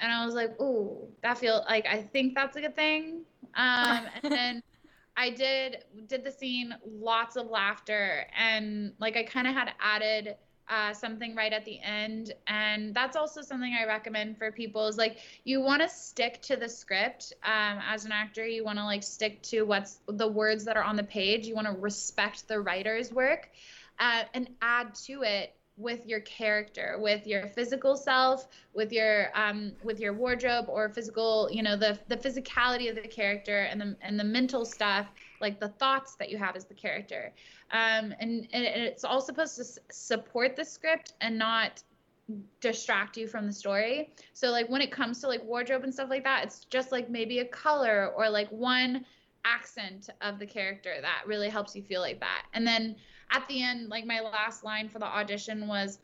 and 0.00 0.12
I 0.12 0.24
was 0.24 0.34
like, 0.34 0.60
"Ooh, 0.60 1.08
that 1.22 1.38
feels 1.38 1.64
like 1.68 1.86
I 1.86 2.02
think 2.02 2.34
that's 2.34 2.56
a 2.56 2.60
good 2.60 2.76
thing." 2.76 3.22
Um, 3.54 4.06
and 4.22 4.22
then 4.32 4.62
I 5.16 5.30
did 5.30 5.84
did 6.06 6.24
the 6.24 6.30
scene, 6.30 6.74
lots 6.86 7.36
of 7.36 7.48
laughter, 7.48 8.26
and 8.36 8.92
like 9.00 9.16
I 9.16 9.24
kind 9.24 9.46
of 9.46 9.54
had 9.54 9.72
added 9.80 10.36
uh, 10.68 10.92
something 10.92 11.34
right 11.34 11.52
at 11.52 11.64
the 11.64 11.80
end. 11.80 12.34
And 12.46 12.94
that's 12.94 13.16
also 13.16 13.42
something 13.42 13.74
I 13.74 13.86
recommend 13.86 14.36
for 14.38 14.52
people 14.52 14.86
is 14.86 14.96
like 14.96 15.18
you 15.44 15.60
want 15.60 15.82
to 15.82 15.88
stick 15.88 16.42
to 16.42 16.56
the 16.56 16.68
script 16.68 17.32
um, 17.42 17.80
as 17.88 18.04
an 18.04 18.12
actor. 18.12 18.46
You 18.46 18.64
want 18.64 18.78
to 18.78 18.84
like 18.84 19.02
stick 19.02 19.42
to 19.44 19.62
what's 19.62 20.00
the 20.06 20.28
words 20.28 20.64
that 20.66 20.76
are 20.76 20.84
on 20.84 20.96
the 20.96 21.04
page. 21.04 21.46
You 21.46 21.54
want 21.54 21.66
to 21.66 21.72
respect 21.80 22.46
the 22.48 22.60
writer's 22.60 23.12
work 23.12 23.50
uh, 23.98 24.24
and 24.34 24.50
add 24.60 24.94
to 25.06 25.22
it 25.22 25.54
with 25.78 26.04
your 26.06 26.20
character 26.20 26.96
with 26.98 27.26
your 27.26 27.46
physical 27.46 27.96
self 27.96 28.48
with 28.74 28.92
your 28.92 29.28
um 29.34 29.72
with 29.82 30.00
your 30.00 30.12
wardrobe 30.12 30.66
or 30.68 30.88
physical 30.88 31.48
you 31.52 31.62
know 31.62 31.76
the 31.76 31.98
the 32.08 32.16
physicality 32.16 32.90
of 32.90 32.96
the 32.96 33.08
character 33.08 33.60
and 33.70 33.80
the 33.80 33.96
and 34.02 34.18
the 34.18 34.24
mental 34.24 34.64
stuff 34.64 35.06
like 35.40 35.60
the 35.60 35.68
thoughts 35.68 36.16
that 36.16 36.30
you 36.30 36.38
have 36.38 36.56
as 36.56 36.64
the 36.64 36.74
character. 36.74 37.32
Um 37.70 38.12
and, 38.20 38.48
and 38.52 38.64
it's 38.64 39.04
all 39.04 39.20
supposed 39.20 39.56
to 39.56 39.64
support 39.90 40.56
the 40.56 40.64
script 40.64 41.14
and 41.20 41.38
not 41.38 41.82
distract 42.60 43.16
you 43.16 43.26
from 43.26 43.46
the 43.46 43.52
story. 43.52 44.12
So 44.34 44.50
like 44.50 44.68
when 44.68 44.82
it 44.82 44.92
comes 44.92 45.20
to 45.20 45.28
like 45.28 45.42
wardrobe 45.44 45.84
and 45.84 45.92
stuff 45.92 46.10
like 46.10 46.24
that 46.24 46.44
it's 46.44 46.64
just 46.64 46.92
like 46.92 47.08
maybe 47.08 47.38
a 47.38 47.44
color 47.46 48.12
or 48.16 48.28
like 48.28 48.48
one 48.50 49.04
accent 49.44 50.10
of 50.20 50.38
the 50.38 50.46
character 50.46 50.94
that 51.00 51.22
really 51.26 51.48
helps 51.48 51.74
you 51.74 51.82
feel 51.82 52.00
like 52.00 52.20
that. 52.20 52.46
And 52.52 52.66
then 52.66 52.96
at 53.30 53.46
the 53.48 53.62
end, 53.62 53.88
like 53.88 54.06
my 54.06 54.20
last 54.20 54.64
line 54.64 54.88
for 54.88 54.98
the 54.98 55.06
audition 55.06 55.66
was, 55.66 55.98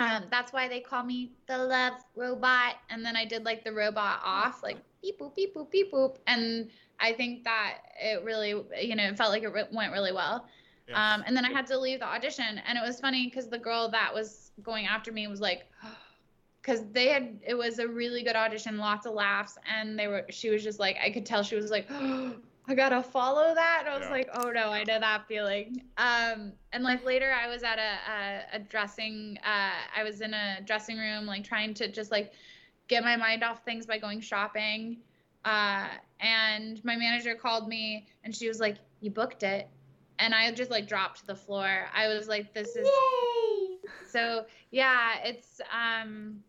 um, 0.00 0.24
that's 0.30 0.52
why 0.52 0.68
they 0.68 0.80
call 0.80 1.04
me 1.04 1.32
the 1.46 1.56
love 1.56 1.94
robot. 2.16 2.76
And 2.90 3.04
then 3.04 3.16
I 3.16 3.24
did 3.24 3.44
like 3.44 3.64
the 3.64 3.72
robot 3.72 4.20
off, 4.24 4.62
like 4.62 4.78
beep 5.02 5.20
boop, 5.20 5.34
beep 5.34 5.54
boop, 5.54 5.70
beep 5.70 5.92
boop. 5.92 6.16
And 6.26 6.68
I 7.00 7.12
think 7.12 7.44
that 7.44 7.78
it 8.00 8.24
really, 8.24 8.50
you 8.80 8.96
know, 8.96 9.04
it 9.04 9.16
felt 9.16 9.30
like 9.30 9.42
it 9.42 9.52
re- 9.52 9.68
went 9.72 9.92
really 9.92 10.12
well. 10.12 10.46
Yeah. 10.88 11.14
Um, 11.14 11.24
and 11.26 11.36
then 11.36 11.44
I 11.44 11.50
had 11.50 11.66
to 11.68 11.78
leave 11.78 12.00
the 12.00 12.06
audition. 12.06 12.60
And 12.66 12.76
it 12.76 12.82
was 12.84 13.00
funny 13.00 13.26
because 13.26 13.48
the 13.48 13.58
girl 13.58 13.88
that 13.90 14.12
was 14.12 14.50
going 14.62 14.86
after 14.86 15.12
me 15.12 15.26
was 15.28 15.40
like, 15.40 15.66
because 16.62 16.82
they 16.92 17.08
had, 17.08 17.38
it 17.46 17.54
was 17.54 17.78
a 17.78 17.86
really 17.86 18.22
good 18.22 18.36
audition, 18.36 18.78
lots 18.78 19.06
of 19.06 19.14
laughs. 19.14 19.58
And 19.72 19.98
they 19.98 20.08
were, 20.08 20.24
she 20.30 20.50
was 20.50 20.62
just 20.64 20.80
like, 20.80 20.96
I 21.02 21.10
could 21.10 21.24
tell 21.24 21.42
she 21.42 21.56
was 21.56 21.70
like, 21.70 21.88
I 22.66 22.74
gotta 22.74 23.02
follow 23.02 23.54
that. 23.54 23.82
And 23.84 23.88
I 23.88 23.98
was 23.98 24.06
yeah. 24.06 24.10
like, 24.10 24.30
oh 24.34 24.50
no, 24.50 24.70
I 24.70 24.84
know 24.84 24.98
that 24.98 25.26
feeling. 25.28 25.82
Um, 25.98 26.52
and 26.72 26.82
like 26.82 27.04
later, 27.04 27.32
I 27.32 27.48
was 27.48 27.62
at 27.62 27.78
a 27.78 28.10
a, 28.10 28.56
a 28.56 28.58
dressing. 28.58 29.38
Uh, 29.44 29.72
I 29.96 30.02
was 30.02 30.20
in 30.20 30.34
a 30.34 30.60
dressing 30.64 30.96
room, 30.96 31.26
like 31.26 31.44
trying 31.44 31.74
to 31.74 31.88
just 31.88 32.10
like 32.10 32.32
get 32.88 33.04
my 33.04 33.16
mind 33.16 33.44
off 33.44 33.64
things 33.64 33.86
by 33.86 33.98
going 33.98 34.20
shopping. 34.20 34.98
Uh, 35.44 35.88
and 36.20 36.82
my 36.84 36.96
manager 36.96 37.34
called 37.34 37.68
me, 37.68 38.06
and 38.24 38.34
she 38.34 38.48
was 38.48 38.60
like, 38.60 38.76
"You 39.00 39.10
booked 39.10 39.42
it." 39.42 39.68
and 40.18 40.34
I 40.34 40.50
just 40.52 40.70
like 40.70 40.88
dropped 40.88 41.20
to 41.20 41.26
the 41.26 41.34
floor. 41.34 41.86
I 41.94 42.08
was 42.08 42.28
like, 42.28 42.54
this 42.54 42.76
is 42.76 42.86
Yay! 42.86 43.78
so 44.06 44.44
yeah, 44.70 45.14
it's 45.24 45.60
um 45.72 46.40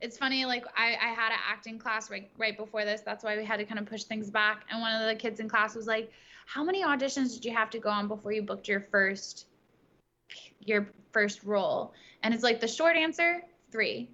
it's 0.00 0.16
funny 0.16 0.44
like 0.44 0.64
I, 0.76 0.96
I 1.00 1.08
had 1.08 1.32
an 1.32 1.38
acting 1.48 1.78
class 1.78 2.10
right 2.10 2.30
right 2.38 2.56
before 2.56 2.84
this. 2.84 3.00
That's 3.00 3.24
why 3.24 3.36
we 3.36 3.44
had 3.44 3.58
to 3.58 3.64
kind 3.64 3.78
of 3.78 3.86
push 3.86 4.04
things 4.04 4.30
back. 4.30 4.64
And 4.70 4.80
one 4.80 4.94
of 4.94 5.06
the 5.06 5.14
kids 5.14 5.40
in 5.40 5.48
class 5.48 5.74
was 5.74 5.86
like 5.86 6.10
how 6.46 6.64
many 6.64 6.82
auditions 6.82 7.34
did 7.34 7.44
you 7.44 7.52
have 7.52 7.70
to 7.70 7.78
go 7.78 7.90
on 7.90 8.08
before 8.08 8.32
you 8.32 8.42
booked 8.42 8.68
your 8.68 8.80
first 8.80 9.46
your 10.60 10.88
first 11.12 11.44
role? 11.44 11.92
And 12.22 12.32
it's 12.32 12.42
like 12.42 12.60
the 12.60 12.68
short 12.68 12.96
answer 12.96 13.42
three 13.70 14.10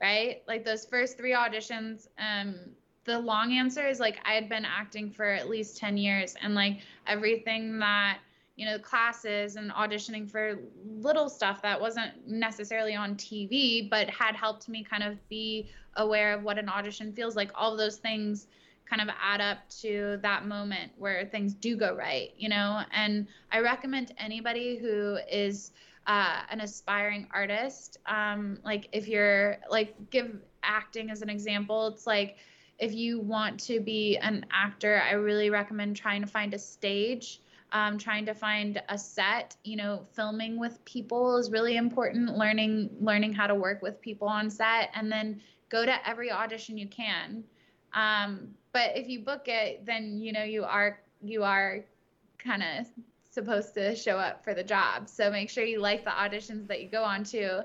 right? 0.00 0.42
Like 0.46 0.64
those 0.64 0.84
first 0.84 1.16
three 1.16 1.32
auditions 1.32 2.08
um 2.18 2.56
the 3.04 3.18
long 3.18 3.52
answer 3.52 3.86
is 3.86 4.00
like 4.00 4.18
i 4.24 4.32
had 4.32 4.48
been 4.48 4.64
acting 4.64 5.12
for 5.12 5.26
at 5.26 5.48
least 5.48 5.76
10 5.78 5.96
years. 5.96 6.34
And 6.42 6.54
like 6.54 6.80
everything 7.06 7.78
that 7.78 8.18
you 8.56 8.64
know 8.64 8.78
classes 8.78 9.56
and 9.56 9.70
auditioning 9.70 10.28
for 10.28 10.58
little 10.98 11.28
stuff 11.28 11.62
that 11.62 11.80
wasn't 11.80 12.10
necessarily 12.26 12.94
on 12.94 13.14
TV 13.14 13.88
but 13.88 14.08
had 14.08 14.34
helped 14.34 14.68
me 14.68 14.82
kind 14.82 15.02
of 15.02 15.16
be 15.28 15.68
aware 15.96 16.34
of 16.34 16.42
what 16.42 16.58
an 16.58 16.68
audition 16.68 17.12
feels 17.12 17.36
like. 17.36 17.50
All 17.54 17.76
those 17.76 17.96
things 17.96 18.46
kind 18.88 19.02
of 19.02 19.14
add 19.20 19.40
up 19.40 19.58
to 19.68 20.18
that 20.22 20.46
moment 20.46 20.92
where 20.96 21.24
things 21.26 21.54
do 21.54 21.76
go 21.76 21.94
right 21.94 22.32
you 22.36 22.48
know? 22.48 22.82
And 22.92 23.26
I 23.52 23.60
recommend 23.60 24.12
anybody 24.18 24.78
who 24.78 25.18
is 25.30 25.72
uh, 26.06 26.40
an 26.50 26.60
aspiring 26.60 27.26
artist 27.32 27.98
um, 28.06 28.58
like 28.64 28.88
if 28.92 29.06
you're 29.06 29.58
like 29.70 29.94
give 30.10 30.40
acting 30.62 31.10
as 31.10 31.22
an 31.22 31.28
example. 31.28 31.88
It's 31.88 32.06
like 32.06 32.36
if 32.78 32.94
you 32.94 33.20
want 33.20 33.60
to 33.60 33.80
be 33.80 34.16
an 34.16 34.46
actor 34.50 35.02
I 35.02 35.12
really 35.12 35.50
recommend 35.50 35.96
trying 35.96 36.22
to 36.22 36.26
find 36.26 36.54
a 36.54 36.58
stage 36.58 37.40
um, 37.72 37.98
trying 37.98 38.24
to 38.26 38.34
find 38.34 38.80
a 38.88 38.98
set 38.98 39.56
you 39.64 39.76
know 39.76 40.04
filming 40.14 40.58
with 40.58 40.84
people 40.84 41.36
is 41.36 41.50
really 41.50 41.76
important 41.76 42.36
learning 42.36 42.90
learning 43.00 43.32
how 43.32 43.46
to 43.46 43.54
work 43.54 43.82
with 43.82 44.00
people 44.00 44.28
on 44.28 44.48
set 44.48 44.90
and 44.94 45.10
then 45.10 45.40
go 45.68 45.84
to 45.84 46.08
every 46.08 46.30
audition 46.30 46.78
you 46.78 46.88
can 46.88 47.42
um, 47.94 48.48
but 48.72 48.96
if 48.96 49.08
you 49.08 49.20
book 49.20 49.48
it 49.48 49.84
then 49.84 50.18
you 50.18 50.32
know 50.32 50.44
you 50.44 50.64
are 50.64 51.00
you 51.22 51.42
are 51.42 51.84
kind 52.38 52.62
of 52.62 52.86
supposed 53.30 53.74
to 53.74 53.94
show 53.94 54.16
up 54.16 54.42
for 54.44 54.54
the 54.54 54.62
job 54.62 55.08
so 55.08 55.30
make 55.30 55.50
sure 55.50 55.64
you 55.64 55.80
like 55.80 56.04
the 56.04 56.10
auditions 56.10 56.66
that 56.66 56.80
you 56.82 56.88
go 56.88 57.02
on 57.02 57.22
to 57.24 57.64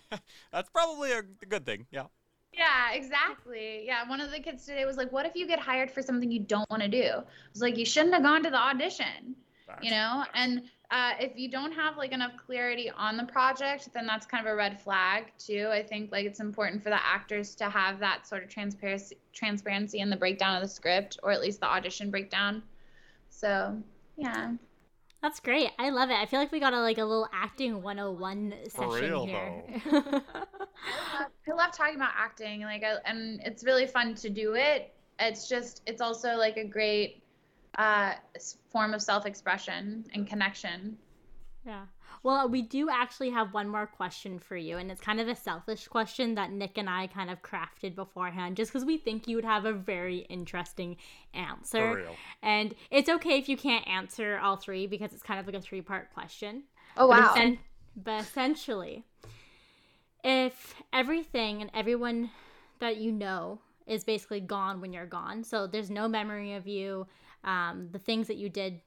That's 0.52 0.70
probably 0.70 1.12
a 1.12 1.22
good 1.22 1.66
thing. 1.66 1.86
Yeah. 1.90 2.06
Yeah, 2.52 2.92
exactly. 2.92 3.84
Yeah, 3.86 4.08
one 4.08 4.20
of 4.20 4.30
the 4.30 4.40
kids 4.40 4.66
today 4.66 4.84
was 4.84 4.96
like, 4.96 5.10
"What 5.10 5.26
if 5.26 5.34
you 5.34 5.46
get 5.46 5.58
hired 5.58 5.90
for 5.90 6.02
something 6.02 6.30
you 6.30 6.40
don't 6.40 6.68
want 6.70 6.82
to 6.82 6.88
do?" 6.88 7.04
I 7.04 7.22
was 7.52 7.62
like, 7.62 7.78
"You 7.78 7.86
shouldn't 7.86 8.12
have 8.14 8.22
gone 8.22 8.42
to 8.44 8.50
the 8.50 8.58
audition." 8.58 9.36
That's- 9.66 9.84
You 9.84 9.90
know, 9.92 10.24
and 10.34 10.62
uh, 10.90 11.14
if 11.18 11.38
you 11.38 11.48
don't 11.48 11.72
have 11.72 11.96
like 11.96 12.12
enough 12.12 12.32
clarity 12.46 12.90
on 12.90 13.16
the 13.16 13.24
project, 13.24 13.88
then 13.94 14.06
that's 14.06 14.26
kind 14.26 14.46
of 14.46 14.52
a 14.52 14.54
red 14.54 14.80
flag 14.82 15.32
too. 15.38 15.68
I 15.72 15.82
think 15.82 16.12
like 16.12 16.26
it's 16.26 16.40
important 16.40 16.82
for 16.82 16.90
the 16.90 17.02
actors 17.06 17.54
to 17.56 17.70
have 17.70 17.98
that 18.00 18.26
sort 18.26 18.42
of 18.44 18.50
transparency, 18.50 19.16
transparency 19.32 20.00
in 20.00 20.10
the 20.10 20.16
breakdown 20.16 20.54
of 20.54 20.62
the 20.62 20.68
script, 20.68 21.18
or 21.22 21.30
at 21.32 21.40
least 21.40 21.60
the 21.60 21.66
audition 21.66 22.10
breakdown. 22.10 22.62
So 23.30 23.82
yeah, 24.16 24.52
That's 25.22 25.38
great. 25.38 25.70
I 25.78 25.90
love 25.90 26.10
it. 26.10 26.14
I 26.14 26.26
feel 26.26 26.40
like 26.40 26.50
we 26.50 26.58
got 26.58 26.74
a 26.74 26.80
like 26.80 26.98
a 26.98 27.04
little 27.04 27.28
acting 27.32 27.80
101 27.80 28.54
session 28.68 28.90
real, 28.90 29.24
here. 29.24 29.62
I 29.86 29.90
love, 29.92 30.22
I 31.48 31.52
love 31.54 31.72
talking 31.72 31.94
about 31.94 32.10
acting. 32.16 32.62
Like, 32.62 32.82
I, 32.82 32.96
and 33.04 33.40
it's 33.44 33.62
really 33.62 33.86
fun 33.86 34.16
to 34.16 34.28
do 34.28 34.54
it. 34.54 34.92
It's 35.20 35.48
just, 35.48 35.82
it's 35.86 36.00
also 36.00 36.34
like 36.34 36.56
a 36.56 36.64
great 36.64 37.22
uh, 37.78 38.14
form 38.70 38.94
of 38.94 39.00
self-expression 39.00 40.06
and 40.12 40.26
connection. 40.26 40.98
yeah. 41.64 41.84
Well, 42.22 42.48
we 42.48 42.62
do 42.62 42.88
actually 42.88 43.30
have 43.30 43.52
one 43.52 43.68
more 43.68 43.86
question 43.86 44.38
for 44.38 44.56
you, 44.56 44.76
and 44.76 44.90
it's 44.92 45.00
kind 45.00 45.20
of 45.20 45.26
a 45.26 45.34
selfish 45.34 45.88
question 45.88 46.36
that 46.36 46.52
Nick 46.52 46.78
and 46.78 46.88
I 46.88 47.08
kind 47.08 47.30
of 47.30 47.42
crafted 47.42 47.96
beforehand, 47.96 48.56
just 48.56 48.72
because 48.72 48.84
we 48.84 48.96
think 48.96 49.26
you 49.26 49.36
would 49.36 49.44
have 49.44 49.64
a 49.64 49.72
very 49.72 50.18
interesting 50.30 50.96
answer. 51.34 51.78
For 51.78 51.96
real. 51.96 52.16
And 52.42 52.74
it's 52.90 53.08
okay 53.08 53.38
if 53.38 53.48
you 53.48 53.56
can't 53.56 53.86
answer 53.88 54.38
all 54.38 54.56
three 54.56 54.86
because 54.86 55.12
it's 55.12 55.22
kind 55.22 55.40
of 55.40 55.46
like 55.46 55.56
a 55.56 55.60
three 55.60 55.80
part 55.82 56.12
question. 56.14 56.64
Oh 56.96 57.08
But 57.08 57.18
wow! 57.18 57.34
essen- 57.36 57.58
but 57.96 58.22
essentially, 58.22 59.04
if 60.24 60.74
everything 60.92 61.60
and 61.60 61.70
everyone 61.74 62.30
that 62.78 62.96
you 62.98 63.12
know 63.12 63.60
is 63.86 64.04
basically 64.04 64.40
gone 64.40 64.80
when 64.80 64.92
you're 64.92 65.06
gone, 65.06 65.42
so 65.44 65.66
there's 65.66 65.90
no 65.90 66.06
memory 66.08 66.54
of 66.54 66.66
you, 66.66 67.06
um, 67.44 67.88
the 67.90 67.98
things 67.98 68.28
that 68.28 68.36
you 68.36 68.48
did 68.48 68.80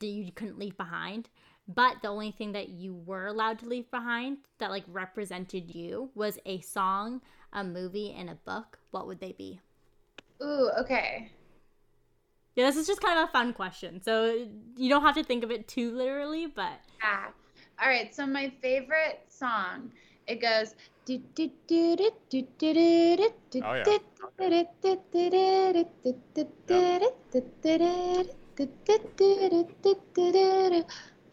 that 0.00 0.06
you 0.06 0.32
couldn't 0.32 0.58
leave 0.58 0.76
behind, 0.76 1.28
but 1.68 2.02
the 2.02 2.08
only 2.08 2.32
thing 2.32 2.52
that 2.52 2.68
you 2.68 2.94
were 2.94 3.26
allowed 3.26 3.58
to 3.60 3.66
leave 3.66 3.90
behind 3.90 4.38
that 4.58 4.70
like 4.70 4.84
represented 4.88 5.74
you 5.74 6.10
was 6.14 6.38
a 6.46 6.60
song, 6.60 7.20
a 7.52 7.64
movie, 7.64 8.12
and 8.12 8.28
a 8.30 8.34
book, 8.34 8.78
what 8.90 9.06
would 9.06 9.20
they 9.20 9.32
be? 9.32 9.60
Ooh, 10.42 10.70
okay. 10.80 11.30
Yeah, 12.54 12.66
this 12.66 12.76
is 12.76 12.86
just 12.86 13.00
kind 13.00 13.18
of 13.18 13.28
a 13.28 13.32
fun 13.32 13.52
question. 13.54 14.02
So 14.02 14.46
you 14.76 14.88
don't 14.90 15.02
have 15.02 15.14
to 15.14 15.24
think 15.24 15.42
of 15.44 15.50
it 15.50 15.68
too 15.68 15.94
literally, 15.94 16.46
but 16.46 16.80
Yeah. 17.02 17.28
All 17.80 17.88
right. 17.88 18.14
So 18.14 18.26
my 18.26 18.52
favorite 18.60 19.20
song, 19.28 19.90
it 20.26 20.40
goes. 20.40 20.74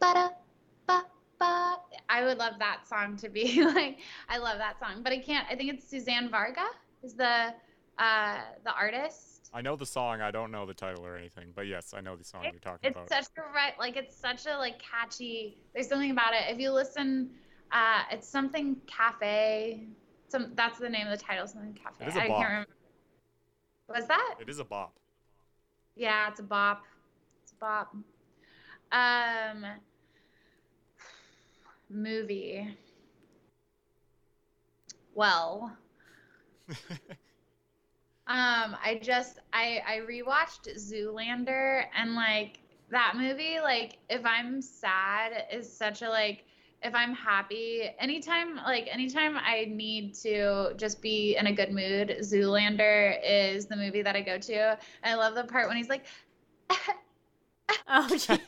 Oh 0.02 0.32
I 2.12 2.24
would 2.26 2.38
love 2.38 2.54
that 2.60 2.88
song 2.88 3.16
to 3.18 3.30
be 3.30 3.64
like. 3.76 4.00
I 4.28 4.38
love 4.38 4.58
that 4.58 4.80
song, 4.80 5.04
but 5.04 5.12
I 5.14 5.20
can't. 5.20 5.48
I 5.50 5.56
think 5.56 5.74
it's 5.74 5.88
Suzanne 5.88 6.30
Vega 6.30 6.66
is 7.04 7.14
the 7.14 7.54
uh, 7.98 8.38
the 8.64 8.74
artist. 8.74 9.50
I 9.54 9.62
know 9.62 9.76
the 9.76 9.86
song. 9.86 10.22
I 10.22 10.32
don't 10.32 10.52
know 10.52 10.66
the 10.66 10.74
title 10.74 11.06
or 11.06 11.16
anything, 11.18 11.52
but 11.56 11.66
yes, 11.68 11.94
I 11.96 12.02
know 12.02 12.16
the 12.16 12.24
song 12.24 12.44
you're 12.44 12.54
talking 12.60 12.90
It's 12.90 12.96
about. 12.96 13.10
such 13.10 13.32
a 13.38 13.54
right, 13.54 13.74
like 13.80 13.96
it's 13.96 14.16
such 14.16 14.46
a 14.48 14.58
like 14.58 14.80
catchy. 14.80 15.58
There's 15.74 15.88
something 15.88 16.12
about 16.12 16.34
it. 16.34 16.44
If 16.50 16.60
you 16.60 16.72
listen, 16.72 17.32
uh, 17.72 18.02
it's 18.12 18.28
something 18.28 18.78
cafe. 18.88 19.88
Some 20.28 20.52
that's 20.56 20.78
the 20.80 20.90
name 20.90 21.08
of 21.08 21.18
the 21.18 21.24
title. 21.24 21.48
Something 21.48 21.74
cafe. 21.74 22.06
It 22.06 22.10
is 22.10 22.16
a 22.16 22.24
I 22.24 22.28
bop. 22.28 22.38
can't 22.38 22.50
remember. 22.50 22.70
Was 23.88 24.08
that? 24.08 24.36
It 24.40 24.50
is 24.50 24.60
a 24.60 24.64
bop. 24.66 24.96
Yeah, 25.96 26.30
it's 26.30 26.40
a 26.40 26.44
bop. 26.44 26.84
It's 27.44 27.52
a 27.52 27.56
bop. 27.56 27.96
Um, 28.92 29.66
movie. 31.90 32.78
Well, 35.16 35.76
um, 36.70 36.78
I 38.28 39.00
just 39.02 39.40
I 39.54 39.82
I 39.88 40.00
rewatched 40.10 40.74
Zoolander 40.78 41.86
and 41.96 42.16
like 42.16 42.60
that 42.92 43.14
movie. 43.16 43.60
Like, 43.62 43.98
if 44.10 44.26
I'm 44.26 44.62
sad, 44.62 45.46
is 45.52 45.72
such 45.72 46.02
a 46.02 46.10
like. 46.10 46.46
If 46.82 46.96
I'm 46.96 47.14
happy, 47.14 47.90
anytime 48.00 48.56
like 48.56 48.88
anytime 48.90 49.36
I 49.38 49.66
need 49.70 50.14
to 50.24 50.74
just 50.78 51.02
be 51.02 51.36
in 51.36 51.48
a 51.48 51.52
good 51.52 51.74
mood, 51.74 52.20
Zoolander 52.22 53.20
is 53.22 53.66
the 53.66 53.76
movie 53.76 54.02
that 54.02 54.16
I 54.16 54.22
go 54.22 54.38
to. 54.38 54.78
I 55.04 55.16
love 55.16 55.36
the 55.36 55.44
part 55.44 55.68
when 55.68 55.76
he's 55.76 55.90
like, 55.90 56.06
oh 57.90 58.08
yeah. 58.30 58.38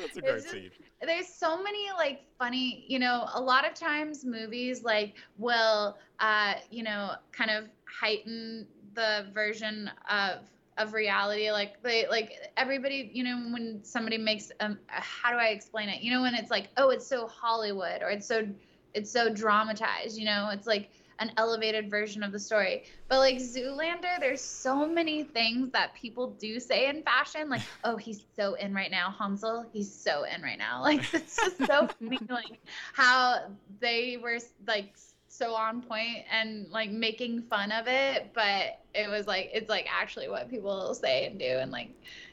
That's 0.00 0.16
a 0.16 0.20
great 0.20 0.34
just- 0.42 0.50
scene. 0.50 0.70
There's 1.02 1.26
so 1.28 1.62
many 1.62 1.90
like 1.96 2.20
funny 2.38 2.84
you 2.88 2.98
know 2.98 3.26
a 3.34 3.40
lot 3.40 3.66
of 3.66 3.74
times 3.74 4.24
movies 4.24 4.82
like 4.82 5.14
will 5.38 5.96
uh 6.18 6.54
you 6.70 6.82
know 6.82 7.12
kind 7.32 7.50
of 7.50 7.64
heighten 7.86 8.66
the 8.94 9.26
version 9.32 9.90
of 10.08 10.40
of 10.78 10.94
reality. 10.94 11.50
Like 11.50 11.82
they 11.82 12.06
like 12.08 12.32
everybody 12.56 13.10
you 13.12 13.22
know 13.24 13.36
when 13.52 13.80
somebody 13.84 14.18
makes 14.18 14.50
um 14.60 14.78
how 14.88 15.30
do 15.30 15.36
i 15.36 15.48
explain 15.48 15.88
it? 15.88 16.02
You 16.02 16.12
know 16.12 16.22
when 16.22 16.34
it's 16.34 16.50
like 16.50 16.70
oh 16.76 16.90
it's 16.90 17.06
so 17.06 17.26
hollywood 17.26 18.02
or 18.02 18.10
it's 18.10 18.26
so 18.26 18.46
it's 18.94 19.10
so 19.10 19.28
dramatized 19.32 20.18
you 20.18 20.24
know? 20.24 20.50
It's 20.52 20.66
like 20.66 20.90
an 21.20 21.30
elevated 21.36 21.90
version 21.90 22.22
of 22.22 22.32
the 22.32 22.38
story. 22.38 22.84
But 23.08 23.18
like 23.18 23.36
zoolander 23.36 24.18
there's 24.18 24.40
so 24.40 24.86
many 24.88 25.22
things 25.22 25.70
that 25.72 25.94
people 25.94 26.30
do 26.32 26.58
say 26.58 26.88
in 26.88 27.02
fashion 27.02 27.48
like 27.48 27.62
oh 27.84 27.96
he's 27.96 28.22
so 28.36 28.54
in 28.54 28.74
right 28.74 28.90
now. 28.90 29.14
Hansel 29.16 29.66
he's 29.72 29.92
so 29.92 30.24
in 30.24 30.42
right 30.42 30.58
now. 30.58 30.82
Like 30.90 31.02
it's 31.14 31.36
just 31.36 31.58
so 31.58 31.88
funny 32.00 32.18
like 32.28 32.58
how 32.94 33.50
they 33.80 34.16
were 34.20 34.38
like 34.66 34.94
so 35.28 35.54
on 35.54 35.82
point 35.82 36.24
and 36.32 36.68
like 36.70 36.90
making 36.90 37.42
fun 37.42 37.70
of 37.70 37.86
it. 37.86 38.30
But 38.34 38.80
it 38.94 39.08
was 39.08 39.26
like 39.26 39.50
it's 39.52 39.68
like 39.68 39.86
actually 39.92 40.28
what 40.28 40.50
people 40.50 40.94
say 40.94 41.26
and 41.26 41.38
do. 41.38 41.44
And 41.46 41.70
like 41.70 41.90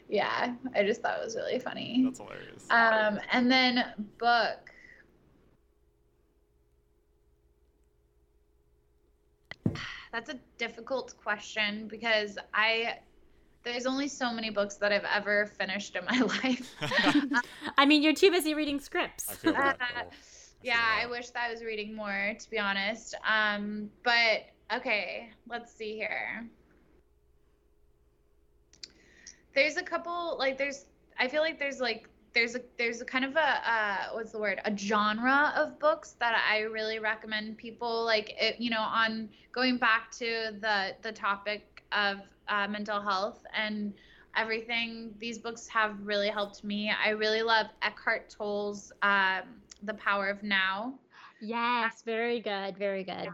yeah 0.09 0.53
i 0.73 0.83
just 0.83 1.01
thought 1.01 1.19
it 1.19 1.25
was 1.25 1.35
really 1.35 1.59
funny. 1.59 2.01
That's 2.05 2.19
hilarious. 2.19 2.65
um 2.69 3.19
and 3.31 3.51
then 3.51 3.83
book 4.17 4.66
that's 10.11 10.29
a 10.29 10.39
difficult 10.57 11.13
question 11.21 11.87
because 11.87 12.37
i 12.53 12.97
there's 13.63 13.85
only 13.85 14.07
so 14.07 14.31
many 14.31 14.49
books 14.49 14.75
that 14.75 14.93
I've 14.93 15.03
ever 15.03 15.45
finished 15.45 15.97
in 15.97 16.05
my 16.05 16.19
life. 16.43 16.73
I 17.77 17.85
mean, 17.85 18.01
you're 18.01 18.13
too 18.13 18.31
busy 18.31 18.53
reading 18.53 18.79
scripts. 18.79 19.37
I. 19.45 19.49
Uh, 19.49 19.73
yeah, 20.63 20.99
I 21.01 21.05
wish 21.07 21.29
that 21.31 21.43
I 21.47 21.51
was 21.51 21.63
reading 21.63 21.95
more, 21.95 22.33
to 22.39 22.49
be 22.49 22.57
honest. 22.57 23.15
Um, 23.27 23.89
but 24.03 24.45
okay, 24.73 25.29
let's 25.47 25.73
see 25.73 25.95
here. 25.95 26.47
There's 29.53 29.77
a 29.77 29.83
couple 29.83 30.37
like 30.37 30.57
there's 30.57 30.85
I 31.19 31.27
feel 31.27 31.41
like 31.41 31.59
there's 31.59 31.79
like 31.79 32.09
there's 32.37 32.55
a 32.55 32.61
there's 32.77 33.01
a 33.01 33.05
kind 33.05 33.25
of 33.25 33.35
a 33.35 33.71
uh, 33.71 33.97
what's 34.13 34.31
the 34.31 34.37
word? 34.39 34.61
A 34.65 34.77
genre 34.77 35.53
of 35.55 35.79
books 35.79 36.11
that 36.19 36.35
I 36.47 36.59
really 36.61 36.99
recommend 36.99 37.57
people 37.57 38.05
like 38.05 38.35
it, 38.39 38.59
you 38.59 38.69
know 38.69 38.81
on 38.81 39.29
going 39.51 39.77
back 39.77 40.11
to 40.11 40.53
the 40.61 40.95
the 41.01 41.11
topic 41.11 41.83
of 41.91 42.19
uh, 42.47 42.67
mental 42.67 43.01
health 43.01 43.39
and 43.55 43.93
everything 44.35 45.15
these 45.17 45.39
books 45.39 45.67
have 45.67 45.95
really 46.03 46.29
helped 46.29 46.63
me. 46.63 46.91
I 46.91 47.09
really 47.09 47.41
love 47.41 47.67
Eckhart 47.81 48.29
Tolle's 48.29 48.91
um, 49.01 49.43
The 49.81 49.95
Power 49.95 50.29
of 50.29 50.43
Now. 50.43 50.93
Yes, 51.41 52.03
very 52.05 52.39
good, 52.39 52.77
very 52.77 53.03
good. 53.03 53.29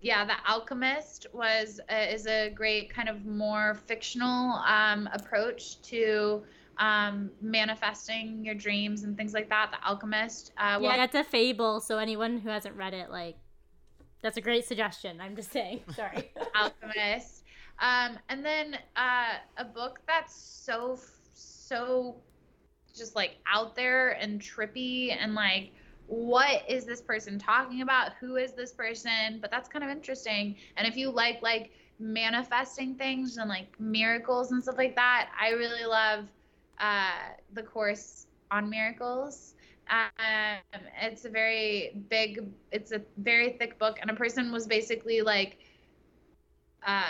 yeah 0.00 0.24
the 0.24 0.34
alchemist 0.46 1.26
was 1.32 1.80
uh, 1.90 1.94
is 2.16 2.26
a 2.26 2.50
great 2.50 2.92
kind 2.92 3.08
of 3.08 3.24
more 3.24 3.74
fictional 3.86 4.54
um, 4.66 5.08
approach 5.12 5.80
to 5.82 6.42
um, 6.78 7.30
manifesting 7.40 8.44
your 8.44 8.54
dreams 8.54 9.02
and 9.02 9.16
things 9.16 9.32
like 9.32 9.48
that 9.48 9.70
the 9.70 9.88
alchemist 9.88 10.52
uh, 10.58 10.78
well, 10.80 10.90
yeah, 10.90 10.96
that's 10.96 11.14
a 11.14 11.24
fable. 11.24 11.80
So 11.80 11.98
anyone 11.98 12.38
who 12.38 12.48
hasn't 12.48 12.76
read 12.76 12.94
it, 12.94 13.10
like, 13.10 13.36
that's 14.22 14.36
a 14.36 14.40
great 14.40 14.64
suggestion. 14.64 15.20
I'm 15.20 15.36
just 15.36 15.52
saying. 15.52 15.80
Sorry. 15.96 16.30
alchemist 16.54 17.44
um, 17.78 18.18
and 18.28 18.44
then 18.44 18.78
uh, 18.96 19.34
a 19.58 19.64
book 19.64 20.00
that's 20.06 20.34
so 20.34 20.98
so 21.34 22.16
just 22.94 23.14
like 23.14 23.36
out 23.52 23.76
there 23.76 24.12
and 24.12 24.40
trippy 24.40 25.14
and 25.18 25.34
like 25.34 25.72
what 26.06 26.62
is 26.68 26.84
this 26.84 27.00
person 27.00 27.38
talking 27.38 27.82
about 27.82 28.12
who 28.18 28.36
is 28.36 28.52
this 28.52 28.72
person 28.72 29.38
but 29.40 29.50
that's 29.50 29.68
kind 29.68 29.84
of 29.84 29.90
interesting 29.90 30.56
and 30.76 30.86
if 30.86 30.96
you 30.96 31.10
like 31.10 31.42
like 31.42 31.70
manifesting 31.98 32.94
things 32.94 33.36
and 33.36 33.48
like 33.48 33.68
miracles 33.78 34.52
and 34.52 34.62
stuff 34.62 34.78
like 34.78 34.94
that 34.94 35.28
i 35.38 35.50
really 35.50 35.84
love 35.84 36.26
uh, 36.78 37.32
the 37.52 37.62
course 37.62 38.26
on 38.50 38.70
miracles. 38.70 39.54
Um, 39.88 40.58
it's 41.00 41.24
a 41.24 41.28
very 41.28 41.96
big 42.08 42.48
it's 42.72 42.90
a 42.90 43.02
very 43.18 43.50
thick 43.50 43.78
book 43.78 43.98
and 44.00 44.10
a 44.10 44.14
person 44.14 44.50
was 44.50 44.66
basically 44.66 45.20
like 45.20 45.58
uh, 46.84 47.04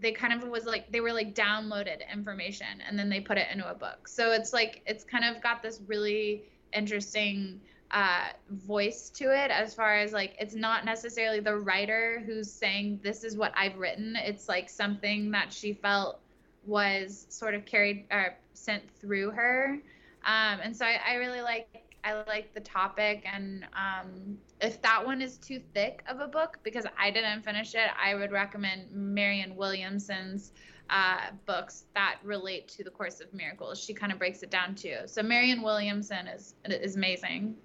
they 0.00 0.12
kind 0.12 0.32
of 0.32 0.48
was 0.48 0.64
like 0.64 0.90
they 0.90 1.00
were 1.00 1.12
like 1.12 1.34
downloaded 1.34 1.98
information 2.12 2.66
and 2.86 2.98
then 2.98 3.08
they 3.08 3.20
put 3.20 3.38
it 3.38 3.46
into 3.52 3.68
a 3.68 3.74
book. 3.74 4.08
So 4.08 4.32
it's 4.32 4.52
like 4.52 4.82
it's 4.86 5.04
kind 5.04 5.24
of 5.24 5.42
got 5.42 5.62
this 5.62 5.80
really 5.86 6.44
interesting 6.72 7.60
uh, 7.90 8.28
voice 8.50 9.10
to 9.10 9.24
it 9.24 9.50
as 9.50 9.74
far 9.74 9.96
as 9.96 10.12
like 10.12 10.34
it's 10.38 10.54
not 10.54 10.84
necessarily 10.84 11.40
the 11.40 11.56
writer 11.56 12.22
who's 12.26 12.50
saying 12.50 13.00
this 13.02 13.24
is 13.24 13.36
what 13.36 13.52
i've 13.56 13.76
written. 13.76 14.14
It's 14.16 14.48
like 14.48 14.68
something 14.68 15.30
that 15.32 15.52
she 15.52 15.72
felt 15.72 16.20
was 16.68 17.26
sort 17.30 17.54
of 17.54 17.64
carried 17.64 18.04
or 18.12 18.36
sent 18.54 18.82
through 19.00 19.30
her 19.30 19.80
um, 20.24 20.60
and 20.62 20.76
so 20.76 20.84
I, 20.84 21.00
I 21.06 21.14
really 21.14 21.40
like 21.40 21.88
I 22.04 22.22
like 22.26 22.54
the 22.54 22.60
topic, 22.60 23.24
and 23.30 23.64
um, 23.74 24.38
if 24.60 24.80
that 24.82 25.04
one 25.04 25.20
is 25.20 25.36
too 25.36 25.60
thick 25.74 26.04
of 26.08 26.20
a 26.20 26.26
book, 26.26 26.58
because 26.62 26.86
I 26.98 27.10
didn't 27.10 27.42
finish 27.42 27.74
it, 27.74 27.90
I 28.00 28.14
would 28.14 28.30
recommend 28.30 28.90
Marianne 28.92 29.56
Williamson's 29.56 30.52
uh, 30.90 31.30
books 31.44 31.84
that 31.94 32.18
relate 32.22 32.68
to 32.68 32.84
the 32.84 32.90
Course 32.90 33.20
of 33.20 33.32
Miracles. 33.34 33.82
She 33.82 33.94
kind 33.94 34.12
of 34.12 34.18
breaks 34.18 34.42
it 34.42 34.50
down 34.50 34.74
too. 34.74 34.96
So 35.06 35.22
Marianne 35.22 35.62
Williamson 35.62 36.28
is 36.28 36.54
is 36.64 36.96
amazing. 36.96 37.56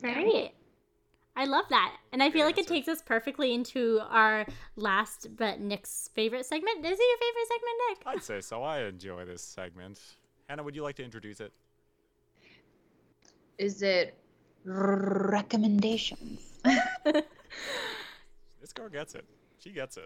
Great. 0.00 0.52
I 1.36 1.46
love 1.46 1.64
that. 1.70 1.96
And 2.12 2.22
I 2.22 2.30
feel 2.30 2.42
Good 2.42 2.56
like 2.56 2.58
it 2.58 2.66
takes 2.66 2.88
us 2.88 3.02
perfectly 3.02 3.52
into 3.52 4.00
our 4.08 4.46
last 4.76 5.36
but 5.36 5.60
Nick's 5.60 6.10
favorite 6.14 6.46
segment. 6.46 6.84
Is 6.84 6.98
it 6.98 7.02
your 7.02 7.18
favorite 7.18 7.48
segment, 7.48 7.76
Nick? 7.88 7.98
I'd 8.06 8.22
say 8.22 8.40
so. 8.40 8.62
I 8.62 8.84
enjoy 8.84 9.24
this 9.24 9.42
segment. 9.42 10.00
Hannah, 10.48 10.62
would 10.62 10.76
you 10.76 10.82
like 10.82 10.96
to 10.96 11.04
introduce 11.04 11.40
it? 11.40 11.52
Is 13.58 13.82
it 13.82 14.16
recommendations? 14.64 16.40
This 18.64 18.72
girl 18.72 18.88
gets 18.88 19.14
it. 19.14 19.26
She 19.64 19.70
gets 19.70 19.96
it. 19.96 20.04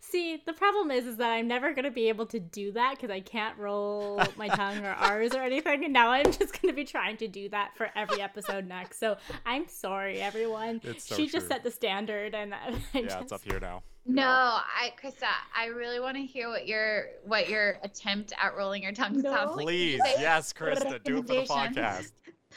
See, 0.00 0.42
the 0.44 0.52
problem 0.52 0.90
is, 0.90 1.06
is 1.06 1.18
that 1.18 1.30
I'm 1.30 1.46
never 1.46 1.72
gonna 1.72 1.92
be 1.92 2.08
able 2.08 2.26
to 2.26 2.40
do 2.40 2.72
that 2.72 2.96
because 2.96 3.10
I 3.10 3.20
can't 3.20 3.56
roll 3.58 4.20
my 4.36 4.48
tongue 4.48 4.84
or 4.84 4.90
R's 4.98 5.36
or 5.36 5.42
anything. 5.42 5.84
And 5.84 5.92
now 5.92 6.10
I'm 6.10 6.32
just 6.32 6.60
gonna 6.60 6.74
be 6.74 6.84
trying 6.84 7.16
to 7.18 7.28
do 7.28 7.48
that 7.50 7.76
for 7.76 7.90
every 7.94 8.20
episode 8.20 8.66
next. 8.66 8.98
So 8.98 9.18
I'm 9.44 9.68
sorry, 9.68 10.20
everyone. 10.20 10.80
It's 10.82 11.06
so 11.06 11.14
she 11.14 11.28
just 11.28 11.46
set 11.46 11.62
the 11.62 11.70
standard, 11.70 12.34
and 12.34 12.52
I 12.54 12.70
Yeah, 12.92 13.02
just, 13.02 13.22
it's 13.22 13.32
up 13.32 13.42
here 13.44 13.60
now. 13.60 13.84
No, 14.04 14.24
I, 14.24 14.92
Krista, 15.00 15.28
I 15.56 15.66
really 15.66 16.00
want 16.00 16.16
to 16.16 16.24
hear 16.24 16.48
what 16.48 16.66
your 16.66 17.06
what 17.24 17.48
your 17.48 17.78
attempt 17.84 18.32
at 18.42 18.56
rolling 18.56 18.82
your 18.82 18.92
tongue 18.92 19.22
No. 19.22 19.32
sounds 19.32 19.56
like. 19.56 19.64
Please, 19.64 20.00
yes, 20.18 20.52
Krista, 20.52 21.00
do 21.04 21.18
it 21.18 21.26
for 21.28 21.34
the 21.34 21.42
podcast. 21.42 22.10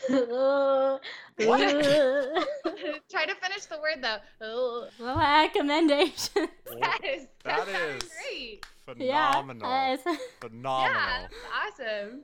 What? 1.40 1.60
Try 3.10 3.26
to 3.26 3.36
finish 3.36 3.66
the 3.66 3.80
word 3.82 4.02
though. 4.04 4.18
Oh, 4.42 4.88
Recommendations. 5.00 6.20
yes, 6.36 6.50
that, 6.82 7.28
That 7.44 7.68
sounds 7.68 8.04
is 8.04 8.10
great. 8.10 8.66
Phenomenal. 8.86 9.70
Yeah. 9.70 9.98
uh, 10.06 10.16
Phenomenal. 10.42 10.94
Yeah, 10.94 11.22
that's 11.22 11.80
awesome. 11.80 12.22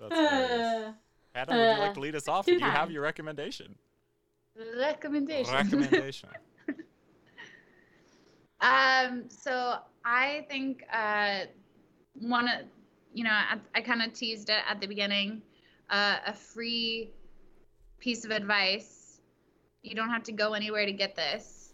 That's 0.00 0.12
nice. 0.12 0.50
uh, 0.50 0.92
Hannah, 1.34 1.56
would 1.58 1.74
you 1.74 1.78
like 1.80 1.90
uh, 1.90 1.94
to 1.94 2.00
lead 2.00 2.16
us 2.16 2.26
off? 2.28 2.46
Do 2.46 2.52
you 2.52 2.60
have 2.60 2.90
your 2.90 3.02
recommendation? 3.02 3.76
Recommendation. 4.78 5.54
Recommendation. 5.54 6.28
um, 8.60 9.24
so 9.28 9.76
I 10.04 10.46
think 10.48 10.84
uh, 10.92 11.40
one 12.14 12.48
of 12.48 12.66
you 13.14 13.24
know 13.24 13.30
I, 13.30 13.58
I 13.74 13.80
kind 13.80 14.02
of 14.02 14.12
teased 14.12 14.50
it 14.50 14.62
at 14.68 14.80
the 14.80 14.86
beginning. 14.86 15.42
Uh, 15.90 16.18
a 16.26 16.32
free 16.32 17.10
piece 17.98 18.24
of 18.24 18.30
advice. 18.30 19.20
You 19.82 19.94
don't 19.94 20.10
have 20.10 20.22
to 20.24 20.32
go 20.32 20.54
anywhere 20.54 20.86
to 20.86 20.92
get 20.92 21.16
this. 21.16 21.72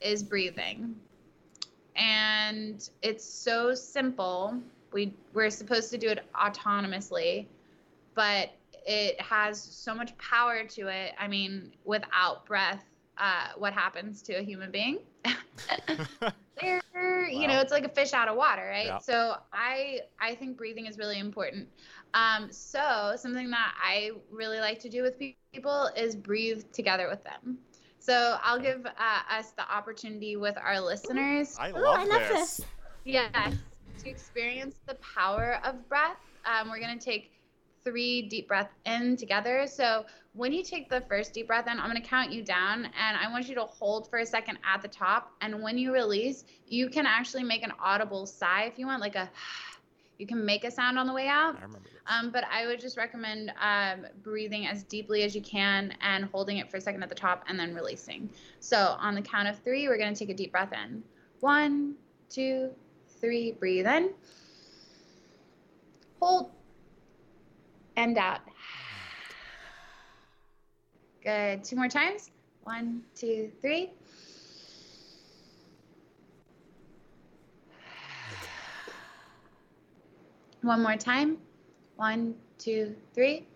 Is 0.00 0.22
breathing, 0.22 0.96
and 1.96 2.88
it's 3.00 3.24
so 3.24 3.74
simple. 3.74 4.60
We 4.92 5.14
we're 5.32 5.50
supposed 5.50 5.90
to 5.92 5.98
do 5.98 6.08
it 6.08 6.20
autonomously, 6.34 7.46
but 8.14 8.50
it 8.86 9.18
has 9.20 9.62
so 9.62 9.94
much 9.94 10.16
power 10.18 10.64
to 10.64 10.88
it. 10.88 11.12
I 11.18 11.26
mean, 11.28 11.72
without 11.84 12.44
breath, 12.44 12.84
uh, 13.16 13.48
what 13.56 13.72
happens 13.72 14.20
to 14.22 14.34
a 14.34 14.42
human 14.42 14.70
being? 14.70 14.98
They're, 16.60 17.28
you 17.28 17.48
know, 17.48 17.60
it's 17.60 17.72
like 17.72 17.84
a 17.84 17.88
fish 17.88 18.12
out 18.12 18.28
of 18.28 18.36
water, 18.36 18.66
right? 18.66 18.86
Yeah. 18.86 18.98
So 18.98 19.36
I 19.52 20.00
I 20.20 20.34
think 20.34 20.56
breathing 20.56 20.86
is 20.86 20.98
really 20.98 21.18
important. 21.18 21.68
Um, 22.14 22.52
so 22.52 23.14
something 23.16 23.50
that 23.50 23.74
I 23.82 24.12
really 24.30 24.60
like 24.60 24.78
to 24.80 24.88
do 24.88 25.02
with 25.02 25.18
people 25.52 25.90
is 25.96 26.14
breathe 26.14 26.62
together 26.72 27.08
with 27.08 27.24
them. 27.24 27.58
So 27.98 28.38
I'll 28.42 28.60
give 28.60 28.86
uh, 28.86 29.36
us 29.38 29.52
the 29.52 29.68
opportunity 29.72 30.36
with 30.36 30.56
our 30.58 30.80
listeners 30.80 31.56
I 31.58 31.72
oh, 31.72 31.80
love, 31.80 31.98
I 31.98 32.04
love 32.04 32.20
this. 32.28 32.56
this. 32.58 32.66
Yes, 33.04 33.54
to 34.02 34.08
experience 34.08 34.76
the 34.86 34.94
power 34.96 35.58
of 35.64 35.88
breath, 35.88 36.18
um, 36.44 36.70
we're 36.70 36.80
going 36.80 36.98
to 36.98 37.04
take 37.04 37.33
three 37.84 38.22
deep 38.22 38.48
breaths 38.48 38.74
in 38.86 39.16
together. 39.16 39.66
So 39.66 40.06
when 40.32 40.52
you 40.52 40.64
take 40.64 40.88
the 40.88 41.02
first 41.02 41.32
deep 41.32 41.46
breath 41.46 41.66
in, 41.68 41.78
I'm 41.78 41.90
going 41.90 42.00
to 42.00 42.08
count 42.08 42.32
you 42.32 42.42
down 42.42 42.86
and 42.86 43.16
I 43.16 43.30
want 43.30 43.48
you 43.48 43.54
to 43.54 43.64
hold 43.64 44.08
for 44.10 44.18
a 44.18 44.26
second 44.26 44.58
at 44.64 44.82
the 44.82 44.88
top. 44.88 45.32
And 45.40 45.62
when 45.62 45.78
you 45.78 45.92
release, 45.92 46.44
you 46.66 46.88
can 46.88 47.06
actually 47.06 47.44
make 47.44 47.62
an 47.62 47.72
audible 47.78 48.26
sigh 48.26 48.64
if 48.64 48.78
you 48.78 48.86
want, 48.86 49.00
like 49.00 49.14
a, 49.14 49.30
you 50.18 50.26
can 50.26 50.44
make 50.44 50.64
a 50.64 50.70
sound 50.70 50.98
on 50.98 51.06
the 51.06 51.12
way 51.12 51.28
out. 51.28 51.56
I 51.56 51.62
remember 51.62 51.80
this. 51.84 52.00
Um, 52.06 52.30
but 52.30 52.44
I 52.50 52.66
would 52.66 52.80
just 52.80 52.96
recommend 52.96 53.52
um, 53.60 54.06
breathing 54.22 54.66
as 54.66 54.84
deeply 54.84 55.22
as 55.22 55.34
you 55.34 55.42
can 55.42 55.94
and 56.00 56.24
holding 56.26 56.58
it 56.58 56.70
for 56.70 56.76
a 56.76 56.80
second 56.80 57.02
at 57.02 57.08
the 57.08 57.14
top 57.14 57.44
and 57.48 57.58
then 57.58 57.74
releasing. 57.74 58.30
So 58.60 58.96
on 58.98 59.14
the 59.14 59.22
count 59.22 59.48
of 59.48 59.58
three, 59.60 59.88
we're 59.88 59.98
going 59.98 60.14
to 60.14 60.18
take 60.18 60.30
a 60.30 60.34
deep 60.34 60.52
breath 60.52 60.72
in. 60.72 61.02
One, 61.40 61.94
two, 62.28 62.70
three. 63.20 63.52
Breathe 63.52 63.86
in. 63.86 64.10
Hold. 66.20 66.50
And 67.96 68.18
out. 68.18 68.40
Good. 71.22 71.64
Two 71.64 71.76
more 71.76 71.88
times. 71.88 72.30
One, 72.64 73.02
two, 73.14 73.50
three. 73.60 73.90
One 80.62 80.82
more 80.82 80.96
time. 80.96 81.38
One, 81.96 82.34
two, 82.58 82.94
three. 83.14 83.46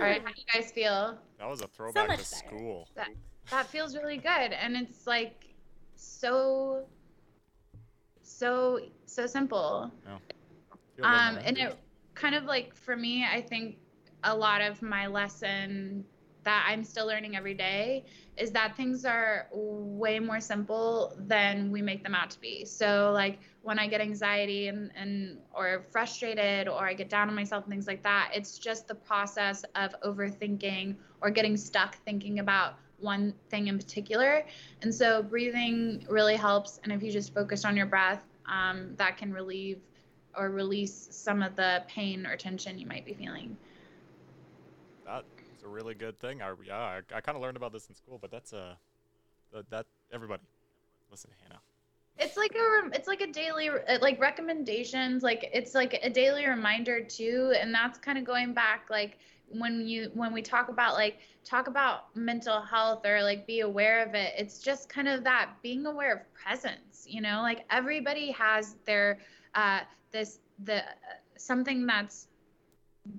All 0.00 0.06
right, 0.06 0.22
how 0.22 0.32
do 0.32 0.40
you 0.40 0.60
guys 0.60 0.70
feel? 0.70 1.18
That 1.38 1.48
was 1.48 1.60
a 1.60 1.66
throwback 1.68 2.08
much 2.08 2.24
to 2.24 2.30
better. 2.30 2.56
school. 2.56 2.88
That 2.94 3.08
that 3.50 3.66
feels 3.66 3.94
really 3.94 4.16
good, 4.16 4.52
and 4.52 4.76
it's 4.76 5.06
like 5.06 5.49
so 6.00 6.86
so 8.22 8.80
so 9.06 9.26
simple. 9.26 9.92
Little 10.96 11.10
Um, 11.10 11.38
and 11.44 11.58
it 11.58 11.76
kind 12.14 12.34
of 12.34 12.44
like 12.44 12.74
for 12.74 12.96
me, 12.96 13.24
I 13.24 13.40
think 13.40 13.76
a 14.24 14.34
lot 14.34 14.60
of 14.62 14.82
my 14.82 15.06
lesson 15.06 16.04
that 16.42 16.66
I'm 16.66 16.84
still 16.84 17.06
learning 17.06 17.36
every 17.36 17.52
day 17.52 18.04
is 18.38 18.50
that 18.52 18.74
things 18.76 19.04
are 19.04 19.48
way 19.52 20.18
more 20.18 20.40
simple 20.40 21.14
than 21.18 21.70
we 21.70 21.82
make 21.82 22.02
them 22.02 22.14
out 22.14 22.30
to 22.30 22.40
be. 22.40 22.64
So 22.64 23.10
like 23.12 23.38
when 23.60 23.78
I 23.78 23.86
get 23.86 24.00
anxiety 24.00 24.68
and, 24.68 24.90
and 24.96 25.38
or 25.52 25.84
frustrated 25.90 26.66
or 26.66 26.86
I 26.86 26.94
get 26.94 27.10
down 27.10 27.28
on 27.28 27.34
myself 27.34 27.64
and 27.64 27.70
things 27.70 27.86
like 27.86 28.02
that, 28.04 28.30
it's 28.34 28.58
just 28.58 28.88
the 28.88 28.94
process 28.94 29.64
of 29.74 29.94
overthinking 30.02 30.96
or 31.20 31.30
getting 31.30 31.58
stuck 31.58 31.96
thinking 32.04 32.38
about 32.38 32.76
one 33.00 33.34
thing 33.48 33.68
in 33.68 33.78
particular. 33.78 34.44
And 34.82 34.94
so 34.94 35.22
breathing 35.22 36.04
really 36.08 36.36
helps. 36.36 36.80
And 36.82 36.92
if 36.92 37.02
you 37.02 37.10
just 37.10 37.34
focus 37.34 37.64
on 37.64 37.76
your 37.76 37.86
breath, 37.86 38.24
um, 38.46 38.94
that 38.96 39.16
can 39.16 39.32
relieve 39.32 39.80
or 40.36 40.50
release 40.50 41.08
some 41.10 41.42
of 41.42 41.56
the 41.56 41.82
pain 41.88 42.26
or 42.26 42.36
tension 42.36 42.78
you 42.78 42.86
might 42.86 43.04
be 43.04 43.14
feeling. 43.14 43.56
That's 45.04 45.24
a 45.64 45.68
really 45.68 45.94
good 45.94 46.18
thing. 46.18 46.40
I, 46.42 46.52
yeah, 46.66 46.78
I, 46.78 47.00
I 47.14 47.20
kind 47.20 47.36
of 47.36 47.42
learned 47.42 47.56
about 47.56 47.72
this 47.72 47.88
in 47.88 47.94
school, 47.94 48.18
but 48.20 48.30
that's 48.30 48.52
a 48.52 48.76
that, 49.52 49.68
that 49.70 49.86
everybody 50.12 50.42
listen 51.10 51.30
to 51.30 51.36
Hannah. 51.42 51.60
It's 52.18 52.36
like 52.36 52.54
a 52.54 52.90
it's 52.94 53.08
like 53.08 53.22
a 53.22 53.26
daily 53.26 53.70
uh, 53.70 53.98
like 54.00 54.20
recommendations 54.20 55.22
like 55.22 55.48
it's 55.54 55.74
like 55.74 55.98
a 56.02 56.10
daily 56.10 56.46
reminder 56.46 57.00
too 57.02 57.54
and 57.58 57.72
that's 57.72 57.98
kind 57.98 58.18
of 58.18 58.24
going 58.24 58.52
back 58.52 58.88
like 58.90 59.18
when 59.50 59.86
you 59.86 60.10
when 60.14 60.32
we 60.32 60.42
talk 60.42 60.68
about 60.68 60.94
like 60.94 61.18
talk 61.44 61.66
about 61.66 62.14
mental 62.14 62.60
health 62.60 63.04
or 63.04 63.22
like 63.22 63.46
be 63.46 63.60
aware 63.60 64.06
of 64.06 64.14
it 64.14 64.32
it's 64.36 64.58
just 64.58 64.88
kind 64.88 65.08
of 65.08 65.24
that 65.24 65.50
being 65.62 65.86
aware 65.86 66.14
of 66.14 66.34
presence 66.34 66.90
you 67.10 67.20
know? 67.20 67.40
Like 67.42 67.64
everybody 67.70 68.30
has 68.32 68.76
their 68.86 69.18
uh 69.54 69.80
this 70.12 70.38
the 70.64 70.82
something 71.36 71.86
that's 71.86 72.28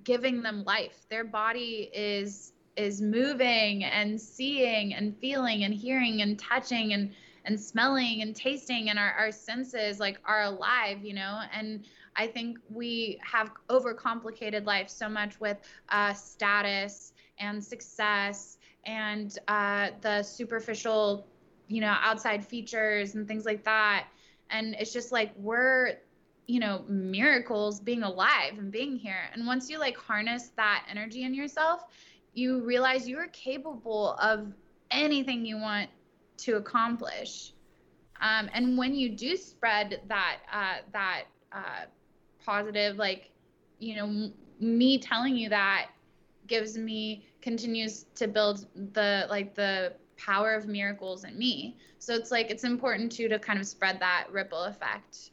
giving 0.03 0.41
them 0.41 0.63
life. 0.63 1.05
Their 1.09 1.23
body 1.23 1.89
is 1.93 2.53
is 2.77 3.01
moving 3.01 3.83
and 3.83 4.19
seeing 4.19 4.93
and 4.93 5.15
feeling 5.17 5.65
and 5.65 5.73
hearing 5.73 6.21
and 6.21 6.39
touching 6.39 6.93
and 6.93 7.11
and 7.43 7.59
smelling 7.59 8.21
and 8.21 8.35
tasting 8.35 8.89
and 8.89 8.99
our, 8.99 9.11
our 9.13 9.31
senses 9.31 9.99
like 9.99 10.19
are 10.25 10.43
alive 10.43 11.03
you 11.03 11.13
know? 11.13 11.41
And 11.53 11.85
i 12.15 12.27
think 12.27 12.57
we 12.69 13.19
have 13.23 13.51
overcomplicated 13.69 14.65
life 14.65 14.89
so 14.89 15.07
much 15.09 15.39
with 15.39 15.57
uh, 15.89 16.13
status 16.13 17.13
and 17.39 17.63
success 17.63 18.57
and 18.85 19.39
uh, 19.47 19.89
the 20.01 20.23
superficial 20.23 21.27
you 21.67 21.81
know 21.81 21.95
outside 22.01 22.45
features 22.45 23.15
and 23.15 23.27
things 23.27 23.45
like 23.45 23.63
that 23.63 24.07
and 24.49 24.75
it's 24.79 24.93
just 24.93 25.11
like 25.11 25.31
we're 25.37 25.93
you 26.47 26.59
know 26.59 26.83
miracles 26.87 27.79
being 27.79 28.03
alive 28.03 28.57
and 28.57 28.71
being 28.71 28.97
here 28.97 29.29
and 29.33 29.45
once 29.45 29.69
you 29.69 29.79
like 29.79 29.95
harness 29.95 30.49
that 30.57 30.85
energy 30.89 31.23
in 31.23 31.33
yourself 31.33 31.85
you 32.33 32.63
realize 32.63 33.07
you're 33.07 33.27
capable 33.27 34.15
of 34.15 34.53
anything 34.89 35.45
you 35.45 35.57
want 35.57 35.89
to 36.37 36.55
accomplish. 36.55 37.53
Um, 38.21 38.49
and 38.53 38.77
when 38.77 38.93
you 38.93 39.09
do 39.09 39.35
spread 39.35 40.01
that 40.07 40.37
uh, 40.51 40.77
that 40.93 41.23
uh, 41.51 41.85
positive, 42.45 42.97
like 42.97 43.31
you 43.79 43.95
know, 43.95 44.05
m- 44.05 44.33
me 44.59 44.97
telling 44.99 45.35
you 45.35 45.49
that 45.49 45.87
gives 46.47 46.77
me 46.77 47.25
continues 47.41 48.05
to 48.15 48.27
build 48.27 48.67
the 48.93 49.25
like 49.29 49.55
the 49.55 49.93
power 50.17 50.53
of 50.53 50.67
miracles 50.67 51.23
in 51.23 51.37
me. 51.37 51.77
So 51.99 52.13
it's 52.13 52.31
like 52.31 52.51
it's 52.51 52.63
important 52.63 53.11
too 53.11 53.27
to 53.27 53.39
kind 53.39 53.59
of 53.59 53.65
spread 53.65 53.99
that 53.99 54.27
ripple 54.31 54.63
effect. 54.63 55.31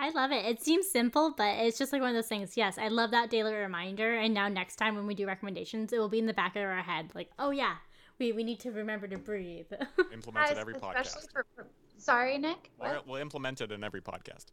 I 0.00 0.10
love 0.10 0.30
it. 0.30 0.44
It 0.44 0.62
seems 0.62 0.88
simple, 0.88 1.34
but 1.36 1.56
it's 1.58 1.76
just 1.76 1.92
like 1.92 2.00
one 2.00 2.10
of 2.10 2.14
those 2.14 2.28
things. 2.28 2.56
Yes, 2.56 2.78
I 2.78 2.86
love 2.86 3.10
that 3.10 3.30
daily 3.30 3.52
reminder. 3.52 4.14
And 4.14 4.32
now 4.32 4.46
next 4.46 4.76
time 4.76 4.94
when 4.94 5.08
we 5.08 5.14
do 5.14 5.26
recommendations, 5.26 5.92
it 5.92 5.98
will 5.98 6.08
be 6.08 6.20
in 6.20 6.26
the 6.26 6.34
back 6.34 6.54
of 6.54 6.62
our 6.62 6.82
head. 6.82 7.10
Like, 7.14 7.30
oh 7.38 7.50
yeah, 7.50 7.74
we, 8.20 8.30
we 8.30 8.44
need 8.44 8.60
to 8.60 8.70
remember 8.70 9.08
to 9.08 9.18
breathe. 9.18 9.66
Implement 10.12 10.52
it 10.52 10.58
every 10.58 10.74
podcast. 10.74 11.32
for, 11.32 11.44
for 11.56 11.66
sorry, 11.96 12.38
Nick. 12.38 12.70
We'll, 12.78 13.02
we'll 13.06 13.20
implement 13.20 13.60
it 13.60 13.72
in 13.72 13.82
every 13.82 14.00
podcast. 14.00 14.46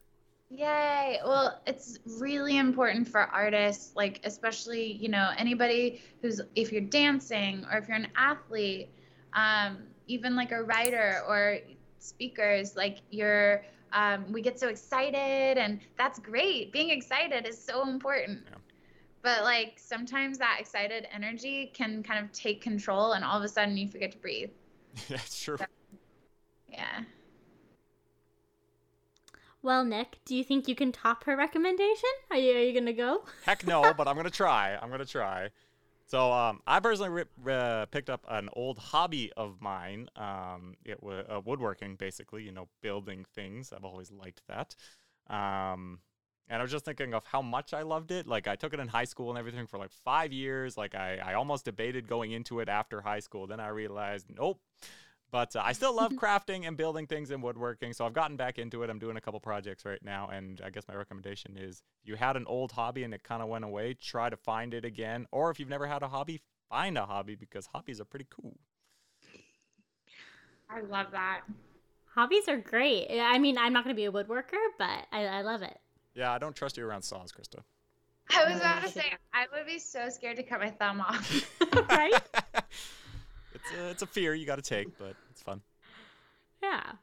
Yay. 0.49 1.19
Well, 1.25 1.59
it's 1.65 1.99
really 2.19 2.57
important 2.57 3.07
for 3.07 3.21
artists, 3.21 3.95
like, 3.95 4.21
especially, 4.23 4.93
you 4.93 5.09
know, 5.09 5.31
anybody 5.37 6.01
who's, 6.21 6.39
if 6.55 6.71
you're 6.71 6.81
dancing 6.81 7.65
or 7.71 7.77
if 7.77 7.87
you're 7.87 7.97
an 7.97 8.07
athlete, 8.15 8.89
um, 9.33 9.79
even 10.07 10.35
like 10.35 10.51
a 10.51 10.63
writer 10.63 11.23
or 11.27 11.59
speakers, 11.99 12.75
like, 12.75 12.99
you're, 13.09 13.65
um, 13.91 14.31
we 14.31 14.41
get 14.41 14.59
so 14.59 14.67
excited, 14.67 15.57
and 15.57 15.79
that's 15.97 16.19
great. 16.19 16.71
Being 16.71 16.91
excited 16.91 17.47
is 17.47 17.61
so 17.61 17.87
important. 17.89 18.43
Yeah. 18.45 18.57
But, 19.23 19.43
like, 19.43 19.79
sometimes 19.79 20.37
that 20.37 20.57
excited 20.59 21.07
energy 21.11 21.71
can 21.73 22.03
kind 22.03 22.23
of 22.23 22.31
take 22.31 22.61
control, 22.61 23.13
and 23.13 23.25
all 23.25 23.37
of 23.37 23.43
a 23.43 23.47
sudden 23.47 23.75
you 23.75 23.87
forget 23.87 24.11
to 24.11 24.17
breathe. 24.19 24.51
yeah, 25.09 25.17
it's 25.17 25.41
true. 25.41 25.57
Yeah. 26.69 27.03
Well, 29.65 29.83
Nick, 29.83 30.19
do 30.25 30.35
you 30.35 30.43
think 30.43 30.67
you 30.67 30.75
can 30.75 30.91
top 30.91 31.23
her 31.23 31.35
recommendation? 31.35 32.09
Are 32.29 32.37
you, 32.37 32.55
are 32.55 32.61
you 32.61 32.79
to 32.79 32.93
go? 32.93 33.23
Heck 33.45 33.65
no, 33.65 33.95
but 33.95 34.07
I'm 34.07 34.15
gonna 34.15 34.29
try. 34.29 34.77
I'm 34.79 34.91
gonna 34.91 35.05
try. 35.05 35.49
So 36.05 36.31
um, 36.31 36.61
I 36.67 36.79
personally 36.79 37.25
ri- 37.43 37.51
uh, 37.51 37.87
picked 37.87 38.11
up 38.11 38.23
an 38.29 38.49
old 38.53 38.77
hobby 38.77 39.31
of 39.35 39.59
mine. 39.59 40.07
Um, 40.15 40.75
it 40.85 41.01
was 41.01 41.25
uh, 41.27 41.41
woodworking, 41.43 41.95
basically. 41.95 42.43
You 42.43 42.51
know, 42.51 42.67
building 42.83 43.25
things. 43.33 43.73
I've 43.75 43.83
always 43.83 44.11
liked 44.11 44.43
that. 44.47 44.75
Um, 45.27 45.97
and 46.47 46.59
I 46.59 46.61
was 46.61 46.71
just 46.71 46.85
thinking 46.85 47.15
of 47.15 47.25
how 47.25 47.41
much 47.41 47.73
I 47.73 47.81
loved 47.81 48.11
it. 48.11 48.27
Like 48.27 48.47
I 48.47 48.55
took 48.55 48.75
it 48.75 48.79
in 48.79 48.87
high 48.87 49.05
school 49.05 49.31
and 49.31 49.39
everything 49.39 49.65
for 49.65 49.79
like 49.79 49.91
five 49.91 50.31
years. 50.31 50.77
Like 50.77 50.93
I, 50.93 51.17
I 51.17 51.33
almost 51.33 51.65
debated 51.65 52.07
going 52.07 52.33
into 52.33 52.59
it 52.59 52.69
after 52.69 53.01
high 53.01 53.19
school. 53.19 53.47
Then 53.47 53.59
I 53.59 53.69
realized, 53.69 54.27
nope. 54.29 54.61
But 55.31 55.55
uh, 55.55 55.61
I 55.63 55.73
still 55.73 55.95
love 55.95 56.11
crafting 56.21 56.67
and 56.67 56.77
building 56.77 57.07
things 57.07 57.31
and 57.31 57.41
woodworking. 57.43 57.93
So 57.93 58.05
I've 58.05 58.13
gotten 58.13 58.37
back 58.37 58.57
into 58.57 58.83
it. 58.83 58.89
I'm 58.89 58.99
doing 58.99 59.17
a 59.17 59.21
couple 59.21 59.39
projects 59.39 59.85
right 59.85 60.03
now. 60.03 60.29
And 60.31 60.61
I 60.63 60.69
guess 60.69 60.87
my 60.87 60.95
recommendation 60.95 61.57
is 61.57 61.83
if 62.03 62.09
you 62.09 62.15
had 62.15 62.37
an 62.37 62.45
old 62.47 62.71
hobby 62.71 63.03
and 63.03 63.13
it 63.13 63.23
kind 63.23 63.41
of 63.41 63.49
went 63.49 63.65
away, 63.65 63.95
try 63.95 64.29
to 64.29 64.37
find 64.37 64.73
it 64.73 64.85
again. 64.85 65.25
Or 65.31 65.51
if 65.51 65.59
you've 65.59 65.69
never 65.69 65.87
had 65.87 66.03
a 66.03 66.07
hobby, 66.07 66.41
find 66.69 66.97
a 66.97 67.05
hobby 67.05 67.35
because 67.35 67.67
hobbies 67.67 67.99
are 67.99 68.05
pretty 68.05 68.27
cool. 68.29 68.57
I 70.69 70.81
love 70.81 71.07
that. 71.11 71.41
Hobbies 72.13 72.47
are 72.47 72.57
great. 72.57 73.07
I 73.11 73.37
mean, 73.39 73.57
I'm 73.57 73.73
not 73.73 73.83
going 73.83 73.95
to 73.95 73.99
be 73.99 74.05
a 74.05 74.11
woodworker, 74.11 74.61
but 74.77 75.05
I, 75.11 75.25
I 75.25 75.41
love 75.41 75.61
it. 75.61 75.77
Yeah, 76.15 76.31
I 76.31 76.37
don't 76.37 76.55
trust 76.55 76.77
you 76.77 76.85
around 76.85 77.01
saws, 77.01 77.31
Krista. 77.31 77.61
I 78.29 78.49
was 78.49 78.57
about 78.57 78.81
to 78.83 78.89
say, 78.89 79.13
I 79.33 79.45
would 79.53 79.67
be 79.67 79.79
so 79.79 80.09
scared 80.09 80.37
to 80.37 80.43
cut 80.43 80.59
my 80.59 80.71
thumb 80.71 81.01
off. 81.01 81.51
right? 81.89 82.13
it's 83.65 83.79
a, 83.79 83.89
it's 83.89 84.01
a 84.01 84.07
fear 84.07 84.33
you 84.33 84.45
got 84.45 84.57
to 84.57 84.61
take, 84.61 84.97
but 84.97 85.15
it's 85.31 85.41
fun. 85.41 85.61
Yeah. 86.61 86.93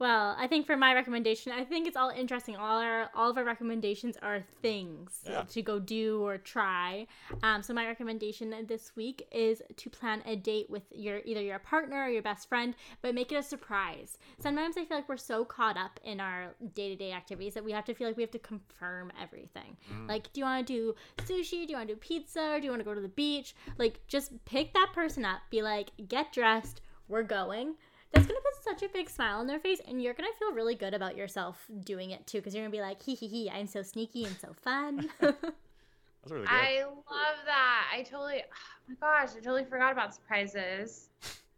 Well, 0.00 0.36
I 0.38 0.46
think 0.46 0.64
for 0.66 0.76
my 0.76 0.94
recommendation, 0.94 1.50
I 1.52 1.64
think 1.64 1.88
it's 1.88 1.96
all 1.96 2.10
interesting. 2.10 2.54
All 2.54 2.78
our 2.80 3.10
all 3.16 3.30
of 3.30 3.36
our 3.36 3.42
recommendations 3.44 4.16
are 4.22 4.40
things 4.62 5.24
Yeah. 5.28 5.42
to 5.42 5.60
go 5.62 5.80
do 5.80 6.22
or 6.24 6.38
try. 6.38 7.08
Um, 7.42 7.62
so 7.64 7.74
my 7.74 7.84
recommendation 7.84 8.54
this 8.68 8.94
week 8.94 9.26
is 9.32 9.60
to 9.76 9.90
plan 9.90 10.22
a 10.24 10.36
date 10.36 10.70
with 10.70 10.84
your 10.92 11.20
either 11.24 11.42
your 11.42 11.58
partner 11.58 12.04
or 12.04 12.08
your 12.08 12.22
best 12.22 12.48
friend, 12.48 12.76
but 13.02 13.12
make 13.14 13.32
it 13.32 13.36
a 13.36 13.42
surprise. 13.42 14.18
Sometimes 14.38 14.76
I 14.76 14.84
feel 14.84 14.98
like 14.98 15.08
we're 15.08 15.16
so 15.16 15.44
caught 15.44 15.76
up 15.76 15.98
in 16.04 16.20
our 16.20 16.54
day 16.74 16.90
to 16.90 16.96
day 16.96 17.12
activities 17.12 17.54
that 17.54 17.64
we 17.64 17.72
have 17.72 17.84
to 17.86 17.94
feel 17.94 18.06
like 18.06 18.16
we 18.16 18.22
have 18.22 18.30
to 18.30 18.38
confirm 18.38 19.10
everything. 19.20 19.76
Like, 20.06 20.32
do 20.32 20.40
you 20.40 20.44
want 20.44 20.64
to 20.64 20.72
do 20.72 20.94
sushi? 21.24 21.66
Do 21.66 21.72
you 21.72 21.76
want 21.76 21.88
to 21.88 21.94
do 21.94 22.00
pizza? 22.00 22.52
Or 22.54 22.60
do 22.60 22.64
you 22.66 22.70
want 22.70 22.80
to 22.80 22.84
go 22.84 22.94
to 22.94 23.00
the 23.00 23.08
beach? 23.08 23.56
Like, 23.78 23.98
just 24.06 24.44
pick 24.44 24.72
that 24.74 24.92
person 24.94 25.24
up. 25.24 25.40
Be 25.50 25.60
like, 25.62 25.90
get 26.06 26.32
dressed. 26.32 26.82
We're 27.08 27.22
going 27.24 27.74
that's 28.12 28.26
gonna 28.26 28.40
put 28.40 28.64
such 28.64 28.82
a 28.82 28.92
big 28.92 29.08
smile 29.10 29.38
on 29.38 29.46
their 29.46 29.58
face 29.60 29.80
and 29.86 30.02
you're 30.02 30.14
gonna 30.14 30.28
feel 30.38 30.52
really 30.52 30.74
good 30.74 30.94
about 30.94 31.16
yourself 31.16 31.64
doing 31.84 32.10
it 32.10 32.26
too 32.26 32.38
because 32.38 32.54
you're 32.54 32.62
gonna 32.64 32.72
be 32.72 32.80
like 32.80 33.02
hee 33.02 33.14
hee 33.14 33.28
hee 33.28 33.50
i'm 33.50 33.66
so 33.66 33.82
sneaky 33.82 34.24
and 34.24 34.36
so 34.38 34.52
fun 34.52 35.08
That's 35.20 36.32
really 36.32 36.46
good. 36.46 36.50
I 36.50 36.82
love 36.84 37.36
that. 37.46 37.90
I 37.94 38.02
totally, 38.02 38.42
oh 38.42 38.82
my 38.88 38.94
gosh, 39.00 39.30
I 39.36 39.40
totally 39.40 39.64
forgot 39.64 39.92
about 39.92 40.14
surprises. 40.14 41.08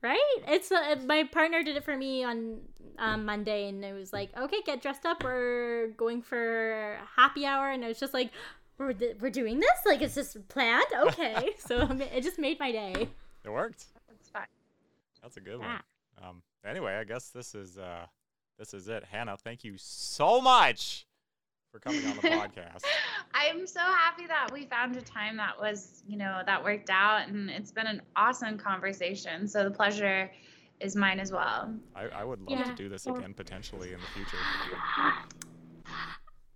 right 0.03 0.19
it's 0.49 0.71
uh, 0.73 0.97
my 1.07 1.25
partner 1.25 1.63
did 1.63 1.77
it 1.77 1.85
for 1.85 1.97
me 1.97 2.25
on 2.25 2.59
um, 2.99 3.25
monday 3.27 3.69
and 3.69 3.85
it 3.85 3.93
was 3.93 4.13
like 4.15 4.31
okay 4.37 4.59
get 4.65 4.81
dressed 4.81 5.05
up 5.05 5.23
we're 5.23 5.89
going 5.97 6.23
for 6.23 6.99
happy 7.17 7.45
hour 7.45 7.71
and 7.71 7.85
it 7.85 7.87
was 7.87 7.99
just 8.01 8.15
like 8.15 8.31
we're, 8.79 8.95
we're 9.21 9.29
doing 9.31 9.61
this 9.61 9.79
like 9.87 10.01
it's 10.01 10.15
just 10.15 10.37
planned 10.49 10.85
okay 11.07 11.51
so 11.59 11.87
it 12.15 12.23
just 12.23 12.39
made 12.39 12.59
my 12.59 12.73
day 12.73 13.09
It 13.45 13.51
worked. 13.51 13.85
That's 14.09 14.29
fine. 14.31 14.47
That's 15.23 15.37
a 15.37 15.41
good 15.41 15.59
one. 15.59 15.81
Um, 16.23 16.43
anyway, 16.65 16.95
I 16.95 17.05
guess 17.05 17.29
this 17.29 17.55
is 17.55 17.79
uh, 17.79 18.07
this 18.59 18.75
is 18.75 18.89
it. 18.89 19.05
Hannah, 19.11 19.37
thank 19.37 19.65
you 19.65 19.75
so 19.77 20.41
much 20.41 21.07
for 21.73 21.79
coming 21.79 22.05
on 22.07 22.17
the 22.17 22.23
podcast. 22.29 22.85
I'm 23.33 23.67
so 23.67 23.81
happy 23.81 24.27
that 24.27 24.49
we 24.53 24.67
found 24.67 24.97
a 24.97 25.01
time 25.03 25.37
that 25.37 25.59
was, 25.59 26.03
you 26.07 26.17
know, 26.19 26.43
that 26.45 26.63
worked 26.63 26.91
out, 26.91 27.29
and 27.29 27.49
it's 27.49 27.71
been 27.73 27.87
an 27.87 28.03
awesome 28.17 28.59
conversation. 28.59 29.49
So 29.49 29.65
the 29.65 29.71
pleasure 29.71 30.31
is 30.81 30.97
mine 30.97 31.21
as 31.21 31.31
well. 31.31 31.73
I, 31.95 32.09
I 32.09 32.25
would 32.25 32.41
love 32.41 32.59
Yeah. 32.59 32.65
to 32.65 32.75
do 32.75 32.89
this 32.89 33.07
again 33.07 33.35
potentially 33.35 33.93
in 33.93 34.01
the 34.01 34.07
future. 34.09 34.39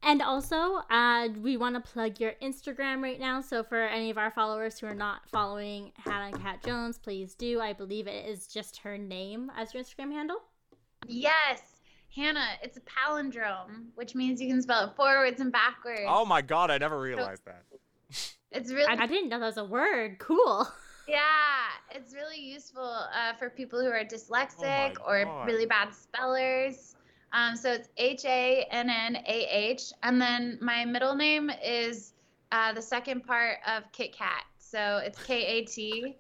And 0.07 0.21
also, 0.21 0.83
uh, 0.91 1.29
we 1.41 1.57
want 1.57 1.75
to 1.77 1.81
plug 1.81 2.21
your 2.21 2.33
Instagram 2.43 3.03
right 3.03 3.19
now. 3.19 3.41
So 3.41 3.63
for 3.63 3.81
any 3.81 4.11
of 4.11 4.19
our 4.19 4.31
followers 4.31 4.79
who 4.79 4.87
are 4.87 4.95
not 4.95 5.27
following 5.31 5.93
Hannah 5.97 6.37
Kat 6.37 6.63
Jones, 6.63 6.99
please 6.99 7.35
do. 7.35 7.61
I 7.61 7.73
believe 7.73 8.07
it 8.07 8.27
is 8.27 8.47
just 8.47 8.77
her 8.79 8.99
name 8.99 9.51
as 9.57 9.73
your 9.73 9.83
Instagram 9.83 10.13
handle. 10.13 10.43
Yes, 11.07 11.63
Hannah, 12.15 12.49
it's 12.63 12.77
a 12.77 12.81
palindrome, 12.83 13.87
which 13.95 14.15
means 14.15 14.41
you 14.43 14.49
can 14.49 14.61
spell 14.61 14.89
it 14.89 14.97
forwards 14.97 15.41
and 15.41 15.51
backwards. 15.51 16.03
Oh 16.07 16.25
my 16.27 16.43
god, 16.43 16.71
I 16.71 16.79
never 16.79 17.01
realized 17.01 17.45
that. 17.47 17.65
It's 18.53 18.71
really 18.71 18.87
I, 18.87 19.03
I 19.03 19.07
didn't 19.09 19.31
know 19.31 19.41
that 19.41 19.47
was 19.47 19.57
a 19.57 19.65
word. 19.65 20.19
Cool. 20.21 20.69
Yeah, 21.07 21.21
it's 21.91 22.15
really 22.15 22.39
useful 22.41 22.83
uh, 22.83 23.35
for 23.39 23.51
people 23.51 23.79
who 23.79 23.89
are 23.89 24.03
dyslexic 24.05 24.95
or 25.07 25.19
Oh 25.19 25.25
God. 25.27 25.47
really 25.47 25.67
bad 25.67 25.93
spellers. 25.93 26.94
Um, 27.35 27.57
so 27.57 27.73
it's 27.73 27.89
H 27.97 28.25
A 28.27 28.65
N 28.71 28.89
N 28.89 29.17
A 29.17 29.47
H, 29.51 29.93
and 30.05 30.21
then 30.21 30.57
my 30.63 30.85
middle 30.85 31.17
name 31.17 31.51
is 31.63 32.13
uh, 32.53 32.73
the 32.73 32.81
second 32.81 33.27
part 33.27 33.59
of 33.67 33.83
Kit 33.91 34.17
Kat, 34.17 34.45
so 34.59 35.01
it's 35.05 35.19
K 35.25 35.45
A 35.45 35.65
T. 35.65 36.17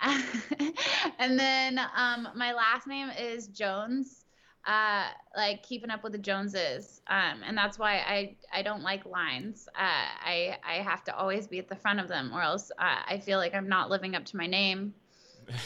and 1.18 1.38
then 1.38 1.80
um, 1.96 2.28
my 2.36 2.52
last 2.52 2.86
name 2.86 3.10
is 3.10 3.48
Jones, 3.48 4.24
uh, 4.66 5.06
like 5.36 5.64
keeping 5.64 5.90
up 5.90 6.04
with 6.04 6.12
the 6.12 6.18
Joneses, 6.18 7.00
um, 7.08 7.42
and 7.44 7.58
that's 7.58 7.76
why 7.76 7.96
I 7.96 8.36
I 8.52 8.62
don't 8.62 8.82
like 8.82 9.04
lines. 9.04 9.68
Uh, 9.74 10.06
I 10.24 10.58
I 10.64 10.74
have 10.74 11.02
to 11.04 11.16
always 11.16 11.48
be 11.48 11.58
at 11.58 11.68
the 11.68 11.76
front 11.76 11.98
of 11.98 12.06
them, 12.06 12.32
or 12.32 12.40
else 12.40 12.70
uh, 12.78 13.02
I 13.08 13.18
feel 13.18 13.38
like 13.38 13.52
I'm 13.52 13.68
not 13.68 13.90
living 13.90 14.14
up 14.14 14.24
to 14.26 14.36
my 14.36 14.46
name. 14.46 14.94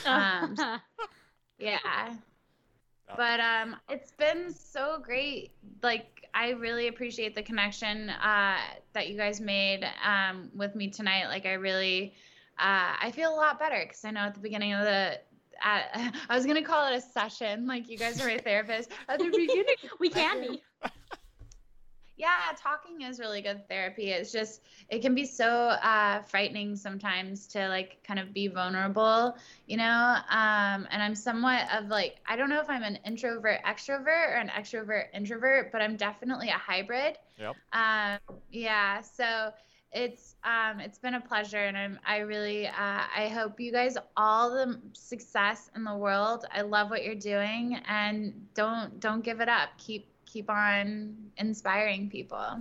Um, 0.06 0.56
Yeah. 1.58 2.14
But 3.14 3.40
um, 3.40 3.76
it's 3.88 4.10
been 4.12 4.52
so 4.52 4.98
great. 5.02 5.52
Like 5.82 6.26
I 6.34 6.50
really 6.50 6.88
appreciate 6.88 7.34
the 7.34 7.42
connection 7.42 8.10
uh, 8.10 8.58
that 8.92 9.08
you 9.08 9.16
guys 9.16 9.40
made 9.40 9.88
um, 10.04 10.50
with 10.54 10.74
me 10.74 10.88
tonight. 10.88 11.26
Like 11.28 11.46
I 11.46 11.54
really, 11.54 12.14
uh, 12.58 12.94
I 13.00 13.12
feel 13.12 13.30
a 13.32 13.36
lot 13.36 13.58
better 13.58 13.80
because 13.82 14.04
I 14.04 14.10
know 14.10 14.20
at 14.20 14.34
the 14.34 14.40
beginning 14.40 14.74
of 14.74 14.82
the, 14.82 15.18
uh, 15.64 15.80
I 16.28 16.34
was 16.34 16.46
gonna 16.46 16.62
call 16.62 16.92
it 16.92 16.96
a 16.96 17.00
session. 17.00 17.66
Like 17.66 17.88
you 17.88 17.96
guys 17.96 18.20
are 18.20 18.26
my 18.26 18.38
therapist 18.44 18.90
at 19.08 19.18
the 19.18 19.30
beginning. 19.30 19.76
we 20.00 20.10
can 20.10 20.40
be. 20.40 20.62
yeah, 22.16 22.52
talking 22.56 23.02
is 23.02 23.20
really 23.20 23.42
good 23.42 23.68
therapy. 23.68 24.10
It's 24.10 24.32
just 24.32 24.62
it 24.88 25.02
can 25.02 25.14
be 25.14 25.26
so 25.26 25.46
uh, 25.46 26.22
frightening 26.22 26.74
sometimes 26.74 27.46
to 27.48 27.68
like 27.68 28.02
kind 28.04 28.18
of 28.18 28.32
be 28.32 28.48
vulnerable, 28.48 29.36
you 29.66 29.76
know. 29.76 30.16
Um, 30.30 30.88
and 30.90 31.02
I'm 31.02 31.14
somewhat 31.14 31.68
of 31.74 31.88
like 31.88 32.16
I 32.26 32.36
don't 32.36 32.48
know 32.48 32.60
if 32.60 32.70
I'm 32.70 32.82
an 32.82 32.98
introvert 33.04 33.62
extrovert 33.64 34.32
or 34.32 34.36
an 34.36 34.48
extrovert 34.48 35.06
introvert, 35.12 35.70
but 35.72 35.82
I'm 35.82 35.96
definitely 35.96 36.48
a 36.48 36.52
hybrid. 36.52 37.18
Yep. 37.38 37.56
Um, 37.74 38.18
yeah, 38.50 39.02
so 39.02 39.52
it's 39.92 40.36
um, 40.42 40.80
it's 40.80 40.98
been 40.98 41.14
a 41.14 41.20
pleasure, 41.20 41.64
and 41.64 41.76
I'm 41.76 41.98
I 42.06 42.18
really 42.18 42.66
uh, 42.66 42.72
I 42.76 43.30
hope 43.32 43.60
you 43.60 43.72
guys 43.72 43.98
all 44.16 44.50
the 44.50 44.80
success 44.94 45.70
in 45.76 45.84
the 45.84 45.96
world. 45.96 46.46
I 46.50 46.62
love 46.62 46.88
what 46.88 47.04
you're 47.04 47.14
doing, 47.14 47.78
and 47.86 48.46
don't 48.54 48.98
don't 49.00 49.22
give 49.22 49.40
it 49.40 49.50
up. 49.50 49.70
Keep 49.76 50.08
keep 50.36 50.50
on 50.50 51.16
inspiring 51.38 52.10
people. 52.10 52.60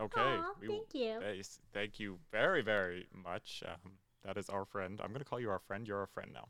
Okay. 0.00 0.20
Aw, 0.20 0.52
we- 0.60 0.66
thank 0.68 0.92
you. 0.92 1.20
Yes, 1.36 1.60
thank 1.72 2.00
you 2.00 2.18
very, 2.32 2.62
very 2.62 3.06
much. 3.14 3.62
Um, 3.64 3.92
that 4.24 4.36
is 4.36 4.48
our 4.48 4.64
friend. 4.64 5.00
I'm 5.02 5.10
going 5.10 5.20
to 5.20 5.24
call 5.24 5.38
you 5.38 5.50
our 5.50 5.60
friend. 5.60 5.86
You're 5.86 6.00
our 6.00 6.08
friend 6.08 6.30
now. 6.34 6.48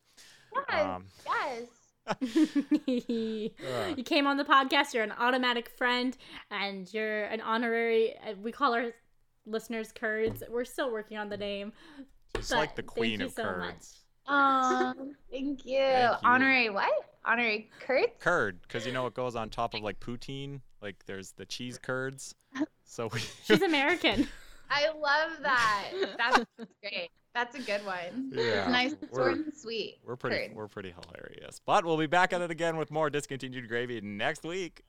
Yes, 0.70 0.84
Um, 0.86 1.04
yes. 1.26 1.68
you 2.86 4.04
came 4.04 4.26
on 4.26 4.38
the 4.38 4.44
podcast. 4.44 4.94
You're 4.94 5.04
an 5.04 5.12
automatic 5.12 5.68
friend, 5.76 6.16
and 6.50 6.92
you're 6.94 7.24
an 7.24 7.42
honorary. 7.42 8.16
uh, 8.26 8.32
We 8.42 8.50
call 8.50 8.72
our 8.74 8.92
listeners 9.44 9.92
Curds. 9.92 10.42
We're 10.48 10.64
still 10.64 10.90
working 10.90 11.18
on 11.18 11.28
the 11.28 11.36
name. 11.36 11.72
Just 12.34 12.50
like 12.52 12.74
the 12.76 12.82
thank 12.82 12.86
queen 12.86 13.20
you 13.20 13.26
of 13.26 13.32
so 13.32 13.42
curds. 13.42 13.58
much. 13.66 13.84
Oh, 14.30 14.94
thank 15.30 15.66
you. 15.66 15.78
Thank 15.80 16.20
you. 16.22 16.28
Honorary 16.28 16.70
what? 16.70 16.92
Honorary 17.28 17.68
Kurt? 17.80 18.18
Curd, 18.18 18.62
because 18.62 18.86
you 18.86 18.92
know 18.92 19.06
it 19.06 19.14
goes 19.14 19.36
on 19.36 19.50
top 19.50 19.74
of 19.74 19.82
like 19.82 20.00
poutine. 20.00 20.60
Like 20.82 20.96
there's 21.06 21.32
the 21.32 21.44
cheese 21.44 21.78
curds. 21.78 22.34
So 22.84 23.08
we. 23.12 23.20
She's 23.44 23.62
American. 23.62 24.26
I 24.70 24.88
love 24.88 25.32
that. 25.42 25.90
That's 26.16 26.44
great. 26.82 27.10
That's 27.34 27.54
a 27.54 27.60
good 27.62 27.84
one. 27.86 28.32
Yeah, 28.34 28.62
It's 28.62 28.68
nice, 28.70 28.94
we're- 29.12 29.14
short 29.14 29.32
and 29.46 29.54
sweet. 29.54 29.98
We're 30.04 30.16
pretty 30.16 30.48
Curd. 30.48 30.56
we're 30.56 30.68
pretty 30.68 30.92
hilarious. 30.92 31.60
But 31.64 31.84
we'll 31.84 31.96
be 31.98 32.06
back 32.06 32.32
at 32.32 32.40
it 32.40 32.50
again 32.50 32.76
with 32.78 32.90
more 32.90 33.10
discontinued 33.10 33.68
gravy 33.68 34.00
next 34.00 34.42
week. 34.44 34.82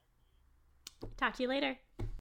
Talk 1.17 1.35
to 1.35 1.43
you 1.43 1.49
later. 1.49 1.77